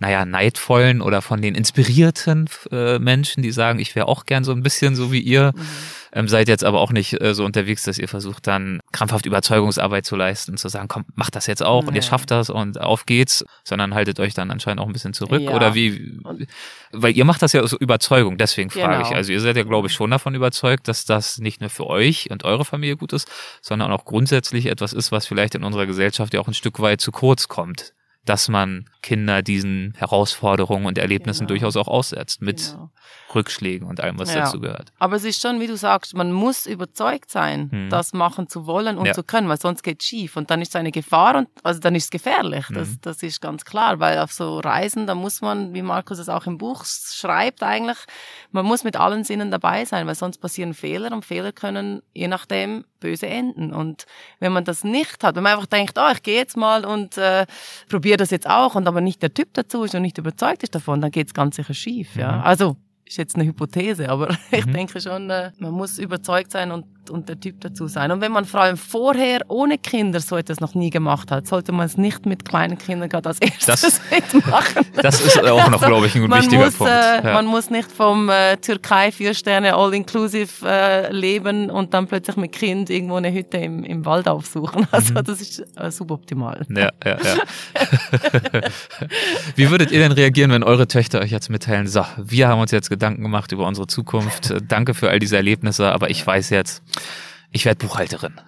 naja, 0.00 0.24
neidvollen 0.24 1.02
oder 1.02 1.20
von 1.20 1.42
den 1.42 1.54
inspirierten 1.54 2.48
äh, 2.72 2.98
Menschen, 2.98 3.42
die 3.42 3.52
sagen, 3.52 3.78
ich 3.78 3.94
wäre 3.94 4.08
auch 4.08 4.24
gern 4.24 4.44
so 4.44 4.52
ein 4.52 4.62
bisschen 4.62 4.96
so 4.96 5.12
wie 5.12 5.20
ihr. 5.20 5.52
Mhm. 5.54 5.66
Ähm, 6.12 6.26
seid 6.26 6.48
jetzt 6.48 6.64
aber 6.64 6.80
auch 6.80 6.90
nicht 6.90 7.20
äh, 7.20 7.34
so 7.34 7.44
unterwegs, 7.44 7.84
dass 7.84 7.98
ihr 7.98 8.08
versucht 8.08 8.46
dann 8.48 8.80
krampfhaft 8.90 9.26
Überzeugungsarbeit 9.26 10.04
zu 10.04 10.16
leisten, 10.16 10.56
zu 10.56 10.68
sagen, 10.68 10.88
komm, 10.88 11.04
macht 11.14 11.36
das 11.36 11.46
jetzt 11.46 11.62
auch 11.62 11.82
nee. 11.82 11.88
und 11.88 11.94
ihr 11.94 12.02
schafft 12.02 12.32
das 12.32 12.50
und 12.50 12.80
auf 12.80 13.06
geht's, 13.06 13.44
sondern 13.62 13.94
haltet 13.94 14.18
euch 14.18 14.34
dann 14.34 14.50
anscheinend 14.50 14.80
auch 14.80 14.86
ein 14.86 14.92
bisschen 14.92 15.12
zurück 15.12 15.42
ja. 15.42 15.50
oder 15.52 15.74
wie, 15.74 16.18
weil 16.90 17.16
ihr 17.16 17.24
macht 17.24 17.42
das 17.42 17.52
ja 17.52 17.60
aus 17.60 17.74
Überzeugung, 17.74 18.38
deswegen 18.38 18.70
frage 18.70 18.96
genau. 18.96 19.08
ich. 19.08 19.14
Also 19.14 19.30
ihr 19.30 19.40
seid 19.40 19.56
ja, 19.56 19.62
glaube 19.62 19.86
ich, 19.86 19.92
schon 19.92 20.10
davon 20.10 20.34
überzeugt, 20.34 20.88
dass 20.88 21.04
das 21.04 21.38
nicht 21.38 21.60
nur 21.60 21.70
für 21.70 21.86
euch 21.86 22.28
und 22.30 22.42
eure 22.44 22.64
Familie 22.64 22.96
gut 22.96 23.12
ist, 23.12 23.30
sondern 23.60 23.92
auch 23.92 24.04
grundsätzlich 24.04 24.66
etwas 24.66 24.92
ist, 24.92 25.12
was 25.12 25.26
vielleicht 25.26 25.54
in 25.54 25.62
unserer 25.62 25.86
Gesellschaft 25.86 26.34
ja 26.34 26.40
auch 26.40 26.48
ein 26.48 26.54
Stück 26.54 26.80
weit 26.80 27.00
zu 27.00 27.12
kurz 27.12 27.46
kommt 27.46 27.92
dass 28.24 28.48
man 28.48 28.88
Kinder 29.02 29.42
diesen 29.42 29.94
Herausforderungen 29.96 30.86
und 30.86 30.98
Erlebnissen 30.98 31.46
genau. 31.46 31.58
durchaus 31.58 31.76
auch 31.76 31.88
aussetzt 31.88 32.42
mit 32.42 32.72
genau. 32.72 32.90
Rückschlägen 33.34 33.86
und 33.86 34.00
allem, 34.00 34.18
was 34.18 34.34
ja. 34.34 34.40
dazu 34.40 34.60
gehört. 34.60 34.92
Aber 34.98 35.16
es 35.16 35.24
ist 35.24 35.40
schon, 35.40 35.60
wie 35.60 35.66
du 35.66 35.76
sagst, 35.76 36.14
man 36.14 36.32
muss 36.32 36.66
überzeugt 36.66 37.30
sein, 37.30 37.70
hm. 37.70 37.90
das 37.90 38.12
machen 38.12 38.48
zu 38.48 38.66
wollen 38.66 38.98
und 38.98 39.06
ja. 39.06 39.12
zu 39.12 39.22
können, 39.22 39.48
weil 39.48 39.60
sonst 39.60 39.82
geht 39.82 40.00
es 40.00 40.06
schief 40.06 40.36
und 40.36 40.50
dann 40.50 40.60
ist 40.62 40.68
es 40.68 40.76
eine 40.76 40.90
Gefahr 40.90 41.36
und 41.36 41.48
also 41.62 41.80
dann 41.80 41.94
ist 41.94 42.04
es 42.04 42.10
gefährlich. 42.10 42.66
Das, 42.70 42.88
mhm. 42.88 42.98
das 43.02 43.22
ist 43.22 43.40
ganz 43.40 43.64
klar, 43.64 44.00
weil 44.00 44.18
auf 44.18 44.32
so 44.32 44.58
Reisen, 44.58 45.06
da 45.06 45.14
muss 45.14 45.40
man, 45.40 45.74
wie 45.74 45.82
Markus 45.82 46.18
es 46.18 46.28
auch 46.28 46.46
im 46.46 46.58
Buch 46.58 46.84
schreibt 46.84 47.62
eigentlich, 47.62 47.98
man 48.52 48.66
muss 48.66 48.84
mit 48.84 48.96
allen 48.96 49.24
Sinnen 49.24 49.50
dabei 49.50 49.84
sein, 49.84 50.06
weil 50.06 50.14
sonst 50.14 50.38
passieren 50.38 50.74
Fehler 50.74 51.12
und 51.12 51.24
Fehler 51.24 51.52
können 51.52 52.02
je 52.12 52.28
nachdem 52.28 52.84
böse 53.00 53.26
enden. 53.26 53.72
Und 53.72 54.06
wenn 54.38 54.52
man 54.52 54.64
das 54.64 54.84
nicht 54.84 55.24
hat, 55.24 55.36
wenn 55.36 55.42
man 55.42 55.54
einfach 55.54 55.66
denkt, 55.66 55.98
oh, 55.98 56.10
ich 56.12 56.22
gehe 56.22 56.36
jetzt 56.36 56.56
mal 56.56 56.84
und 56.84 57.16
äh, 57.16 57.46
probiere 57.88 58.18
das 58.18 58.30
jetzt 58.30 58.48
auch 58.48 58.74
und 58.74 58.86
aber 58.86 59.00
nicht 59.00 59.22
der 59.22 59.34
Typ 59.34 59.54
dazu 59.54 59.84
ist 59.84 59.94
und 59.94 60.02
nicht 60.02 60.18
überzeugt 60.18 60.62
ist 60.62 60.74
davon, 60.74 61.00
dann 61.00 61.10
geht 61.10 61.28
es 61.28 61.34
ganz 61.34 61.56
sicher 61.56 61.74
schief. 61.74 62.16
Ja, 62.16 62.32
mhm. 62.32 62.42
also 62.42 62.76
ist 63.10 63.16
jetzt 63.16 63.34
eine 63.34 63.44
Hypothese, 63.44 64.08
aber 64.08 64.36
ich 64.50 64.66
mhm. 64.66 64.72
denke 64.72 65.00
schon, 65.00 65.28
äh, 65.30 65.50
man 65.58 65.72
muss 65.72 65.98
überzeugt 65.98 66.52
sein 66.52 66.70
und 66.70 66.86
und, 67.10 67.20
und 67.20 67.28
der 67.28 67.38
Typ 67.38 67.60
dazu 67.60 67.86
sein. 67.86 68.10
Und 68.10 68.20
wenn 68.20 68.32
man 68.32 68.44
vor 68.44 68.60
allem 68.60 68.76
vorher 68.76 69.40
ohne 69.48 69.78
Kinder 69.78 70.20
so 70.20 70.36
etwas 70.36 70.60
noch 70.60 70.74
nie 70.74 70.90
gemacht 70.90 71.30
hat, 71.30 71.46
sollte 71.46 71.72
man 71.72 71.86
es 71.86 71.96
nicht 71.96 72.26
mit 72.26 72.44
kleinen 72.44 72.78
Kindern 72.78 73.08
gerade 73.08 73.28
als 73.28 73.38
erstes 73.40 73.80
das, 73.80 74.00
mitmachen. 74.10 74.86
Das 75.02 75.20
ist 75.20 75.42
auch 75.44 75.68
noch, 75.70 75.80
glaube 75.80 76.06
ich, 76.06 76.14
ein 76.14 76.26
man 76.28 76.42
wichtiger 76.42 76.64
muss, 76.64 76.74
Punkt. 76.74 76.92
Äh, 76.92 77.24
ja. 77.24 77.34
Man 77.34 77.46
muss 77.46 77.70
nicht 77.70 77.90
vom 77.90 78.28
äh, 78.28 78.56
Türkei 78.56 79.12
vier 79.12 79.34
Sterne 79.34 79.74
All-Inclusive 79.74 80.66
äh, 80.66 81.12
leben 81.12 81.70
und 81.70 81.94
dann 81.94 82.06
plötzlich 82.06 82.36
mit 82.36 82.52
Kind 82.52 82.90
irgendwo 82.90 83.16
eine 83.16 83.32
Hütte 83.32 83.58
im, 83.58 83.84
im 83.84 84.04
Wald 84.04 84.28
aufsuchen. 84.28 84.86
Also 85.00 85.14
mhm. 85.14 85.24
das 85.24 85.40
ist 85.40 85.64
äh, 85.76 85.90
suboptimal. 85.90 86.66
Ja, 86.68 86.90
ja, 87.04 87.16
ja. 87.16 87.36
Wie 89.56 89.70
würdet 89.70 89.92
ihr 89.92 90.00
denn 90.00 90.12
reagieren, 90.12 90.50
wenn 90.50 90.62
eure 90.64 90.88
Töchter 90.88 91.20
euch 91.20 91.30
jetzt 91.30 91.48
mitteilen, 91.48 91.86
so, 91.86 92.04
wir 92.16 92.48
haben 92.48 92.60
uns 92.60 92.70
jetzt 92.70 92.90
Gedanken 92.90 93.22
gemacht 93.22 93.52
über 93.52 93.66
unsere 93.66 93.86
Zukunft, 93.86 94.54
danke 94.66 94.94
für 94.94 95.10
all 95.10 95.20
diese 95.20 95.36
Erlebnisse, 95.36 95.92
aber 95.92 96.10
ich 96.10 96.26
weiß 96.26 96.50
jetzt, 96.50 96.82
ich 97.50 97.64
werde 97.64 97.86
Buchhalterin. 97.86 98.40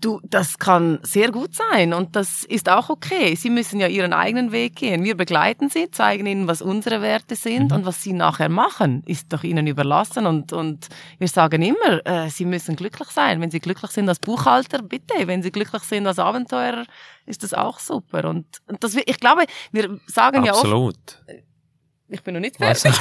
Du, 0.00 0.20
das 0.22 0.58
kann 0.58 1.00
sehr 1.02 1.32
gut 1.32 1.56
sein 1.56 1.92
und 1.92 2.14
das 2.14 2.44
ist 2.44 2.68
auch 2.68 2.88
okay. 2.88 3.34
Sie 3.34 3.50
müssen 3.50 3.80
ja 3.80 3.88
ihren 3.88 4.12
eigenen 4.12 4.52
Weg 4.52 4.76
gehen. 4.76 5.02
Wir 5.02 5.16
begleiten 5.16 5.70
sie, 5.70 5.90
zeigen 5.90 6.26
ihnen, 6.26 6.46
was 6.46 6.62
unsere 6.62 7.02
Werte 7.02 7.34
sind 7.34 7.72
mhm. 7.72 7.78
und 7.78 7.84
was 7.84 8.00
sie 8.04 8.12
nachher 8.12 8.48
machen, 8.48 9.02
ist 9.06 9.32
doch 9.32 9.42
ihnen 9.42 9.66
überlassen. 9.66 10.26
Und, 10.26 10.52
und 10.52 10.86
wir 11.18 11.26
sagen 11.26 11.62
immer, 11.62 12.06
äh, 12.06 12.30
sie 12.30 12.44
müssen 12.44 12.76
glücklich 12.76 13.08
sein. 13.08 13.40
Wenn 13.40 13.50
sie 13.50 13.58
glücklich 13.58 13.90
sind 13.90 14.08
als 14.08 14.20
Buchhalter, 14.20 14.82
bitte. 14.82 15.26
Wenn 15.26 15.42
sie 15.42 15.50
glücklich 15.50 15.82
sind 15.82 16.06
als 16.06 16.20
Abenteurer, 16.20 16.84
ist 17.26 17.42
das 17.42 17.52
auch 17.52 17.80
super. 17.80 18.28
Und, 18.28 18.46
und 18.68 18.84
das, 18.84 18.94
ich 18.94 19.18
glaube, 19.18 19.46
wir 19.72 19.98
sagen 20.06 20.48
Absolut. 20.48 20.94
ja 21.28 21.34
oft, 21.34 21.47
ich 22.08 22.22
bin 22.22 22.34
noch 22.34 22.40
nicht 22.40 22.56
fertig. 22.56 22.92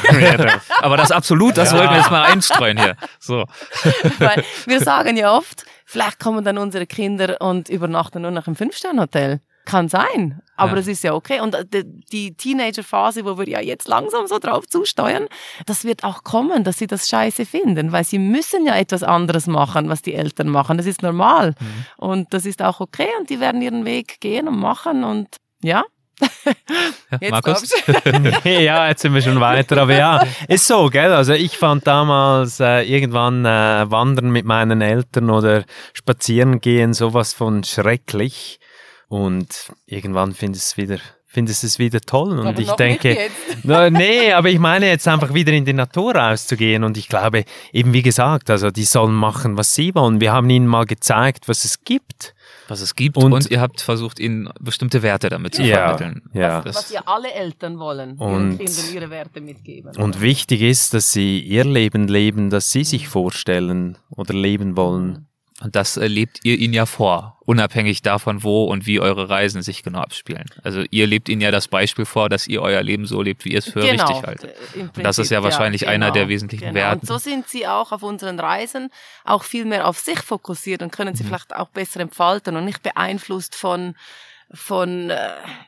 Aber 0.81 0.97
das 0.97 1.11
absolut, 1.11 1.57
das 1.57 1.71
ja. 1.71 1.77
wollten 1.77 1.91
wir 1.91 1.97
jetzt 1.97 2.11
mal 2.11 2.23
einstreuen 2.23 2.77
hier. 2.77 2.95
So. 3.19 3.45
Weil 4.19 4.43
wir 4.65 4.79
sagen 4.81 5.17
ja 5.17 5.35
oft, 5.35 5.65
vielleicht 5.85 6.19
kommen 6.19 6.43
dann 6.43 6.57
unsere 6.57 6.85
Kinder 6.85 7.37
und 7.39 7.69
übernachten 7.69 8.21
nur 8.21 8.31
noch 8.31 8.47
im 8.47 8.55
Fünf-Sterne-Hotel. 8.55 9.41
Kann 9.65 9.89
sein, 9.89 10.41
aber 10.55 10.69
ja. 10.71 10.75
das 10.77 10.87
ist 10.87 11.03
ja 11.03 11.13
okay. 11.13 11.41
Und 11.41 11.53
äh, 11.53 11.83
die 11.83 12.35
Teenager-Phase, 12.35 13.25
wo 13.25 13.37
wir 13.37 13.49
ja 13.49 13.59
jetzt 13.59 13.89
langsam 13.89 14.25
so 14.25 14.39
drauf 14.39 14.65
zusteuern, 14.65 15.27
das 15.65 15.83
wird 15.83 16.05
auch 16.05 16.23
kommen, 16.23 16.63
dass 16.63 16.77
sie 16.77 16.87
das 16.87 17.09
scheiße 17.09 17.45
finden, 17.45 17.91
weil 17.91 18.05
sie 18.05 18.17
müssen 18.17 18.65
ja 18.65 18.77
etwas 18.77 19.03
anderes 19.03 19.45
machen, 19.47 19.89
was 19.89 20.01
die 20.01 20.13
Eltern 20.13 20.47
machen. 20.47 20.77
Das 20.77 20.85
ist 20.85 21.03
normal. 21.03 21.53
Mhm. 21.59 21.85
Und 21.97 22.33
das 22.33 22.45
ist 22.45 22.61
auch 22.61 22.79
okay 22.79 23.09
und 23.19 23.29
die 23.29 23.41
werden 23.41 23.61
ihren 23.61 23.83
Weg 23.83 24.21
gehen 24.21 24.47
und 24.47 24.57
machen 24.57 25.03
und 25.03 25.35
ja, 25.61 25.83
ja, 27.21 27.29
Markus? 27.29 27.73
ja, 28.43 28.87
jetzt 28.87 29.01
sind 29.01 29.13
wir 29.13 29.21
schon 29.21 29.39
weiter. 29.39 29.77
Aber 29.77 29.95
ja, 29.95 30.23
ist 30.47 30.67
so, 30.67 30.89
gell? 30.89 31.13
Also 31.13 31.33
ich 31.33 31.57
fand 31.57 31.85
damals 31.87 32.59
äh, 32.59 32.81
irgendwann 32.83 33.45
äh, 33.45 33.89
Wandern 33.89 34.31
mit 34.31 34.45
meinen 34.45 34.81
Eltern 34.81 35.29
oder 35.29 35.63
spazieren 35.93 36.59
gehen 36.61 36.93
sowas 36.93 37.33
von 37.33 37.63
schrecklich. 37.63 38.59
Und 39.09 39.71
irgendwann 39.85 40.33
findest 40.33 40.77
du 40.77 40.81
es 40.81 40.89
wieder 40.89 40.99
findest 41.29 41.63
es 41.63 41.77
wieder 41.77 42.01
toll 42.01 42.39
und 42.39 42.47
aber 42.47 42.59
ich 42.59 42.71
denke, 42.71 43.15
no, 43.63 43.91
nee, 43.91 44.31
aber 44.31 44.49
ich 44.49 44.57
meine 44.57 44.87
jetzt 44.87 45.07
einfach 45.07 45.35
wieder 45.35 45.53
in 45.53 45.65
die 45.65 45.73
Natur 45.73 46.15
rauszugehen 46.15 46.83
und 46.83 46.97
ich 46.97 47.09
glaube, 47.09 47.43
eben 47.71 47.93
wie 47.93 48.01
gesagt, 48.01 48.49
also 48.49 48.71
die 48.71 48.85
sollen 48.85 49.13
machen, 49.13 49.55
was 49.55 49.75
sie 49.75 49.93
wollen. 49.93 50.19
Wir 50.19 50.31
haben 50.31 50.49
ihnen 50.49 50.65
mal 50.65 50.85
gezeigt, 50.85 51.47
was 51.47 51.63
es 51.63 51.83
gibt 51.83 52.33
was 52.67 52.81
es 52.81 52.95
gibt 52.95 53.17
und, 53.17 53.33
und, 53.33 53.49
ihr 53.49 53.61
habt 53.61 53.81
versucht, 53.81 54.19
ihnen 54.19 54.49
bestimmte 54.59 55.01
Werte 55.01 55.29
damit 55.29 55.55
zu 55.55 55.63
ja, 55.63 55.97
vermitteln. 55.97 56.29
Ja. 56.33 56.63
Was, 56.65 56.75
was 56.75 56.91
ja 56.91 57.01
alle 57.05 57.31
Eltern 57.31 57.79
wollen, 57.79 58.17
und, 58.17 58.31
ihren 58.31 58.57
Kindern 58.57 58.93
ihre 58.93 59.09
Werte 59.09 59.41
mitgeben. 59.41 59.95
Und 59.97 60.21
wichtig 60.21 60.61
ist, 60.61 60.93
dass 60.93 61.11
sie 61.11 61.39
ihr 61.39 61.65
Leben 61.65 62.07
leben, 62.07 62.49
das 62.49 62.71
sie 62.71 62.83
sich 62.83 63.07
vorstellen 63.07 63.97
oder 64.09 64.33
leben 64.33 64.75
wollen. 64.77 65.26
Und 65.63 65.75
das 65.75 65.95
lebt 65.95 66.41
ihr 66.43 66.55
ihnen 66.59 66.73
ja 66.73 66.85
vor, 66.85 67.39
unabhängig 67.39 68.03
davon, 68.03 68.43
wo 68.43 68.65
und 68.65 68.85
wie 68.85 68.99
eure 68.99 69.27
Reisen 69.27 69.63
sich 69.63 69.81
genau 69.81 70.01
abspielen. 70.01 70.45
Also 70.63 70.83
ihr 70.91 71.07
lebt 71.07 71.29
ihnen 71.29 71.41
ja 71.41 71.49
das 71.49 71.67
Beispiel 71.67 72.05
vor, 72.05 72.29
dass 72.29 72.47
ihr 72.47 72.61
euer 72.61 72.83
Leben 72.83 73.07
so 73.07 73.23
lebt, 73.23 73.43
wie 73.43 73.53
ihr 73.53 73.59
es 73.59 73.65
für 73.65 73.79
genau, 73.79 74.05
richtig 74.05 74.27
haltet. 74.27 74.55
und 74.75 75.03
das 75.03 75.17
ist 75.17 75.31
ja 75.31 75.41
wahrscheinlich 75.41 75.81
ja, 75.81 75.91
genau, 75.91 76.05
einer 76.05 76.13
der 76.13 76.27
wesentlichen 76.27 76.65
genau. 76.65 76.75
Werte. 76.75 76.99
Und 76.99 77.07
so 77.07 77.17
sind 77.17 77.49
sie 77.49 77.65
auch 77.65 77.91
auf 77.91 78.03
unseren 78.03 78.39
Reisen 78.39 78.91
auch 79.23 79.43
viel 79.43 79.65
mehr 79.65 79.87
auf 79.87 79.97
sich 79.97 80.19
fokussiert 80.19 80.83
und 80.83 80.91
können 80.91 81.15
sie 81.15 81.23
mhm. 81.23 81.29
vielleicht 81.29 81.55
auch 81.55 81.69
besser 81.69 82.01
entfalten 82.01 82.55
und 82.55 82.63
nicht 82.63 82.83
beeinflusst 82.83 83.55
von 83.55 83.95
von 84.51 85.09
äh, 85.09 85.17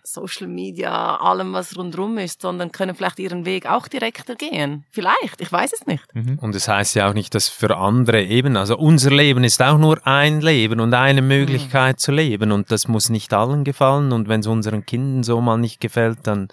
Social 0.03 0.47
Media, 0.47 1.17
allem, 1.17 1.53
was 1.53 1.77
rundherum 1.77 2.17
ist, 2.17 2.41
sondern 2.41 2.71
können 2.71 2.95
vielleicht 2.95 3.19
ihren 3.19 3.45
Weg 3.45 3.65
auch 3.65 3.87
direkter 3.87 4.35
gehen. 4.35 4.85
Vielleicht, 4.89 5.39
ich 5.39 5.51
weiß 5.51 5.73
es 5.73 5.85
nicht. 5.85 6.03
Mhm. 6.13 6.39
Und 6.39 6.55
es 6.55 6.65
das 6.65 6.75
heißt 6.75 6.95
ja 6.95 7.09
auch 7.09 7.13
nicht, 7.13 7.35
dass 7.35 7.49
für 7.49 7.75
andere 7.75 8.23
eben, 8.23 8.55
also 8.55 8.77
unser 8.77 9.11
Leben 9.11 9.43
ist 9.43 9.61
auch 9.61 9.77
nur 9.77 10.05
ein 10.07 10.41
Leben 10.41 10.79
und 10.79 10.93
eine 10.93 11.21
Möglichkeit 11.21 11.97
mhm. 11.97 11.99
zu 11.99 12.11
leben 12.11 12.51
und 12.51 12.71
das 12.71 12.87
muss 12.87 13.09
nicht 13.09 13.33
allen 13.33 13.63
gefallen 13.63 14.11
und 14.13 14.29
wenn 14.29 14.39
es 14.39 14.47
unseren 14.47 14.85
Kindern 14.85 15.23
so 15.23 15.41
mal 15.41 15.57
nicht 15.57 15.81
gefällt, 15.81 16.19
dann 16.23 16.47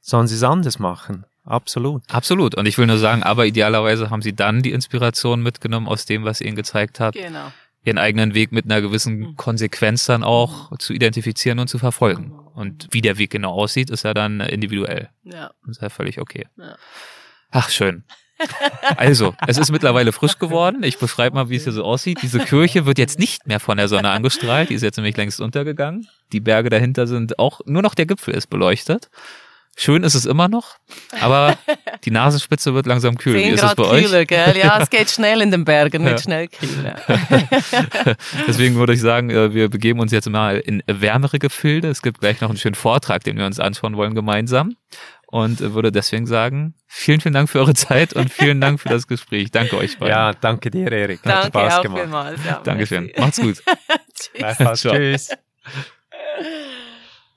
sollen 0.00 0.26
sie 0.26 0.34
es 0.34 0.42
anders 0.42 0.78
machen. 0.78 1.24
Absolut. 1.44 2.02
Absolut. 2.10 2.54
Und 2.54 2.66
ich 2.66 2.76
will 2.76 2.86
nur 2.86 2.98
sagen, 2.98 3.22
aber 3.22 3.46
idealerweise 3.46 4.10
haben 4.10 4.22
sie 4.22 4.34
dann 4.34 4.62
die 4.62 4.72
Inspiration 4.72 5.42
mitgenommen 5.42 5.88
aus 5.88 6.04
dem, 6.04 6.24
was 6.24 6.40
ihnen 6.40 6.56
gezeigt 6.56 7.00
hat. 7.00 7.14
Genau 7.14 7.50
ihren 7.84 7.98
eigenen 7.98 8.34
Weg 8.34 8.52
mit 8.52 8.66
einer 8.66 8.80
gewissen 8.80 9.18
mhm. 9.18 9.36
Konsequenz 9.36 10.04
dann 10.04 10.22
auch 10.22 10.76
zu 10.78 10.92
identifizieren 10.92 11.58
und 11.58 11.68
zu 11.68 11.78
verfolgen. 11.78 12.32
Und 12.54 12.88
wie 12.90 13.00
der 13.00 13.18
Weg 13.18 13.30
genau 13.30 13.52
aussieht, 13.52 13.90
ist 13.90 14.04
ja 14.04 14.12
dann 14.12 14.40
individuell. 14.40 15.08
Ja. 15.24 15.50
Ist 15.68 15.80
ja 15.80 15.88
völlig 15.88 16.20
okay. 16.20 16.46
Ja. 16.56 16.76
Ach, 17.50 17.70
schön. 17.70 18.04
Also, 18.96 19.34
es 19.46 19.58
ist 19.58 19.70
mittlerweile 19.70 20.12
frisch 20.12 20.38
geworden. 20.38 20.82
Ich 20.82 20.98
beschreibe 20.98 21.34
mal, 21.34 21.50
wie 21.50 21.56
es 21.56 21.64
hier 21.64 21.72
so 21.72 21.84
aussieht. 21.84 22.20
Diese 22.22 22.38
Kirche 22.38 22.86
wird 22.86 22.98
jetzt 22.98 23.18
nicht 23.18 23.46
mehr 23.46 23.60
von 23.60 23.76
der 23.76 23.88
Sonne 23.88 24.10
angestrahlt. 24.10 24.70
Die 24.70 24.74
ist 24.74 24.82
jetzt 24.82 24.96
nämlich 24.96 25.16
längst 25.16 25.40
untergegangen. 25.40 26.08
Die 26.32 26.40
Berge 26.40 26.70
dahinter 26.70 27.06
sind 27.06 27.38
auch, 27.38 27.60
nur 27.66 27.82
noch 27.82 27.94
der 27.94 28.06
Gipfel 28.06 28.34
ist 28.34 28.46
beleuchtet. 28.48 29.10
Schön 29.82 30.04
ist 30.04 30.14
es 30.14 30.26
immer 30.26 30.46
noch, 30.48 30.76
aber 31.22 31.56
die 32.04 32.10
Nasenspitze 32.10 32.74
wird 32.74 32.84
langsam 32.84 33.16
kühl. 33.16 33.36
Wie 33.36 33.44
ist 33.44 33.60
Grad 33.60 33.70
es 33.70 33.76
bei 33.76 33.98
kühler, 33.98 34.18
euch? 34.18 34.26
Gell? 34.26 34.58
Ja, 34.58 34.78
es 34.78 34.90
geht 34.90 35.08
schnell 35.08 35.40
in 35.40 35.50
den 35.50 35.64
Bergen, 35.64 36.04
mit 36.04 36.12
ja. 36.12 36.18
schnell 36.18 36.48
kühl. 36.48 36.94
Deswegen 38.46 38.74
würde 38.74 38.92
ich 38.92 39.00
sagen, 39.00 39.30
äh, 39.30 39.54
wir 39.54 39.70
begeben 39.70 40.00
uns 40.00 40.12
jetzt 40.12 40.28
mal 40.28 40.58
in 40.58 40.82
wärmere 40.86 41.38
Gefilde. 41.38 41.88
Es 41.88 42.02
gibt 42.02 42.20
gleich 42.20 42.42
noch 42.42 42.50
einen 42.50 42.58
schönen 42.58 42.74
Vortrag, 42.74 43.24
den 43.24 43.38
wir 43.38 43.46
uns 43.46 43.58
anschauen 43.58 43.96
wollen 43.96 44.14
gemeinsam. 44.14 44.76
Und 45.28 45.60
würde 45.60 45.90
deswegen 45.90 46.26
sagen, 46.26 46.74
vielen, 46.86 47.22
vielen 47.22 47.32
Dank 47.32 47.48
für 47.48 47.60
eure 47.60 47.72
Zeit 47.72 48.12
und 48.12 48.30
vielen 48.30 48.60
Dank 48.60 48.80
für 48.80 48.90
das 48.90 49.06
Gespräch. 49.06 49.50
Danke 49.50 49.78
euch 49.78 49.98
beiden. 49.98 50.14
Ja, 50.14 50.34
danke 50.34 50.70
dir, 50.70 50.92
Erik. 50.92 51.20
Hat 51.24 51.54
danke 51.54 51.58
Spaß 51.58 51.74
auch 51.78 51.82
gemacht. 51.82 52.02
Vielmals. 52.02 52.40
Ja, 52.46 52.60
Dankeschön. 52.62 53.10
Macht's 53.16 53.40
gut. 53.40 53.62
Tschüss. 54.14 54.82
Tschüss. 54.82 55.30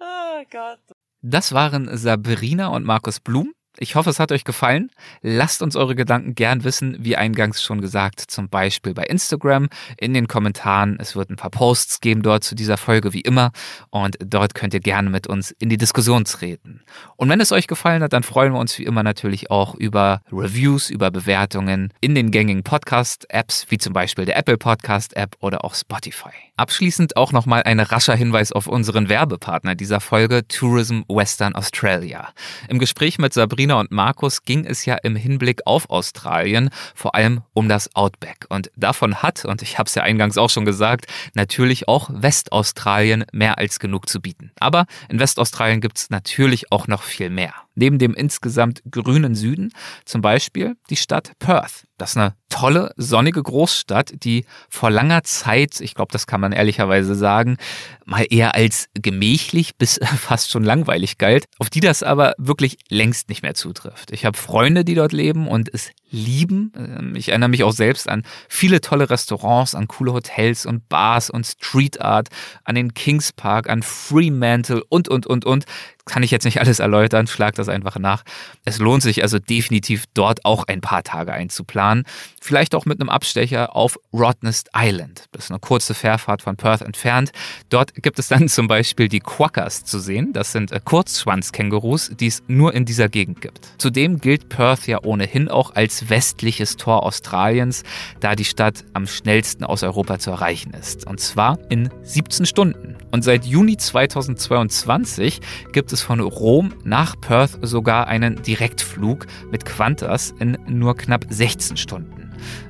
Oh 0.01 0.43
Gott. 0.51 0.97
Das 1.25 1.53
waren 1.53 1.87
Sabrina 1.97 2.67
und 2.67 2.83
Markus 2.83 3.21
Blum. 3.21 3.53
Ich 3.77 3.95
hoffe, 3.95 4.11
es 4.11 4.19
hat 4.19 4.31
euch 4.31 4.43
gefallen. 4.43 4.91
Lasst 5.23 5.63
uns 5.63 5.75
eure 5.75 5.95
Gedanken 5.95 6.35
gern 6.35 6.63
wissen, 6.63 6.95
wie 6.99 7.17
eingangs 7.17 7.63
schon 7.63 7.81
gesagt, 7.81 8.19
zum 8.19 8.47
Beispiel 8.47 8.93
bei 8.93 9.03
Instagram, 9.03 9.67
in 9.97 10.13
den 10.13 10.27
Kommentaren. 10.27 10.97
Es 10.99 11.15
wird 11.15 11.31
ein 11.31 11.37
paar 11.37 11.49
Posts 11.49 11.99
geben 11.99 12.21
dort 12.21 12.43
zu 12.43 12.53
dieser 12.53 12.77
Folge, 12.77 13.13
wie 13.13 13.21
immer. 13.21 13.51
Und 13.89 14.17
dort 14.23 14.53
könnt 14.53 14.75
ihr 14.75 14.79
gerne 14.79 15.09
mit 15.09 15.25
uns 15.25 15.49
in 15.49 15.69
die 15.69 15.79
Diskussion 15.79 16.23
treten. 16.25 16.81
Und 17.15 17.29
wenn 17.29 17.41
es 17.41 17.51
euch 17.51 17.65
gefallen 17.65 18.03
hat, 18.03 18.13
dann 18.13 18.21
freuen 18.21 18.53
wir 18.53 18.59
uns 18.59 18.77
wie 18.77 18.83
immer 18.83 19.01
natürlich 19.01 19.49
auch 19.49 19.73
über 19.73 20.21
Reviews, 20.31 20.91
über 20.91 21.09
Bewertungen 21.09 21.91
in 21.99 22.13
den 22.13 22.29
gängigen 22.29 22.61
Podcast-Apps, 22.61 23.65
wie 23.69 23.79
zum 23.79 23.93
Beispiel 23.93 24.25
der 24.25 24.37
Apple 24.37 24.57
Podcast-App 24.57 25.37
oder 25.39 25.65
auch 25.65 25.73
Spotify. 25.73 26.29
Abschließend 26.57 27.17
auch 27.17 27.31
nochmal 27.31 27.63
ein 27.63 27.79
rascher 27.79 28.15
Hinweis 28.15 28.51
auf 28.51 28.67
unseren 28.67 29.09
Werbepartner 29.09 29.73
dieser 29.73 29.99
Folge, 29.99 30.47
Tourism 30.47 31.01
Western 31.07 31.55
Australia. 31.55 32.29
Im 32.69 32.77
Gespräch 32.77 33.17
mit 33.17 33.33
Sabrina 33.33 33.62
Sabrina 33.63 33.79
und 33.79 33.91
Markus 33.91 34.43
ging 34.43 34.65
es 34.65 34.85
ja 34.85 34.95
im 34.95 35.15
Hinblick 35.15 35.61
auf 35.65 35.89
Australien 35.89 36.69
vor 36.93 37.15
allem 37.15 37.43
um 37.53 37.69
das 37.69 37.95
Outback. 37.95 38.45
Und 38.49 38.69
davon 38.75 39.21
hat, 39.23 39.45
und 39.45 39.61
ich 39.61 39.79
habe 39.79 39.87
es 39.87 39.95
ja 39.95 40.03
eingangs 40.03 40.37
auch 40.37 40.49
schon 40.49 40.65
gesagt, 40.65 41.05
natürlich 41.33 41.87
auch 41.87 42.09
Westaustralien 42.11 43.23
mehr 43.31 43.57
als 43.59 43.79
genug 43.79 44.09
zu 44.09 44.19
bieten. 44.19 44.51
Aber 44.59 44.85
in 45.07 45.17
Westaustralien 45.17 45.79
gibt 45.79 45.97
es 45.97 46.09
natürlich 46.09 46.73
auch 46.73 46.87
noch 46.87 47.03
viel 47.03 47.29
mehr. 47.29 47.53
Neben 47.75 47.99
dem 47.99 48.13
insgesamt 48.13 48.81
grünen 48.89 49.35
Süden 49.35 49.71
zum 50.05 50.21
Beispiel 50.21 50.75
die 50.89 50.95
Stadt 50.95 51.31
Perth. 51.39 51.85
Das 51.97 52.11
ist 52.11 52.17
eine 52.17 52.35
tolle, 52.49 52.93
sonnige 52.97 53.41
Großstadt, 53.41 54.13
die 54.23 54.45
vor 54.69 54.91
langer 54.91 55.23
Zeit, 55.23 55.79
ich 55.79 55.95
glaube, 55.95 56.11
das 56.11 56.27
kann 56.27 56.41
man 56.41 56.51
ehrlicherweise 56.51 57.15
sagen, 57.15 57.57
mal 58.05 58.25
eher 58.29 58.55
als 58.55 58.89
gemächlich 58.93 59.75
bis 59.77 59.99
fast 60.19 60.51
schon 60.51 60.63
langweilig 60.63 61.17
galt, 61.17 61.45
auf 61.59 61.69
die 61.69 61.79
das 61.79 62.03
aber 62.03 62.33
wirklich 62.37 62.77
längst 62.89 63.29
nicht 63.29 63.41
mehr 63.41 63.53
zutrifft. 63.53 64.11
Ich 64.11 64.25
habe 64.25 64.37
Freunde, 64.37 64.83
die 64.85 64.95
dort 64.95 65.13
leben 65.13 65.47
und 65.47 65.73
es 65.73 65.91
lieben. 66.09 66.71
Ähm, 66.75 67.15
ich 67.15 67.29
erinnere 67.29 67.49
mich 67.49 67.63
auch 67.63 67.71
selbst 67.71 68.07
an 68.07 68.23
viele 68.47 68.81
tolle 68.81 69.09
Restaurants, 69.09 69.73
an 69.73 69.87
coole 69.87 70.13
Hotels 70.13 70.65
und 70.65 70.87
Bars 70.89 71.29
und 71.29 71.45
Street 71.45 72.01
Art, 72.01 72.29
an 72.63 72.75
den 72.75 72.93
Kings 72.93 73.33
Park, 73.33 73.69
an 73.69 73.81
Fremantle 73.81 74.83
und, 74.89 75.09
und, 75.09 75.25
und, 75.25 75.45
und. 75.45 75.65
Kann 76.05 76.23
ich 76.23 76.31
jetzt 76.31 76.43
nicht 76.43 76.59
alles 76.59 76.79
erläutern, 76.79 77.27
schlag 77.27 77.55
das 77.55 77.69
einfach 77.69 77.97
nach. 77.97 78.23
Es 78.65 78.79
lohnt 78.79 79.03
sich 79.03 79.21
also 79.23 79.39
definitiv 79.39 80.03
dort 80.13 80.43
auch 80.43 80.65
ein 80.67 80.81
paar 80.81 81.03
Tage 81.03 81.31
einzuplanen. 81.31 82.03
Vielleicht 82.41 82.75
auch 82.75 82.85
mit 82.85 82.99
einem 82.99 83.09
Abstecher 83.09 83.75
auf 83.75 83.97
Rottnest 84.11 84.69
Island. 84.75 85.25
Das 85.31 85.45
ist 85.45 85.51
eine 85.51 85.59
kurze 85.59 85.93
Fährfahrt 85.93 86.41
von 86.41 86.57
Perth 86.57 86.81
entfernt. 86.81 87.31
Dort 87.69 87.95
gibt 87.95 88.19
es 88.19 88.27
dann 88.27 88.47
zum 88.49 88.67
Beispiel 88.67 89.07
die 89.07 89.21
Quackers 89.21 89.85
zu 89.85 89.99
sehen. 89.99 90.33
Das 90.33 90.51
sind 90.51 90.71
äh, 90.73 90.81
Kurzschwanzkängurus, 90.83 92.11
die 92.19 92.27
es 92.27 92.43
nur 92.47 92.73
in 92.73 92.83
dieser 92.83 93.07
Gegend 93.07 93.39
gibt. 93.39 93.61
Zudem 93.77 94.19
gilt 94.19 94.49
Perth 94.49 94.87
ja 94.87 94.99
ohnehin 95.03 95.47
auch 95.47 95.73
als 95.73 96.09
westliches 96.09 96.75
Tor 96.75 97.03
Australiens, 97.03 97.83
da 98.19 98.35
die 98.35 98.45
Stadt 98.45 98.83
am 98.93 99.07
schnellsten 99.07 99.63
aus 99.63 99.83
Europa 99.83 100.19
zu 100.19 100.31
erreichen 100.31 100.73
ist. 100.73 101.07
Und 101.07 101.21
zwar 101.21 101.57
in 101.69 101.89
17 102.03 102.45
Stunden. 102.45 102.97
Und 103.11 103.23
seit 103.23 103.45
Juni 103.45 103.77
2022 103.77 105.39
gibt 105.71 105.92
es 105.92 105.92
von 106.01 106.19
Rom 106.19 106.73
nach 106.83 107.19
Perth 107.19 107.59
sogar 107.61 108.07
einen 108.07 108.41
Direktflug 108.41 109.25
mit 109.51 109.65
Qantas 109.65 110.33
in 110.39 110.57
nur 110.67 110.95
knapp 110.95 111.25
16 111.29 111.77
Stunden 111.77 112.23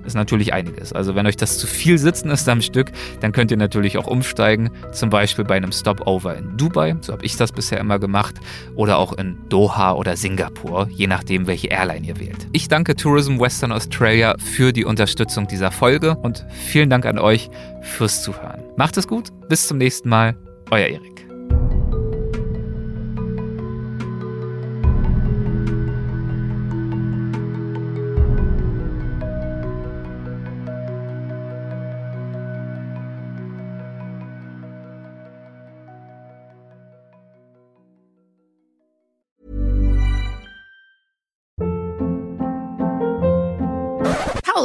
ist 0.05 0.15
natürlich 0.15 0.53
einiges. 0.53 0.93
Also 0.93 1.15
wenn 1.15 1.25
euch 1.27 1.37
das 1.37 1.57
zu 1.57 1.67
viel 1.67 1.97
Sitzen 1.97 2.29
ist 2.29 2.47
am 2.49 2.61
Stück, 2.61 2.91
dann 3.21 3.31
könnt 3.31 3.51
ihr 3.51 3.57
natürlich 3.57 3.97
auch 3.97 4.07
umsteigen, 4.07 4.69
zum 4.91 5.09
Beispiel 5.09 5.45
bei 5.45 5.55
einem 5.55 5.71
Stopover 5.71 6.35
in 6.35 6.57
Dubai, 6.57 6.95
so 7.01 7.13
habe 7.13 7.25
ich 7.25 7.37
das 7.37 7.51
bisher 7.51 7.79
immer 7.79 7.99
gemacht, 7.99 8.35
oder 8.75 8.97
auch 8.97 9.13
in 9.13 9.37
Doha 9.49 9.93
oder 9.93 10.15
Singapur, 10.15 10.87
je 10.91 11.07
nachdem, 11.07 11.47
welche 11.47 11.67
Airline 11.67 12.05
ihr 12.05 12.19
wählt. 12.19 12.47
Ich 12.51 12.67
danke 12.67 12.95
Tourism 12.95 13.39
Western 13.39 13.71
Australia 13.71 14.35
für 14.37 14.73
die 14.73 14.85
Unterstützung 14.85 15.47
dieser 15.47 15.71
Folge 15.71 16.15
und 16.15 16.45
vielen 16.49 16.89
Dank 16.89 17.05
an 17.05 17.19
euch 17.19 17.49
fürs 17.81 18.23
Zuhören. 18.23 18.61
Macht 18.77 18.97
es 18.97 19.07
gut, 19.07 19.29
bis 19.49 19.67
zum 19.67 19.77
nächsten 19.77 20.09
Mal, 20.09 20.35
euer 20.71 20.87
Erik. 20.87 21.12